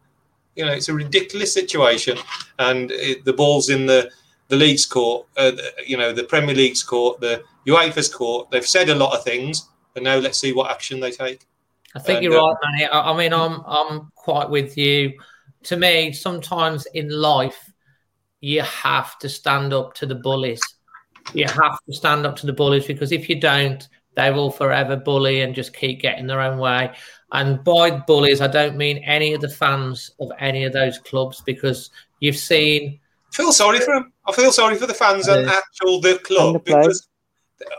You 0.55 0.65
know, 0.65 0.73
it's 0.73 0.89
a 0.89 0.93
ridiculous 0.93 1.53
situation, 1.53 2.17
and 2.57 2.91
it, 2.91 3.25
the 3.25 3.33
ball's 3.33 3.69
in 3.69 3.85
the 3.85 4.11
the 4.47 4.55
league's 4.55 4.85
court. 4.85 5.27
Uh, 5.37 5.51
you 5.85 5.97
know, 5.97 6.13
the 6.13 6.23
Premier 6.23 6.55
League's 6.55 6.83
court, 6.83 7.19
the 7.19 7.43
UEFA's 7.67 8.13
court. 8.13 8.49
They've 8.49 8.65
said 8.65 8.89
a 8.89 8.95
lot 8.95 9.15
of 9.15 9.23
things, 9.23 9.69
and 9.95 10.03
now 10.03 10.17
let's 10.17 10.39
see 10.39 10.53
what 10.53 10.71
action 10.71 10.99
they 10.99 11.11
take. 11.11 11.45
I 11.95 11.99
think 11.99 12.17
and, 12.17 12.23
you're 12.25 12.39
uh, 12.39 12.47
right, 12.47 12.57
Manny. 12.63 12.85
I, 12.85 13.11
I 13.11 13.17
mean, 13.17 13.33
I'm 13.33 13.61
I'm 13.65 14.11
quite 14.15 14.49
with 14.49 14.77
you. 14.77 15.13
To 15.63 15.77
me, 15.77 16.11
sometimes 16.11 16.87
in 16.93 17.09
life, 17.09 17.71
you 18.41 18.61
have 18.61 19.19
to 19.19 19.29
stand 19.29 19.73
up 19.73 19.93
to 19.95 20.05
the 20.05 20.15
bullies 20.15 20.61
you 21.33 21.45
have 21.45 21.77
to 21.85 21.93
stand 21.93 22.25
up 22.25 22.35
to 22.37 22.45
the 22.45 22.53
bullies 22.53 22.85
because 22.85 23.11
if 23.11 23.29
you 23.29 23.39
don't, 23.39 23.87
they 24.15 24.31
will 24.31 24.49
forever 24.49 24.95
bully 24.95 25.41
and 25.41 25.53
just 25.53 25.75
keep 25.75 26.01
getting 26.01 26.27
their 26.27 26.41
own 26.41 26.57
way. 26.57 26.91
And 27.31 27.63
by 27.63 27.91
bullies, 27.91 28.41
I 28.41 28.47
don't 28.47 28.77
mean 28.77 28.97
any 28.99 29.33
of 29.33 29.41
the 29.41 29.49
fans 29.49 30.11
of 30.19 30.31
any 30.39 30.63
of 30.63 30.73
those 30.73 30.97
clubs 30.97 31.41
because 31.45 31.91
you've 32.19 32.37
seen. 32.37 32.99
I 33.33 33.35
feel 33.35 33.51
sorry 33.51 33.79
for 33.79 33.93
them. 33.93 34.13
I 34.25 34.31
feel 34.31 34.51
sorry 34.51 34.75
for 34.75 34.87
the 34.87 34.93
fans 34.93 35.27
and 35.27 35.47
actual 35.47 35.99
the 36.01 36.19
club 36.19 36.53
the 36.53 36.59
because 36.59 37.07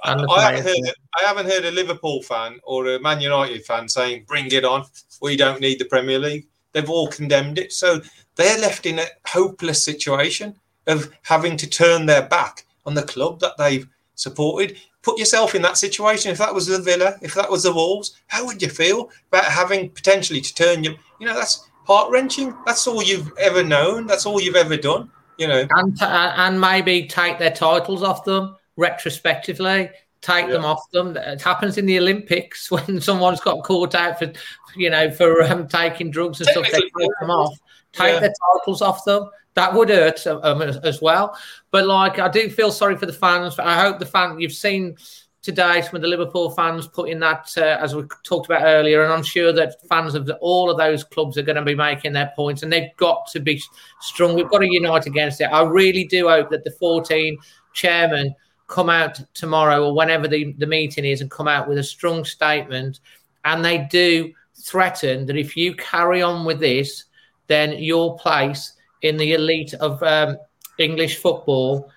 I, 0.04 0.24
I, 0.30 0.42
haven't 0.42 0.64
heard, 0.64 0.94
I 1.18 1.26
haven't 1.26 1.46
heard 1.46 1.64
a 1.64 1.70
Liverpool 1.70 2.22
fan 2.22 2.60
or 2.64 2.86
a 2.86 3.00
Man 3.00 3.20
United 3.20 3.64
fan 3.64 3.88
saying, 3.88 4.24
"Bring 4.28 4.52
it 4.52 4.64
on. 4.64 4.84
We 5.20 5.36
don't 5.36 5.60
need 5.60 5.78
the 5.78 5.86
Premier 5.86 6.18
League." 6.18 6.46
They've 6.72 6.88
all 6.88 7.08
condemned 7.08 7.58
it, 7.58 7.72
so 7.72 8.00
they're 8.36 8.60
left 8.60 8.86
in 8.86 8.98
a 8.98 9.06
hopeless 9.26 9.84
situation 9.84 10.56
of 10.86 11.10
having 11.22 11.56
to 11.56 11.66
turn 11.68 12.06
their 12.06 12.22
back 12.22 12.64
on 12.88 12.94
the 12.94 13.02
club 13.02 13.38
that 13.38 13.56
they've 13.56 13.86
supported. 14.16 14.76
Put 15.02 15.18
yourself 15.18 15.54
in 15.54 15.62
that 15.62 15.76
situation. 15.76 16.32
If 16.32 16.38
that 16.38 16.52
was 16.52 16.66
the 16.66 16.80
Villa, 16.80 17.16
if 17.22 17.34
that 17.34 17.50
was 17.50 17.62
the 17.62 17.72
Wolves, 17.72 18.20
how 18.26 18.44
would 18.46 18.60
you 18.60 18.68
feel 18.68 19.10
about 19.28 19.44
having 19.44 19.90
potentially 19.90 20.40
to 20.40 20.54
turn 20.54 20.82
your, 20.82 20.94
you 21.20 21.26
know, 21.26 21.34
that's 21.34 21.68
heart 21.88 22.10
wrenching. 22.10 22.54
That's 22.66 22.86
all 22.86 23.02
you've 23.02 23.32
ever 23.38 23.64
known. 23.64 24.06
That's 24.06 24.26
all 24.26 24.40
you've 24.40 24.56
ever 24.56 24.76
done. 24.76 25.10
You 25.38 25.48
know, 25.48 25.66
and 25.70 25.96
and 26.00 26.60
maybe 26.60 27.06
take 27.06 27.38
their 27.38 27.52
titles 27.52 28.02
off 28.02 28.24
them 28.24 28.56
retrospectively. 28.76 29.90
Take 30.20 30.46
yeah. 30.46 30.52
them 30.52 30.64
off 30.64 30.90
them. 30.90 31.16
It 31.16 31.40
happens 31.40 31.78
in 31.78 31.86
the 31.86 31.98
Olympics 31.98 32.70
when 32.72 33.00
someone's 33.00 33.40
got 33.40 33.64
caught 33.64 33.94
out 33.94 34.18
for, 34.18 34.32
you 34.76 34.90
know, 34.90 35.10
for 35.10 35.42
um, 35.44 35.68
taking 35.68 36.10
drugs 36.10 36.40
and 36.40 36.48
stuff. 36.50 36.66
They 36.70 36.80
take 36.80 37.12
them 37.20 37.30
off. 37.30 37.56
Take 37.92 38.14
yeah. 38.14 38.20
their 38.20 38.34
titles 38.56 38.82
off 38.82 39.04
them. 39.04 39.30
That 39.58 39.74
would 39.74 39.88
hurt 39.88 40.24
um, 40.24 40.62
as 40.62 41.02
well. 41.02 41.36
But 41.72 41.88
like, 41.88 42.20
I 42.20 42.28
do 42.28 42.48
feel 42.48 42.70
sorry 42.70 42.96
for 42.96 43.06
the 43.06 43.12
fans. 43.12 43.58
I 43.58 43.80
hope 43.80 43.98
the 43.98 44.06
fan 44.06 44.38
you've 44.38 44.52
seen 44.52 44.96
today 45.42 45.82
some 45.82 45.96
of 45.96 46.02
the 46.02 46.06
Liverpool 46.06 46.50
fans 46.50 46.86
putting 46.86 47.18
that 47.18 47.52
uh, 47.56 47.76
as 47.80 47.92
we 47.92 48.04
talked 48.22 48.46
about 48.46 48.62
earlier, 48.62 49.02
and 49.02 49.12
I'm 49.12 49.24
sure 49.24 49.52
that 49.52 49.84
fans 49.88 50.14
of 50.14 50.26
the, 50.26 50.36
all 50.36 50.70
of 50.70 50.78
those 50.78 51.02
clubs 51.02 51.36
are 51.36 51.42
going 51.42 51.56
to 51.56 51.64
be 51.64 51.74
making 51.74 52.12
their 52.12 52.32
points, 52.36 52.62
and 52.62 52.72
they've 52.72 52.94
got 52.98 53.26
to 53.32 53.40
be 53.40 53.60
strong. 54.00 54.36
We've 54.36 54.48
got 54.48 54.60
to 54.60 54.72
unite 54.72 55.06
against 55.06 55.40
it. 55.40 55.46
I 55.46 55.62
really 55.64 56.04
do 56.04 56.28
hope 56.28 56.50
that 56.50 56.62
the 56.62 56.70
14 56.70 57.36
chairman 57.74 58.36
come 58.68 58.88
out 58.88 59.20
tomorrow 59.34 59.86
or 59.86 59.92
whenever 59.92 60.28
the, 60.28 60.52
the 60.58 60.68
meeting 60.68 61.04
is 61.04 61.20
and 61.20 61.32
come 61.32 61.48
out 61.48 61.68
with 61.68 61.78
a 61.78 61.82
strong 61.82 62.24
statement, 62.24 63.00
and 63.44 63.64
they 63.64 63.88
do 63.90 64.32
threaten 64.54 65.26
that 65.26 65.36
if 65.36 65.56
you 65.56 65.74
carry 65.74 66.22
on 66.22 66.44
with 66.44 66.60
this, 66.60 67.06
then 67.48 67.72
your 67.72 68.16
place 68.18 68.74
in 69.02 69.16
the 69.16 69.32
elite 69.34 69.74
of 69.74 70.02
um, 70.02 70.36
English 70.78 71.18
football 71.18 71.90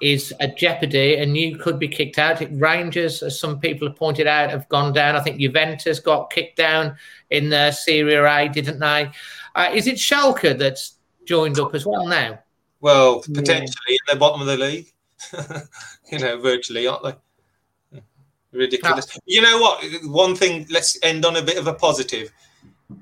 is 0.00 0.32
a 0.40 0.48
jeopardy 0.48 1.16
and 1.16 1.36
you 1.36 1.56
could 1.56 1.78
be 1.78 1.88
kicked 1.88 2.18
out. 2.18 2.42
Rangers, 2.52 3.22
as 3.22 3.40
some 3.40 3.58
people 3.58 3.88
have 3.88 3.96
pointed 3.96 4.26
out, 4.26 4.50
have 4.50 4.68
gone 4.68 4.92
down. 4.92 5.16
I 5.16 5.20
think 5.20 5.40
Juventus 5.40 6.00
got 6.00 6.30
kicked 6.30 6.56
down 6.56 6.96
in 7.30 7.48
the 7.48 7.72
Serie 7.72 8.14
A, 8.14 8.48
didn't 8.48 8.78
they? 8.78 9.10
Uh, 9.54 9.70
is 9.72 9.86
it 9.86 9.96
Schalke 9.96 10.58
that's 10.58 10.96
joined 11.24 11.58
up 11.58 11.74
as 11.74 11.86
well 11.86 12.06
now? 12.06 12.38
Well, 12.80 13.22
potentially 13.22 13.74
yeah. 13.88 13.94
in 13.94 14.14
the 14.14 14.20
bottom 14.20 14.40
of 14.42 14.46
the 14.46 14.56
league. 14.56 14.92
you 16.12 16.18
know, 16.18 16.38
virtually, 16.38 16.86
aren't 16.86 17.02
they? 17.04 18.02
Ridiculous. 18.52 19.06
Ah. 19.14 19.18
You 19.26 19.42
know 19.42 19.58
what? 19.58 19.82
One 20.04 20.36
thing, 20.36 20.66
let's 20.70 20.98
end 21.02 21.24
on 21.24 21.36
a 21.36 21.42
bit 21.42 21.58
of 21.58 21.66
a 21.66 21.74
positive. 21.74 22.30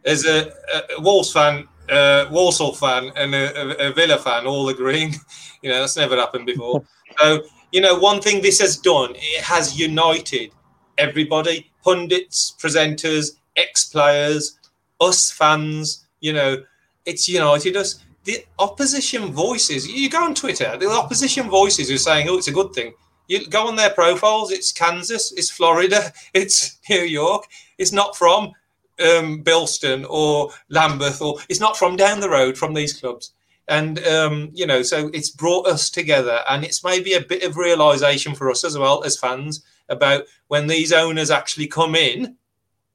As 0.05 0.24
a, 0.24 0.52
a 0.96 1.00
Wolves 1.00 1.32
fan, 1.32 1.68
uh, 1.91 2.26
Walsall 2.30 2.74
fan 2.74 3.11
and 3.16 3.35
a, 3.35 3.89
a, 3.89 3.93
Villa 3.93 4.18
fan 4.18 4.47
all 4.47 4.68
agreeing. 4.68 5.14
You 5.62 5.70
know, 5.70 5.80
that's 5.80 5.97
never 5.97 6.16
happened 6.16 6.45
before. 6.45 6.85
so, 7.18 7.43
you 7.72 7.80
know, 7.80 7.99
one 7.99 8.20
thing 8.20 8.43
this 8.43 8.61
has 8.61 8.76
done, 8.76 9.14
it 9.16 9.43
has 9.43 9.80
united 9.80 10.53
everybody 10.99 11.70
pundits, 11.82 12.55
presenters, 12.59 13.37
ex 13.57 13.85
players, 13.85 14.59
us 15.01 15.30
fans. 15.30 16.07
You 16.20 16.32
know, 16.32 16.62
it's 17.05 17.28
united 17.28 17.76
us. 17.76 18.01
The 18.24 18.45
opposition 18.59 19.32
voices, 19.32 19.87
you 19.87 20.09
go 20.09 20.24
on 20.24 20.35
Twitter, 20.35 20.76
the 20.78 20.89
opposition 20.89 21.51
voices 21.51 21.91
are 21.91 21.99
saying, 21.99 22.28
oh, 22.28 22.39
it's 22.39 22.49
a 22.49 22.53
good 22.53 22.72
thing. 22.72 22.95
You 23.28 23.47
go 23.49 23.66
on 23.66 23.76
their 23.76 23.91
profiles, 23.91 24.51
it's 24.51 24.72
Kansas, 24.72 25.32
it's 25.32 25.51
Florida, 25.51 26.12
it's 26.35 26.78
New 26.89 27.03
York, 27.03 27.47
it's 27.78 27.93
not 27.93 28.16
from 28.16 28.53
um, 29.01 29.42
Bilston 29.42 30.07
or 30.09 30.51
Lambeth, 30.68 31.20
or 31.20 31.38
it's 31.49 31.61
not 31.61 31.76
from 31.76 31.97
down 31.97 32.20
the 32.20 32.30
road 32.30 32.57
from 32.57 32.74
these 32.74 32.92
clubs. 32.92 33.32
And 33.66 33.99
um, 34.07 34.51
you 34.53 34.66
know, 34.66 34.82
so 34.82 35.11
it's 35.14 35.30
brought 35.30 35.66
us 35.66 35.90
together, 35.90 36.40
and 36.49 36.64
it's 36.64 36.84
maybe 36.84 37.14
a 37.14 37.20
bit 37.20 37.42
of 37.42 37.57
realization 37.57 38.34
for 38.34 38.51
us 38.51 38.64
as 38.64 38.76
well 38.76 39.03
as 39.05 39.18
fans 39.18 39.64
about 39.88 40.24
when 40.49 40.66
these 40.66 40.92
owners 40.92 41.30
actually 41.30 41.66
come 41.66 41.95
in. 41.95 42.36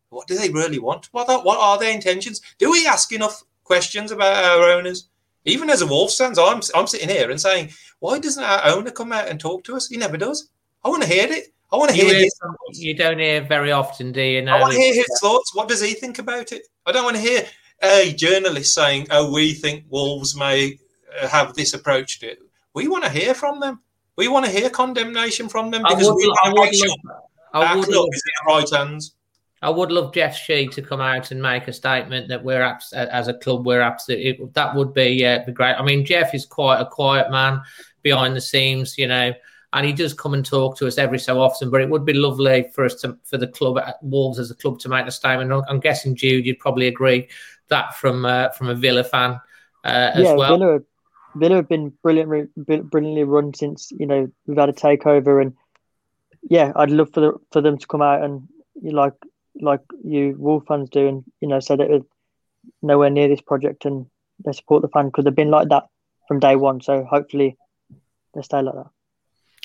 What 0.10 0.28
do 0.28 0.38
they 0.38 0.50
really 0.50 0.80
want? 0.80 1.08
What 1.12 1.30
are, 1.30 1.42
what 1.44 1.60
are 1.60 1.78
their 1.78 1.94
intentions? 1.94 2.42
Do 2.58 2.72
we 2.72 2.88
ask 2.88 3.12
enough 3.12 3.44
questions 3.64 4.12
about 4.12 4.44
our 4.44 4.72
owners? 4.72 5.08
Even 5.46 5.70
as 5.70 5.82
a 5.82 5.88
Wolves 5.88 6.18
fans, 6.18 6.38
I'm 6.38 6.62
I'm 6.76 6.88
sitting 6.88 7.10
here 7.10 7.32
and 7.32 7.40
saying, 7.40 7.72
why 8.00 8.20
doesn't 8.20 8.44
our 8.44 8.68
owner 8.68 8.92
come 8.92 9.12
out 9.12 9.28
and 9.28 9.40
talk 9.40 9.64
to 9.66 9.76
us? 9.76 9.88
He 9.88 9.98
never 9.98 10.18
does. 10.18 10.50
I 10.84 10.90
want 10.90 11.04
to 11.04 11.10
hear 11.10 11.28
it. 11.32 11.54
I 11.72 11.78
want 11.78 11.92
to 11.92 11.96
hear, 11.96 12.06
hear 12.06 12.20
his. 12.20 12.40
You 12.74 12.96
don't 12.96 13.20
hear 13.20 13.42
very 13.42 13.72
often, 13.72 14.12
do 14.12 14.22
you? 14.22 14.42
Know? 14.42 14.56
I 14.56 14.62
want 14.62 14.74
to 14.74 14.80
hear 14.80 14.94
his 14.94 15.20
thoughts. 15.22 15.54
What 15.54 15.68
does 15.68 15.82
he 15.82 15.94
think 15.94 16.18
about 16.18 16.52
it? 16.52 16.68
I 16.86 16.92
don't 16.92 17.04
want 17.04 17.16
to 17.16 17.22
hear 17.22 17.46
a 17.84 18.12
journalist 18.14 18.74
saying, 18.74 19.08
"Oh, 19.12 19.32
we 19.32 19.54
think 19.54 19.86
Wolves 19.90 20.36
may 20.36 20.80
uh, 21.22 21.28
have 21.28 21.54
this 21.54 21.74
approach 21.74 22.20
to 22.20 22.32
it." 22.32 22.40
We 22.74 22.88
want 22.88 23.04
to 23.04 23.10
hear 23.10 23.34
from 23.34 23.60
them. 23.60 23.82
We 24.16 24.28
want 24.28 24.46
to 24.46 24.52
hear 24.52 24.70
condemnation 24.70 25.48
from 25.48 25.70
them 25.70 25.84
because 25.84 26.12
we 26.12 26.28
want 26.28 26.56
to 26.56 26.62
make 26.62 26.74
sure 26.74 26.96
our 27.54 27.76
club 27.76 27.90
love, 27.90 28.08
is 28.12 28.24
in 28.26 28.54
right 28.54 28.70
hands. 28.72 29.16
I 29.62 29.70
would 29.70 29.92
love 29.92 30.14
Jeff 30.14 30.38
Shi 30.38 30.68
to 30.70 30.82
come 30.82 31.02
out 31.02 31.32
and 31.32 31.42
make 31.42 31.68
a 31.68 31.74
statement 31.74 32.30
that 32.30 32.44
we're 32.44 32.64
as 32.94 33.28
a 33.28 33.34
club 33.36 33.66
we're 33.66 33.82
absolutely 33.82 34.40
that 34.54 34.74
would 34.74 34.94
be 34.94 35.24
uh, 35.24 35.44
great. 35.54 35.76
I 35.76 35.84
mean, 35.84 36.04
Jeff 36.04 36.34
is 36.34 36.48
quite 36.48 36.80
a 36.80 36.86
quiet 36.86 37.30
man 37.30 37.62
behind 38.02 38.36
the 38.36 38.42
scenes, 38.42 38.98
you 38.98 39.08
know 39.08 39.34
and 39.74 39.86
he 39.86 39.94
does 39.94 40.14
come 40.14 40.34
and 40.34 40.46
talk 40.46 40.78
to 40.78 40.88
us 40.88 40.98
every 40.98 41.20
so 41.20 41.40
often. 41.40 41.70
But 41.70 41.82
it 41.82 41.90
would 41.90 42.06
be 42.06 42.14
lovely 42.14 42.70
for 42.74 42.86
us 42.86 42.96
to, 43.02 43.18
for 43.24 43.38
the 43.38 43.48
club 43.48 43.78
at 43.78 44.02
Wolves 44.02 44.40
as 44.40 44.52
a 44.52 44.56
club 44.56 44.80
to 44.80 44.90
make 44.90 45.06
the 45.06 45.12
statement. 45.12 45.52
I'm 45.68 45.80
guessing 45.80 46.16
Jude, 46.16 46.46
you'd 46.46 46.60
probably 46.60 46.88
agree 46.88 47.28
that 47.70 47.96
from 47.96 48.26
uh, 48.26 48.50
from 48.50 48.70
a 48.70 48.76
Villa 48.76 49.04
fan 49.04 49.40
uh, 49.84 50.12
as 50.14 50.24
yeah, 50.24 50.34
well. 50.34 50.58
Villa, 50.58 50.80
Villa 51.36 51.56
have 51.58 51.70
been 51.70 51.94
brilliant, 52.02 52.56
brilliantly 52.56 53.24
run 53.24 53.54
since 53.54 53.92
you 53.92 54.06
know 54.06 54.32
we've 54.48 54.58
had 54.58 54.70
a 54.70 54.74
takeover, 54.74 55.42
and 55.42 55.54
yeah, 56.42 56.72
I'd 56.76 56.92
love 56.92 57.14
for 57.14 57.22
the, 57.22 57.34
for 57.52 57.62
them 57.62 57.78
to 57.78 57.88
come 57.88 58.02
out 58.02 58.24
and 58.24 58.48
like 58.82 59.14
like 59.62 59.82
you 60.04 60.36
Wolf 60.38 60.64
fans 60.68 60.90
do, 60.90 61.08
and 61.08 61.24
you 61.42 61.48
know, 61.48 61.60
say 61.60 61.76
that 61.76 61.88
they're 61.88 62.00
nowhere 62.82 63.10
near 63.10 63.28
this 63.28 63.42
project 63.42 63.86
and 63.86 64.06
they 64.46 64.52
support 64.52 64.82
the 64.82 64.88
fan 64.90 65.08
because 65.08 65.26
they've 65.26 65.36
been 65.36 65.52
like 65.52 65.70
that 65.70 65.84
from 66.28 66.40
day 66.40 66.56
one. 66.56 66.82
So 66.82 67.04
hopefully 67.04 67.58
they 68.34 68.42
stay 68.42 68.62
like 68.62 68.76
that. 68.76 68.88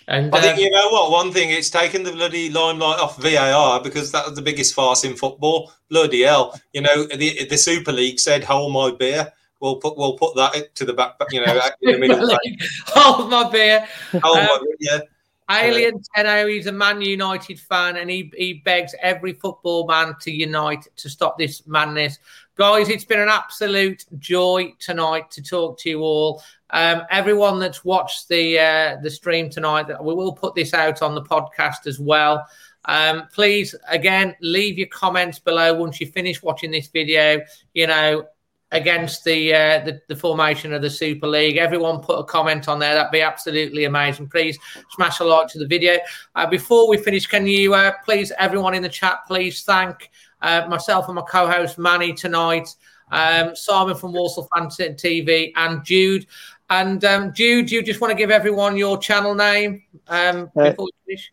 And 0.08 0.34
I 0.34 0.40
think 0.40 0.58
uh, 0.58 0.60
you 0.60 0.70
know 0.70 0.88
what? 0.90 1.10
One 1.10 1.32
thing, 1.32 1.50
it's 1.50 1.70
taken 1.70 2.02
the 2.02 2.12
bloody 2.12 2.50
limelight 2.50 3.00
off 3.00 3.20
VAR 3.20 3.82
because 3.82 4.12
that 4.12 4.26
was 4.26 4.34
the 4.34 4.42
biggest 4.42 4.74
farce 4.74 5.04
in 5.04 5.16
football. 5.16 5.72
Bloody 5.88 6.22
hell! 6.22 6.58
You 6.72 6.82
know, 6.82 7.04
the 7.04 7.46
the 7.46 7.56
Super 7.56 7.92
League 7.92 8.18
said, 8.18 8.44
"Hold 8.44 8.72
my 8.72 8.90
beer." 8.90 9.32
We'll 9.60 9.76
put 9.76 9.96
we'll 9.96 10.18
put 10.18 10.36
that 10.36 10.74
to 10.74 10.84
the 10.84 10.92
back. 10.92 11.14
You 11.30 11.44
know, 11.44 11.58
in 11.80 11.92
the 11.92 11.98
middle. 11.98 12.38
Hold 12.88 13.30
my 13.30 13.48
beer. 13.48 13.86
Hold 14.12 14.36
um, 14.36 14.44
my 14.44 14.58
beer. 14.60 14.76
Yeah. 14.78 15.00
Alien 15.50 16.02
Tenno, 16.14 16.46
he's 16.46 16.66
a 16.66 16.72
Man 16.72 17.00
United 17.00 17.60
fan, 17.60 17.96
and 17.96 18.10
he, 18.10 18.32
he 18.36 18.54
begs 18.64 18.94
every 19.00 19.34
football 19.34 19.86
man 19.86 20.14
to 20.20 20.30
unite 20.30 20.86
to 20.96 21.10
stop 21.10 21.38
this 21.38 21.66
madness. 21.66 22.18
Guys, 22.56 22.88
it's 22.88 23.04
been 23.04 23.18
an 23.18 23.28
absolute 23.28 24.04
joy 24.20 24.72
tonight 24.78 25.28
to 25.28 25.42
talk 25.42 25.76
to 25.76 25.90
you 25.90 26.02
all. 26.02 26.40
Um, 26.70 27.02
everyone 27.10 27.58
that's 27.58 27.84
watched 27.84 28.28
the 28.28 28.60
uh, 28.60 28.96
the 29.02 29.10
stream 29.10 29.50
tonight, 29.50 29.86
we 30.00 30.14
will 30.14 30.32
put 30.32 30.54
this 30.54 30.72
out 30.72 31.02
on 31.02 31.16
the 31.16 31.22
podcast 31.22 31.88
as 31.88 31.98
well. 31.98 32.46
Um, 32.84 33.24
please, 33.32 33.74
again, 33.88 34.36
leave 34.40 34.78
your 34.78 34.86
comments 34.86 35.40
below 35.40 35.74
once 35.74 36.00
you 36.00 36.06
finish 36.06 36.44
watching 36.44 36.70
this 36.70 36.86
video. 36.86 37.40
You 37.72 37.88
know, 37.88 38.28
against 38.70 39.24
the, 39.24 39.54
uh, 39.54 39.84
the, 39.84 40.00
the 40.08 40.16
formation 40.16 40.72
of 40.72 40.82
the 40.82 40.90
Super 40.90 41.28
League. 41.28 41.56
Everyone 41.56 42.00
put 42.00 42.18
a 42.18 42.24
comment 42.24 42.68
on 42.68 42.78
there. 42.78 42.94
That'd 42.94 43.12
be 43.12 43.20
absolutely 43.20 43.84
amazing. 43.84 44.28
Please 44.28 44.58
smash 44.90 45.20
a 45.20 45.24
like 45.24 45.48
to 45.48 45.58
the 45.58 45.66
video. 45.66 45.96
Uh, 46.34 46.46
before 46.46 46.88
we 46.88 46.98
finish, 46.98 47.26
can 47.26 47.46
you 47.46 47.74
uh, 47.74 47.92
please, 48.04 48.32
everyone 48.38 48.74
in 48.74 48.82
the 48.82 48.88
chat, 48.88 49.20
please 49.28 49.62
thank 49.62 50.10
uh, 50.44 50.66
myself 50.68 51.06
and 51.08 51.16
my 51.16 51.22
co-host 51.22 51.78
Manny 51.78 52.12
tonight, 52.12 52.68
um, 53.10 53.56
Simon 53.56 53.96
from 53.96 54.12
Walsall 54.12 54.48
Fan 54.54 54.68
TV, 54.68 55.52
and 55.56 55.84
Jude. 55.84 56.26
And 56.70 57.04
um, 57.04 57.34
Jude, 57.34 57.70
you 57.70 57.82
just 57.82 58.00
want 58.00 58.12
to 58.12 58.16
give 58.16 58.30
everyone 58.30 58.76
your 58.76 58.98
channel 58.98 59.34
name 59.34 59.82
um, 60.08 60.50
uh, 60.56 60.70
before 60.70 60.86
we 60.86 60.92
finish? 61.06 61.32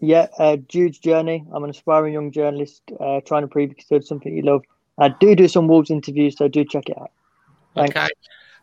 Yeah, 0.00 0.26
uh, 0.38 0.56
Jude's 0.56 0.98
Journey. 0.98 1.44
I'm 1.52 1.64
an 1.64 1.70
aspiring 1.70 2.12
young 2.12 2.30
journalist 2.30 2.82
trying 3.24 3.42
to 3.42 3.48
prove 3.48 3.70
you 3.70 3.76
can 3.76 4.02
something 4.02 4.36
you 4.36 4.42
love 4.42 4.62
I 4.98 5.08
do 5.08 5.34
do 5.34 5.48
some 5.48 5.68
Wolves 5.68 5.90
interviews, 5.90 6.36
so 6.36 6.48
do 6.48 6.64
check 6.64 6.88
it 6.88 6.98
out. 6.98 7.10
Thanks. 7.74 7.96
Okay. 7.96 8.08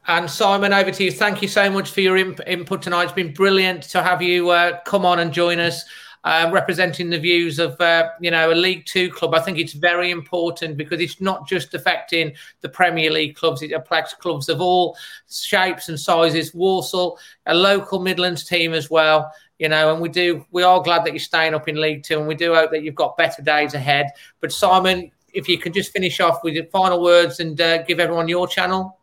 And 0.08 0.30
Simon, 0.30 0.74
over 0.74 0.92
to 0.92 1.04
you. 1.04 1.12
Thank 1.12 1.42
you 1.42 1.48
so 1.48 1.70
much 1.70 1.92
for 1.92 2.02
your 2.02 2.18
input 2.18 2.82
tonight. 2.82 3.04
It's 3.04 3.12
been 3.12 3.34
brilliant 3.34 3.84
to 3.84 4.02
have 4.02 4.22
you 4.22 4.50
uh, 4.50 4.80
come 4.86 5.06
on 5.06 5.20
and 5.20 5.32
join 5.32 5.60
us, 5.60 5.84
uh, 6.30 6.48
representing 6.52 7.10
the 7.10 7.18
views 7.18 7.58
of 7.58 7.82
uh, 7.82 8.12
you 8.22 8.30
know 8.30 8.52
a 8.52 8.54
League 8.54 8.86
Two 8.86 9.10
club. 9.10 9.34
I 9.34 9.40
think 9.40 9.58
it's 9.58 9.74
very 9.74 10.12
important 10.12 10.78
because 10.78 11.02
it's 11.02 11.20
not 11.20 11.48
just 11.48 11.74
affecting 11.74 12.34
the 12.62 12.70
Premier 12.70 13.10
League 13.10 13.36
clubs; 13.36 13.64
it 13.64 13.72
affects 13.72 14.14
clubs 14.14 14.48
of 14.48 14.62
all 14.62 14.96
shapes 15.28 15.90
and 15.90 16.00
sizes. 16.00 16.54
Walsall, 16.54 17.18
a 17.48 17.56
local 17.56 18.00
Midlands 18.00 18.44
team 18.44 18.74
as 18.74 18.92
well. 18.92 19.32
You 19.58 19.70
know, 19.70 19.92
and 19.92 20.00
we 20.00 20.08
do. 20.08 20.46
We 20.52 20.62
are 20.62 20.84
glad 20.84 21.04
that 21.06 21.14
you're 21.14 21.20
staying 21.20 21.56
up 21.56 21.68
in 21.68 21.82
League 21.82 22.04
Two, 22.04 22.20
and 22.20 22.28
we 22.28 22.36
do 22.36 22.54
hope 22.54 22.70
that 22.70 22.84
you've 22.84 22.94
got 22.94 23.18
better 23.18 23.42
days 23.42 23.74
ahead. 23.74 24.12
But 24.40 24.52
Simon, 24.52 25.12
if 25.34 25.50
you 25.50 25.58
could 25.58 25.74
just 25.74 25.92
finish 25.92 26.20
off 26.20 26.44
with 26.44 26.54
your 26.54 26.66
final 26.66 27.02
words 27.02 27.40
and 27.40 27.60
uh, 27.60 27.82
give 27.82 28.00
everyone 28.00 28.28
your 28.28 28.48
channel. 28.48 29.00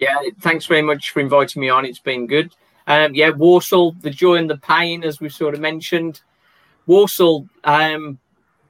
Yeah, 0.00 0.18
thanks 0.40 0.66
very 0.66 0.82
much 0.82 1.10
for 1.10 1.20
inviting 1.20 1.60
me 1.60 1.68
on. 1.68 1.84
It's 1.84 2.00
been 2.00 2.26
good. 2.26 2.52
Um, 2.88 3.14
yeah, 3.14 3.30
Walsall, 3.30 3.92
the 4.00 4.10
joy 4.10 4.34
and 4.34 4.50
the 4.50 4.58
pain, 4.58 5.04
as 5.04 5.20
we 5.20 5.28
sort 5.28 5.54
of 5.54 5.60
mentioned. 5.60 6.22
Walsall, 6.86 7.48
um, 7.64 8.18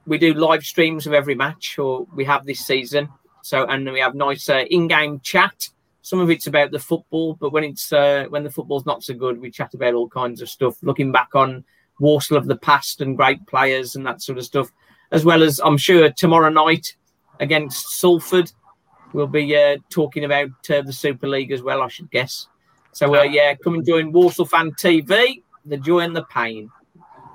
we 0.05 0.17
do 0.17 0.33
live 0.33 0.63
streams 0.63 1.07
of 1.07 1.13
every 1.13 1.35
match, 1.35 1.77
or 1.79 2.07
we 2.15 2.25
have 2.25 2.45
this 2.45 2.65
season. 2.65 3.09
So 3.43 3.65
and 3.65 3.91
we 3.91 3.99
have 3.99 4.15
nice 4.15 4.49
uh, 4.49 4.65
in-game 4.69 5.19
chat. 5.21 5.69
Some 6.03 6.19
of 6.19 6.29
it's 6.29 6.47
about 6.47 6.71
the 6.71 6.79
football, 6.79 7.35
but 7.35 7.51
when 7.51 7.63
it's 7.63 7.91
uh, 7.93 8.25
when 8.29 8.43
the 8.43 8.51
football's 8.51 8.85
not 8.85 9.03
so 9.03 9.13
good, 9.13 9.39
we 9.39 9.51
chat 9.51 9.73
about 9.73 9.93
all 9.93 10.09
kinds 10.09 10.41
of 10.41 10.49
stuff, 10.49 10.77
looking 10.81 11.11
back 11.11 11.35
on 11.35 11.63
Walsall 11.99 12.37
of 12.37 12.47
the 12.47 12.55
past 12.55 13.01
and 13.01 13.17
great 13.17 13.45
players 13.47 13.95
and 13.95 14.05
that 14.05 14.21
sort 14.21 14.37
of 14.37 14.45
stuff, 14.45 14.71
as 15.11 15.23
well 15.23 15.43
as 15.43 15.59
I'm 15.63 15.77
sure 15.77 16.09
tomorrow 16.11 16.49
night 16.49 16.95
against 17.39 17.99
Salford, 17.99 18.51
we'll 19.13 19.27
be 19.27 19.55
uh, 19.55 19.77
talking 19.89 20.23
about 20.23 20.49
uh, 20.69 20.81
the 20.81 20.93
Super 20.93 21.27
League 21.27 21.51
as 21.51 21.61
well. 21.61 21.81
I 21.81 21.87
should 21.87 22.09
guess. 22.11 22.47
So 22.93 23.15
uh, 23.15 23.23
yeah, 23.23 23.55
come 23.55 23.75
and 23.75 23.85
join 23.85 24.11
Walsall 24.11 24.45
Fan 24.45 24.71
TV. 24.71 25.43
The 25.65 25.77
joy 25.77 25.99
and 25.99 26.15
the 26.15 26.23
pain. 26.25 26.71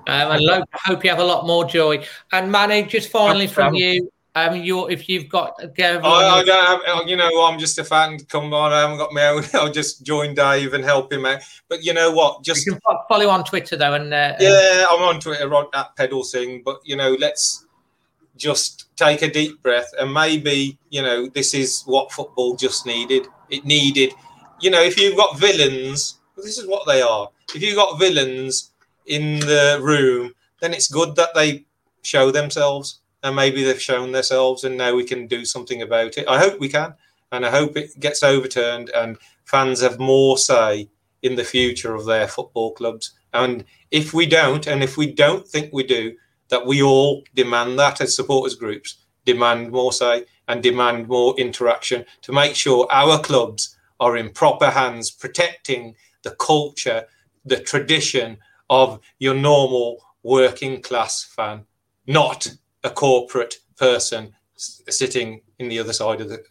Um, 0.06 0.32
and 0.32 0.40
lo- 0.42 0.62
hope 0.72 1.04
you 1.04 1.10
have 1.10 1.18
a 1.18 1.24
lot 1.24 1.46
more 1.46 1.64
joy. 1.64 2.04
And 2.32 2.50
Manny, 2.50 2.84
just 2.84 3.10
finally 3.10 3.46
from 3.46 3.74
you, 3.74 4.10
um, 4.36 4.54
you 4.62 4.86
if 4.88 5.08
you've 5.08 5.28
got 5.28 5.58
go. 5.74 6.00
I, 6.04 6.40
I 6.40 6.44
don't 6.44 6.86
have, 6.86 7.08
you 7.08 7.16
know, 7.16 7.30
I'm 7.44 7.58
just 7.58 7.78
a 7.78 7.84
fan. 7.84 8.18
Come 8.28 8.52
on, 8.52 8.72
I 8.72 8.80
haven't 8.80 8.98
got 8.98 9.12
my 9.12 9.28
own. 9.28 9.44
I'll 9.54 9.72
just 9.72 10.04
join 10.04 10.34
Dave 10.34 10.74
and 10.74 10.84
help 10.84 11.12
him 11.12 11.24
out. 11.24 11.40
But 11.68 11.82
you 11.82 11.94
know 11.94 12.10
what? 12.12 12.44
Just 12.44 12.66
you 12.66 12.72
can 12.72 12.98
follow 13.08 13.28
on 13.28 13.44
Twitter 13.44 13.76
though, 13.76 13.94
and 13.94 14.12
uh, 14.12 14.34
yeah, 14.38 14.84
I'm 14.90 15.02
on 15.02 15.20
Twitter 15.20 15.50
at 15.74 15.96
Pedal 15.96 16.22
Sing. 16.22 16.62
But 16.64 16.80
you 16.84 16.96
know, 16.96 17.16
let's 17.18 17.66
just 18.36 18.94
take 18.96 19.22
a 19.22 19.30
deep 19.30 19.62
breath 19.62 19.90
and 19.98 20.12
maybe 20.12 20.78
you 20.90 21.00
know 21.00 21.26
this 21.28 21.54
is 21.54 21.82
what 21.86 22.12
football 22.12 22.54
just 22.54 22.84
needed. 22.84 23.26
It 23.48 23.64
needed, 23.64 24.12
you 24.60 24.70
know, 24.70 24.82
if 24.82 25.00
you've 25.00 25.16
got 25.16 25.38
villains, 25.38 26.18
this 26.36 26.58
is 26.58 26.66
what 26.68 26.86
they 26.86 27.00
are. 27.00 27.30
If 27.54 27.62
you've 27.62 27.76
got 27.76 27.98
villains 27.98 28.72
in 29.06 29.40
the 29.40 29.78
room, 29.82 30.32
then 30.60 30.72
it's 30.72 30.88
good 30.88 31.16
that 31.16 31.34
they 31.34 31.64
show 32.02 32.30
themselves 32.30 33.00
and 33.22 33.34
maybe 33.34 33.64
they've 33.64 33.80
shown 33.80 34.12
themselves 34.12 34.64
and 34.64 34.76
now 34.76 34.94
we 34.94 35.04
can 35.04 35.26
do 35.26 35.44
something 35.44 35.82
about 35.82 36.16
it. 36.16 36.28
I 36.28 36.38
hope 36.38 36.60
we 36.60 36.68
can, 36.68 36.94
and 37.32 37.44
I 37.44 37.50
hope 37.50 37.76
it 37.76 37.98
gets 37.98 38.22
overturned 38.22 38.90
and 38.90 39.18
fans 39.44 39.80
have 39.80 39.98
more 39.98 40.38
say 40.38 40.88
in 41.22 41.34
the 41.34 41.44
future 41.44 41.94
of 41.94 42.04
their 42.04 42.28
football 42.28 42.72
clubs. 42.72 43.12
And 43.32 43.64
if 43.90 44.14
we 44.14 44.26
don't, 44.26 44.66
and 44.66 44.82
if 44.82 44.96
we 44.96 45.12
don't 45.12 45.46
think 45.46 45.72
we 45.72 45.84
do, 45.84 46.16
that 46.48 46.66
we 46.66 46.82
all 46.82 47.24
demand 47.34 47.78
that 47.78 48.00
as 48.00 48.14
supporters 48.14 48.54
groups, 48.54 49.04
demand 49.24 49.72
more 49.72 49.92
say 49.92 50.24
and 50.48 50.62
demand 50.62 51.08
more 51.08 51.34
interaction 51.38 52.04
to 52.22 52.32
make 52.32 52.54
sure 52.54 52.86
our 52.90 53.18
clubs 53.20 53.76
are 53.98 54.16
in 54.16 54.30
proper 54.30 54.70
hands, 54.70 55.10
protecting 55.10 55.94
the 56.22 56.30
culture, 56.32 57.04
the 57.44 57.58
tradition 57.58 58.38
of 58.70 59.00
your 59.18 59.34
normal 59.34 60.02
working 60.22 60.82
class 60.82 61.22
fan, 61.22 61.64
not 62.06 62.48
a 62.84 62.90
corporate 62.90 63.56
person 63.76 64.34
sitting 64.56 65.40
in 65.58 65.68
the 65.68 65.78
other 65.78 65.92
side 65.92 66.20
of 66.20 66.28
the 66.28 66.42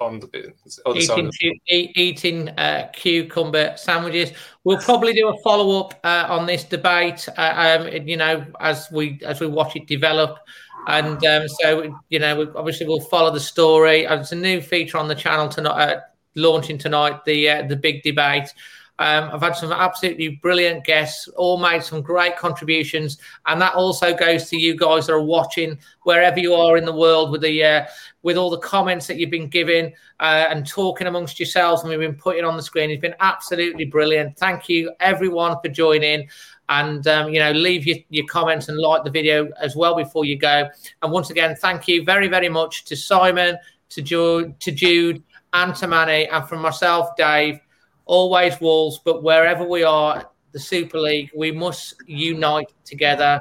on 0.00 0.20
the 0.20 0.52
other 0.84 0.98
eating, 0.98 1.06
side 1.06 1.24
of 1.26 1.60
eating 1.68 2.48
uh, 2.50 2.88
cucumber 2.92 3.74
sandwiches. 3.76 4.32
We'll 4.64 4.78
probably 4.78 5.12
do 5.14 5.28
a 5.28 5.38
follow 5.42 5.80
up 5.80 5.98
uh, 6.04 6.26
on 6.28 6.46
this 6.46 6.64
debate. 6.64 7.28
Uh, 7.36 7.78
um, 7.80 8.06
you 8.06 8.16
know, 8.16 8.44
as 8.60 8.88
we 8.90 9.20
as 9.24 9.40
we 9.40 9.46
watch 9.46 9.76
it 9.76 9.86
develop, 9.86 10.38
and 10.86 11.24
um, 11.24 11.48
so 11.48 11.96
you 12.08 12.18
know, 12.18 12.36
we, 12.36 12.48
obviously 12.54 12.86
we'll 12.86 13.00
follow 13.00 13.30
the 13.30 13.40
story. 13.40 14.04
It's 14.04 14.32
a 14.32 14.36
new 14.36 14.60
feature 14.60 14.98
on 14.98 15.08
the 15.08 15.14
channel 15.14 15.48
tonight, 15.48 15.94
uh, 15.94 16.00
launching 16.34 16.78
tonight. 16.78 17.24
The 17.24 17.48
uh, 17.48 17.62
the 17.68 17.76
big 17.76 18.02
debate. 18.02 18.52
Um, 18.98 19.30
I've 19.32 19.40
had 19.40 19.56
some 19.56 19.72
absolutely 19.72 20.40
brilliant 20.42 20.84
guests, 20.84 21.26
all 21.36 21.58
made 21.58 21.82
some 21.82 22.02
great 22.02 22.36
contributions, 22.36 23.18
and 23.46 23.60
that 23.60 23.74
also 23.74 24.14
goes 24.14 24.48
to 24.50 24.56
you 24.56 24.76
guys 24.76 25.06
that 25.06 25.14
are 25.14 25.22
watching 25.22 25.78
wherever 26.02 26.38
you 26.38 26.54
are 26.54 26.76
in 26.76 26.84
the 26.84 26.94
world 26.94 27.30
with 27.30 27.40
the 27.40 27.64
uh, 27.64 27.86
with 28.22 28.36
all 28.36 28.50
the 28.50 28.58
comments 28.58 29.06
that 29.06 29.16
you've 29.16 29.30
been 29.30 29.48
giving 29.48 29.92
uh, 30.20 30.46
and 30.50 30.66
talking 30.66 31.06
amongst 31.06 31.40
yourselves, 31.40 31.82
and 31.82 31.90
we've 31.90 31.98
been 31.98 32.14
putting 32.14 32.44
on 32.44 32.56
the 32.56 32.62
screen. 32.62 32.90
It's 32.90 33.00
been 33.00 33.14
absolutely 33.20 33.86
brilliant. 33.86 34.36
Thank 34.38 34.68
you 34.68 34.92
everyone 35.00 35.56
for 35.62 35.68
joining. 35.68 36.28
And 36.68 37.06
um, 37.08 37.30
you 37.30 37.40
know, 37.40 37.50
leave 37.50 37.86
your, 37.86 37.98
your 38.08 38.26
comments 38.26 38.68
and 38.68 38.78
like 38.78 39.04
the 39.04 39.10
video 39.10 39.48
as 39.60 39.74
well 39.74 39.96
before 39.96 40.24
you 40.24 40.38
go. 40.38 40.68
And 41.02 41.12
once 41.12 41.30
again, 41.30 41.56
thank 41.56 41.88
you 41.88 42.04
very, 42.04 42.28
very 42.28 42.48
much 42.48 42.84
to 42.84 42.96
Simon, 42.96 43.58
to 43.90 44.00
Jude, 44.00 44.58
to 44.60 44.70
Jude, 44.70 45.22
and 45.52 45.74
to 45.76 45.86
Manny, 45.86 46.28
and 46.28 46.48
from 46.48 46.60
myself, 46.62 47.16
Dave 47.16 47.60
always 48.04 48.60
Wolves, 48.60 49.00
but 49.04 49.22
wherever 49.22 49.64
we 49.64 49.82
are, 49.82 50.28
the 50.52 50.60
Super 50.60 50.98
League, 50.98 51.30
we 51.34 51.50
must 51.50 51.94
unite 52.06 52.72
together, 52.84 53.40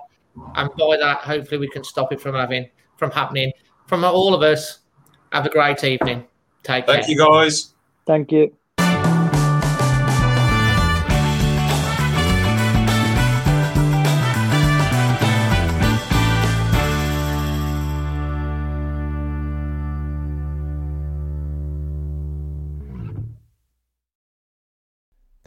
and 0.56 0.70
by 0.78 0.98
that, 0.98 1.20
hopefully, 1.20 1.58
we 1.58 1.70
can 1.70 1.84
stop 1.84 2.14
it 2.14 2.22
from 2.22 2.36
having 2.36 2.70
from 2.98 3.12
happening. 3.12 3.52
From 3.88 4.06
all 4.06 4.34
of 4.34 4.42
us, 4.42 4.80
have 5.34 5.46
a 5.46 5.50
great 5.50 5.84
evening. 5.84 6.26
Take 6.64 6.86
Thank 6.86 6.86
care. 6.86 6.96
Thank 6.96 7.08
you, 7.10 7.18
guys. 7.18 7.74
Thank 8.06 8.32
you. 8.32 8.56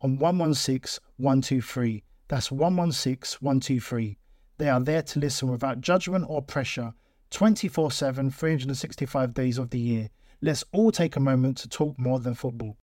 on 0.00 0.18
116 0.18 1.02
123. 1.16 2.04
That's 2.28 2.50
116 2.50 3.38
123. 3.40 4.18
They 4.58 4.68
are 4.68 4.80
there 4.80 5.02
to 5.02 5.18
listen 5.18 5.50
without 5.50 5.80
judgment 5.80 6.24
or 6.28 6.42
pressure 6.42 6.94
24 7.30 7.90
7, 7.90 8.30
365 8.30 9.34
days 9.34 9.58
of 9.58 9.70
the 9.70 9.78
year. 9.78 10.10
Let's 10.40 10.64
all 10.72 10.92
take 10.92 11.16
a 11.16 11.20
moment 11.20 11.58
to 11.58 11.68
talk 11.68 11.98
more 11.98 12.20
than 12.20 12.34
football. 12.34 12.76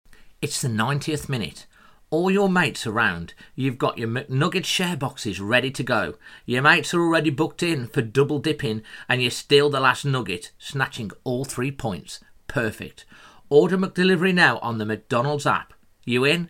It's 0.41 0.61
the 0.61 0.67
90th 0.67 1.29
minute. 1.29 1.67
All 2.09 2.29
your 2.29 2.49
mates 2.49 2.85
around. 2.85 3.33
You've 3.55 3.77
got 3.77 3.97
your 3.97 4.09
McNugget 4.09 4.65
share 4.65 4.97
boxes 4.97 5.39
ready 5.39 5.71
to 5.71 5.83
go. 5.83 6.15
Your 6.45 6.61
mates 6.61 6.93
are 6.93 6.99
already 6.99 7.29
booked 7.29 7.63
in 7.63 7.87
for 7.87 8.01
double 8.01 8.39
dipping, 8.39 8.81
and 9.07 9.21
you 9.21 9.29
steal 9.29 9.69
the 9.69 9.79
last 9.79 10.03
nugget, 10.03 10.51
snatching 10.57 11.11
all 11.23 11.45
three 11.45 11.71
points. 11.71 12.19
Perfect. 12.47 13.05
Order 13.49 13.77
McDelivery 13.77 14.33
now 14.33 14.57
on 14.59 14.77
the 14.77 14.85
McDonald's 14.85 15.45
app. 15.45 15.73
You 16.03 16.25
in? 16.25 16.49